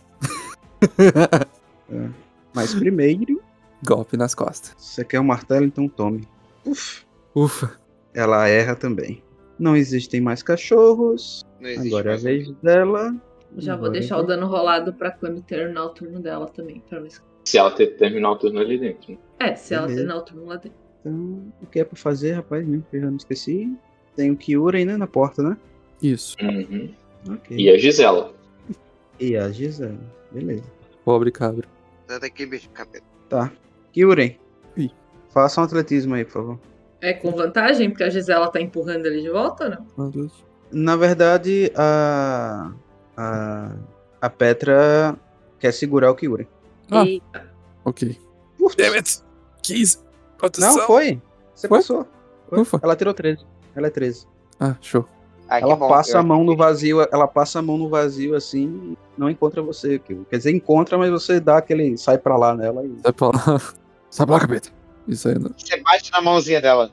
Mas 2.55 2.75
primeiro, 2.75 3.43
Golpe 3.85 4.17
nas 4.17 4.35
costas. 4.35 4.75
você 4.79 5.05
quer 5.05 5.21
um 5.21 5.25
martelo, 5.25 5.67
então 5.67 5.87
tome. 5.89 6.27
Uf, 6.65 7.05
Ufa. 7.35 7.79
ela 8.15 8.49
erra 8.49 8.75
também. 8.75 9.23
Não 9.59 9.77
existem 9.77 10.21
mais 10.21 10.43
cachorros. 10.43 11.45
Existe 11.61 11.89
Agora 11.89 12.11
é 12.11 12.11
a 12.11 12.13
mais 12.13 12.23
vez 12.23 12.51
dela. 12.63 13.15
Já 13.57 13.77
vou 13.77 13.91
deixar 13.91 14.17
eu 14.19 14.21
o 14.25 14.27
dano 14.27 14.47
rolado 14.47 14.93
pra 14.93 15.11
quando 15.11 15.41
terminar 15.43 15.85
o 15.87 15.89
turno 15.91 16.21
dela 16.21 16.47
também. 16.47 16.81
Pra 16.89 16.99
não 17.01 17.07
esquecer. 17.07 17.27
Se 17.45 17.59
ela 17.59 17.71
ter, 17.71 17.97
terminar 17.97 18.33
o 18.33 18.37
turno 18.37 18.61
ali 18.61 18.77
dentro. 18.79 19.13
né? 19.13 19.19
É, 19.39 19.55
se 19.55 19.73
ela 19.73 19.87
Beleza. 19.87 20.01
terminar 20.03 20.21
o 20.21 20.25
turno 20.25 20.47
lá 20.47 20.57
dentro. 20.57 20.79
Então, 21.01 21.53
o 21.63 21.67
que 21.67 21.81
é 21.81 21.85
pra 21.85 21.97
fazer, 21.97 22.33
rapaz? 22.33 22.67
Mesmo 22.67 22.85
que 22.91 22.97
eu 22.97 23.01
já 23.03 23.07
não 23.11 23.17
esqueci. 23.17 23.73
Tem 24.15 24.31
o 24.31 24.37
Kyurem, 24.37 24.85
né, 24.85 24.97
na 24.97 25.07
porta, 25.07 25.43
né? 25.43 25.57
Isso. 26.03 26.37
Uhum. 26.43 26.93
Ok. 27.31 27.57
E 27.57 27.71
a 27.71 27.79
Gisela. 27.79 28.35
E 29.21 29.37
a 29.37 29.49
Gisela. 29.51 29.99
Beleza. 30.33 30.65
Pobre 31.05 31.31
cabra. 31.31 31.67
Sai 32.09 32.19
daqui, 32.21 32.45
bicho, 32.47 32.69
capeta. 32.71 33.05
Tá. 33.29 33.53
Kyurem. 33.93 34.39
Ih. 34.77 34.91
Faça 35.31 35.61
um 35.61 35.65
atletismo 35.65 36.15
aí, 36.15 36.25
por 36.25 36.33
favor. 36.33 36.59
É 37.01 37.13
com 37.13 37.31
vantagem, 37.31 37.91
porque 37.91 38.05
a 38.05 38.11
Gisela 38.11 38.49
tá 38.49 38.61
empurrando 38.61 39.07
ele 39.07 39.21
de 39.21 39.31
volta 39.31 39.87
ou 39.97 40.07
não? 40.07 40.31
Na 40.73 40.97
verdade, 40.97 41.71
a. 41.77 42.73
A. 43.17 43.71
A 44.21 44.31
Petra 44.31 45.15
quer 45.59 45.73
segurar 45.73 46.11
o 46.11 46.15
Kyurem. 46.15 46.49
Ah. 46.91 47.05
Eita. 47.05 47.51
Ok. 47.85 48.19
Putz. 48.59 48.75
Damn 48.77 48.97
it. 48.97 49.23
15. 49.63 49.99
Não, 50.59 50.79
foi. 50.81 51.21
Você 51.55 51.69
Foi? 51.69 51.79
passou. 51.79 52.07
Foi. 52.49 52.61
Ufa. 52.61 52.81
Ela 52.83 52.97
tirou 52.97 53.15
13. 53.15 53.45
Ela 53.75 53.87
é 53.87 53.91
13. 53.91 54.27
Ah, 54.61 54.75
show. 54.81 55.07
Ah, 55.49 55.61
ela 55.61 55.77
bom, 55.77 55.89
passa 55.89 56.19
a 56.19 56.23
mão 56.23 56.43
no 56.43 56.57
vazio, 56.57 57.01
ela 57.13 57.29
passa 57.29 57.61
a 57.61 57.63
mão 57.63 57.79
no 57.79 57.89
vazio 57.89 58.35
assim 58.35 58.67
e 58.93 58.99
não 59.17 59.31
encontra 59.31 59.63
você. 59.63 59.99
Kyurem. 59.99 60.27
Quer 60.29 60.39
dizer, 60.39 60.51
encontra, 60.55 60.99
mas 60.99 61.11
você 61.11 61.39
dá 61.39 61.59
aquele. 61.59 61.97
sai 61.97 62.19
pra 62.19 62.37
lá 62.37 62.55
nela 62.55 62.85
e. 62.85 62.99
Sai 63.03 63.13
pra 63.13 63.29
lá. 63.29 63.61
Sai 64.11 64.25
pra 64.27 64.35
lá, 64.37 64.41
capeta. 64.41 64.71
Isso 65.09 65.29
aí 65.29 65.39
não. 65.39 65.51
Você 65.57 65.77
bate 65.83 66.11
na 66.13 66.21
mãozinha 66.21 66.61
dela. 66.61 66.91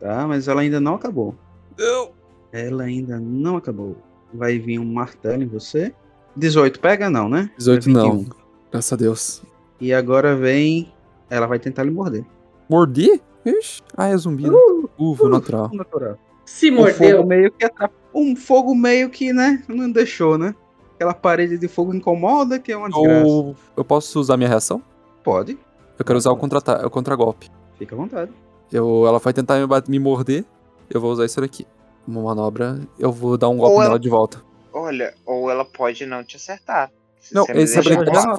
Tá, 0.00 0.26
mas 0.26 0.48
ela 0.48 0.60
ainda 0.62 0.80
não 0.80 0.94
acabou. 0.94 1.34
Não. 1.78 2.10
Ela 2.52 2.84
ainda 2.84 3.18
não 3.20 3.56
acabou. 3.56 3.96
Vai 4.34 4.58
vir 4.58 4.78
um 4.78 4.84
martelo 4.92 5.42
em 5.42 5.46
você. 5.46 5.94
18 6.36 6.80
pega 6.80 7.08
não, 7.10 7.28
né? 7.28 7.50
18 7.58 7.88
É 7.88 7.92
não. 7.92 8.18
21. 8.18 8.30
Graças 8.70 8.92
a 8.92 8.96
Deus. 8.96 9.42
E 9.80 9.92
agora 9.92 10.34
vem. 10.34 10.92
Ela 11.30 11.46
vai 11.46 11.58
tentar 11.58 11.84
lhe 11.84 11.90
morder. 11.90 12.24
Mordi? 12.68 13.20
Ixi. 13.44 13.82
Ah, 13.96 14.08
é 14.08 14.16
zumbi. 14.16 14.44
né? 14.44 14.50
Uh, 14.50 14.88
Uva, 14.98 15.24
uh, 15.24 15.28
natural. 15.28 15.70
natural. 15.72 16.18
Se 16.44 16.70
Um 16.70 16.74
mordeu. 16.76 16.94
fogo 17.16 17.28
meio 17.28 17.50
que 17.52 17.64
atrap... 17.64 17.92
Um 18.14 18.36
fogo 18.36 18.74
meio 18.74 19.08
que, 19.08 19.32
né? 19.32 19.62
Não 19.68 19.90
deixou, 19.90 20.36
né? 20.36 20.54
Aquela 20.94 21.14
parede 21.14 21.56
de 21.58 21.66
fogo 21.68 21.94
incomoda, 21.94 22.58
que 22.58 22.70
é 22.72 22.76
uma 22.76 22.88
desgraça. 22.90 23.26
Ou 23.26 23.56
eu 23.76 23.84
posso 23.84 24.20
usar 24.20 24.36
minha 24.36 24.48
reação? 24.48 24.82
Pode, 25.24 25.58
Eu 26.02 26.04
quero 26.04 26.18
usar 26.18 26.32
o 26.32 26.36
contra 26.36 26.58
o 26.86 26.90
contra-golpe. 26.90 27.48
fica 27.78 27.94
à 27.94 27.98
vontade. 27.98 28.32
Eu, 28.72 29.06
ela 29.06 29.18
vai 29.20 29.32
tentar 29.32 29.54
me, 29.64 29.66
me 29.88 29.98
morder. 30.00 30.44
Eu 30.90 31.00
vou 31.00 31.12
usar 31.12 31.24
isso 31.24 31.40
daqui. 31.40 31.64
Uma 32.08 32.22
manobra. 32.22 32.80
Eu 32.98 33.12
vou 33.12 33.38
dar 33.38 33.48
um 33.48 33.56
golpe 33.56 33.74
Ou 33.74 33.78
nela 33.80 33.92
ela- 33.92 34.00
de 34.00 34.08
volta. 34.08 34.42
Olha, 34.72 35.14
ou 35.24 35.48
ela 35.48 35.64
pode 35.64 36.04
não 36.06 36.24
te 36.24 36.36
acertar. 36.36 36.90
Se 37.20 37.32
Não, 37.34 37.44
essa 37.48 37.78
habilidade, 37.78 38.20
só, 38.20 38.36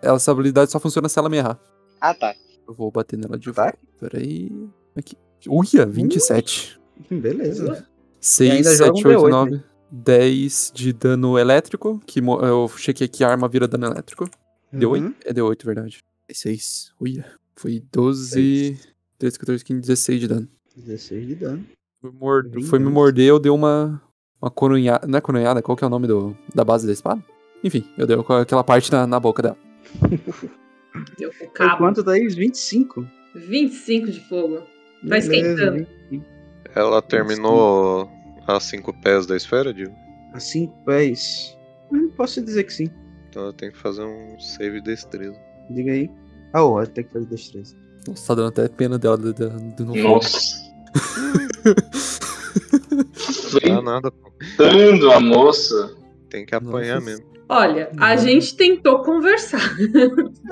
essa 0.00 0.30
habilidade 0.30 0.70
só 0.70 0.80
funciona 0.80 1.06
se 1.08 1.18
ela 1.18 1.28
me 1.28 1.36
errar. 1.36 1.58
Ah, 2.00 2.14
tá. 2.14 2.34
Eu 2.66 2.72
vou 2.72 2.90
bater 2.90 3.18
nela 3.18 3.38
de 3.38 3.52
Tá. 3.52 3.64
volta. 3.64 3.78
Peraí. 4.00 4.50
Aqui. 4.96 5.16
Uia, 5.46 5.84
27. 5.84 6.80
Beleza. 7.10 7.86
6, 8.20 8.50
ainda 8.52 8.74
joga 8.76 8.94
7, 8.96 9.06
um 9.06 9.10
8, 9.10 9.20
D8, 9.26 9.30
9. 9.30 9.62
10 9.90 10.72
de 10.74 10.92
dano 10.94 11.38
elétrico. 11.38 12.00
Que 12.06 12.20
eu 12.20 12.68
chequei 12.76 13.06
que 13.08 13.22
a 13.22 13.28
arma 13.28 13.48
vira 13.48 13.68
dano 13.68 13.86
elétrico. 13.86 14.24
D8? 14.72 15.02
Uhum. 15.02 15.14
É 15.26 15.32
D8, 15.34 15.64
verdade. 15.66 15.98
6. 16.30 16.92
Uia. 17.00 17.24
Foi 17.56 17.82
12. 17.92 18.78
13, 19.18 19.38
14, 19.38 19.64
15, 19.64 19.80
16 19.80 20.20
de 20.20 20.28
dano. 20.28 20.48
16 20.76 21.26
de 21.26 21.34
dano. 21.34 21.64
Foi, 22.00 22.10
mord- 22.10 22.62
foi 22.64 22.78
me 22.78 22.90
morder, 22.90 23.26
eu 23.28 23.38
dei 23.38 23.50
uma. 23.50 24.02
Uma 24.40 24.50
coronhada. 24.50 25.06
Não 25.06 25.18
é 25.18 25.20
coronhada? 25.20 25.62
Qual 25.62 25.76
que 25.76 25.84
é 25.84 25.86
o 25.86 25.90
nome 25.90 26.08
do, 26.08 26.36
da 26.52 26.64
base 26.64 26.84
da 26.86 26.92
espada? 26.92 27.24
Enfim, 27.62 27.84
eu 27.96 28.06
dei 28.08 28.16
aquela 28.40 28.64
parte 28.64 28.90
na, 28.90 29.06
na 29.06 29.20
boca 29.20 29.40
dela. 29.40 29.56
Deu 31.16 31.30
o 31.40 31.48
cabo. 31.50 31.78
quanto, 31.78 32.02
Thaís? 32.02 32.34
25. 32.34 33.06
25 33.36 34.10
de 34.10 34.20
fogo. 34.28 34.58
Tá 34.58 34.66
Beleza, 35.04 35.32
esquentando. 35.32 35.86
25. 36.10 36.26
Ela 36.74 37.00
terminou 37.02 38.10
a 38.46 38.58
5 38.58 38.92
pés 39.00 39.26
da 39.26 39.36
esfera, 39.36 39.72
Digo? 39.72 39.92
A 40.34 40.40
5 40.40 40.84
pés. 40.84 41.56
Posso 42.16 42.42
dizer 42.42 42.64
que 42.64 42.72
sim. 42.72 42.90
Então 43.28 43.42
ela 43.44 43.52
tem 43.52 43.70
que 43.70 43.78
fazer 43.78 44.02
um 44.02 44.38
save 44.40 44.80
de 44.80 44.86
destreza. 44.90 45.38
Diga 45.72 45.92
aí. 45.92 46.10
Ah, 46.52 46.64
ó, 46.64 46.84
tem 46.84 47.04
que 47.04 47.12
fazer 47.12 47.26
destreza. 47.26 47.76
Nossa, 48.06 48.26
tá 48.26 48.34
dando 48.34 48.48
até 48.48 48.68
pena 48.68 48.98
dela 48.98 49.16
do, 49.16 49.32
do, 49.32 49.48
do 49.48 49.84
no 49.84 49.94
fogo. 49.94 50.08
Nossa. 50.08 50.72
Não 53.64 53.76
dá 53.76 53.82
nada, 53.82 54.10
pô. 54.10 54.32
Enfrentando 54.42 55.12
a 55.12 55.20
moça. 55.20 55.94
Tem 56.28 56.44
que 56.44 56.54
apanhar 56.54 56.96
Nossa. 56.96 57.06
mesmo. 57.06 57.32
Olha, 57.48 57.90
a 57.98 58.16
gente 58.16 58.56
tentou 58.56 59.02
conversar. 59.02 59.76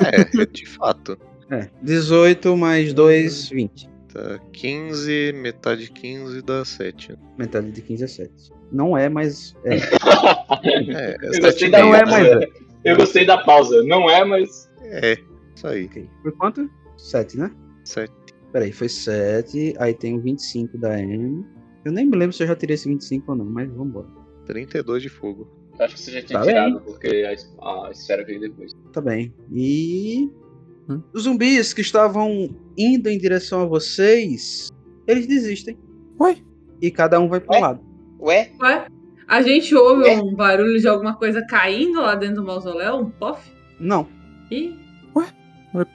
É, 0.05 0.43
é 0.43 0.47
de 0.47 0.67
fato. 0.67 1.19
É, 1.51 1.69
18 1.83 2.57
mais 2.57 2.93
2, 2.93 3.49
20. 3.49 3.91
Tá 4.13 4.39
15, 4.53 5.33
metade 5.35 5.85
de 5.85 5.93
15 5.93 6.43
dá 6.43 6.65
7. 6.65 7.17
Metade 7.39 7.71
de 7.71 7.81
15 7.81 8.05
é 8.05 8.07
7. 8.07 8.31
Não 8.71 8.97
é, 8.97 9.09
mas 9.09 9.55
é. 9.65 9.77
É, 10.63 11.17
é 11.23 11.29
Eu 11.29 11.35
7 11.35 11.41
gostei 11.43 11.69
e 11.69 11.71
da 11.71 11.79
Não 11.81 11.95
é, 11.95 12.05
mas 12.05 12.27
é. 12.27 12.49
Eu 12.85 12.97
gostei 12.97 13.27
da 13.27 13.39
pausa. 13.39 13.83
Não 13.85 14.11
é, 14.11 14.25
mas. 14.25 14.70
É, 14.91 15.19
isso 15.55 15.67
aí. 15.67 15.87
Ok. 15.87 16.09
Foi 16.23 16.33
quanto? 16.33 16.71
7, 16.97 17.39
né? 17.39 17.51
7. 17.85 18.13
Peraí, 18.53 18.73
foi 18.73 18.89
7. 18.89 19.75
Aí 19.79 19.95
tem 19.95 20.17
o 20.17 20.21
25 20.21 20.77
da 20.79 20.99
M. 21.01 21.45
Eu 21.85 21.93
nem 21.93 22.07
me 22.07 22.17
lembro 22.17 22.35
se 22.37 22.43
eu 22.43 22.47
já 22.49 22.57
tirei 22.57 22.75
esse 22.75 22.89
25 22.89 23.31
ou 23.33 23.39
não, 23.39 23.45
mas 23.45 23.71
vambora. 23.71 24.09
32 24.47 25.03
de 25.03 25.09
fogo. 25.09 25.49
Acho 25.79 25.95
que 25.95 26.01
você 26.01 26.11
já 26.13 26.23
tinha 26.23 26.39
Tá 26.41 26.45
tirado, 26.45 26.81
porque 26.83 27.25
a, 27.63 27.87
a 27.87 27.91
esfera 27.91 28.25
veio 28.25 28.41
depois. 28.41 28.73
Tá 28.93 29.01
bem. 29.01 29.33
E. 29.53 30.31
Hum? 30.89 31.01
Os 31.15 31.23
zumbis 31.23 31.73
que 31.73 31.81
estavam 31.81 32.51
indo 32.77 33.09
em 33.09 33.17
direção 33.17 33.63
a 33.63 33.65
vocês, 33.65 34.69
eles 35.07 35.27
desistem. 35.27 35.79
Ué? 36.21 36.37
E 36.83 36.91
cada 36.91 37.19
um 37.19 37.29
vai 37.29 37.41
para 37.41 37.53
um 37.57 37.61
Ué? 37.61 37.67
lado. 37.67 37.81
Ué? 38.21 38.51
Ué? 38.61 38.87
A 39.27 39.41
gente 39.43 39.75
ouve 39.75 40.09
É. 40.09 40.21
um 40.21 40.35
barulho 40.35 40.79
de 40.79 40.89
alguma 40.89 41.15
coisa 41.15 41.47
caindo 41.47 42.01
lá 42.01 42.15
dentro 42.15 42.37
do 42.37 42.45
mausoléu? 42.45 42.97
Um 42.97 43.11
pof? 43.11 43.41
Não, 43.79 44.07
Ih, 44.51 44.75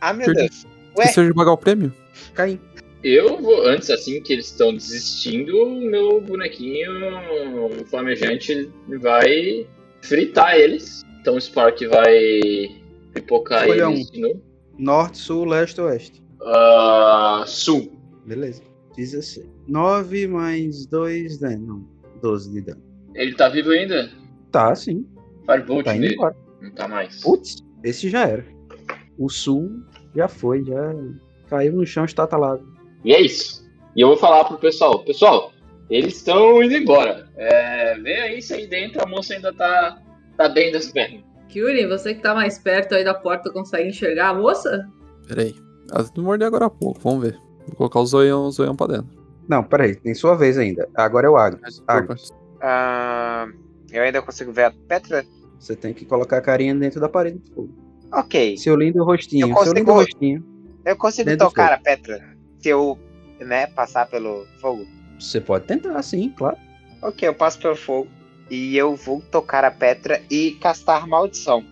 Ah, 0.01 0.13
meu 0.13 0.25
Perdi. 0.25 0.41
Deus. 0.41 0.65
Ué? 0.97 1.03
Esqueceu 1.05 1.27
de 1.27 1.33
pagar 1.33 1.51
o 1.51 1.57
prêmio? 1.57 1.93
Caim. 2.33 2.59
Eu 3.03 3.37
vou, 3.41 3.67
antes 3.67 3.89
assim 3.89 4.21
que 4.21 4.33
eles 4.33 4.45
estão 4.45 4.73
desistindo, 4.73 5.55
o 5.63 5.81
meu 5.81 6.19
bonequinho 6.21 6.89
flamejante 7.87 8.69
vai 9.01 9.67
fritar 10.01 10.55
eles. 10.55 11.03
Então 11.21 11.35
o 11.35 11.41
Spark 11.41 11.79
vai 11.87 12.79
pipocar 13.13 13.61
Escolha 13.67 13.89
eles 13.91 14.07
um. 14.07 14.11
de 14.11 14.21
novo. 14.21 14.41
Norte, 14.77 15.17
sul, 15.17 15.45
leste, 15.45 15.79
oeste. 15.81 16.23
Ah, 16.41 17.43
sul. 17.47 17.91
Beleza. 18.25 18.61
16. 18.95 19.45
9 19.67 20.27
mais 20.27 20.85
2, 20.85 21.39
né? 21.41 21.57
Não. 21.57 21.85
12 22.21 22.51
de 22.51 22.61
dano. 22.61 22.81
Ele 23.13 23.33
tá 23.35 23.49
vivo 23.49 23.69
ainda? 23.71 24.09
Tá, 24.51 24.73
sim. 24.73 25.05
Firebolt 25.45 25.85
Tá 25.85 25.93
indo 25.95 26.01
nele. 26.01 26.13
embora. 26.15 26.35
Não 26.61 26.71
tá 26.71 26.87
mais. 26.87 27.21
Putz, 27.21 27.57
esse 27.89 28.09
já 28.09 28.27
era. 28.27 28.45
O 29.17 29.29
sul 29.29 29.71
já 30.15 30.27
foi, 30.27 30.63
já 30.63 30.93
caiu 31.49 31.73
no 31.73 31.85
chão 31.85 32.05
estatalado. 32.05 32.65
E 33.03 33.13
é 33.13 33.21
isso. 33.21 33.65
E 33.95 34.01
eu 34.01 34.09
vou 34.09 34.17
falar 34.17 34.43
pro 34.45 34.57
pessoal. 34.57 35.03
Pessoal, 35.03 35.53
eles 35.89 36.17
estão 36.17 36.61
indo 36.61 36.73
embora. 36.73 37.29
É, 37.37 37.97
vê 37.99 38.15
aí 38.15 38.41
se 38.41 38.53
aí 38.53 38.67
dentro 38.67 39.01
a 39.01 39.05
moça 39.05 39.33
ainda 39.33 39.53
tá, 39.53 40.01
tá 40.35 40.49
bem 40.49 40.71
das 40.71 40.91
pernas. 40.91 41.21
Kyuri, 41.47 41.85
você 41.87 42.13
que 42.13 42.21
tá 42.21 42.33
mais 42.33 42.59
perto 42.59 42.95
aí 42.95 43.03
da 43.03 43.13
porta 43.13 43.51
consegue 43.51 43.87
enxergar 43.89 44.29
a 44.29 44.33
moça? 44.33 44.89
Pera 45.27 45.43
aí. 45.43 45.55
Ela 45.93 46.09
me 46.17 46.23
mordeu 46.23 46.47
agora 46.47 46.65
há 46.65 46.69
pouco, 46.69 46.99
vamos 46.99 47.23
ver. 47.23 47.39
Vou 47.67 47.75
colocar 47.77 47.99
o 47.99 48.05
zoião, 48.05 48.45
o 48.45 48.51
zoião 48.51 48.75
pra 48.75 48.87
dentro. 48.87 49.07
Não, 49.47 49.63
peraí, 49.63 49.95
tem 49.95 50.13
sua 50.13 50.35
vez 50.35 50.57
ainda. 50.57 50.89
Agora 50.95 51.27
é 51.27 51.29
o 51.29 51.37
Agro. 51.37 51.59
Agro, 51.87 52.15
Ah, 52.61 53.47
eu 53.91 54.01
ainda 54.03 54.21
consigo 54.21 54.51
ver 54.51 54.65
a 54.65 54.73
Petra? 54.87 55.23
Você 55.59 55.75
tem 55.75 55.93
que 55.93 56.05
colocar 56.05 56.37
a 56.37 56.41
carinha 56.41 56.73
dentro 56.75 56.99
da 56.99 57.09
parede 57.09 57.39
do 57.39 57.51
fogo. 57.53 57.69
Ok. 58.11 58.57
Seu 58.57 58.75
lindo 58.75 59.03
rostinho, 59.03 59.49
Eu 59.49 59.63
seu 59.63 59.73
lindo 59.73 59.85
consigo- 59.85 59.91
rostinho. 59.93 60.43
Eu 60.85 60.95
consigo 60.95 61.37
tocar 61.37 61.73
a 61.73 61.77
Petra 61.79 62.23
se 62.59 62.69
eu, 62.69 62.97
né, 63.39 63.67
passar 63.67 64.07
pelo 64.07 64.45
fogo? 64.61 64.85
Você 65.19 65.41
pode 65.41 65.65
tentar, 65.65 66.01
sim, 66.03 66.29
claro. 66.35 66.57
Ok, 67.01 67.27
eu 67.27 67.33
passo 67.33 67.59
pelo 67.59 67.75
fogo. 67.75 68.07
E 68.49 68.77
eu 68.77 68.95
vou 68.95 69.21
tocar 69.31 69.63
a 69.65 69.71
Petra 69.71 70.21
e 70.29 70.51
castar 70.61 71.07
maldição. 71.07 71.63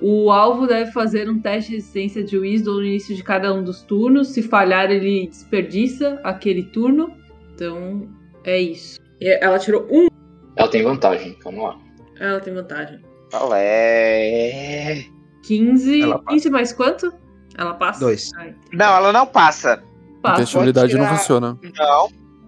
O 0.00 0.30
alvo 0.32 0.66
deve 0.66 0.90
fazer 0.90 1.28
um 1.30 1.38
teste 1.38 1.70
de 1.70 1.76
resistência 1.76 2.24
de 2.24 2.36
Wisdom 2.38 2.72
no 2.76 2.84
início 2.84 3.14
de 3.14 3.22
cada 3.22 3.52
um 3.54 3.62
dos 3.62 3.82
turnos. 3.82 4.28
Se 4.28 4.42
falhar, 4.42 4.90
ele 4.90 5.26
desperdiça 5.28 6.18
aquele 6.24 6.62
turno. 6.64 7.12
Então, 7.54 8.08
é 8.44 8.58
isso. 8.60 8.98
E 9.20 9.28
Ela 9.40 9.58
tirou 9.58 9.86
um. 9.90 10.08
Ela 10.56 10.68
tem 10.68 10.82
vantagem, 10.82 11.34
calma 11.34 11.62
lá. 11.68 11.78
Ela 12.18 12.40
tem 12.40 12.52
vantagem. 12.52 12.98
Qual 13.32 13.50
é? 13.54 15.06
15. 15.42 16.02
Ela 16.02 16.18
passa. 16.18 16.30
15 16.36 16.50
mais 16.50 16.72
quanto? 16.72 17.12
Ela 17.56 17.72
passa? 17.74 18.00
Dois. 18.00 18.30
Ai, 18.36 18.54
Não, 18.72 18.94
ela 18.94 19.10
não 19.12 19.26
passa. 19.26 19.82
passa. 20.22 20.58
A 20.58 20.60
habilidade 20.60 20.94
não 20.94 21.04
tirar- 21.06 21.16
funciona. 21.18 21.58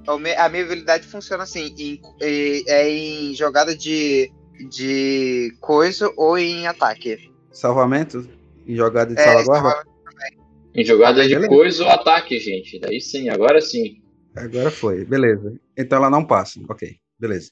Não. 0.06 0.18
Me- 0.18 0.34
A 0.36 0.48
minha 0.50 0.62
habilidade 0.62 1.06
funciona 1.06 1.44
assim. 1.44 1.74
em- 1.78 2.00
em- 2.22 2.64
é 2.68 2.88
em 2.90 3.34
jogada 3.34 3.74
de, 3.74 4.30
de 4.68 5.56
coisa 5.60 6.12
ou 6.18 6.36
em 6.36 6.66
ataque. 6.66 7.32
Salvamento 7.50 8.28
e 8.66 8.76
jogada 8.76 9.14
de 9.14 9.20
É, 9.20 9.24
salvaguarda. 9.42 9.88
Em 10.74 10.84
jogada 10.84 11.22
de 11.22 11.28
Beleza. 11.30 11.48
coisa 11.48 11.84
ou 11.84 11.90
ataque, 11.90 12.38
gente. 12.38 12.78
Daí 12.80 13.00
sim, 13.00 13.30
agora 13.30 13.60
sim. 13.62 14.02
Agora 14.36 14.70
foi, 14.70 15.04
beleza. 15.06 15.54
Então 15.78 15.98
ela 15.98 16.10
não 16.10 16.24
passa, 16.26 16.60
ok, 16.68 16.96
beleza. 17.18 17.50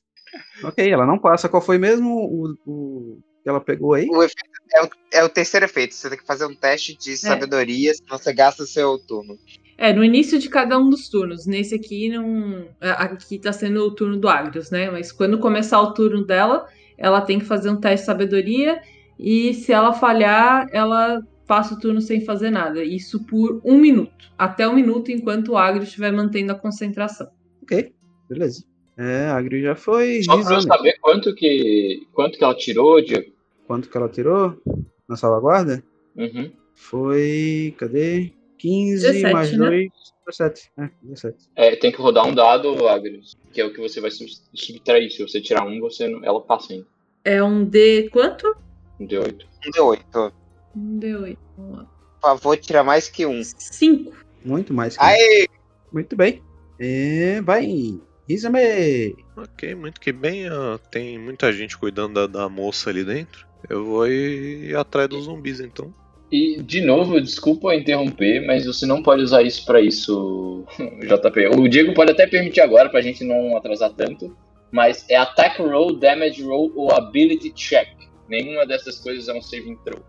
Ok, 0.64 0.90
ela 0.90 1.06
não 1.06 1.18
passa. 1.18 1.48
Qual 1.48 1.62
foi 1.62 1.78
mesmo 1.78 2.14
o, 2.14 2.54
o 2.66 3.18
que 3.42 3.48
ela 3.48 3.60
pegou 3.60 3.94
aí? 3.94 4.08
O 4.08 4.22
efeito 4.22 4.50
é 4.74 4.82
o, 4.82 4.88
é 5.12 5.24
o 5.24 5.28
terceiro 5.28 5.66
efeito. 5.66 5.94
Você 5.94 6.08
tem 6.08 6.18
que 6.18 6.26
fazer 6.26 6.46
um 6.46 6.54
teste 6.54 6.96
de 6.96 7.16
sabedoria, 7.16 7.92
senão 7.94 8.18
você 8.18 8.32
gasta 8.32 8.64
seu 8.64 8.98
turno. 8.98 9.36
É, 9.76 9.92
no 9.92 10.04
início 10.04 10.38
de 10.38 10.48
cada 10.48 10.78
um 10.78 10.88
dos 10.88 11.08
turnos. 11.08 11.46
Nesse 11.46 11.74
aqui 11.74 12.08
não. 12.08 12.68
é, 12.80 12.90
Aqui 12.90 13.38
tá 13.38 13.52
sendo 13.52 13.80
o 13.84 13.94
turno 13.94 14.16
do 14.16 14.28
Agrios, 14.28 14.70
né? 14.70 14.90
Mas 14.90 15.10
quando 15.10 15.38
começar 15.38 15.80
o 15.80 15.92
turno 15.92 16.24
dela, 16.24 16.66
ela 16.96 17.20
tem 17.20 17.38
que 17.38 17.44
fazer 17.44 17.70
um 17.70 17.80
teste 17.80 18.02
de 18.02 18.06
sabedoria. 18.06 18.80
E 19.18 19.54
se 19.54 19.72
ela 19.72 19.92
falhar, 19.92 20.66
ela 20.72 21.22
passa 21.46 21.74
o 21.74 21.78
turno 21.78 22.00
sem 22.00 22.20
fazer 22.24 22.50
nada. 22.50 22.82
Isso 22.82 23.24
por 23.26 23.60
um 23.64 23.78
minuto. 23.78 24.32
Até 24.38 24.66
um 24.68 24.74
minuto 24.74 25.10
enquanto 25.10 25.52
o 25.52 25.58
Agrios 25.58 25.88
estiver 25.88 26.12
mantendo 26.12 26.52
a 26.52 26.54
concentração. 26.54 27.28
Ok, 27.62 27.92
beleza. 28.28 28.64
É, 28.96 29.26
a 29.26 29.36
Agri 29.36 29.62
já 29.62 29.74
foi. 29.74 30.22
Só 30.22 30.42
pra 30.42 30.54
eu 30.54 30.60
saber 30.62 30.98
quanto 31.00 31.34
que, 31.34 32.06
quanto 32.12 32.36
que 32.38 32.44
ela 32.44 32.54
tirou, 32.54 33.02
Diego. 33.02 33.32
Quanto 33.66 33.88
que 33.88 33.96
ela 33.96 34.08
tirou 34.08 34.60
na 35.08 35.16
salvaguarda? 35.16 35.82
Uhum. 36.16 36.52
Foi. 36.74 37.74
Cadê? 37.78 38.32
15 38.58 39.06
17, 39.06 39.32
mais 39.32 39.52
né? 39.52 39.66
2. 39.68 39.88
17. 40.26 40.70
É, 40.78 40.90
17. 41.02 41.36
É, 41.56 41.76
tem 41.76 41.90
que 41.90 41.98
rodar 42.00 42.26
um 42.26 42.34
dado, 42.34 42.86
Agrius, 42.86 43.34
que 43.52 43.60
é 43.60 43.64
o 43.64 43.72
que 43.72 43.80
você 43.80 44.00
vai 44.00 44.10
sub- 44.10 44.30
subtrair. 44.54 45.10
Se 45.10 45.22
você 45.26 45.40
tirar 45.40 45.66
um, 45.66 45.80
você 45.80 46.06
não, 46.06 46.24
ela 46.24 46.40
passa 46.40 46.72
ainda. 46.74 46.86
É 47.24 47.42
um 47.42 47.64
D. 47.64 48.08
Quanto? 48.10 48.54
Um 49.00 49.06
D8. 49.06 49.44
Um 49.66 49.70
D8. 49.70 50.32
Um 50.76 51.00
D8. 51.00 51.38
Vamos 51.56 51.76
lá. 51.78 51.84
Por 51.84 52.20
favor, 52.28 52.56
tira 52.56 52.84
mais 52.84 53.08
que 53.08 53.26
um. 53.26 53.42
5. 53.42 54.12
Muito 54.44 54.72
mais 54.72 54.96
que 54.96 55.02
Aí, 55.02 55.48
Muito 55.92 56.14
bem. 56.16 56.40
É, 56.78 57.40
vai. 57.40 57.98
Rizame. 58.32 59.16
Ok, 59.36 59.74
muito 59.74 60.00
que 60.00 60.12
bem. 60.12 60.44
tem 60.90 61.18
muita 61.18 61.52
gente 61.52 61.76
cuidando 61.76 62.14
da, 62.14 62.40
da 62.40 62.48
moça 62.48 62.90
ali 62.90 63.04
dentro. 63.04 63.46
Eu 63.68 63.84
vou 63.84 64.08
ir 64.08 64.74
atrás 64.76 65.08
dos 65.08 65.24
zumbis 65.24 65.60
então. 65.60 65.92
E, 66.30 66.62
de 66.62 66.80
novo, 66.80 67.20
desculpa 67.20 67.74
interromper, 67.74 68.40
mas 68.46 68.64
você 68.64 68.86
não 68.86 69.02
pode 69.02 69.22
usar 69.22 69.42
isso 69.42 69.66
pra 69.66 69.82
isso, 69.82 70.64
JP. 70.78 71.48
O 71.58 71.68
Diego 71.68 71.92
pode 71.92 72.10
até 72.10 72.26
permitir 72.26 72.62
agora, 72.62 72.88
pra 72.88 73.02
gente 73.02 73.22
não 73.22 73.54
atrasar 73.54 73.92
tanto, 73.92 74.34
mas 74.70 75.04
é 75.10 75.16
Attack 75.16 75.60
Roll, 75.60 75.94
Damage 75.96 76.42
Roll 76.42 76.72
ou 76.74 76.90
Ability 76.90 77.52
Check. 77.52 77.88
Nenhuma 78.30 78.66
dessas 78.66 78.98
coisas 78.98 79.28
é 79.28 79.34
um 79.34 79.42
saving 79.42 79.76
throw. 79.84 80.02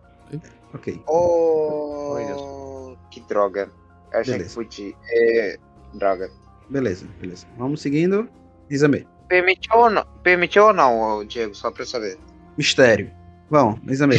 Ok. 0.74 1.02
oh, 1.08 2.96
que 3.12 3.20
droga. 3.28 3.70
Eu 4.14 4.20
achei 4.20 4.34
Beleza. 4.34 4.50
que 4.50 4.56
podia. 4.56 4.94
É, 5.10 5.58
droga. 5.94 6.32
Beleza, 6.70 7.08
beleza. 7.20 7.46
Vamos 7.58 7.82
seguindo. 7.82 8.28
Rizame. 8.70 9.08
Permitiu 9.28 9.76
ou 9.76 9.90
não? 9.90 10.06
Permitiu 10.24 10.66
ou 10.66 10.74
não, 10.74 11.26
Diego? 11.26 11.56
Só 11.56 11.72
pra 11.72 11.84
eu 11.84 11.88
saber. 11.88 12.18
Mistério. 12.58 13.12
Vamos, 13.50 13.80
Rizame. 13.88 14.18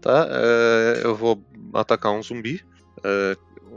Tá, 0.00 0.28
é, 0.30 1.00
eu 1.04 1.14
vou 1.14 1.42
atacar 1.74 2.12
um 2.12 2.22
zumbi. 2.22 2.60
É, 3.04 3.36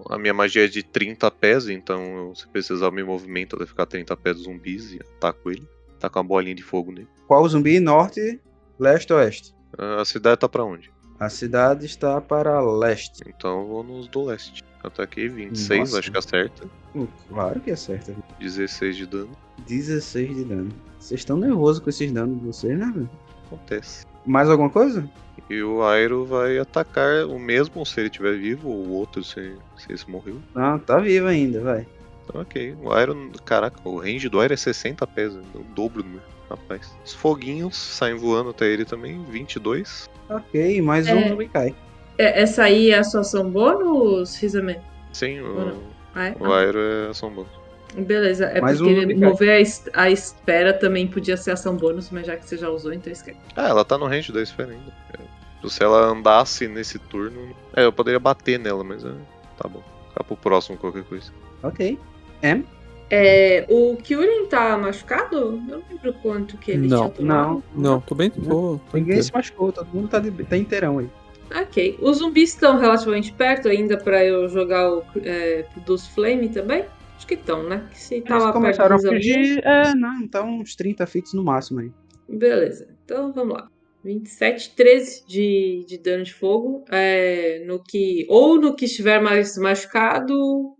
a 0.09 0.17
minha 0.17 0.33
magia 0.33 0.65
é 0.65 0.67
de 0.67 0.83
30 0.83 1.29
pés, 1.31 1.67
então 1.69 2.01
eu, 2.17 2.35
se 2.35 2.47
precisar 2.47 2.87
eu 2.87 2.91
me 2.91 3.03
movimento 3.03 3.55
até 3.55 3.65
ficar 3.65 3.85
30 3.85 4.15
pés 4.17 4.35
dos 4.37 4.45
zumbis 4.45 4.93
e 4.93 4.99
ataco 5.17 5.51
ele. 5.51 5.67
Taco 5.99 6.19
uma 6.19 6.25
bolinha 6.25 6.55
de 6.55 6.63
fogo 6.63 6.91
nele. 6.91 7.07
Qual 7.27 7.47
zumbi? 7.47 7.79
Norte, 7.79 8.39
leste 8.79 9.13
ou 9.13 9.19
oeste? 9.19 9.55
É, 9.77 10.01
a 10.01 10.05
cidade 10.05 10.39
tá 10.39 10.49
pra 10.49 10.63
onde? 10.63 10.91
A 11.19 11.29
cidade 11.29 11.85
está 11.85 12.19
para 12.19 12.59
leste. 12.59 13.23
Então 13.27 13.61
eu 13.61 13.67
vou 13.67 13.83
nos 13.83 14.07
do 14.07 14.25
leste. 14.25 14.63
Ataquei 14.83 15.29
26, 15.29 15.79
Nossa. 15.79 15.99
acho 15.99 16.11
que 16.11 16.17
acerta. 16.17 16.69
Uh, 16.95 17.07
claro 17.29 17.59
que 17.59 17.71
acerta. 17.71 18.15
16 18.39 18.95
de 18.95 19.05
dano. 19.05 19.29
16 19.67 20.35
de 20.35 20.43
dano. 20.45 20.69
Vocês 20.99 21.19
estão 21.21 21.37
nervosos 21.37 21.79
com 21.81 21.89
esses 21.89 22.11
danos 22.11 22.39
de 22.39 22.45
vocês, 22.45 22.77
né? 22.77 22.91
velho? 22.93 23.09
Acontece. 23.47 24.05
Mais 24.25 24.49
alguma 24.49 24.69
coisa? 24.69 25.07
E 25.49 25.61
o 25.61 25.83
Airo 25.83 26.25
vai 26.25 26.57
atacar 26.57 27.25
o 27.25 27.37
mesmo 27.37 27.85
se 27.85 27.99
ele 27.99 28.07
estiver 28.07 28.35
vivo, 28.37 28.69
ou 28.69 28.85
o 28.87 28.91
outro 28.93 29.23
se, 29.23 29.53
se 29.77 29.91
esse 29.93 30.09
morreu. 30.09 30.37
Não, 30.55 30.79
tá 30.79 30.97
vivo 30.97 31.27
ainda, 31.27 31.61
vai. 31.61 31.85
Então, 32.23 32.41
ok. 32.41 32.75
O 32.81 32.99
Iron. 32.99 33.29
Caraca, 33.43 33.77
o 33.87 33.99
range 33.99 34.27
do 34.29 34.43
Iron 34.43 34.53
é 34.53 34.57
60 34.57 35.05
pés, 35.05 35.33
né? 35.35 35.43
o 35.53 35.59
dobro 35.75 36.01
do 36.01 36.09
meu. 36.09 36.21
Rapaz. 36.49 36.95
Os 37.03 37.13
foguinhos 37.13 37.75
saem 37.75 38.15
voando 38.15 38.49
até 38.51 38.65
ele 38.67 38.85
também, 38.85 39.23
22. 39.25 40.09
Ok, 40.29 40.81
mais 40.81 41.07
É. 41.07 41.13
um 41.13 41.29
não 41.29 41.37
me 41.37 41.47
cai. 41.47 41.75
É- 42.17 42.41
Essa 42.41 42.63
aí 42.63 42.91
é 42.91 42.97
a 42.99 43.03
sua 43.03 43.21
ação 43.21 43.49
bônus, 43.49 44.35
Rizame? 44.37 44.79
Sim, 45.11 45.41
o, 45.41 45.73
Ah, 46.15 46.27
é? 46.29 46.35
o 46.39 46.61
Iron 46.61 46.79
é 46.79 47.09
ação 47.09 47.29
bônus. 47.29 47.51
Beleza, 47.95 48.45
é 48.45 48.59
Mais 48.59 48.81
um 48.81 48.85
porque 48.93 49.15
mover 49.15 49.49
a, 49.51 49.59
es- 49.61 49.89
a 49.93 50.09
espera 50.09 50.73
também 50.73 51.07
podia 51.07 51.37
ser 51.37 51.51
ação 51.51 51.75
bônus, 51.77 52.09
mas 52.09 52.25
já 52.27 52.35
que 52.35 52.45
você 52.47 52.57
já 52.57 52.69
usou, 52.69 52.91
então 52.93 53.11
esquece. 53.11 53.37
Ah, 53.55 53.69
ela 53.69 53.85
tá 53.85 53.97
no 53.97 54.05
range 54.05 54.31
da 54.33 54.41
esfera 54.41 54.71
ainda. 54.71 54.91
É, 55.13 55.67
Se 55.69 55.81
ela 55.83 56.07
andasse 56.07 56.67
nesse 56.67 56.99
turno. 56.99 57.55
É, 57.75 57.85
eu 57.85 57.93
poderia 57.93 58.19
bater 58.19 58.59
nela, 58.59 58.83
mas 58.83 59.05
é, 59.05 59.11
tá 59.57 59.67
bom. 59.69 59.81
Ficar 60.09 60.23
pro 60.25 60.35
próximo 60.35 60.77
qualquer 60.77 61.03
coisa. 61.03 61.31
Ok. 61.63 61.97
M? 62.41 62.65
É, 63.09 63.65
o 63.69 63.95
Kyurem 63.97 64.47
tá 64.47 64.77
machucado? 64.77 65.37
Eu 65.37 65.51
não 65.53 65.81
lembro 65.89 66.13
quanto 66.21 66.57
que 66.57 66.71
ele 66.71 66.87
Não. 66.87 66.97
tinha 66.97 67.09
tomado. 67.11 67.63
Não. 67.73 67.91
Não, 67.93 68.01
tô 68.01 68.13
bem. 68.15 68.29
Tô, 68.29 68.41
tô 68.41 68.79
Ninguém 68.93 69.03
inteiro. 69.03 69.23
se 69.23 69.33
machucou, 69.33 69.71
todo 69.71 69.87
mundo 69.93 70.07
tá, 70.09 70.19
de, 70.19 70.31
tá 70.43 70.57
inteirão 70.57 70.97
aí. 70.99 71.09
Ok. 71.53 71.97
Os 72.01 72.17
zumbis 72.17 72.49
estão 72.49 72.77
relativamente 72.79 73.31
perto 73.33 73.67
ainda 73.67 73.97
pra 73.97 74.23
eu 74.25 74.47
jogar 74.49 74.91
o 74.91 75.03
é, 75.23 75.65
dos 75.85 76.07
Flame 76.07 76.49
também? 76.49 76.85
Acho 77.17 77.27
que 77.27 77.35
estão, 77.35 77.63
né? 77.63 77.87
Que 77.91 77.99
se 77.99 78.15
Eles 78.15 78.27
tava 78.27 78.43
perto 78.45 78.53
começaram 78.53 78.95
a 78.95 78.97
dos 78.97 79.05
amigos- 79.05 79.25
fugir. 79.27 79.61
É, 79.65 79.95
não, 79.95 80.27
tá 80.27 80.43
uns 80.43 80.75
30 80.75 81.05
fits 81.05 81.33
no 81.33 81.43
máximo 81.43 81.79
aí. 81.79 81.91
Beleza, 82.27 82.87
então 83.05 83.31
vamos 83.31 83.53
lá. 83.55 83.69
27, 84.05 84.75
13 84.75 85.25
de, 85.27 85.85
de 85.87 85.97
dano 85.97 86.23
de 86.23 86.31
fogo. 86.31 86.85
É, 86.91 87.63
no 87.65 87.81
que, 87.81 88.27
ou 88.29 88.61
no 88.61 88.75
que 88.75 88.85
estiver 88.85 89.19
mais 89.19 89.57
machucado, 89.57 90.35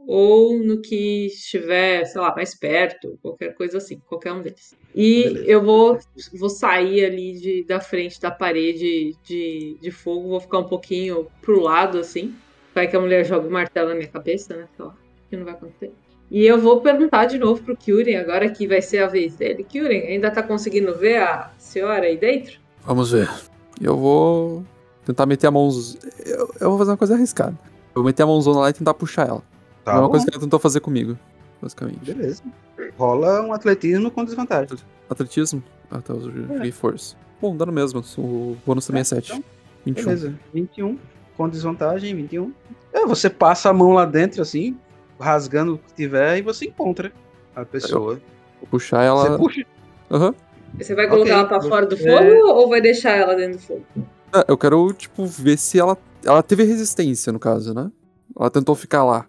ou 0.08 0.60
no 0.60 0.80
que 0.80 1.26
estiver, 1.26 2.06
sei 2.06 2.22
lá, 2.22 2.34
mais 2.36 2.54
perto, 2.54 3.18
qualquer 3.24 3.56
coisa 3.56 3.80
assim, 3.80 4.00
qualquer 4.06 4.32
um 4.32 4.44
deles. 4.44 4.76
E 4.94 5.24
Beleza. 5.24 5.46
eu 5.48 5.64
vou, 5.64 5.98
vou 6.36 6.50
sair 6.50 7.04
ali 7.04 7.34
de, 7.34 7.64
da 7.64 7.80
frente 7.80 8.22
da 8.22 8.30
parede 8.30 9.18
de, 9.24 9.76
de 9.82 9.92
fogo, 9.92 10.30
vou 10.30 10.40
ficar 10.40 10.60
um 10.60 10.70
pouquinho 10.70 11.28
pro 11.42 11.60
lado 11.60 11.98
assim. 11.98 12.36
Vai 12.76 12.88
que 12.88 12.96
a 12.96 13.00
mulher 13.00 13.26
joga 13.26 13.48
o 13.48 13.52
martelo 13.52 13.90
na 13.90 13.96
minha 13.96 14.08
cabeça, 14.08 14.56
né? 14.56 14.68
Sei 14.76 14.86
lá, 14.86 14.96
que 15.30 15.36
não 15.36 15.46
vai 15.46 15.56
acontecer. 15.56 15.92
E 16.30 16.46
eu 16.46 16.60
vou 16.60 16.82
perguntar 16.82 17.26
de 17.26 17.40
novo 17.40 17.64
pro 17.64 17.78
Kyurem, 17.78 18.18
agora 18.18 18.50
que 18.50 18.68
vai 18.68 18.82
ser 18.82 19.00
a 19.00 19.08
vez 19.08 19.36
dele. 19.36 19.64
Kyurem, 19.64 20.08
ainda 20.08 20.30
tá 20.30 20.44
conseguindo 20.44 20.94
ver 20.96 21.22
a 21.22 21.52
senhora 21.58 22.06
aí 22.06 22.18
dentro? 22.18 22.65
Vamos 22.86 23.12
ver. 23.12 23.30
Eu 23.82 23.98
vou 23.98 24.64
tentar 25.06 25.26
meter 25.26 25.48
a 25.48 25.52
mão. 25.52 25.70
Eu, 26.26 26.54
eu 26.60 26.70
vou 26.70 26.78
fazer 26.78 26.92
uma 26.92 26.98
coisa 26.98 27.16
arriscada. 27.16 27.58
Eu 27.96 28.02
vou 28.02 28.04
meter 28.04 28.24
a 28.24 28.28
mãozona 28.28 28.60
lá 28.60 28.70
e 28.70 28.74
tentar 28.74 28.94
puxar 28.94 29.28
ela. 29.28 29.44
Tá 29.84 29.94
é 29.94 29.96
uma 29.96 30.04
bom. 30.04 30.10
coisa 30.12 30.26
que 30.26 30.34
ela 30.34 30.42
tentou 30.42 30.60
fazer 30.60 30.80
comigo, 30.80 31.18
basicamente. 31.62 32.14
Beleza. 32.14 32.44
Rola 32.98 33.42
um 33.42 33.54
atletismo 33.54 34.12
com 34.12 34.24
desvantagem. 34.24 34.78
Atletismo? 35.10 35.64
Ah, 35.92 36.02
tá, 36.02 36.14
eu 36.14 36.22
joguei 36.22 36.72
força. 36.72 37.16
Bom, 37.42 37.56
dá 37.56 37.66
no 37.66 37.72
mesmo. 37.72 38.04
O 38.18 38.58
bônus 38.66 38.88
também 38.88 39.02
é 39.02 39.04
7. 39.04 39.34
então, 39.34 39.44
21. 39.86 40.04
Beleza. 40.04 40.40
21. 40.54 41.00
Com 41.38 41.50
desvantagem, 41.50 42.16
21. 42.16 42.52
É, 42.94 43.06
você 43.06 43.30
passa 43.30 43.70
a 43.70 43.74
mão 43.74 43.94
lá 43.94 44.06
dentro, 44.06 44.42
assim, 44.42 44.78
rasgando 45.20 45.76
o 45.76 45.78
que 45.78 45.94
tiver, 45.94 46.38
e 46.38 46.42
você 46.42 46.66
encontra 46.66 47.12
a 47.56 47.66
pessoa. 47.66 48.20
Vou 48.60 48.70
puxar 48.72 49.04
ela. 49.04 49.30
Você 49.30 49.38
puxa. 49.38 49.66
Aham. 50.10 50.36
Você 50.80 50.94
vai 50.96 51.08
colocar 51.08 51.24
Ok, 51.24 51.34
ela 51.34 51.46
pra 51.48 51.62
fora 51.62 51.86
do 51.86 51.98
fogo 51.98 52.48
ou 52.54 52.70
vai 52.70 52.82
deixar 52.82 53.12
ela 53.12 53.36
dentro 53.36 53.58
do 53.58 53.64
fogo? 53.64 53.86
Ah, 54.34 54.44
eu 54.48 54.58
quero, 54.58 54.92
tipo, 54.94 55.26
ver 55.26 55.58
se 55.58 55.80
ela. 55.80 55.98
Ela 56.24 56.44
teve 56.44 56.64
resistência, 56.64 57.32
no 57.32 57.40
caso, 57.40 57.74
né? 57.74 57.90
Ela 58.38 58.50
tentou 58.50 58.76
ficar 58.76 59.04
lá. 59.06 59.26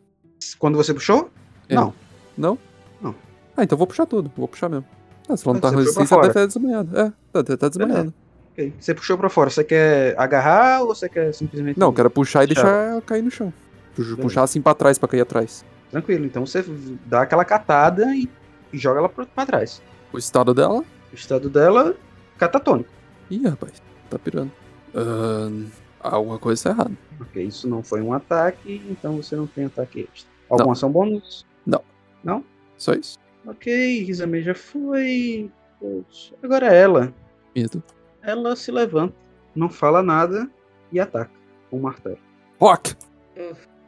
Quando 0.58 0.76
você 0.76 0.92
puxou? 0.92 1.30
É. 1.68 1.74
Não. 1.74 1.92
Não? 2.36 2.58
Não. 3.00 3.14
Ah, 3.56 3.62
então 3.62 3.76
eu 3.76 3.78
vou 3.78 3.86
puxar 3.86 4.06
tudo. 4.06 4.30
Vou 4.36 4.48
puxar 4.48 4.68
mesmo. 4.68 4.84
Ah, 5.28 5.36
se 5.36 5.46
ela 5.46 5.54
não 5.54 5.60
tá 5.60 5.70
resistência, 5.70 6.14
ela 6.14 6.22
deve 6.22 6.30
estar 6.38 6.46
desmanhada. 6.46 7.00
É, 7.00 7.12
tá, 7.32 7.44
tá, 7.44 7.56
tá 7.56 7.68
desmanhada. 7.68 8.14
Ok. 8.52 8.72
Você 8.78 8.94
puxou 8.94 9.16
pra 9.18 9.28
fora. 9.28 9.50
Você 9.50 9.62
quer 9.62 10.14
agarrar 10.18 10.80
ou 10.82 10.88
você 10.88 11.08
quer 11.08 11.32
simplesmente. 11.34 11.78
Não, 11.78 11.88
eu 11.88 11.92
quero 11.92 12.10
puxar 12.10 12.44
e 12.44 12.46
Deixar. 12.48 12.62
deixar 12.64 12.90
ela 12.92 13.02
cair 13.02 13.22
no 13.22 13.30
chão. 13.30 13.52
Puxar- 13.94 14.16
Puxar 14.16 14.42
assim 14.42 14.60
pra 14.60 14.74
trás, 14.74 14.98
pra 14.98 15.08
cair 15.08 15.20
atrás. 15.20 15.64
Tranquilo. 15.90 16.24
Então 16.24 16.44
você 16.44 16.64
dá 17.06 17.22
aquela 17.22 17.44
catada 17.44 18.04
e, 18.14 18.28
joga 18.72 18.98
ela 19.00 19.08
pra 19.08 19.46
trás. 19.46 19.80
O 20.12 20.18
estado 20.18 20.52
dela. 20.54 20.82
O 21.16 21.18
estado 21.18 21.48
dela, 21.48 21.96
catatônico. 22.36 22.90
Ih, 23.30 23.48
rapaz, 23.48 23.82
tá 24.10 24.18
pirando. 24.18 24.52
Ahn, 24.94 25.64
alguma 25.98 26.38
coisa 26.38 26.64
tá 26.64 26.70
errada. 26.70 26.92
Ok, 27.18 27.42
isso 27.42 27.66
não 27.66 27.82
foi 27.82 28.02
um 28.02 28.12
ataque, 28.12 28.82
então 28.90 29.16
você 29.16 29.34
não 29.34 29.46
tem 29.46 29.64
ataque 29.64 30.06
extra. 30.12 30.30
Alguma 30.50 30.74
ação 30.74 30.92
bônus? 30.92 31.46
Não. 31.64 31.82
Não? 32.22 32.44
Só 32.76 32.92
isso. 32.92 33.18
Ok, 33.46 34.04
Rizame 34.04 34.42
já 34.42 34.54
foi. 34.54 35.50
Poxa, 35.80 36.34
Agora 36.42 36.66
é 36.66 36.82
ela. 36.82 37.14
Medo. 37.54 37.82
Ela 38.20 38.54
se 38.54 38.70
levanta, 38.70 39.14
não 39.54 39.70
fala 39.70 40.02
nada 40.02 40.50
e 40.92 41.00
ataca 41.00 41.30
com 41.70 41.78
o 41.78 41.82
martelo. 41.82 42.18
Rock! 42.60 42.94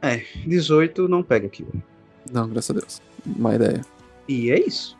É, 0.01 0.17
18 0.47 1.07
não 1.07 1.21
pega 1.21 1.45
aqui. 1.45 1.63
Não, 2.31 2.49
graças 2.49 2.75
a 2.75 2.79
Deus. 2.79 3.01
Má 3.23 3.53
ideia. 3.53 3.81
E 4.27 4.49
é 4.49 4.59
isso. 4.59 4.97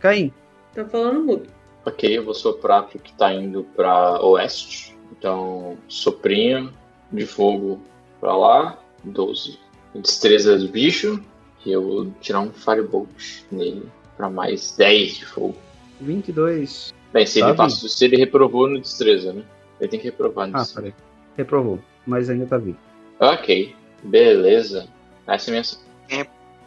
Caim. 0.00 0.32
Tá 0.74 0.84
falando 0.84 1.24
mudo. 1.24 1.57
Ok, 1.88 2.18
eu 2.18 2.24
vou 2.24 2.34
soprar 2.34 2.84
pro 2.84 2.98
que 2.98 3.12
tá 3.14 3.32
indo 3.32 3.64
pra 3.76 4.20
oeste. 4.24 4.96
Então, 5.12 5.76
soprinho 5.88 6.72
de 7.12 7.24
fogo 7.26 7.80
pra 8.20 8.36
lá. 8.36 8.78
12. 9.04 9.58
Destreza 9.94 10.58
do 10.58 10.68
bicho. 10.68 11.22
E 11.64 11.72
eu 11.72 11.82
vou 11.82 12.10
tirar 12.20 12.40
um 12.40 12.52
Firebolt 12.52 13.42
nele 13.50 13.88
pra 14.16 14.28
mais 14.28 14.74
10 14.76 15.16
de 15.18 15.26
fogo. 15.26 15.56
22. 16.00 16.92
Bem, 17.12 17.24
se 17.26 17.40
Tá 17.40 17.48
ele, 17.48 17.56
passou, 17.56 17.88
se 17.88 18.04
ele 18.04 18.16
reprovou 18.16 18.68
no 18.68 18.80
destreza, 18.80 19.32
né? 19.32 19.42
Ele 19.80 19.88
tem 19.88 19.98
que 19.98 20.06
reprovar 20.06 20.46
no 20.48 20.56
Ah, 20.56 20.60
destreza. 20.60 20.80
peraí. 20.94 21.08
Reprovou, 21.36 21.78
mas 22.06 22.28
ainda 22.28 22.46
tá 22.46 22.58
vivo. 22.58 22.78
Ok, 23.18 23.74
beleza. 24.02 24.88
Essa 25.26 25.46
é 25.46 25.50
a 25.50 25.52
minha 25.52 25.60
ação. 25.62 25.80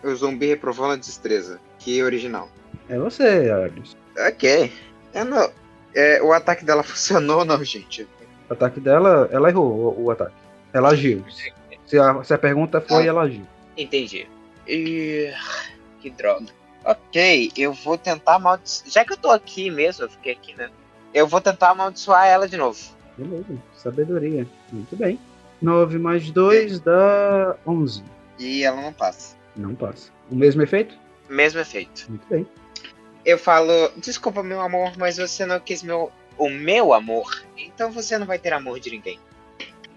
O 0.04 0.16
zumbi 0.16 0.48
reprovou 0.48 0.88
na 0.88 0.96
destreza. 0.96 1.60
Que 1.78 2.02
original. 2.04 2.50
É 2.90 2.98
você, 2.98 3.50
Agnes. 3.52 3.96
Ok. 4.28 4.72
Eu 5.14 5.26
não... 5.26 5.52
é, 5.96 6.22
o 6.22 6.32
ataque 6.34 6.64
dela 6.66 6.84
funcionou 6.84 7.40
ou 7.40 7.46
não, 7.46 7.64
gente? 7.64 8.08
O 8.50 8.54
ataque 8.54 8.80
dela, 8.80 9.30
ela 9.32 9.50
errou 9.50 9.96
o, 9.98 10.04
o 10.06 10.12
ataque. 10.12 10.36
Ela 10.74 10.90
agiu. 10.90 11.24
Se 11.86 12.00
a, 12.00 12.24
se 12.24 12.34
a 12.34 12.38
pergunta 12.38 12.80
foi, 12.82 13.04
Ah. 13.04 13.08
ela 13.08 13.22
agiu. 13.24 13.46
Entendi. 13.78 14.28
E... 14.68 15.32
Que 16.00 16.10
droga. 16.10 16.46
Ok, 16.84 17.52
eu 17.58 17.74
vou 17.74 17.98
tentar 17.98 18.36
amaldiçoar. 18.36 18.90
Já 18.90 19.06
que 19.06 19.14
eu 19.14 19.18
tô 19.18 19.30
aqui 19.30 19.70
mesmo, 19.70 20.06
eu 20.06 20.10
fiquei 20.10 20.34
aqui, 20.34 20.56
né? 20.56 20.70
Eu 21.14 21.28
vou 21.28 21.40
tentar 21.42 21.72
amaldiçoar 21.72 22.26
ela 22.26 22.48
de 22.48 22.58
novo. 22.58 22.80
Beleza, 23.18 23.46
sabedoria. 23.76 24.48
Muito 24.72 24.96
bem. 24.96 25.20
9 25.62 26.00
mais 26.00 26.32
2 26.32 26.80
dá 26.80 27.56
11. 27.68 28.04
E 28.40 28.64
ela 28.64 28.82
não 28.82 28.94
passa. 28.94 29.36
Não 29.56 29.76
passa. 29.76 30.10
O 30.32 30.36
mesmo 30.36 30.62
efeito? 30.64 30.96
Mesmo 31.30 31.60
efeito. 31.60 32.06
Muito 32.10 32.26
bem. 32.28 32.48
Eu 33.26 33.38
falo, 33.38 33.72
desculpa, 33.98 34.42
meu 34.42 34.60
amor, 34.62 34.94
mas 34.98 35.18
você 35.18 35.46
não 35.46 35.60
quis 35.60 35.84
meu... 35.84 36.12
o 36.38 36.50
meu 36.50 36.94
amor. 36.94 37.44
Então 37.58 37.92
você 37.92 38.18
não 38.18 38.26
vai 38.26 38.40
ter 38.40 38.54
amor 38.54 38.80
de 38.80 38.90
ninguém. 38.92 39.20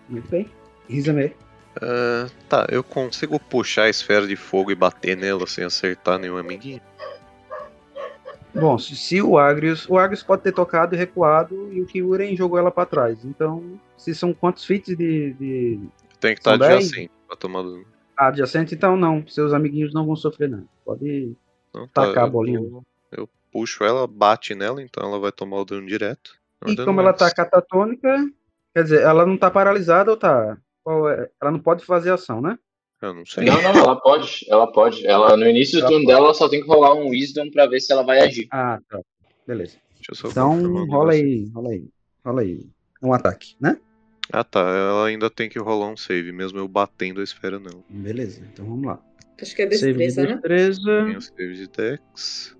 Muito 0.09 0.28
bem. 0.28 0.51
Rizame. 0.88 1.34
Ah, 1.80 2.28
tá, 2.48 2.66
eu 2.70 2.84
consigo 2.84 3.40
puxar 3.40 3.84
a 3.84 3.88
esfera 3.90 4.26
de 4.26 4.36
fogo 4.36 4.70
e 4.70 4.74
bater 4.74 5.16
nela 5.16 5.46
sem 5.46 5.64
acertar 5.64 6.18
nenhum 6.18 6.36
amiguinho? 6.36 6.80
Bom, 8.55 8.78
se, 8.78 8.94
se 8.94 9.20
o 9.20 9.36
Agrius. 9.38 9.88
O 9.88 9.98
Agrius 9.98 10.22
pode 10.22 10.42
ter 10.42 10.52
tocado 10.52 10.94
e 10.94 10.98
recuado 10.98 11.72
e 11.72 11.80
o 11.80 11.86
Kyuren 11.86 12.36
jogou 12.36 12.59
ela 12.59 12.70
pra 12.70 12.86
trás. 12.86 13.24
Então, 13.24 13.80
se 13.96 14.14
são 14.14 14.32
quantos 14.32 14.64
feats 14.64 14.96
de, 14.96 15.32
de 15.34 15.80
Tem 16.20 16.34
que 16.34 16.40
estar 16.40 16.56
10? 16.56 16.72
adjacente 16.74 17.10
pra 17.26 17.36
tomar 17.36 17.62
dano. 17.62 17.84
adjacente, 18.16 18.74
então 18.74 18.96
não. 18.96 19.26
Seus 19.26 19.52
amiguinhos 19.52 19.92
não 19.92 20.06
vão 20.06 20.14
sofrer 20.14 20.48
nada. 20.48 20.66
Pode 20.84 21.34
Não, 21.74 21.88
tá, 21.88 22.06
tacar 22.06 22.24
a 22.24 22.26
eu 22.28 22.30
bolinha. 22.30 22.60
Eu 23.16 23.28
puxo 23.53 23.85
ela, 23.85 24.07
bate 24.07 24.55
nela, 24.55 24.82
então 24.82 25.07
ela 25.07 25.19
vai 25.19 25.32
tomar 25.32 25.61
o 25.61 25.65
dano 25.65 25.86
direto. 25.86 26.32
É 26.65 26.70
E 26.70 26.77
dano 26.77 26.86
como 26.86 27.01
ela 27.01 27.12
tá 27.12 27.31
catatônica, 27.32 28.09
quer 28.74 28.82
dizer, 28.82 29.03
ela 29.03 29.24
não 29.24 29.36
tá 29.36 29.51
paralisada 29.51 30.11
ou 30.11 30.16
tá? 30.16 30.57
Qual 30.82 31.09
é? 31.09 31.31
Ela 31.41 31.51
não 31.51 31.61
pode 31.61 31.85
fazer 31.85 32.11
ação, 32.11 32.41
né? 32.41 32.59
Eu 33.01 33.15
não 33.15 33.27
sei. 33.27 33.45
Não, 33.45 33.61
não, 33.61 33.70
ela 33.70 34.01
pode, 34.01 34.47
ela 34.49 34.70
pode. 34.70 35.07
Ela, 35.07 35.36
no 35.36 35.47
início 35.47 35.81
do 35.81 35.86
turno 35.86 36.07
dela, 36.07 36.27
ela 36.27 36.35
só 36.35 36.49
tem 36.49 36.61
que 36.61 36.66
rolar 36.66 36.95
um 36.95 37.09
Wisdom 37.11 37.51
pra 37.51 37.66
ver 37.66 37.81
se 37.81 37.93
ela 37.93 38.03
vai 38.03 38.20
agir. 38.20 38.49
Ah, 38.51 38.78
tá. 38.89 38.99
Beleza. 39.47 39.77
Deixa 39.97 40.12
eu 40.12 40.15
só 40.15 40.28
Então, 40.28 40.86
rola 40.86 41.12
aí, 41.12 41.51
rola 41.55 41.70
aí. 41.70 41.89
Rola 42.24 42.41
aí. 42.43 42.66
Um 43.03 43.12
ataque, 43.12 43.57
né? 43.61 43.78
Ah 44.32 44.43
tá, 44.43 44.61
ela 44.61 45.07
ainda 45.07 45.28
tem 45.28 45.51
que 45.51 45.59
rolar 45.59 45.89
um 45.89 45.97
save, 45.97 46.32
mesmo 46.32 46.59
eu 46.59 46.66
batendo 46.66 47.20
a 47.20 47.24
esfera 47.24 47.59
não. 47.59 47.85
Beleza, 47.91 48.43
então 48.51 48.65
vamos 48.65 48.86
lá. 48.86 48.99
Acho 49.41 49.55
que 49.55 49.62
é 49.62 49.70
Save 49.70 49.93
de 49.93 49.99
destreza, 49.99 50.23
né? 50.23 50.32
destreza. 50.35 51.05
Tem 51.05 51.16
o 51.16 51.20
save 51.20 51.55
de 51.55 51.69
Dex, 51.69 52.57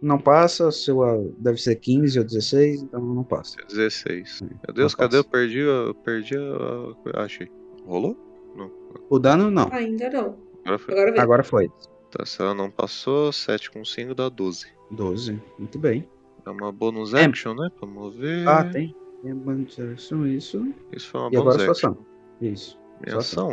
Não 0.00 0.18
passa, 0.18 0.70
seu 0.70 1.02
ah, 1.02 1.16
deve 1.38 1.60
ser 1.60 1.76
15 1.76 2.18
ou 2.18 2.24
16, 2.24 2.82
então 2.82 3.00
não 3.00 3.24
passa. 3.24 3.56
é 3.60 3.64
16. 3.66 4.42
Meu 4.42 4.74
Deus, 4.74 4.92
não 4.92 4.98
cadê? 4.98 5.18
Eu 5.18 5.24
passa. 5.24 5.30
perdi, 5.32 5.60
a- 5.60 5.64
eu 5.64 5.94
perdi 5.94 6.34
a. 6.36 7.22
Achei. 7.22 7.50
Rolou? 7.86 8.16
Não. 8.56 8.70
O 9.10 9.18
dano 9.18 9.50
não. 9.50 9.68
Ainda 9.72 10.08
não. 10.10 10.36
Agora 10.64 10.78
foi. 10.78 10.94
Agora. 11.00 11.22
Agora 11.22 11.44
foi. 11.44 11.70
Tá, 12.10 12.24
se 12.24 12.40
ela 12.40 12.54
não 12.54 12.70
passou, 12.70 13.32
7 13.32 13.70
com 13.70 13.84
5 13.84 14.14
dá 14.14 14.28
12. 14.28 14.66
12. 14.90 15.40
Muito 15.58 15.78
bem. 15.78 16.08
É 16.46 16.50
uma 16.50 16.70
bonus 16.70 17.12
É. 17.14 17.24
action, 17.24 17.54
né? 17.54 17.68
Pra 17.78 17.88
mover. 17.88 18.46
Ah, 18.46 18.64
tem. 18.64 18.94
Tem 19.22 19.32
a 19.32 19.34
bonus 19.34 19.78
action, 19.80 20.26
isso. 20.26 20.72
Isso 20.92 21.08
foi 21.08 21.20
uma 21.22 21.30
E 21.32 21.36
agora 21.36 21.56
bonus 21.58 21.62
sua 21.64 21.72
action. 21.72 21.90
ação. 21.90 22.06
Isso. 22.40 22.78
Minha 23.04 23.18
ação. 23.18 23.50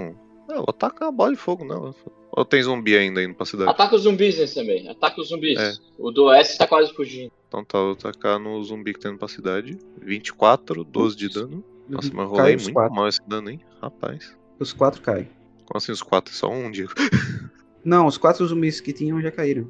É, 0.49 0.51
eu 0.53 0.57
vou 0.57 0.65
atacar 0.69 1.07
a 1.07 1.11
bola 1.11 1.31
de 1.31 1.37
fogo 1.37 1.63
nela. 1.65 1.95
Ou 2.31 2.45
tem 2.45 2.63
zumbi 2.63 2.95
ainda 2.95 3.21
indo 3.21 3.35
pra 3.35 3.45
cidade? 3.45 3.69
Ataca 3.69 3.95
os 3.95 4.03
zumbis 4.03 4.37
nesse 4.37 4.55
também. 4.55 4.87
Ataca 4.87 5.19
os 5.19 5.29
zumbis. 5.29 5.59
É. 5.59 5.73
O 5.97 6.11
do 6.11 6.25
Oeste 6.25 6.57
tá 6.57 6.67
quase 6.67 6.93
fugindo. 6.93 7.31
Então 7.47 7.65
tá, 7.65 7.77
eu 7.77 7.83
vou 7.83 7.91
atacar 7.93 8.39
no 8.39 8.63
zumbi 8.63 8.93
que 8.93 8.99
tá 8.99 9.09
indo 9.09 9.17
pra 9.17 9.27
cidade. 9.27 9.77
24, 10.01 10.83
12 10.83 11.15
de 11.17 11.29
dano. 11.29 11.63
Nossa, 11.89 12.09
mas 12.13 12.29
Cai 12.29 12.37
rolei 12.37 12.55
os 12.55 12.63
muito 12.63 12.73
quatro. 12.73 12.95
mal 12.95 13.07
esse 13.07 13.19
dano, 13.27 13.49
hein? 13.49 13.59
Rapaz. 13.81 14.35
Os 14.57 14.71
quatro 14.71 15.01
caem. 15.01 15.29
Como 15.65 15.77
assim 15.77 15.91
os 15.91 16.01
4? 16.01 16.33
Só 16.33 16.49
um, 16.49 16.71
Diego. 16.71 16.93
Não, 17.83 18.05
os 18.05 18.17
quatro 18.17 18.45
zumbis 18.45 18.79
que 18.79 18.93
tinham 18.93 19.21
já 19.21 19.31
caíram. 19.31 19.69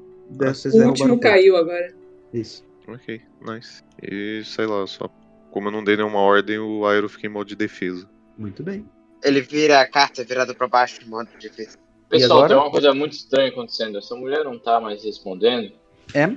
O 0.74 0.88
último 0.88 1.20
caiu 1.20 1.56
agora. 1.56 1.94
Isso. 2.34 2.66
ok, 2.88 3.22
nice. 3.42 3.84
E 4.02 4.44
sei 4.46 4.66
lá, 4.66 4.86
só. 4.88 5.10
Como 5.52 5.68
eu 5.68 5.72
não 5.72 5.84
dei 5.84 5.98
nenhuma 5.98 6.20
ordem, 6.20 6.60
o 6.60 6.86
Aero 6.86 7.10
fica 7.10 7.28
em 7.28 7.30
modo 7.30 7.48
de 7.48 7.56
defesa. 7.56 8.10
Muito 8.38 8.64
bem. 8.64 8.86
Ele 9.22 9.42
vira 9.42 9.82
a 9.82 9.88
carta 9.88 10.24
virada 10.24 10.54
pra 10.54 10.68
baixo, 10.68 11.02
modo 11.10 11.30
de 11.38 11.50
defesa. 11.50 11.78
Pessoal, 12.12 12.40
agora? 12.40 12.50
tem 12.50 12.58
uma 12.58 12.72
coisa 12.72 12.94
muito 12.94 13.14
estranha 13.14 13.48
acontecendo. 13.50 13.98
Essa 13.98 14.16
mulher 14.16 14.44
não 14.44 14.60
tá 14.60 14.82
mais 14.82 15.04
respondendo. 15.04 15.72
É? 16.14 16.30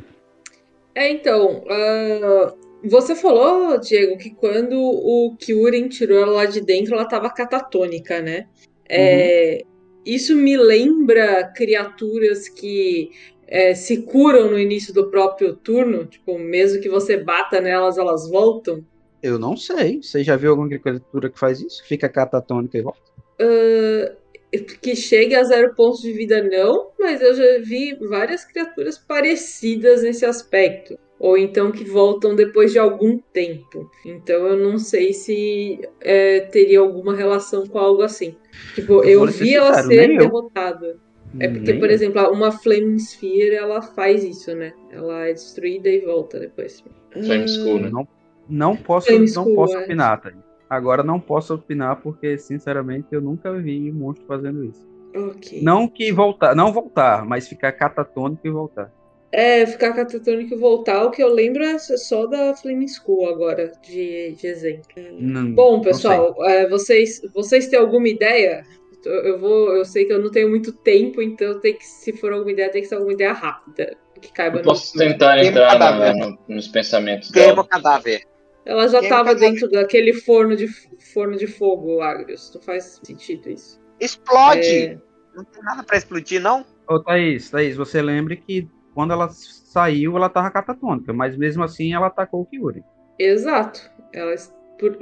É, 0.95 1.11
então, 1.11 1.65
ah, 1.69 2.55
você 2.85 3.17
falou, 3.17 3.77
Diego, 3.81 4.17
que 4.17 4.31
quando 4.31 4.81
o 4.81 5.35
Kyurem 5.37 5.89
tirou 5.89 6.23
ela 6.23 6.33
lá 6.33 6.45
de 6.47 6.61
dentro, 6.61 6.95
ela 6.95 7.05
tava 7.07 7.29
catatônica, 7.29 8.23
né? 8.23 8.47
É, 8.89 9.65
Isso 10.07 10.37
me 10.37 10.57
lembra 10.57 11.43
criaturas 11.57 12.49
que 12.49 13.11
é, 13.49 13.75
se 13.75 14.03
curam 14.03 14.51
no 14.51 14.59
início 14.59 14.95
do 14.95 15.11
próprio 15.11 15.57
turno, 15.57 16.05
tipo, 16.05 16.39
mesmo 16.39 16.81
que 16.81 16.89
você 16.89 17.17
bata 17.17 17.61
nelas, 17.61 17.99
elas 17.99 18.31
voltam. 18.31 18.85
Eu 19.21 19.41
não 19.41 19.57
sei. 19.57 20.01
Você 20.01 20.23
já 20.23 20.37
viu 20.37 20.51
alguma 20.51 20.69
criatura 20.69 21.31
que 21.31 21.39
faz 21.39 21.61
isso? 21.61 21.83
Fica 21.85 22.09
catatônica 22.09 22.79
e 22.79 22.83
volta? 22.83 23.01
Ah, 23.41 24.13
que 24.59 24.95
chegue 24.95 25.35
a 25.35 25.45
zero 25.45 25.75
pontos 25.75 26.01
de 26.01 26.13
vida, 26.13 26.43
não, 26.43 26.91
mas 26.99 27.21
eu 27.21 27.35
já 27.35 27.59
vi 27.63 27.95
várias 28.09 28.45
criaturas 28.45 28.99
parecidas 28.99 30.03
nesse 30.03 30.25
aspecto. 30.25 30.99
Ou 31.19 31.39
então 31.39 31.71
que 31.73 31.85
voltam 31.85 32.35
depois 32.35 32.73
de 32.73 32.79
algum 32.79 33.19
tempo. 33.33 33.91
Então 34.05 34.47
eu 34.47 34.57
não 34.57 34.79
sei 34.79 35.13
se 35.13 35.81
é, 36.01 36.41
teria 36.41 36.81
alguma 36.81 37.15
relação 37.15 37.67
com 37.67 37.79
algo 37.79 38.03
assim. 38.03 38.37
Tipo, 38.75 39.03
Eu 39.05 39.25
eu, 39.25 39.27
vi 39.27 39.55
ela 39.55 39.73
ser 39.83 40.19
derrotada. 40.19 40.99
É 41.41 41.49
porque, 41.49 41.73
Nem 41.73 41.81
por 41.81 41.89
eu. 41.89 41.95
exemplo, 41.95 42.31
uma 42.31 42.53
Flame 42.53 42.97
Sphere, 42.99 43.55
ela 43.57 43.83
faz 43.83 44.23
isso, 44.23 44.55
né? 44.55 44.73
Ela 44.91 45.29
é 45.29 45.33
destruída 45.33 45.89
e 45.89 46.01
volta 46.01 46.39
depois. 46.39 46.85
Flame 47.11 47.49
School, 47.49 47.81
né? 47.81 47.91
Não, 47.91 48.09
não 48.49 48.77
posso, 48.77 49.07
Flame 49.09 49.27
não 49.35 49.45
School, 49.45 49.55
posso 49.55 49.77
é. 49.77 49.85
opinar, 49.85 50.21
tá? 50.21 50.33
Agora 50.75 51.03
não 51.03 51.19
posso 51.21 51.55
opinar 51.55 51.97
porque, 52.03 52.37
sinceramente, 52.39 53.07
eu 53.13 53.21
nunca 53.21 53.53
vi 53.53 53.91
um 53.91 53.95
monstro 53.95 54.27
fazendo 54.27 54.65
isso. 54.65 54.87
Ok. 55.15 55.61
Não 55.63 55.87
que 55.89 56.13
voltar, 56.13 56.55
não 56.57 56.73
voltar, 56.73 57.25
mas 57.25 57.47
ficar 57.49 57.73
catatônico 57.73 58.47
e 58.47 58.51
voltar. 58.51 58.93
É, 59.31 59.67
ficar 59.67 59.93
catatônico 59.93 60.55
e 60.55 60.57
voltar, 60.57 61.05
o 61.05 61.11
que 61.11 61.23
eu 61.23 61.29
lembro 61.33 61.63
é 61.65 61.77
só 61.79 62.27
da 62.27 62.55
Flame 62.55 62.87
School 62.89 63.29
agora, 63.29 63.73
de, 63.83 64.33
de 64.33 64.47
exemplo. 64.47 64.85
Não- 65.19 65.53
Bom, 65.53 65.73
não 65.75 65.81
pessoal, 65.81 66.37
é, 66.45 66.69
vocês, 66.69 67.21
vocês 67.35 67.67
têm 67.69 67.79
alguma 67.79 68.09
ideia? 68.09 68.65
Eu- 69.05 69.39
vou, 69.39 69.77
eu 69.77 69.85
sei 69.85 70.05
que 70.05 70.13
eu 70.13 70.23
não 70.23 70.31
tenho 70.31 70.49
muito 70.49 70.73
tempo, 70.73 71.21
então 71.21 71.61
tem 71.61 71.75
que, 71.75 71.85
se 71.85 72.13
for 72.13 72.33
alguma 72.33 72.53
ideia, 72.53 72.71
tem 72.71 72.81
que 72.83 72.89
ser 72.89 72.95
alguma 72.95 73.13
ideia 73.13 73.33
rápida, 73.33 73.97
que 74.21 74.33
caiba 74.33 74.57
Eu 74.59 74.63
no. 74.63 74.65
posso 74.71 74.97
tentar 74.97 75.35
Queima 75.35 75.49
entrar 75.51 75.79
na- 75.79 76.15
no- 76.15 76.39
nos 76.49 76.69
pensamentos 76.69 77.31
Queima 77.31 77.49
dela. 77.49 77.61
o 77.63 77.65
cadáver. 77.69 78.23
Ela 78.67 78.89
já 78.89 79.01
Queima 79.01 79.17
tava 79.17 79.29
cadáver. 79.31 79.53
dentro 79.53 79.71
daquele 79.71 80.13
forno 80.15 80.57
de 80.57 80.67
forno 81.13 81.37
de 81.37 81.47
fogo, 81.47 82.01
Agrius. 82.01 82.51
Não 82.55 82.63
faz 82.63 83.01
sentido 83.03 83.51
isso. 83.51 83.81
Explode! 84.01 84.67
É, 84.67 84.99
Não 85.35 85.45
tem 85.45 85.63
nada 85.63 85.83
pra 85.83 85.97
explodir, 85.99 86.41
não? 86.41 86.65
Ô, 86.89 86.99
Thaís, 87.01 87.51
Thaís, 87.51 87.77
você 87.77 88.01
lembre 88.01 88.37
que 88.37 88.69
quando 88.95 89.13
ela 89.13 89.29
saiu, 89.29 90.17
ela 90.17 90.29
tava 90.29 90.51
catatônica, 90.51 91.13
mas 91.13 91.37
mesmo 91.37 91.63
assim 91.65 91.93
ela 91.95 92.07
atacou 92.07 92.43
o 92.43 92.47
Kyuri. 92.47 92.83
exato. 93.19 93.81
Ela, 94.13 94.33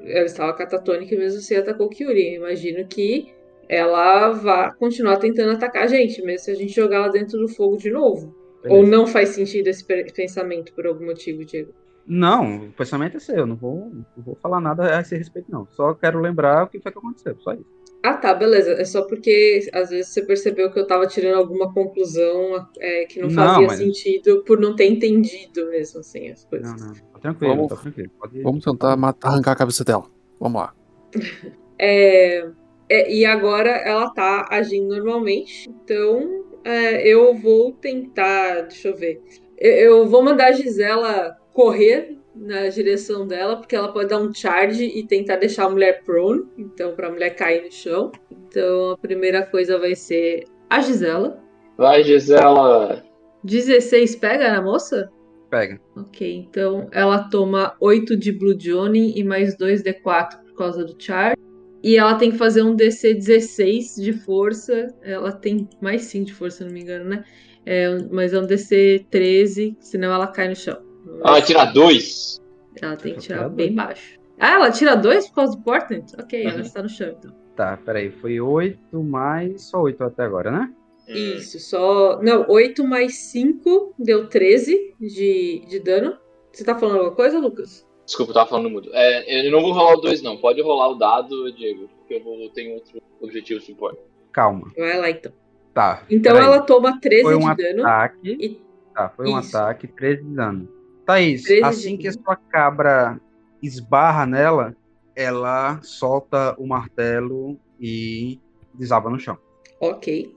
ela 0.06 0.24
estava 0.24 0.52
catatônica 0.55 1.14
e 1.14 1.18
mesmo 1.18 1.39
assim 1.39 1.55
atacou 1.56 1.86
o 1.86 1.90
Kyuri. 1.90 2.34
Eu 2.34 2.47
imagino 2.47 2.86
que 2.89 3.32
ela 3.68 4.30
vá 4.30 4.72
continuar 4.72 5.18
tentando 5.18 5.52
atacar 5.52 5.84
a 5.84 5.86
gente, 5.86 6.22
mesmo 6.22 6.44
se 6.44 6.51
a 6.51 6.55
gente 6.55 6.74
jogar 6.74 6.97
ela 6.97 7.09
dentro 7.10 7.39
do 7.39 7.48
fogo 7.48 7.76
de 7.76 7.90
novo. 7.90 8.34
Ou 8.64 8.86
não 8.86 9.06
faz 9.06 9.30
sentido 9.30 9.66
esse 9.68 9.84
pe- 9.84 10.10
pensamento 10.14 10.72
por 10.72 10.86
algum 10.86 11.05
motivo, 11.06 11.44
Diego? 11.44 11.72
Não, 12.06 12.66
o 12.66 12.72
pensamento 12.72 13.16
é 13.16 13.20
seu, 13.20 13.36
eu 13.36 13.46
não 13.46 13.56
vou, 13.56 13.90
não 14.16 14.24
vou 14.24 14.34
falar 14.42 14.60
nada 14.60 14.96
a 14.96 15.00
esse 15.00 15.16
respeito, 15.16 15.50
não. 15.50 15.66
Só 15.72 15.94
quero 15.94 16.20
lembrar 16.20 16.64
o 16.64 16.68
que 16.68 16.80
foi 16.80 16.90
que 16.92 16.98
aconteceu, 16.98 17.36
só 17.40 17.52
isso. 17.52 17.64
Ah, 18.04 18.14
tá, 18.14 18.34
beleza. 18.34 18.72
É 18.72 18.84
só 18.84 19.02
porque 19.06 19.60
às 19.72 19.90
vezes 19.90 20.08
você 20.12 20.22
percebeu 20.22 20.72
que 20.72 20.78
eu 20.80 20.86
tava 20.86 21.06
tirando 21.06 21.36
alguma 21.38 21.72
conclusão 21.72 22.66
é, 22.80 23.04
que 23.04 23.20
não 23.20 23.28
Não, 23.28 23.34
fazia 23.36 23.66
mas- 23.68 23.78
sentido 23.78 24.42
por 24.44 24.58
não 24.58 24.74
ter 24.74 24.86
entendido 24.86 25.70
mesmo, 25.70 26.00
assim, 26.00 26.28
as 26.30 26.44
coisas. 26.44 26.68
Não, 26.80 26.88
não, 26.88 26.94
tá 26.94 27.18
tranquilo, 27.20 27.54
Vamos- 27.54 27.68
tá 27.68 27.76
tranquilo. 27.76 28.10
Pode... 28.18 28.42
Vamos 28.42 28.64
tentar 28.64 28.96
matar, 28.96 29.28
arrancar 29.28 29.52
a 29.52 29.56
cabeça 29.56 29.84
dela. 29.84 30.04
Vamos 30.40 30.60
lá. 30.60 30.74
É, 31.84 32.46
é, 32.88 33.12
e 33.12 33.24
agora 33.26 33.70
ela 33.70 34.08
tá 34.12 34.46
agindo 34.52 34.88
normalmente, 34.94 35.68
então 35.68 36.44
é, 36.62 37.04
eu 37.08 37.34
vou 37.34 37.72
tentar. 37.72 38.62
Deixa 38.62 38.86
eu 38.88 38.96
ver. 38.96 39.20
Eu, 39.58 39.72
eu 39.72 40.06
vou 40.06 40.22
mandar 40.22 40.48
a 40.48 40.52
Gisela 40.52 41.36
correr 41.52 42.16
na 42.34 42.68
direção 42.68 43.26
dela, 43.26 43.56
porque 43.56 43.76
ela 43.76 43.92
pode 43.92 44.08
dar 44.08 44.18
um 44.18 44.32
charge 44.32 44.84
e 44.84 45.06
tentar 45.06 45.36
deixar 45.36 45.66
a 45.66 45.70
mulher 45.70 46.02
prone, 46.02 46.44
então 46.56 46.94
pra 46.94 47.10
mulher 47.10 47.30
cair 47.30 47.64
no 47.64 47.70
chão. 47.70 48.10
Então 48.30 48.92
a 48.92 48.98
primeira 48.98 49.44
coisa 49.44 49.78
vai 49.78 49.94
ser 49.94 50.44
a 50.68 50.80
Gisela. 50.80 51.38
Vai, 51.76 52.02
Gisela. 52.02 53.02
16 53.44 54.16
pega 54.16 54.50
na 54.50 54.62
moça? 54.62 55.10
Pega. 55.50 55.78
Ok, 55.96 56.46
então 56.48 56.88
ela 56.92 57.28
toma 57.28 57.76
8 57.80 58.16
de 58.16 58.32
Blue 58.32 58.56
Johnny 58.56 59.12
e 59.18 59.22
mais 59.22 59.56
2 59.56 59.82
D4 59.82 60.38
por 60.46 60.56
causa 60.56 60.84
do 60.84 60.94
Char. 60.98 61.36
E 61.82 61.96
ela 61.96 62.14
tem 62.14 62.30
que 62.30 62.38
fazer 62.38 62.62
um 62.62 62.74
DC 62.74 63.14
16 63.14 63.96
de 63.96 64.12
força. 64.12 64.88
Ela 65.02 65.32
tem 65.32 65.68
mais 65.80 66.02
5 66.02 66.26
de 66.26 66.32
força, 66.32 66.58
se 66.58 66.64
não 66.64 66.72
me 66.72 66.80
engano, 66.80 67.04
né? 67.06 67.24
É, 67.66 67.88
mas 68.10 68.32
é 68.32 68.40
um 68.40 68.46
DC 68.46 69.04
13, 69.10 69.76
senão 69.80 70.12
ela 70.12 70.28
cai 70.28 70.48
no 70.48 70.56
chão. 70.56 70.91
Ah, 71.22 71.32
vai 71.32 71.43
tirar 71.43 71.66
dois. 71.72 72.40
Ela 72.80 72.97
tem 72.97 73.14
que 73.14 73.20
Tirar 73.20 73.43
dois. 73.44 73.52
bem 73.55 73.74
baixo. 73.74 74.18
Ah, 74.40 74.55
ela 74.55 74.70
tira 74.72 74.97
2 74.97 75.28
por 75.28 75.34
causa 75.36 75.56
do 75.56 75.62
Portent? 75.62 76.14
Ok, 76.18 76.43
ela 76.43 76.55
Uhum. 76.56 76.60
está 76.62 76.82
no 76.82 76.89
chão 76.89 77.14
então. 77.16 77.32
Tá, 77.55 77.76
peraí, 77.76 78.10
foi 78.10 78.40
8 78.40 79.01
mais 79.02 79.62
só 79.68 79.82
8 79.82 80.02
até 80.02 80.24
agora, 80.24 80.51
né? 80.51 80.72
Isso, 81.06 81.60
só. 81.60 82.20
Não, 82.22 82.47
8 82.48 82.82
mais 82.82 83.14
5 83.18 83.94
deu 83.98 84.26
13 84.28 84.94
de, 84.98 85.62
de 85.68 85.78
dano. 85.78 86.16
Você 86.51 86.64
tá 86.64 86.74
falando 86.76 86.97
alguma 86.97 87.14
coisa, 87.14 87.39
Lucas? 87.39 87.86
Desculpa, 88.06 88.30
eu 88.30 88.34
tava 88.34 88.48
falando 88.51 88.70
mudo. 88.70 88.90
É, 88.93 89.47
eu 89.47 89.52
não 89.52 89.60
vou 89.60 89.72
rolar 89.72 89.94
o 89.94 90.01
dois, 90.01 90.22
não. 90.22 90.36
Pode 90.39 90.60
rolar 90.62 90.89
o 90.89 90.94
dado, 90.94 91.52
Diego, 91.52 91.89
porque 91.98 92.14
eu, 92.14 92.24
vou, 92.24 92.40
eu 92.40 92.48
tenho 92.51 92.74
outro 92.74 93.01
objetivo 93.20 93.60
de 93.60 93.66
suporte. 93.66 94.01
Calma. 94.32 94.72
Vai 94.76 94.98
lá 94.98 95.10
então. 95.10 95.30
Tá. 95.74 96.05
Então 96.10 96.36
ela 96.36 96.60
toma 96.62 96.98
13 97.01 97.22
foi 97.22 97.36
um 97.36 97.55
de 97.55 97.62
dano. 97.62 97.82
ataque. 97.86 98.36
E 98.40 98.60
Tá, 98.94 99.09
foi 99.10 99.26
um 99.28 99.39
Isso. 99.39 99.56
ataque, 99.56 99.86
13 99.86 100.22
de 100.22 100.34
dano. 100.34 100.68
Thaís, 101.06 101.42
13 101.44 101.60
de 101.60 101.64
assim 101.66 101.96
que 101.96 102.08
a 102.08 102.12
sua 102.12 102.36
cabra 102.36 103.20
esbarra 103.62 104.26
nela, 104.26 104.76
ela 105.14 105.80
solta 105.82 106.54
o 106.58 106.66
martelo 106.66 107.58
e 107.80 108.38
desaba 108.74 109.10
no 109.10 109.18
chão. 109.18 109.36
Ok. 109.80 110.34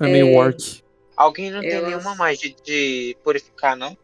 É, 0.00 0.06
é 0.06 0.12
meio 0.12 0.28
É. 0.28 0.38
orc. 0.38 0.82
Alguém 1.16 1.50
não 1.50 1.60
tem 1.60 1.70
Elas- 1.72 1.88
nenhuma 1.90 2.14
magia 2.14 2.54
de 2.64 3.16
purificar, 3.24 3.76
não? 3.76 3.96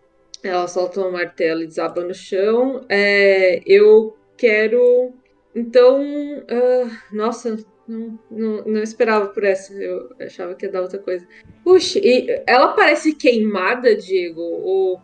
Ela 0.42 0.66
solta 0.66 1.00
um 1.00 1.12
martelo 1.12 1.62
e 1.62 1.66
desaba 1.66 2.02
no 2.02 2.14
chão. 2.14 2.84
É, 2.88 3.62
eu 3.66 4.16
quero. 4.36 5.12
Então. 5.54 6.02
ah, 6.50 6.90
nossa, 7.12 7.56
não, 7.86 8.18
não, 8.30 8.64
não 8.64 8.82
esperava 8.82 9.26
por 9.28 9.44
essa. 9.44 9.72
Eu 9.74 10.10
achava 10.20 10.54
que 10.54 10.66
ia 10.66 10.72
dar 10.72 10.80
outra 10.82 10.98
coisa. 10.98 11.26
Puxa, 11.62 11.98
e 12.02 12.42
ela 12.46 12.72
parece 12.74 13.14
queimada, 13.14 13.94
Diego? 13.94 14.40
O, 14.40 14.98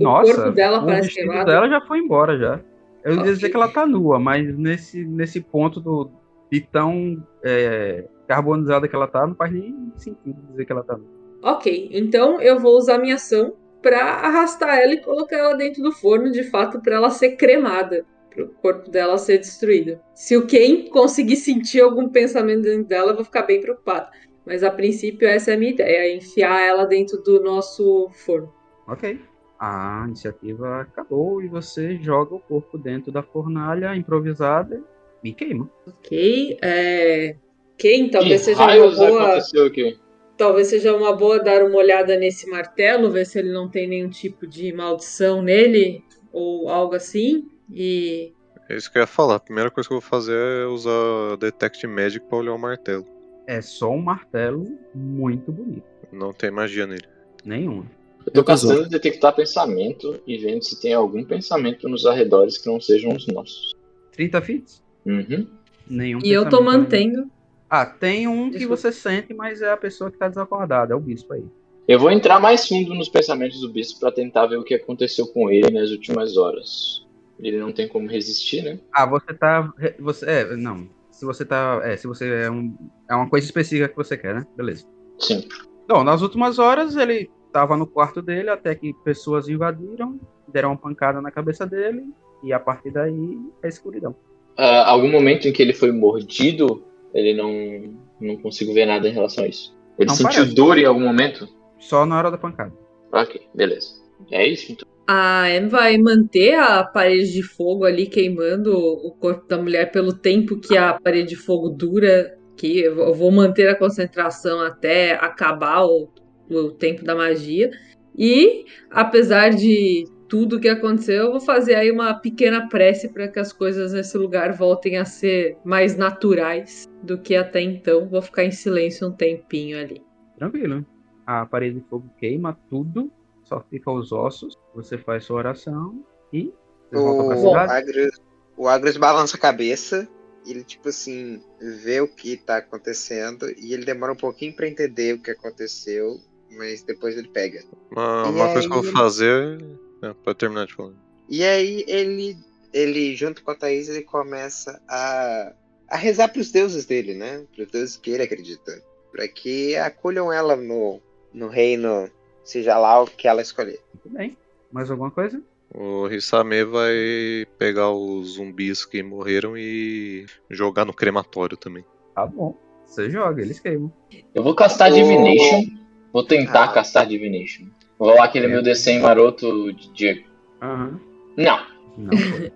o, 0.00 0.08
o 0.08 0.12
Nossa, 0.12 0.34
corpo 0.34 0.50
dela 0.52 0.78
o 0.82 0.86
parece 0.86 1.14
queimado? 1.14 1.44
dela 1.50 1.68
já 1.68 1.80
foi 1.80 1.98
embora 1.98 2.38
já. 2.38 2.60
Eu 3.04 3.16
ia 3.16 3.22
dizer 3.22 3.48
que 3.48 3.56
ela 3.56 3.68
tá 3.68 3.86
nua, 3.86 4.18
mas 4.18 4.56
nesse, 4.58 5.04
nesse 5.04 5.40
ponto 5.40 5.80
do, 5.80 6.10
de 6.50 6.60
tão 6.60 7.22
é, 7.42 8.06
carbonizada 8.28 8.86
que 8.86 8.94
ela 8.94 9.06
tá, 9.06 9.26
não 9.26 9.34
faz 9.34 9.52
nem 9.52 9.92
sentido 9.96 10.38
dizer 10.50 10.64
que 10.66 10.72
ela 10.72 10.82
tá 10.82 10.96
nua. 10.96 11.08
Ok, 11.42 11.88
então 11.92 12.40
eu 12.40 12.58
vou 12.58 12.76
usar 12.76 12.98
minha 12.98 13.14
ação 13.14 13.54
pra 13.80 13.98
arrastar 13.98 14.78
ela 14.78 14.92
e 14.92 15.00
colocar 15.00 15.36
ela 15.36 15.54
dentro 15.56 15.82
do 15.82 15.92
forno, 15.92 16.30
de 16.30 16.44
fato, 16.44 16.80
pra 16.80 16.96
ela 16.96 17.08
ser 17.08 17.36
cremada, 17.36 18.04
pro 18.28 18.48
corpo 18.60 18.90
dela 18.90 19.16
ser 19.16 19.38
destruído. 19.38 19.98
Se 20.14 20.36
o 20.36 20.46
Ken 20.46 20.84
conseguir 20.90 21.36
sentir 21.36 21.80
algum 21.80 22.08
pensamento 22.08 22.62
dentro 22.62 22.84
dela, 22.84 23.12
eu 23.12 23.16
vou 23.16 23.24
ficar 23.24 23.42
bem 23.42 23.60
preocupada. 23.60 24.10
Mas 24.44 24.62
a 24.62 24.70
princípio 24.70 25.26
essa 25.26 25.52
é 25.52 25.54
a 25.54 25.58
minha 25.58 25.70
ideia, 25.70 26.14
enfiar 26.14 26.60
ela 26.60 26.84
dentro 26.84 27.22
do 27.22 27.42
nosso 27.42 28.10
forno. 28.12 28.52
Ok. 28.86 29.18
A 29.60 30.04
iniciativa 30.06 30.80
acabou 30.80 31.42
e 31.42 31.46
você 31.46 31.98
joga 31.98 32.34
o 32.34 32.40
corpo 32.40 32.78
dentro 32.78 33.12
da 33.12 33.22
fornalha 33.22 33.94
improvisada 33.94 34.82
e 35.22 35.34
queima. 35.34 35.70
Ok. 35.86 36.58
É... 36.62 37.36
Quem 37.76 38.08
talvez 38.10 38.40
que 38.40 38.54
seja 38.54 38.62
uma 38.62 38.90
boa. 38.94 39.22
aconteceu 39.22 39.66
aqui? 39.66 39.98
Talvez 40.38 40.68
seja 40.68 40.96
uma 40.96 41.14
boa 41.14 41.38
dar 41.38 41.62
uma 41.62 41.76
olhada 41.76 42.16
nesse 42.16 42.48
martelo, 42.48 43.10
ver 43.10 43.26
se 43.26 43.38
ele 43.38 43.52
não 43.52 43.68
tem 43.68 43.86
nenhum 43.86 44.08
tipo 44.08 44.46
de 44.46 44.72
maldição 44.72 45.42
nele 45.42 46.02
ou 46.32 46.70
algo 46.70 46.94
assim. 46.94 47.46
E 47.70 48.32
É 48.66 48.74
isso 48.74 48.90
que 48.90 48.96
eu 48.96 49.02
ia 49.02 49.06
falar. 49.06 49.34
A 49.34 49.40
primeira 49.40 49.70
coisa 49.70 49.86
que 49.86 49.94
eu 49.94 50.00
vou 50.00 50.08
fazer 50.08 50.36
é 50.36 50.64
usar 50.64 51.36
Detect 51.38 51.86
Magic 51.86 52.24
pra 52.26 52.38
olhar 52.38 52.54
o 52.54 52.58
martelo. 52.58 53.06
É 53.46 53.60
só 53.60 53.90
um 53.90 54.00
martelo 54.00 54.64
muito 54.94 55.52
bonito. 55.52 55.84
Não 56.10 56.32
tem 56.32 56.50
magia 56.50 56.86
nele. 56.86 57.04
Nenhuma. 57.44 57.99
Eu 58.34 58.42
tô 58.42 58.44
casou. 58.44 58.70
caçando 58.70 58.88
detectar 58.88 59.34
pensamento 59.34 60.20
e 60.26 60.38
vendo 60.38 60.62
se 60.62 60.80
tem 60.80 60.92
algum 60.94 61.24
pensamento 61.24 61.88
nos 61.88 62.06
arredores 62.06 62.58
que 62.58 62.66
não 62.68 62.80
sejam 62.80 63.12
os 63.14 63.26
nossos. 63.26 63.72
30 64.12 64.40
fits? 64.42 64.82
Uhum. 65.06 65.46
Nenhum 65.88 66.20
E 66.22 66.30
eu 66.30 66.48
tô 66.48 66.58
ainda. 66.58 66.70
mantendo. 66.70 67.30
Ah, 67.68 67.86
tem 67.86 68.26
um 68.26 68.50
que 68.50 68.66
você 68.66 68.90
sente, 68.92 69.32
mas 69.32 69.62
é 69.62 69.70
a 69.70 69.76
pessoa 69.76 70.10
que 70.10 70.18
tá 70.18 70.28
desacordada, 70.28 70.92
é 70.92 70.96
o 70.96 71.00
bispo 71.00 71.32
aí. 71.34 71.44
Eu 71.86 71.98
vou 71.98 72.10
entrar 72.10 72.38
mais 72.40 72.68
fundo 72.68 72.94
nos 72.94 73.08
pensamentos 73.08 73.60
do 73.60 73.68
bispo 73.68 74.00
pra 74.00 74.12
tentar 74.12 74.46
ver 74.46 74.56
o 74.56 74.62
que 74.64 74.74
aconteceu 74.74 75.26
com 75.28 75.50
ele 75.50 75.70
nas 75.70 75.90
últimas 75.90 76.36
horas. 76.36 77.04
Ele 77.38 77.58
não 77.58 77.72
tem 77.72 77.88
como 77.88 78.08
resistir, 78.08 78.62
né? 78.62 78.78
Ah, 78.92 79.06
você 79.06 79.32
tá. 79.34 79.72
Você, 79.98 80.26
é, 80.26 80.56
não. 80.56 80.88
Se 81.10 81.24
você 81.24 81.44
tá. 81.44 81.80
É, 81.82 81.96
se 81.96 82.06
você 82.06 82.28
é 82.44 82.50
um. 82.50 82.76
É 83.08 83.14
uma 83.14 83.28
coisa 83.28 83.46
específica 83.46 83.88
que 83.88 83.96
você 83.96 84.16
quer, 84.16 84.34
né? 84.34 84.46
Beleza. 84.56 84.84
Sim. 85.18 85.48
Bom, 85.88 86.04
nas 86.04 86.22
últimas 86.22 86.58
horas 86.58 86.96
ele 86.96 87.30
tava 87.52 87.76
no 87.76 87.86
quarto 87.86 88.20
dele 88.22 88.50
até 88.50 88.74
que 88.74 88.92
pessoas 89.04 89.48
invadiram, 89.48 90.18
deram 90.48 90.70
uma 90.70 90.76
pancada 90.78 91.20
na 91.20 91.30
cabeça 91.30 91.66
dele 91.66 92.04
e 92.42 92.52
a 92.52 92.58
partir 92.60 92.90
daí 92.90 93.38
é 93.62 93.68
escuridão. 93.68 94.14
Ah, 94.56 94.90
algum 94.90 95.10
momento 95.10 95.46
em 95.48 95.52
que 95.52 95.62
ele 95.62 95.72
foi 95.72 95.92
mordido, 95.92 96.84
ele 97.14 97.34
não, 97.34 97.94
não 98.20 98.36
consigo 98.36 98.72
ver 98.74 98.86
nada 98.86 99.08
em 99.08 99.12
relação 99.12 99.44
a 99.44 99.48
isso. 99.48 99.76
Ele 99.98 100.08
Não 100.08 100.14
sentiu 100.14 100.38
parece. 100.40 100.54
dor 100.54 100.78
em 100.78 100.84
algum 100.84 101.00
momento? 101.00 101.48
Só 101.78 102.06
na 102.06 102.16
hora 102.18 102.30
da 102.30 102.38
pancada. 102.38 102.72
Ok, 103.12 103.40
beleza. 103.54 103.88
É 104.30 104.46
isso 104.46 104.72
então. 104.72 104.88
A 105.06 105.50
Em 105.50 105.66
vai 105.68 105.98
manter 105.98 106.54
a 106.54 106.84
parede 106.84 107.32
de 107.32 107.42
fogo 107.42 107.84
ali 107.84 108.06
queimando 108.06 108.72
o 108.76 109.10
corpo 109.18 109.46
da 109.48 109.58
mulher 109.58 109.90
pelo 109.90 110.12
tempo 110.12 110.58
que 110.60 110.76
a 110.76 110.94
parede 110.94 111.30
de 111.30 111.36
fogo 111.36 111.70
dura. 111.70 112.38
Que 112.56 112.80
eu 112.80 113.14
vou 113.14 113.30
manter 113.32 113.68
a 113.68 113.74
concentração 113.74 114.60
até 114.60 115.14
acabar 115.14 115.82
o, 115.84 116.10
o 116.50 116.72
tempo 116.72 117.04
da 117.04 117.14
magia. 117.14 117.70
E, 118.16 118.64
apesar 118.90 119.50
de 119.50 120.04
tudo 120.28 120.60
que 120.60 120.68
aconteceu, 120.68 121.24
eu 121.24 121.30
vou 121.32 121.40
fazer 121.40 121.74
aí 121.74 121.90
uma 121.90 122.14
pequena 122.14 122.68
prece 122.68 123.08
para 123.08 123.26
que 123.28 123.38
as 123.38 123.52
coisas 123.52 123.92
nesse 123.92 124.16
lugar 124.16 124.52
voltem 124.52 124.96
a 124.96 125.04
ser 125.04 125.56
mais 125.64 125.96
naturais 125.96 126.88
do 127.02 127.18
que 127.18 127.34
até 127.34 127.60
então. 127.60 128.08
Vou 128.08 128.22
ficar 128.22 128.44
em 128.44 128.50
silêncio 128.50 129.08
um 129.08 129.12
tempinho 129.12 129.78
ali. 129.78 130.02
Tranquilo. 130.38 130.86
A 131.26 131.44
parede 131.46 131.80
de 131.80 131.86
fogo 131.88 132.08
queima 132.18 132.58
tudo, 132.68 133.10
só 133.44 133.60
fica 133.68 133.90
os 133.90 134.12
ossos. 134.12 134.54
Você 134.74 134.96
faz 134.96 135.24
sua 135.24 135.36
oração 135.36 136.04
e 136.32 136.52
O. 136.92 137.54
Agros, 137.54 138.20
o 138.56 138.68
Agros 138.68 138.96
balança 138.96 139.36
a 139.36 139.40
cabeça. 139.40 140.08
e 140.46 140.50
Ele, 140.50 140.64
tipo 140.64 140.88
assim, 140.88 141.42
vê 141.60 142.00
o 142.00 142.08
que 142.08 142.36
tá 142.36 142.58
acontecendo. 142.58 143.46
E 143.58 143.74
ele 143.74 143.84
demora 143.84 144.12
um 144.12 144.16
pouquinho 144.16 144.54
pra 144.54 144.68
entender 144.68 145.14
o 145.14 145.22
que 145.22 145.30
aconteceu. 145.30 146.20
Mas 146.50 146.82
depois 146.82 147.16
ele 147.16 147.28
pega. 147.28 147.62
Uma, 147.90 148.26
uma 148.28 148.52
coisa 148.52 148.68
que 148.68 148.74
eu 148.74 148.78
aí- 148.78 148.82
vou 148.84 148.92
fazer. 148.92 149.64
É, 150.02 150.12
pra 150.24 150.34
terminar 150.34 150.66
de 150.66 150.74
falar. 150.74 150.92
E 151.28 151.44
aí 151.44 151.84
ele, 151.86 152.36
ele 152.72 153.14
junto 153.14 153.42
com 153.42 153.50
a 153.50 153.54
Thaís, 153.54 153.88
ele 153.88 154.02
começa 154.02 154.80
a, 154.88 155.52
a 155.88 155.96
rezar 155.96 156.28
pros 156.28 156.50
deuses 156.50 156.86
dele, 156.86 157.14
né? 157.14 157.44
Pros 157.54 157.68
deuses 157.70 157.96
que 157.96 158.10
ele 158.10 158.22
acredita. 158.22 158.82
Pra 159.12 159.28
que 159.28 159.76
acolham 159.76 160.32
ela 160.32 160.56
no, 160.56 161.00
no 161.32 161.48
reino, 161.48 162.08
seja 162.42 162.78
lá 162.78 163.02
o 163.02 163.06
que 163.06 163.28
ela 163.28 163.42
escolher. 163.42 163.78
Muito 163.94 164.16
bem. 164.16 164.36
Mais 164.72 164.90
alguma 164.90 165.10
coisa? 165.10 165.40
O 165.72 166.08
Hisame 166.08 166.64
vai 166.64 167.46
pegar 167.58 167.90
os 167.92 168.30
zumbis 168.34 168.84
que 168.84 169.02
morreram 169.02 169.56
e 169.56 170.26
jogar 170.48 170.84
no 170.84 170.92
crematório 170.94 171.56
também. 171.56 171.84
Tá 172.14 172.26
bom. 172.26 172.56
Você 172.86 173.08
joga, 173.08 173.40
eles 173.40 173.60
queimam. 173.60 173.92
Eu 174.34 174.42
vou 174.42 174.54
castar 174.54 174.90
Oh. 174.90 174.94
Divination. 174.94 175.78
Vou 176.12 176.24
tentar 176.24 176.64
Ah. 176.64 176.72
castar 176.72 177.06
Divination. 177.06 177.66
Vou 177.98 178.08
rolar 178.10 178.24
aquele 178.24 178.46
meu 178.46 178.62
D100 178.62 179.00
maroto 179.00 179.72
de 179.72 179.92
Diego. 179.92 180.28
Aham. 180.62 181.00
Não. 181.36 181.58
Não. 181.96 182.10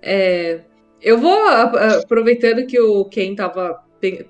É, 0.00 0.60
eu 1.02 1.18
vou, 1.18 1.34
a- 1.48 1.62
a- 1.64 1.98
aproveitando 1.98 2.64
que 2.66 2.80
o 2.80 3.04
Ken 3.06 3.34
tava 3.34 3.80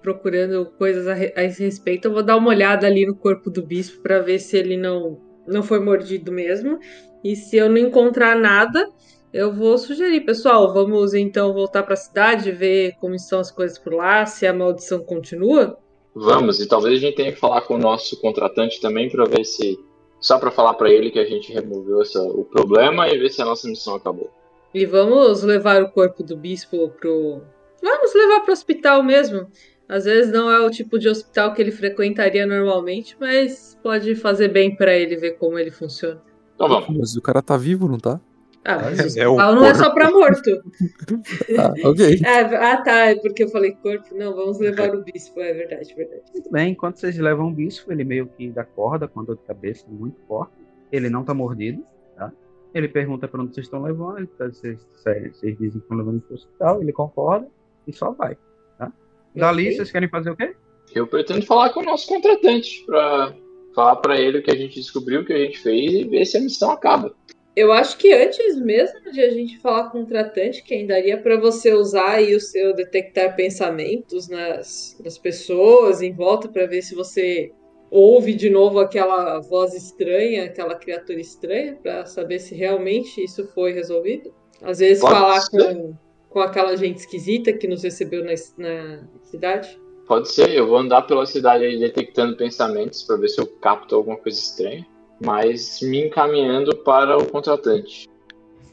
procurando 0.02 0.64
coisas 0.78 1.06
a, 1.06 1.12
a 1.12 1.44
esse 1.44 1.62
respeito, 1.62 2.08
eu 2.08 2.12
vou 2.14 2.22
dar 2.22 2.36
uma 2.38 2.48
olhada 2.48 2.86
ali 2.86 3.04
no 3.06 3.14
corpo 3.14 3.50
do 3.50 3.62
bispo 3.62 4.00
pra 4.02 4.18
ver 4.20 4.38
se 4.38 4.56
ele 4.56 4.78
não, 4.78 5.20
não 5.46 5.62
foi 5.62 5.78
mordido 5.78 6.32
mesmo. 6.32 6.78
E 7.22 7.36
se 7.36 7.58
eu 7.58 7.68
não 7.68 7.76
encontrar 7.76 8.34
nada, 8.34 8.88
eu 9.30 9.52
vou 9.52 9.76
sugerir, 9.76 10.22
pessoal, 10.22 10.72
vamos 10.72 11.12
então 11.12 11.52
voltar 11.52 11.82
pra 11.82 11.96
cidade, 11.96 12.50
ver 12.50 12.94
como 12.98 13.14
estão 13.14 13.40
as 13.40 13.50
coisas 13.50 13.78
por 13.78 13.92
lá, 13.92 14.24
se 14.24 14.46
a 14.46 14.54
maldição 14.54 15.00
continua. 15.00 15.78
Vamos, 16.20 16.60
e 16.60 16.66
talvez 16.66 16.98
a 16.98 17.00
gente 17.00 17.16
tenha 17.16 17.32
que 17.32 17.38
falar 17.38 17.62
com 17.62 17.74
o 17.74 17.78
nosso 17.78 18.20
contratante 18.20 18.80
também 18.80 19.08
pra 19.08 19.24
ver 19.24 19.44
se. 19.44 19.78
Só 20.20 20.36
pra 20.38 20.50
falar 20.50 20.74
pra 20.74 20.90
ele 20.90 21.12
que 21.12 21.18
a 21.18 21.24
gente 21.24 21.52
removeu 21.52 22.02
essa, 22.02 22.20
o 22.20 22.44
problema 22.44 23.08
e 23.08 23.16
ver 23.16 23.28
se 23.28 23.40
a 23.40 23.44
nossa 23.44 23.68
missão 23.68 23.94
acabou. 23.94 24.28
E 24.74 24.84
vamos 24.84 25.44
levar 25.44 25.80
o 25.82 25.90
corpo 25.90 26.24
do 26.24 26.36
bispo 26.36 26.88
pro. 27.00 27.40
Vamos 27.80 28.14
levar 28.14 28.40
pro 28.40 28.52
hospital 28.52 29.02
mesmo. 29.02 29.46
Às 29.88 30.04
vezes 30.04 30.32
não 30.32 30.50
é 30.50 30.60
o 30.60 30.70
tipo 30.70 30.98
de 30.98 31.08
hospital 31.08 31.54
que 31.54 31.62
ele 31.62 31.70
frequentaria 31.70 32.44
normalmente, 32.44 33.16
mas 33.18 33.78
pode 33.82 34.14
fazer 34.16 34.48
bem 34.48 34.74
pra 34.74 34.94
ele 34.94 35.16
ver 35.16 35.38
como 35.38 35.58
ele 35.58 35.70
funciona. 35.70 36.20
Então 36.54 36.68
vamos. 36.68 36.98
Mas 36.98 37.16
o 37.16 37.22
cara 37.22 37.40
tá 37.40 37.56
vivo, 37.56 37.88
não 37.88 37.98
tá? 37.98 38.20
Ah, 38.64 38.78
mas 38.82 39.16
É 39.16 39.26
o 39.26 39.32
o 39.32 39.34
hospital 39.34 39.54
não 39.54 39.64
é 39.64 39.74
só 39.74 39.84
corpo. 39.84 39.94
pra 39.94 40.10
morto. 40.10 40.50
Ah, 41.58 41.88
ok. 41.88 42.20
É, 42.24 42.40
ah, 42.56 42.82
tá. 42.82 43.10
É 43.10 43.14
porque 43.16 43.44
eu 43.44 43.48
falei 43.48 43.72
corpo. 43.82 44.14
Não, 44.14 44.34
vamos 44.34 44.58
levar 44.58 44.94
o 44.94 45.02
bispo. 45.02 45.40
É 45.40 45.52
verdade, 45.54 45.94
verdade. 45.94 46.22
Muito 46.32 46.50
bem, 46.50 46.72
enquanto 46.72 46.96
vocês 46.98 47.16
levam 47.18 47.48
o 47.48 47.52
bispo, 47.52 47.90
ele 47.92 48.04
meio 48.04 48.26
que 48.26 48.50
dá 48.50 48.64
corda 48.64 49.08
com 49.08 49.20
a 49.20 49.24
dor 49.24 49.36
de 49.36 49.42
cabeça 49.42 49.86
muito 49.88 50.20
forte. 50.26 50.52
Ele 50.92 51.08
não 51.08 51.24
tá 51.24 51.32
mordido, 51.32 51.82
tá? 52.16 52.30
Ele 52.74 52.88
pergunta 52.88 53.26
pra 53.26 53.40
onde 53.42 53.54
vocês 53.54 53.66
estão 53.66 53.82
levando, 53.82 54.18
ele 54.18 54.26
tá- 54.26 54.46
vocês, 54.48 54.78
vocês 54.94 55.32
dizem 55.40 55.70
que 55.70 55.78
estão 55.78 55.96
levando 55.96 56.20
pro 56.20 56.34
hospital, 56.34 56.82
ele 56.82 56.92
concorda 56.92 57.46
e 57.86 57.92
só 57.92 58.10
vai, 58.12 58.36
tá? 58.78 58.92
Dali, 59.34 59.74
vocês 59.74 59.90
querem 59.90 60.08
fazer 60.08 60.30
o 60.30 60.36
quê? 60.36 60.54
Eu 60.94 61.06
pretendo 61.06 61.44
falar 61.46 61.70
com 61.70 61.80
o 61.80 61.84
nosso 61.84 62.06
contratante 62.08 62.84
pra 62.86 63.34
falar 63.74 63.96
pra 63.96 64.18
ele 64.20 64.38
o 64.38 64.42
que 64.42 64.50
a 64.50 64.56
gente 64.56 64.74
descobriu, 64.74 65.20
o 65.20 65.24
que 65.24 65.32
a 65.32 65.38
gente 65.38 65.58
fez 65.60 65.92
e 65.94 66.04
ver 66.04 66.24
se 66.26 66.36
a 66.36 66.40
missão 66.40 66.70
acaba. 66.70 67.14
Eu 67.58 67.72
acho 67.72 67.98
que 67.98 68.12
antes 68.12 68.56
mesmo 68.56 69.10
de 69.10 69.20
a 69.20 69.30
gente 69.30 69.58
falar 69.58 69.90
com 69.90 70.02
o 70.02 70.06
tratante, 70.06 70.62
quem 70.62 70.86
daria 70.86 71.20
para 71.20 71.36
você 71.40 71.74
usar 71.74 72.10
aí 72.12 72.32
o 72.32 72.40
seu 72.40 72.72
detectar 72.72 73.34
pensamentos 73.34 74.28
nas, 74.28 74.96
nas 75.04 75.18
pessoas 75.18 76.00
em 76.00 76.12
volta 76.12 76.48
para 76.48 76.66
ver 76.66 76.82
se 76.82 76.94
você 76.94 77.50
ouve 77.90 78.32
de 78.32 78.48
novo 78.48 78.78
aquela 78.78 79.40
voz 79.40 79.74
estranha, 79.74 80.44
aquela 80.44 80.76
criatura 80.76 81.20
estranha, 81.20 81.76
para 81.82 82.06
saber 82.06 82.38
se 82.38 82.54
realmente 82.54 83.24
isso 83.24 83.48
foi 83.48 83.72
resolvido. 83.72 84.32
Às 84.62 84.78
vezes 84.78 85.00
Pode 85.00 85.14
falar 85.14 85.40
ser. 85.40 85.74
com, 85.74 85.94
com 86.30 86.38
aquela 86.38 86.76
gente 86.76 86.98
esquisita 86.98 87.52
que 87.52 87.66
nos 87.66 87.82
recebeu 87.82 88.22
na, 88.24 88.34
na 88.56 89.02
cidade. 89.24 89.76
Pode 90.06 90.30
ser, 90.30 90.50
eu 90.50 90.68
vou 90.68 90.76
andar 90.76 91.02
pela 91.02 91.26
cidade 91.26 91.64
aí 91.64 91.76
detectando 91.76 92.36
pensamentos 92.36 93.02
pra 93.02 93.16
ver 93.16 93.28
se 93.28 93.40
eu 93.40 93.48
capto 93.48 93.96
alguma 93.96 94.16
coisa 94.16 94.38
estranha, 94.38 94.86
mas 95.24 95.80
me 95.82 96.06
encaminhando 96.06 96.76
para 96.76 97.16
o 97.16 97.26
contratante. 97.26 98.08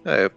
É, 0.05 0.29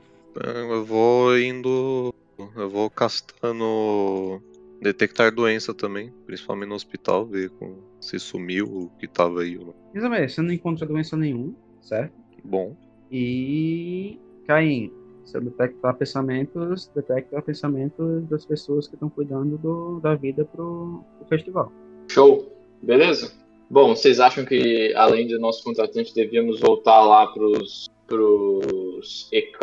eu 0.71 0.85
vou 0.85 1.39
indo. 1.39 2.15
Eu 2.57 2.71
vou 2.71 2.89
castando 2.89 4.41
detectar 4.81 5.35
doença 5.35 5.75
também, 5.75 6.13
principalmente 6.25 6.69
no 6.69 6.77
hospital, 6.77 7.27
ver 7.27 7.51
com- 7.51 7.79
se 8.01 8.19
sumiu 8.19 8.65
o 8.67 8.91
que 8.99 9.09
tava 9.09 9.41
aí. 9.43 9.59
Isabel, 9.95 10.29
você 10.29 10.41
não 10.41 10.53
encontra 10.53 10.87
doença 10.87 11.17
nenhuma, 11.17 11.53
certo? 11.83 12.13
Bom, 12.45 12.77
E 13.11 14.19
Caim, 14.47 14.93
seu 15.25 15.41
detectar 15.41 15.95
pensamentos, 15.97 16.91
detecta 16.95 17.41
pensamentos 17.43 18.29
das 18.29 18.45
pessoas 18.47 18.87
que 18.87 18.95
estão 18.95 19.09
cuidando 19.09 19.57
do- 19.59 19.99
da 20.01 20.15
vida 20.15 20.45
pro, 20.45 21.03
pro 21.19 21.29
festival. 21.29 21.73
Show, 22.09 22.53
beleza? 22.83 23.33
Bom, 23.71 23.95
vocês 23.95 24.19
acham 24.19 24.45
que 24.45 24.95
além 24.95 25.27
do 25.27 25.39
nosso 25.39 25.63
contratante 25.63 26.15
devíamos 26.15 26.59
voltar 26.59 27.01
lá 27.01 27.27
pros, 27.27 27.87
pros 28.07 29.29
EK 29.31 29.59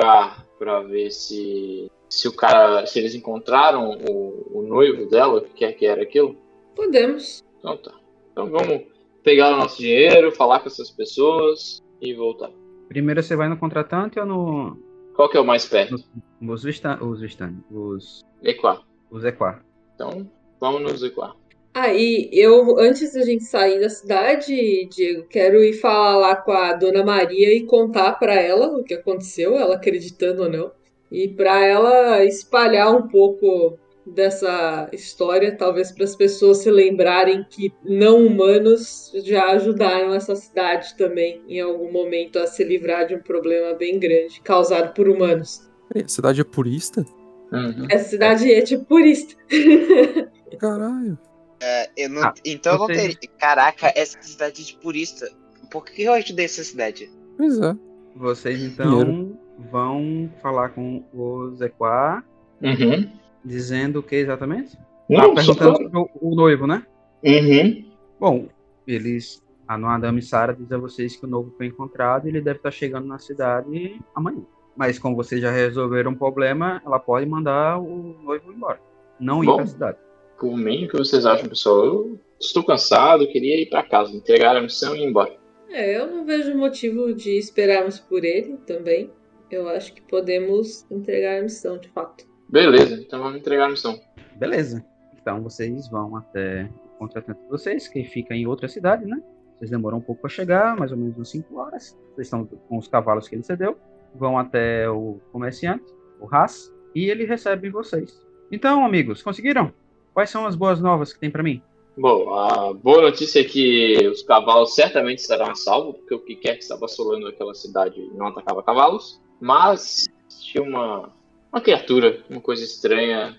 pra 0.60 0.82
ver 0.82 1.10
se, 1.10 1.92
se 2.08 2.28
o 2.28 2.36
cara, 2.36 2.86
se 2.86 3.00
eles 3.00 3.16
encontraram 3.16 3.98
o, 4.08 4.60
o 4.60 4.62
noivo 4.62 5.10
dela, 5.10 5.40
o 5.40 5.42
que 5.42 5.54
quer 5.54 5.74
que 5.74 5.86
era 5.86 6.04
aquilo? 6.04 6.38
Podemos. 6.76 7.44
Então 7.60 7.78
tá. 7.78 7.94
Então 8.32 8.50
vamos 8.50 8.84
pegar 9.24 9.54
o 9.54 9.58
nosso 9.58 9.80
dinheiro, 9.80 10.32
falar 10.32 10.60
com 10.60 10.68
essas 10.68 10.92
pessoas 10.92 11.82
e 12.00 12.14
voltar. 12.14 12.52
Primeiro 12.88 13.24
você 13.24 13.36
vai 13.36 13.50
no 13.50 13.58
contratante 13.58 14.20
ou 14.20 14.26
no. 14.26 14.78
Qual 15.16 15.30
que 15.30 15.38
é 15.38 15.40
o 15.40 15.46
mais 15.46 15.66
perto? 15.66 15.96
Os 16.42 16.64
Vistan. 16.64 17.00
Os 17.02 17.22
Vistan. 17.22 17.56
Os. 17.72 18.22
Equar. 18.44 18.84
Os 19.10 19.24
Equar. 19.24 19.66
Então, 19.96 20.30
vamos 20.60 20.82
nos 20.82 21.02
Equar. 21.02 21.36
Aí, 21.76 22.30
eu, 22.32 22.80
antes 22.80 23.12
da 23.12 23.22
gente 23.26 23.44
sair 23.44 23.82
da 23.82 23.90
cidade, 23.90 24.88
Diego, 24.90 25.28
quero 25.30 25.62
ir 25.62 25.74
falar 25.74 26.16
lá 26.16 26.34
com 26.34 26.54
a 26.54 26.72
Dona 26.72 27.04
Maria 27.04 27.54
e 27.54 27.66
contar 27.66 28.14
pra 28.14 28.34
ela 28.34 28.78
o 28.78 28.82
que 28.82 28.94
aconteceu, 28.94 29.58
ela 29.58 29.76
acreditando 29.76 30.44
ou 30.44 30.50
não. 30.50 30.72
E 31.12 31.28
pra 31.28 31.66
ela 31.66 32.24
espalhar 32.24 32.96
um 32.96 33.10
pouco 33.10 33.78
dessa 34.06 34.88
história, 34.94 35.54
talvez 35.54 35.92
para 35.92 36.06
as 36.06 36.16
pessoas 36.16 36.60
se 36.60 36.72
lembrarem 36.72 37.46
que 37.50 37.74
não 37.84 38.26
humanos 38.26 39.12
já 39.26 39.52
ajudaram 39.52 40.14
essa 40.14 40.34
cidade 40.34 40.96
também 40.96 41.42
em 41.46 41.60
algum 41.60 41.92
momento 41.92 42.40
a 42.40 42.48
se 42.48 42.64
livrar 42.64 43.06
de 43.06 43.16
um 43.16 43.22
problema 43.22 43.74
bem 43.74 44.00
grande 44.00 44.40
causado 44.40 44.94
por 44.94 45.10
humanos. 45.10 45.70
Peraí, 45.90 46.06
a 46.06 46.08
cidade 46.08 46.40
é 46.40 46.44
purista? 46.46 47.06
Uhum. 47.52 47.86
Essa 47.90 48.12
cidade 48.12 48.50
é 48.50 48.62
tipo 48.62 48.86
purista. 48.86 49.36
Caralho. 50.58 51.20
É, 51.68 51.90
eu 51.98 52.10
não, 52.10 52.22
Ah, 52.24 52.34
então 52.46 52.74
eu 52.74 52.80
não 52.80 52.88
teria. 52.88 53.18
Caraca, 53.40 53.92
essa 53.96 54.22
cidade 54.22 54.64
de 54.64 54.78
purista. 54.78 55.28
Por 55.72 55.84
que 55.84 56.04
eu 56.04 56.14
ajudei 56.14 56.46
essa 56.46 56.64
cidade? 56.64 57.10
Pois 57.36 57.60
é. 57.60 57.76
Vocês 58.16 58.62
então 58.62 59.36
vão 59.72 60.32
falar 60.44 60.70
com 60.70 61.04
os 61.12 61.60
Equar, 61.62 62.24
Uhum. 62.62 63.10
dizendo 63.44 64.00
o 64.00 64.04
que 64.04 64.16
exatamente? 64.16 64.78
Não, 65.10 65.32
ah, 65.32 65.36
perguntando 65.36 65.78
sobre 65.78 65.98
o, 65.98 66.10
o 66.22 66.36
noivo, 66.36 66.68
né? 66.68 66.86
Uhum. 67.24 67.84
Bom, 68.20 68.48
eles. 68.86 69.44
A 69.68 69.76
Noadama 69.80 70.20
e 70.20 70.22
Sara 70.22 70.54
diz 70.54 70.72
a 70.72 70.78
vocês 70.78 71.16
que 71.16 71.26
o 71.26 71.28
noivo 71.28 71.52
foi 71.58 71.66
encontrado 71.66 72.28
e 72.28 72.30
ele 72.30 72.40
deve 72.42 72.58
estar 72.58 72.70
chegando 72.70 73.08
na 73.08 73.18
cidade 73.18 74.00
amanhã. 74.14 74.44
Mas 74.78 75.00
como 75.00 75.16
vocês 75.16 75.42
já 75.42 75.50
resolveram 75.50 76.12
o 76.12 76.16
problema, 76.16 76.80
ela 76.86 77.00
pode 77.00 77.26
mandar 77.26 77.80
o 77.80 78.16
noivo 78.22 78.54
embora. 78.54 78.80
Não 79.20 79.44
ir 79.44 79.48
Bom. 79.48 79.56
pra 79.56 79.66
cidade. 79.66 79.98
Por 80.40 80.58
mim, 80.58 80.86
o 80.86 80.90
que 80.90 80.98
vocês 80.98 81.26
acham, 81.26 81.48
pessoal? 81.48 81.86
Eu 81.86 82.20
estou 82.40 82.64
cansado, 82.64 83.28
queria 83.28 83.62
ir 83.62 83.68
pra 83.68 83.84
casa, 83.84 84.16
entregar 84.16 84.56
a 84.56 84.62
missão 84.62 84.96
e 84.96 85.00
ir 85.00 85.06
embora. 85.06 85.36
É, 85.70 85.98
eu 85.98 86.08
não 86.08 86.26
vejo 86.26 86.56
motivo 86.56 87.14
de 87.14 87.38
esperarmos 87.38 88.00
por 88.00 88.24
ele 88.24 88.58
também. 88.66 89.12
Eu 89.50 89.68
acho 89.70 89.94
que 89.94 90.02
podemos 90.02 90.90
entregar 90.92 91.40
a 91.40 91.42
missão, 91.42 91.78
de 91.78 91.88
fato. 91.90 92.26
Beleza, 92.50 92.96
então 92.96 93.22
vamos 93.22 93.38
entregar 93.40 93.66
a 93.66 93.70
missão. 93.70 94.00
Beleza. 94.36 94.86
Então 95.20 95.42
vocês 95.42 95.88
vão 95.88 96.16
até 96.16 96.70
o 96.86 96.98
contratante 97.00 97.42
de 97.42 97.50
vocês, 97.50 97.88
que 97.88 98.04
fica 98.04 98.36
em 98.36 98.46
outra 98.46 98.68
cidade, 98.68 99.06
né? 99.06 99.22
Vocês 99.58 99.72
demoram 99.72 100.00
um 100.00 100.02
pouco 100.02 100.22
para 100.22 100.30
chegar, 100.30 100.76
mais 100.78 100.92
ou 100.92 100.98
menos 100.98 101.16
umas 101.16 101.30
5 101.30 101.58
horas. 101.58 101.98
Vocês 102.14 102.28
estão 102.28 102.46
com 102.46 102.78
os 102.78 102.88
cavalos 102.88 103.28
que 103.28 103.36
ele 103.36 103.44
cedeu. 103.44 103.78
Vão 104.14 104.38
até 104.38 104.90
o 104.90 105.20
comerciante, 105.32 105.86
o 106.20 106.28
Haas, 106.34 106.74
e 106.94 107.10
ele 107.10 107.26
recebe 107.26 107.70
vocês. 107.70 108.22
Então, 108.52 108.86
amigos, 108.86 109.22
conseguiram? 109.22 109.74
Quais 110.16 110.30
são 110.30 110.48
as 110.48 110.56
boas 110.56 110.80
novas 110.80 111.12
que 111.12 111.20
tem 111.20 111.30
para 111.30 111.44
mim? 111.44 111.62
Bom, 111.98 112.34
a 112.34 112.74
boa 112.74 113.02
notícia 113.02 113.42
é 113.42 113.44
que 113.44 114.08
os 114.08 114.22
cavalos 114.22 114.74
certamente 114.74 115.20
estarão 115.20 115.52
a 115.52 115.56
salvo, 115.56 115.96
porque 115.96 116.16
o 116.16 116.20
que 116.20 116.38
quer 116.38 116.54
que 116.54 116.64
estava 116.64 116.86
assolando 116.86 117.28
aquela 117.28 117.54
cidade 117.54 118.02
não 118.14 118.28
atacava 118.28 118.64
cavalos. 118.64 119.22
Mas 119.42 120.08
tinha 120.40 120.64
uma, 120.64 121.14
uma 121.52 121.60
criatura, 121.60 122.24
uma 122.30 122.40
coisa 122.40 122.64
estranha, 122.64 123.38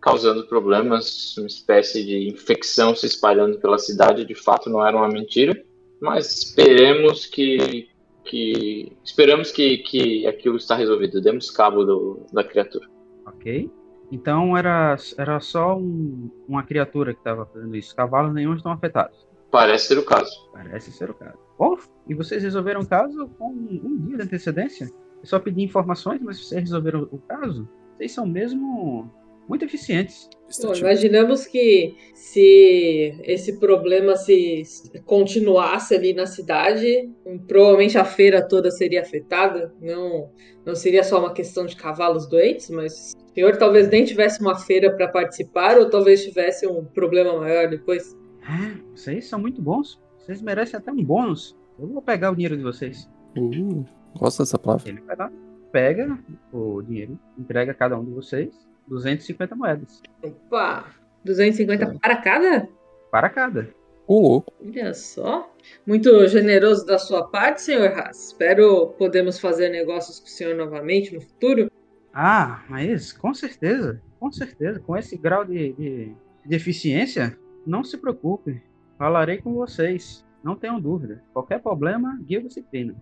causando 0.00 0.48
problemas, 0.48 1.38
uma 1.38 1.46
espécie 1.46 2.04
de 2.04 2.28
infecção 2.28 2.96
se 2.96 3.06
espalhando 3.06 3.60
pela 3.60 3.78
cidade. 3.78 4.24
De 4.24 4.34
fato, 4.34 4.68
não 4.68 4.84
era 4.84 4.96
uma 4.96 5.08
mentira. 5.08 5.64
Mas 6.00 6.42
esperemos 6.42 7.24
que. 7.24 7.88
que 8.24 8.90
esperamos 9.04 9.52
que, 9.52 9.78
que 9.78 10.26
aquilo 10.26 10.56
está 10.56 10.74
resolvido. 10.74 11.20
Demos 11.20 11.52
cabo 11.52 11.84
do, 11.84 12.26
da 12.32 12.42
criatura. 12.42 12.88
Ok. 13.24 13.70
Então 14.14 14.56
era, 14.56 14.96
era 15.18 15.40
só 15.40 15.76
um- 15.76 16.30
uma 16.46 16.62
criatura 16.62 17.12
que 17.12 17.18
estava 17.18 17.44
fazendo 17.46 17.74
isso. 17.74 17.96
Cavalos 17.96 18.32
nenhum 18.32 18.54
estão 18.54 18.70
afetados. 18.70 19.26
Parece 19.50 19.88
ser 19.88 19.98
o 19.98 20.04
caso. 20.04 20.30
Parece 20.52 20.92
ser 20.92 21.10
o 21.10 21.14
caso. 21.14 21.36
Bom, 21.58 21.76
e 22.08 22.14
vocês 22.14 22.42
resolveram 22.42 22.80
o 22.82 22.86
caso 22.86 23.28
com 23.36 23.50
um 23.50 23.96
dia 24.06 24.18
de 24.18 24.22
antecedência? 24.22 24.88
Eu 25.20 25.26
só 25.26 25.40
pedi 25.40 25.62
informações, 25.62 26.20
mas 26.22 26.38
vocês 26.38 26.60
resolveram 26.62 27.08
o 27.10 27.18
caso? 27.18 27.68
Vocês 27.96 28.12
são 28.12 28.24
mesmo 28.24 29.10
muito 29.48 29.64
eficientes. 29.64 30.28
Bom, 30.62 30.74
imaginamos 30.74 31.46
que 31.46 31.96
se 32.14 33.18
esse 33.24 33.58
problema 33.58 34.14
se 34.14 34.62
continuasse 35.04 35.94
ali 35.94 36.12
na 36.12 36.26
cidade, 36.26 37.10
provavelmente 37.48 37.98
a 37.98 38.04
feira 38.04 38.46
toda 38.46 38.70
seria 38.70 39.00
afetada. 39.00 39.74
Não, 39.80 40.30
não 40.64 40.74
seria 40.74 41.02
só 41.02 41.18
uma 41.18 41.32
questão 41.32 41.66
de 41.66 41.74
cavalos 41.74 42.28
doentes, 42.28 42.70
mas 42.70 43.14
o 43.16 43.34
senhor 43.34 43.56
talvez 43.56 43.88
nem 43.88 44.04
tivesse 44.04 44.40
uma 44.40 44.56
feira 44.56 44.94
para 44.94 45.08
participar, 45.08 45.78
ou 45.78 45.90
talvez 45.90 46.22
tivesse 46.24 46.66
um 46.66 46.84
problema 46.84 47.38
maior 47.38 47.68
depois. 47.68 48.16
Ah, 48.46 48.76
vocês 48.94 49.26
são 49.26 49.40
muito 49.40 49.60
bons. 49.60 50.00
Vocês 50.18 50.40
merecem 50.40 50.78
até 50.78 50.92
um 50.92 51.02
bônus. 51.02 51.56
Eu 51.78 51.88
vou 51.88 52.02
pegar 52.02 52.30
o 52.30 52.34
dinheiro 52.34 52.56
de 52.56 52.62
vocês. 52.62 53.10
Uh, 53.36 53.84
gosto 54.16 54.38
dessa 54.42 54.58
palavra. 54.58 54.88
Ele 54.88 55.00
vai 55.00 55.16
lá, 55.16 55.32
pega 55.72 56.18
o 56.52 56.80
dinheiro, 56.82 57.18
entrega 57.36 57.72
a 57.72 57.74
cada 57.74 57.98
um 57.98 58.04
de 58.04 58.12
vocês 58.12 58.54
250 58.86 59.54
moedas. 59.54 60.02
Opa! 60.22 60.84
250 61.24 61.98
para 62.00 62.16
cada? 62.16 62.68
Para 63.10 63.30
cada. 63.30 63.74
Ô, 64.06 64.20
louco. 64.20 64.52
Olha 64.62 64.92
só. 64.92 65.50
Muito 65.86 66.26
generoso 66.28 66.84
da 66.84 66.98
sua 66.98 67.26
parte, 67.26 67.62
senhor 67.62 67.90
Haas. 67.92 68.26
Espero 68.26 68.88
podemos 68.98 69.38
fazer 69.38 69.70
negócios 69.70 70.20
com 70.20 70.26
o 70.26 70.30
senhor 70.30 70.54
novamente 70.54 71.14
no 71.14 71.20
futuro. 71.20 71.70
Ah, 72.12 72.62
mas 72.68 73.12
com 73.12 73.32
certeza, 73.32 74.00
com 74.20 74.30
certeza. 74.30 74.78
Com 74.80 74.96
esse 74.96 75.16
grau 75.16 75.44
de, 75.44 75.72
de, 75.72 76.12
de 76.44 76.54
eficiência, 76.54 77.38
não 77.66 77.82
se 77.82 77.96
preocupe. 77.96 78.62
Falarei 78.98 79.38
com 79.38 79.54
vocês. 79.54 80.24
Não 80.42 80.54
tenham 80.54 80.78
dúvida. 80.78 81.24
Qualquer 81.32 81.60
problema, 81.60 82.18
guia 82.22 82.42
disciplina. 82.42 82.94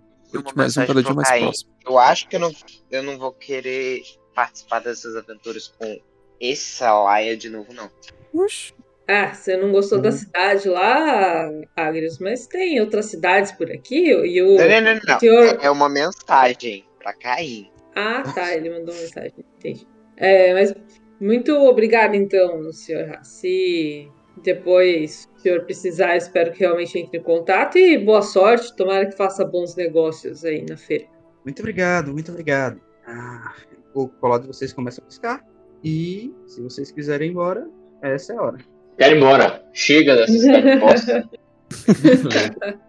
Mais 0.55 0.77
um 0.77 0.87
pro 0.87 1.15
mais 1.17 1.29
próximo. 1.29 1.71
Eu 1.85 1.99
acho 1.99 2.29
que 2.29 2.37
eu 2.37 2.41
não, 2.41 2.53
eu 2.91 3.03
não 3.03 3.19
vou 3.19 3.33
querer 3.33 4.01
participar 4.35 4.81
dessas 4.81 5.17
aventuras 5.17 5.69
com 5.79 6.01
esse 6.41 6.83
Laia 6.85 7.37
de 7.37 7.49
novo, 7.51 7.73
não. 7.73 7.91
Oxi. 8.35 8.73
Ah, 9.09 9.35
você 9.35 9.57
não 9.57 9.73
gostou 9.73 10.01
da 10.01 10.11
Uhum. 10.11 10.17
cidade 10.17 10.69
lá, 10.69 11.51
Agrius, 11.77 12.19
mas 12.19 12.47
tem 12.47 12.81
outras 12.81 13.07
cidades 13.07 13.53
por 13.53 13.71
aqui 13.71 14.09
e 14.11 14.41
o 14.43 14.57
Não, 14.57 14.69
não, 14.69 14.81
não, 14.95 15.01
não. 15.07 15.19
senhor... 15.19 15.59
É 15.61 15.71
uma 15.71 15.89
mensagem 15.89 16.85
pra 16.99 17.13
Caim. 17.13 17.69
Ah, 17.95 18.23
tá, 18.35 18.55
ele 18.55 18.71
mandou 18.71 18.95
uma 18.95 19.01
mensagem, 19.03 19.33
entendi. 19.59 19.87
É, 20.17 20.55
mas 20.55 20.75
muito 21.21 21.53
obrigado 21.67 22.15
então, 22.15 22.73
senhor. 22.73 23.19
Se 23.23 24.09
depois 24.43 25.29
o 25.37 25.41
senhor 25.41 25.65
precisar, 25.65 26.17
espero 26.17 26.53
que 26.53 26.61
realmente 26.61 26.99
entre 26.99 27.19
em 27.19 27.23
contato 27.23 27.77
e 27.77 27.99
boa 27.99 28.23
sorte, 28.23 28.75
tomara 28.77 29.07
que 29.07 29.17
faça 29.17 29.45
bons 29.45 29.75
negócios 29.77 30.45
aí 30.45 30.65
na 30.67 30.77
feira. 30.77 31.07
Muito 31.45 31.59
obrigado, 31.59 32.13
muito 32.13 32.31
obrigado. 32.31 32.81
Ah, 33.07 33.53
o 33.95 34.09
colar 34.09 34.39
de 34.39 34.47
vocês 34.47 34.73
começa 34.73 35.01
a 35.01 35.05
piscar. 35.05 35.45
E 35.85 36.33
se 36.47 36.63
vocês 36.63 36.91
quiserem 36.91 37.29
ir 37.29 37.31
embora, 37.33 37.69
essa 38.03 38.33
é 38.33 38.37
a 38.37 38.43
hora. 38.43 38.59
Quero 38.99 39.15
ir 39.15 39.19
embora. 39.19 39.65
Chega 39.73 40.17
dessa 40.17 40.33
cidade 40.33 40.77
bosta. 40.79 41.29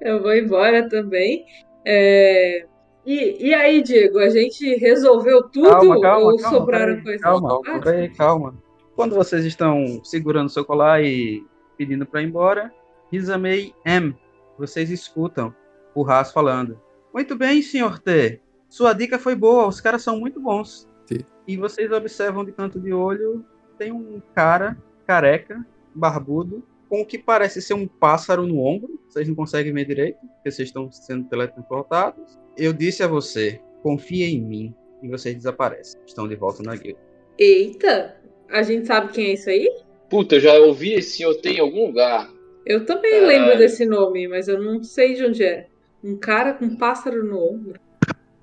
Eu 0.00 0.22
vou 0.22 0.34
embora 0.34 0.88
também. 0.88 1.44
É, 1.84 2.66
E, 3.04 3.48
e 3.48 3.54
aí, 3.54 3.82
Diego, 3.82 4.18
a 4.18 4.28
gente 4.28 4.76
resolveu 4.76 5.42
tudo 5.48 5.70
Calma, 5.70 6.00
calma, 6.00 6.26
ou 6.26 6.36
calma, 6.36 6.56
sobraram 6.58 6.86
peraí, 7.02 7.02
coisas? 7.04 7.22
calma, 7.22 7.60
peraí, 7.82 8.08
calma. 8.14 8.54
Quando 8.94 9.14
vocês 9.14 9.44
estão 9.44 10.00
segurando 10.04 10.48
seu 10.50 10.64
colar 10.64 11.02
e 11.02 11.42
pedindo 11.76 12.06
para 12.06 12.22
ir 12.22 12.26
embora, 12.26 12.72
Rizamei 13.10 13.74
M, 13.84 14.14
vocês 14.58 14.90
escutam 14.90 15.52
o 15.94 16.08
Haas 16.08 16.30
falando. 16.32 16.80
Muito 17.12 17.34
bem, 17.36 17.60
senhor 17.62 17.98
T. 17.98 18.40
Sua 18.72 18.94
dica 18.94 19.18
foi 19.18 19.34
boa, 19.34 19.68
os 19.68 19.82
caras 19.82 20.00
são 20.00 20.18
muito 20.18 20.40
bons. 20.40 20.88
Sim. 21.04 21.18
E 21.46 21.58
vocês 21.58 21.92
observam 21.92 22.42
de 22.42 22.52
canto 22.52 22.80
de 22.80 22.90
olho, 22.90 23.44
tem 23.76 23.92
um 23.92 24.18
cara 24.34 24.78
careca, 25.06 25.62
barbudo, 25.94 26.64
com 26.88 27.02
o 27.02 27.04
que 27.04 27.18
parece 27.18 27.60
ser 27.60 27.74
um 27.74 27.86
pássaro 27.86 28.46
no 28.46 28.60
ombro. 28.60 28.98
Vocês 29.06 29.28
não 29.28 29.34
conseguem 29.34 29.74
ver 29.74 29.84
direito, 29.84 30.20
porque 30.20 30.50
vocês 30.50 30.70
estão 30.70 30.90
sendo 30.90 31.28
teletransportados. 31.28 32.38
Eu 32.56 32.72
disse 32.72 33.02
a 33.02 33.06
você, 33.06 33.60
confia 33.82 34.26
em 34.26 34.40
mim, 34.40 34.74
e 35.02 35.08
vocês 35.08 35.36
desaparecem. 35.36 36.00
Estão 36.06 36.26
de 36.26 36.34
volta 36.34 36.62
na 36.62 36.74
guilda. 36.74 36.98
Eita, 37.38 38.16
a 38.48 38.62
gente 38.62 38.86
sabe 38.86 39.12
quem 39.12 39.26
é 39.26 39.32
isso 39.34 39.50
aí? 39.50 39.70
Puta, 40.08 40.36
eu 40.36 40.40
já 40.40 40.54
ouvi 40.54 40.94
esse 40.94 41.26
OT 41.26 41.46
em 41.46 41.60
algum 41.60 41.88
lugar. 41.88 42.32
Eu 42.64 42.86
também 42.86 43.20
Caralho. 43.20 43.28
lembro 43.28 43.58
desse 43.58 43.84
nome, 43.84 44.26
mas 44.28 44.48
eu 44.48 44.62
não 44.62 44.82
sei 44.82 45.12
de 45.12 45.26
onde 45.26 45.44
é. 45.44 45.66
Um 46.02 46.16
cara 46.16 46.54
com 46.54 46.64
um 46.64 46.76
pássaro 46.76 47.22
no 47.22 47.38
ombro. 47.38 47.78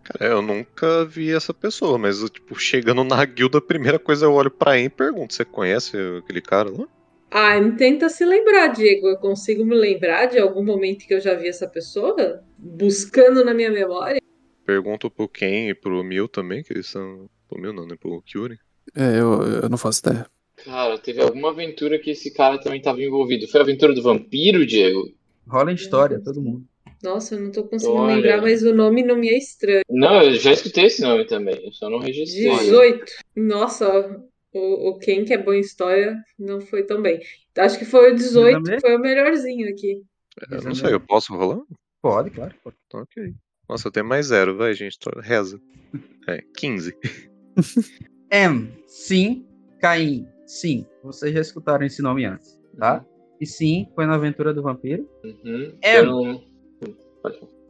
Cara, 0.10 0.32
eu 0.32 0.42
nunca 0.42 1.06
vi 1.06 1.32
essa 1.32 1.54
pessoa, 1.54 1.98
mas 1.98 2.20
tipo, 2.32 2.56
chegando 2.60 3.04
na 3.04 3.24
guilda, 3.26 3.60
a 3.60 3.62
primeira 3.62 4.00
coisa 4.00 4.26
eu 4.26 4.34
olho 4.34 4.50
pra 4.50 4.78
ele 4.78 4.88
e 4.88 4.90
pergunto: 4.90 5.34
você 5.34 5.46
conhece 5.46 5.96
aquele 6.18 6.42
cara 6.42 6.70
lá? 6.72 6.88
Ah, 7.32 7.54
tenta 7.78 8.10
se 8.10 8.26
lembrar, 8.26 8.68
Diego. 8.68 9.08
Eu 9.08 9.18
consigo 9.18 9.64
me 9.64 9.76
lembrar 9.76 10.26
de 10.26 10.40
algum 10.40 10.64
momento 10.64 11.06
que 11.06 11.14
eu 11.14 11.22
já 11.22 11.36
vi 11.36 11.48
essa 11.48 11.68
pessoa? 11.68 12.44
Buscando 12.58 13.46
na 13.46 13.54
minha 13.54 13.70
memória? 13.70 14.20
Pergunto 14.66 15.12
pro 15.12 15.28
Ken 15.28 15.70
e 15.70 15.76
pro 15.76 16.04
Mil 16.04 16.28
também, 16.28 16.64
que 16.64 16.74
eles 16.74 16.88
são. 16.88 17.30
Pro 17.48 17.62
Mil 17.62 17.72
não, 17.72 17.86
né? 17.86 17.96
Pro 18.00 18.22
Kyuri. 18.24 18.58
É, 18.96 19.20
eu, 19.20 19.44
eu 19.64 19.70
não 19.70 19.78
faço 19.78 20.00
ideia. 20.00 20.26
Cara, 20.66 20.98
teve 20.98 21.22
alguma 21.22 21.52
aventura 21.52 22.00
que 22.00 22.10
esse 22.10 22.34
cara 22.34 22.60
também 22.60 22.82
tava 22.82 23.02
envolvido. 23.02 23.48
Foi 23.48 23.60
a 23.60 23.64
aventura 23.64 23.94
do 23.94 24.02
vampiro, 24.02 24.66
Diego? 24.66 25.14
Rola 25.48 25.72
em 25.72 25.76
história, 25.76 26.20
todo 26.20 26.42
mundo. 26.42 26.66
Nossa, 27.02 27.36
eu 27.36 27.42
não 27.42 27.52
tô 27.52 27.64
conseguindo 27.64 27.98
Olha. 28.00 28.16
lembrar, 28.16 28.42
mas 28.42 28.62
o 28.64 28.74
nome 28.74 29.04
não 29.04 29.16
me 29.16 29.30
é 29.30 29.38
estranho. 29.38 29.84
Não, 29.90 30.22
eu 30.22 30.36
já 30.36 30.52
escutei 30.52 30.86
esse 30.86 31.02
nome 31.02 31.26
também. 31.26 31.56
Eu 31.66 31.72
só 31.72 31.90
não 31.90 32.00
registrei. 32.00 32.50
18. 32.50 33.06
Nossa, 33.38 34.22
o, 34.54 34.90
o 34.90 35.00
Ken, 35.00 35.24
que 35.24 35.34
é 35.34 35.38
bom 35.38 35.54
em 35.54 35.62
história, 35.62 36.16
não 36.38 36.60
foi 36.60 36.84
tão 36.84 37.02
bem. 37.02 37.20
Acho 37.58 37.80
que 37.80 37.86
foi 37.86 38.12
o 38.12 38.16
18, 38.16 38.60
Exame? 38.62 38.82
foi 38.82 38.96
o 38.96 39.00
melhorzinho 39.00 39.70
aqui. 39.70 40.02
É, 40.52 40.56
Eu 40.56 40.62
não 40.64 40.76
sei, 40.76 40.94
eu 40.94 41.00
posso 41.00 41.34
rolar? 41.36 41.62
Pode, 42.02 42.32
claro. 42.32 42.54
Pode. 42.64 42.76
Ok. 42.94 43.34
Nossa, 43.68 43.88
eu 43.88 43.92
tenho 43.92 44.06
mais 44.06 44.28
zero, 44.28 44.58
vai, 44.58 44.74
gente. 44.74 44.98
Reza. 45.22 45.60
É, 46.28 46.42
15. 46.58 46.96
M, 48.32 48.72
sim. 48.88 49.46
Caim, 49.80 50.28
sim. 50.46 50.86
Vocês 51.04 51.34
já 51.34 51.40
escutaram 51.40 51.86
esse 51.86 52.02
nome 52.02 52.26
antes, 52.26 52.60
tá? 52.78 53.06
E 53.40 53.46
sim, 53.46 53.88
foi 53.96 54.06
na 54.06 54.16
aventura 54.16 54.54
do 54.54 54.62
vampiro. 54.62 55.08
Uhum. 55.24 55.74
É. 55.82 56.02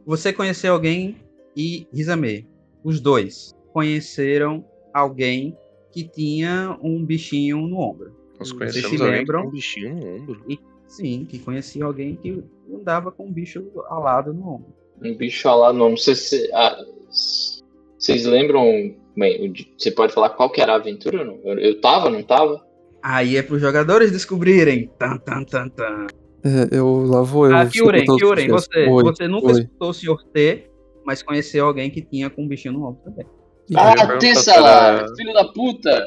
Você 0.06 0.32
conheceu 0.32 0.72
alguém 0.72 1.16
e 1.56 1.86
Rizame, 1.92 2.48
os 2.82 3.00
dois, 3.00 3.54
conheceram 3.72 4.64
alguém 4.94 5.56
que 5.92 6.04
tinha 6.04 6.78
um 6.82 7.04
bichinho 7.04 7.58
no 7.66 7.78
ombro. 7.78 8.12
Nós 8.38 8.48
Vocês 8.50 8.52
conhecemos 8.58 8.88
se 8.90 8.96
alguém 9.02 9.12
que 9.12 9.18
lembram? 9.18 9.46
um 9.46 9.50
bichinho 9.50 9.94
no 9.94 10.16
ombro. 10.16 10.44
E, 10.48 10.58
sim, 10.86 11.26
que 11.28 11.38
conhecia 11.38 11.84
alguém 11.84 12.16
que 12.16 12.42
andava 12.72 13.10
com 13.12 13.26
um 13.26 13.32
bicho 13.32 13.70
alado 13.88 14.32
no 14.32 14.48
ombro. 14.54 14.72
Um 15.02 15.14
bicho 15.14 15.48
lá 15.48 15.72
no 15.72 15.78
nome. 15.80 15.98
Vocês, 15.98 16.30
ah, 16.54 16.76
s- 17.08 17.62
vocês 17.98 18.24
lembram? 18.24 18.94
Bem, 19.16 19.52
você 19.76 19.90
pode 19.90 20.12
falar 20.14 20.30
qual 20.30 20.50
que 20.50 20.60
era 20.60 20.72
a 20.72 20.76
aventura 20.76 21.24
não? 21.24 21.38
Eu, 21.44 21.58
eu 21.58 21.80
tava, 21.80 22.08
não 22.08 22.22
tava? 22.22 22.64
Aí 23.02 23.36
é 23.36 23.42
pros 23.42 23.60
jogadores 23.60 24.12
descobrirem. 24.12 24.88
Tan, 24.98 25.16
tan, 25.18 25.42
tan, 25.44 25.68
tan. 25.68 26.06
É, 26.44 26.76
eu 26.78 27.04
lá 27.06 27.22
vou 27.22 27.46
eu. 27.46 27.56
Ah, 27.56 27.66
Kyuren, 27.66 28.04
Kyuren, 28.04 28.48
você, 28.48 28.86
Oi, 28.86 29.02
você 29.02 29.28
nunca 29.28 29.46
oi. 29.48 29.52
escutou 29.60 29.90
o 29.90 29.94
Sr. 29.94 30.16
T, 30.32 30.70
mas 31.04 31.22
conheceu 31.22 31.66
alguém 31.66 31.90
que 31.90 32.00
tinha 32.02 32.30
com 32.30 32.42
um 32.44 32.48
bichinho 32.48 32.74
no 32.74 32.86
ombro 32.86 33.00
também. 33.04 33.26
Ah, 33.76 34.16
Tessalar! 34.18 35.04
pra- 35.04 35.14
Filho 35.16 35.32
da 35.32 35.44
puta! 35.44 36.04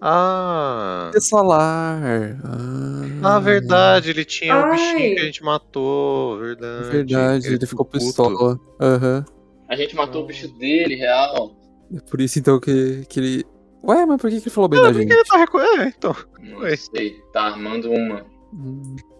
Ah! 0.00 1.10
Salar. 1.20 2.02
Ah, 2.44 3.36
Ah, 3.36 3.38
verdade, 3.38 4.10
ele 4.10 4.24
tinha 4.24 4.54
Ai. 4.54 4.70
bichinho 4.72 5.14
que 5.14 5.20
a 5.20 5.24
gente 5.24 5.42
matou, 5.42 6.38
verdade. 6.38 6.90
Verdade, 6.90 7.46
ele 7.46 7.66
ficou 7.66 7.84
puto. 7.86 7.98
pistola. 8.04 8.58
Aham. 8.80 9.24
A 9.68 9.74
gente 9.76 9.96
matou 9.96 10.22
o 10.22 10.26
bicho 10.26 10.48
dele, 10.58 10.96
real. 10.96 11.56
É 11.94 11.98
por 12.10 12.20
isso 12.20 12.38
então 12.38 12.60
que, 12.60 13.04
que 13.08 13.18
ele. 13.20 13.44
Ué, 13.84 14.04
mas 14.04 14.20
por 14.20 14.28
que, 14.30 14.40
que 14.40 14.48
ele 14.48 14.54
falou 14.54 14.68
bem 14.68 14.78
Ah, 14.80 14.82
da 14.82 14.88
por 14.88 14.94
que 14.96 15.02
gente? 15.02 15.12
ele 15.12 15.24
tá 15.24 15.36
recu... 15.38 15.58
É, 15.60 15.88
então. 15.88 16.16
Não 16.40 16.76
sei, 16.76 17.14
tá 17.32 17.42
armando 17.42 17.90
uma. 17.90 18.24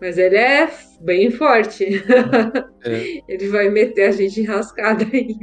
Mas 0.01 0.19
ele 0.19 0.37
é 0.37 0.71
bem 1.01 1.31
forte. 1.31 1.85
é. 2.85 3.23
Ele 3.29 3.49
vai 3.49 3.69
meter 3.69 4.09
a 4.09 4.13
gente 4.13 4.41
enrascada 4.41 5.05
aí. 5.05 5.37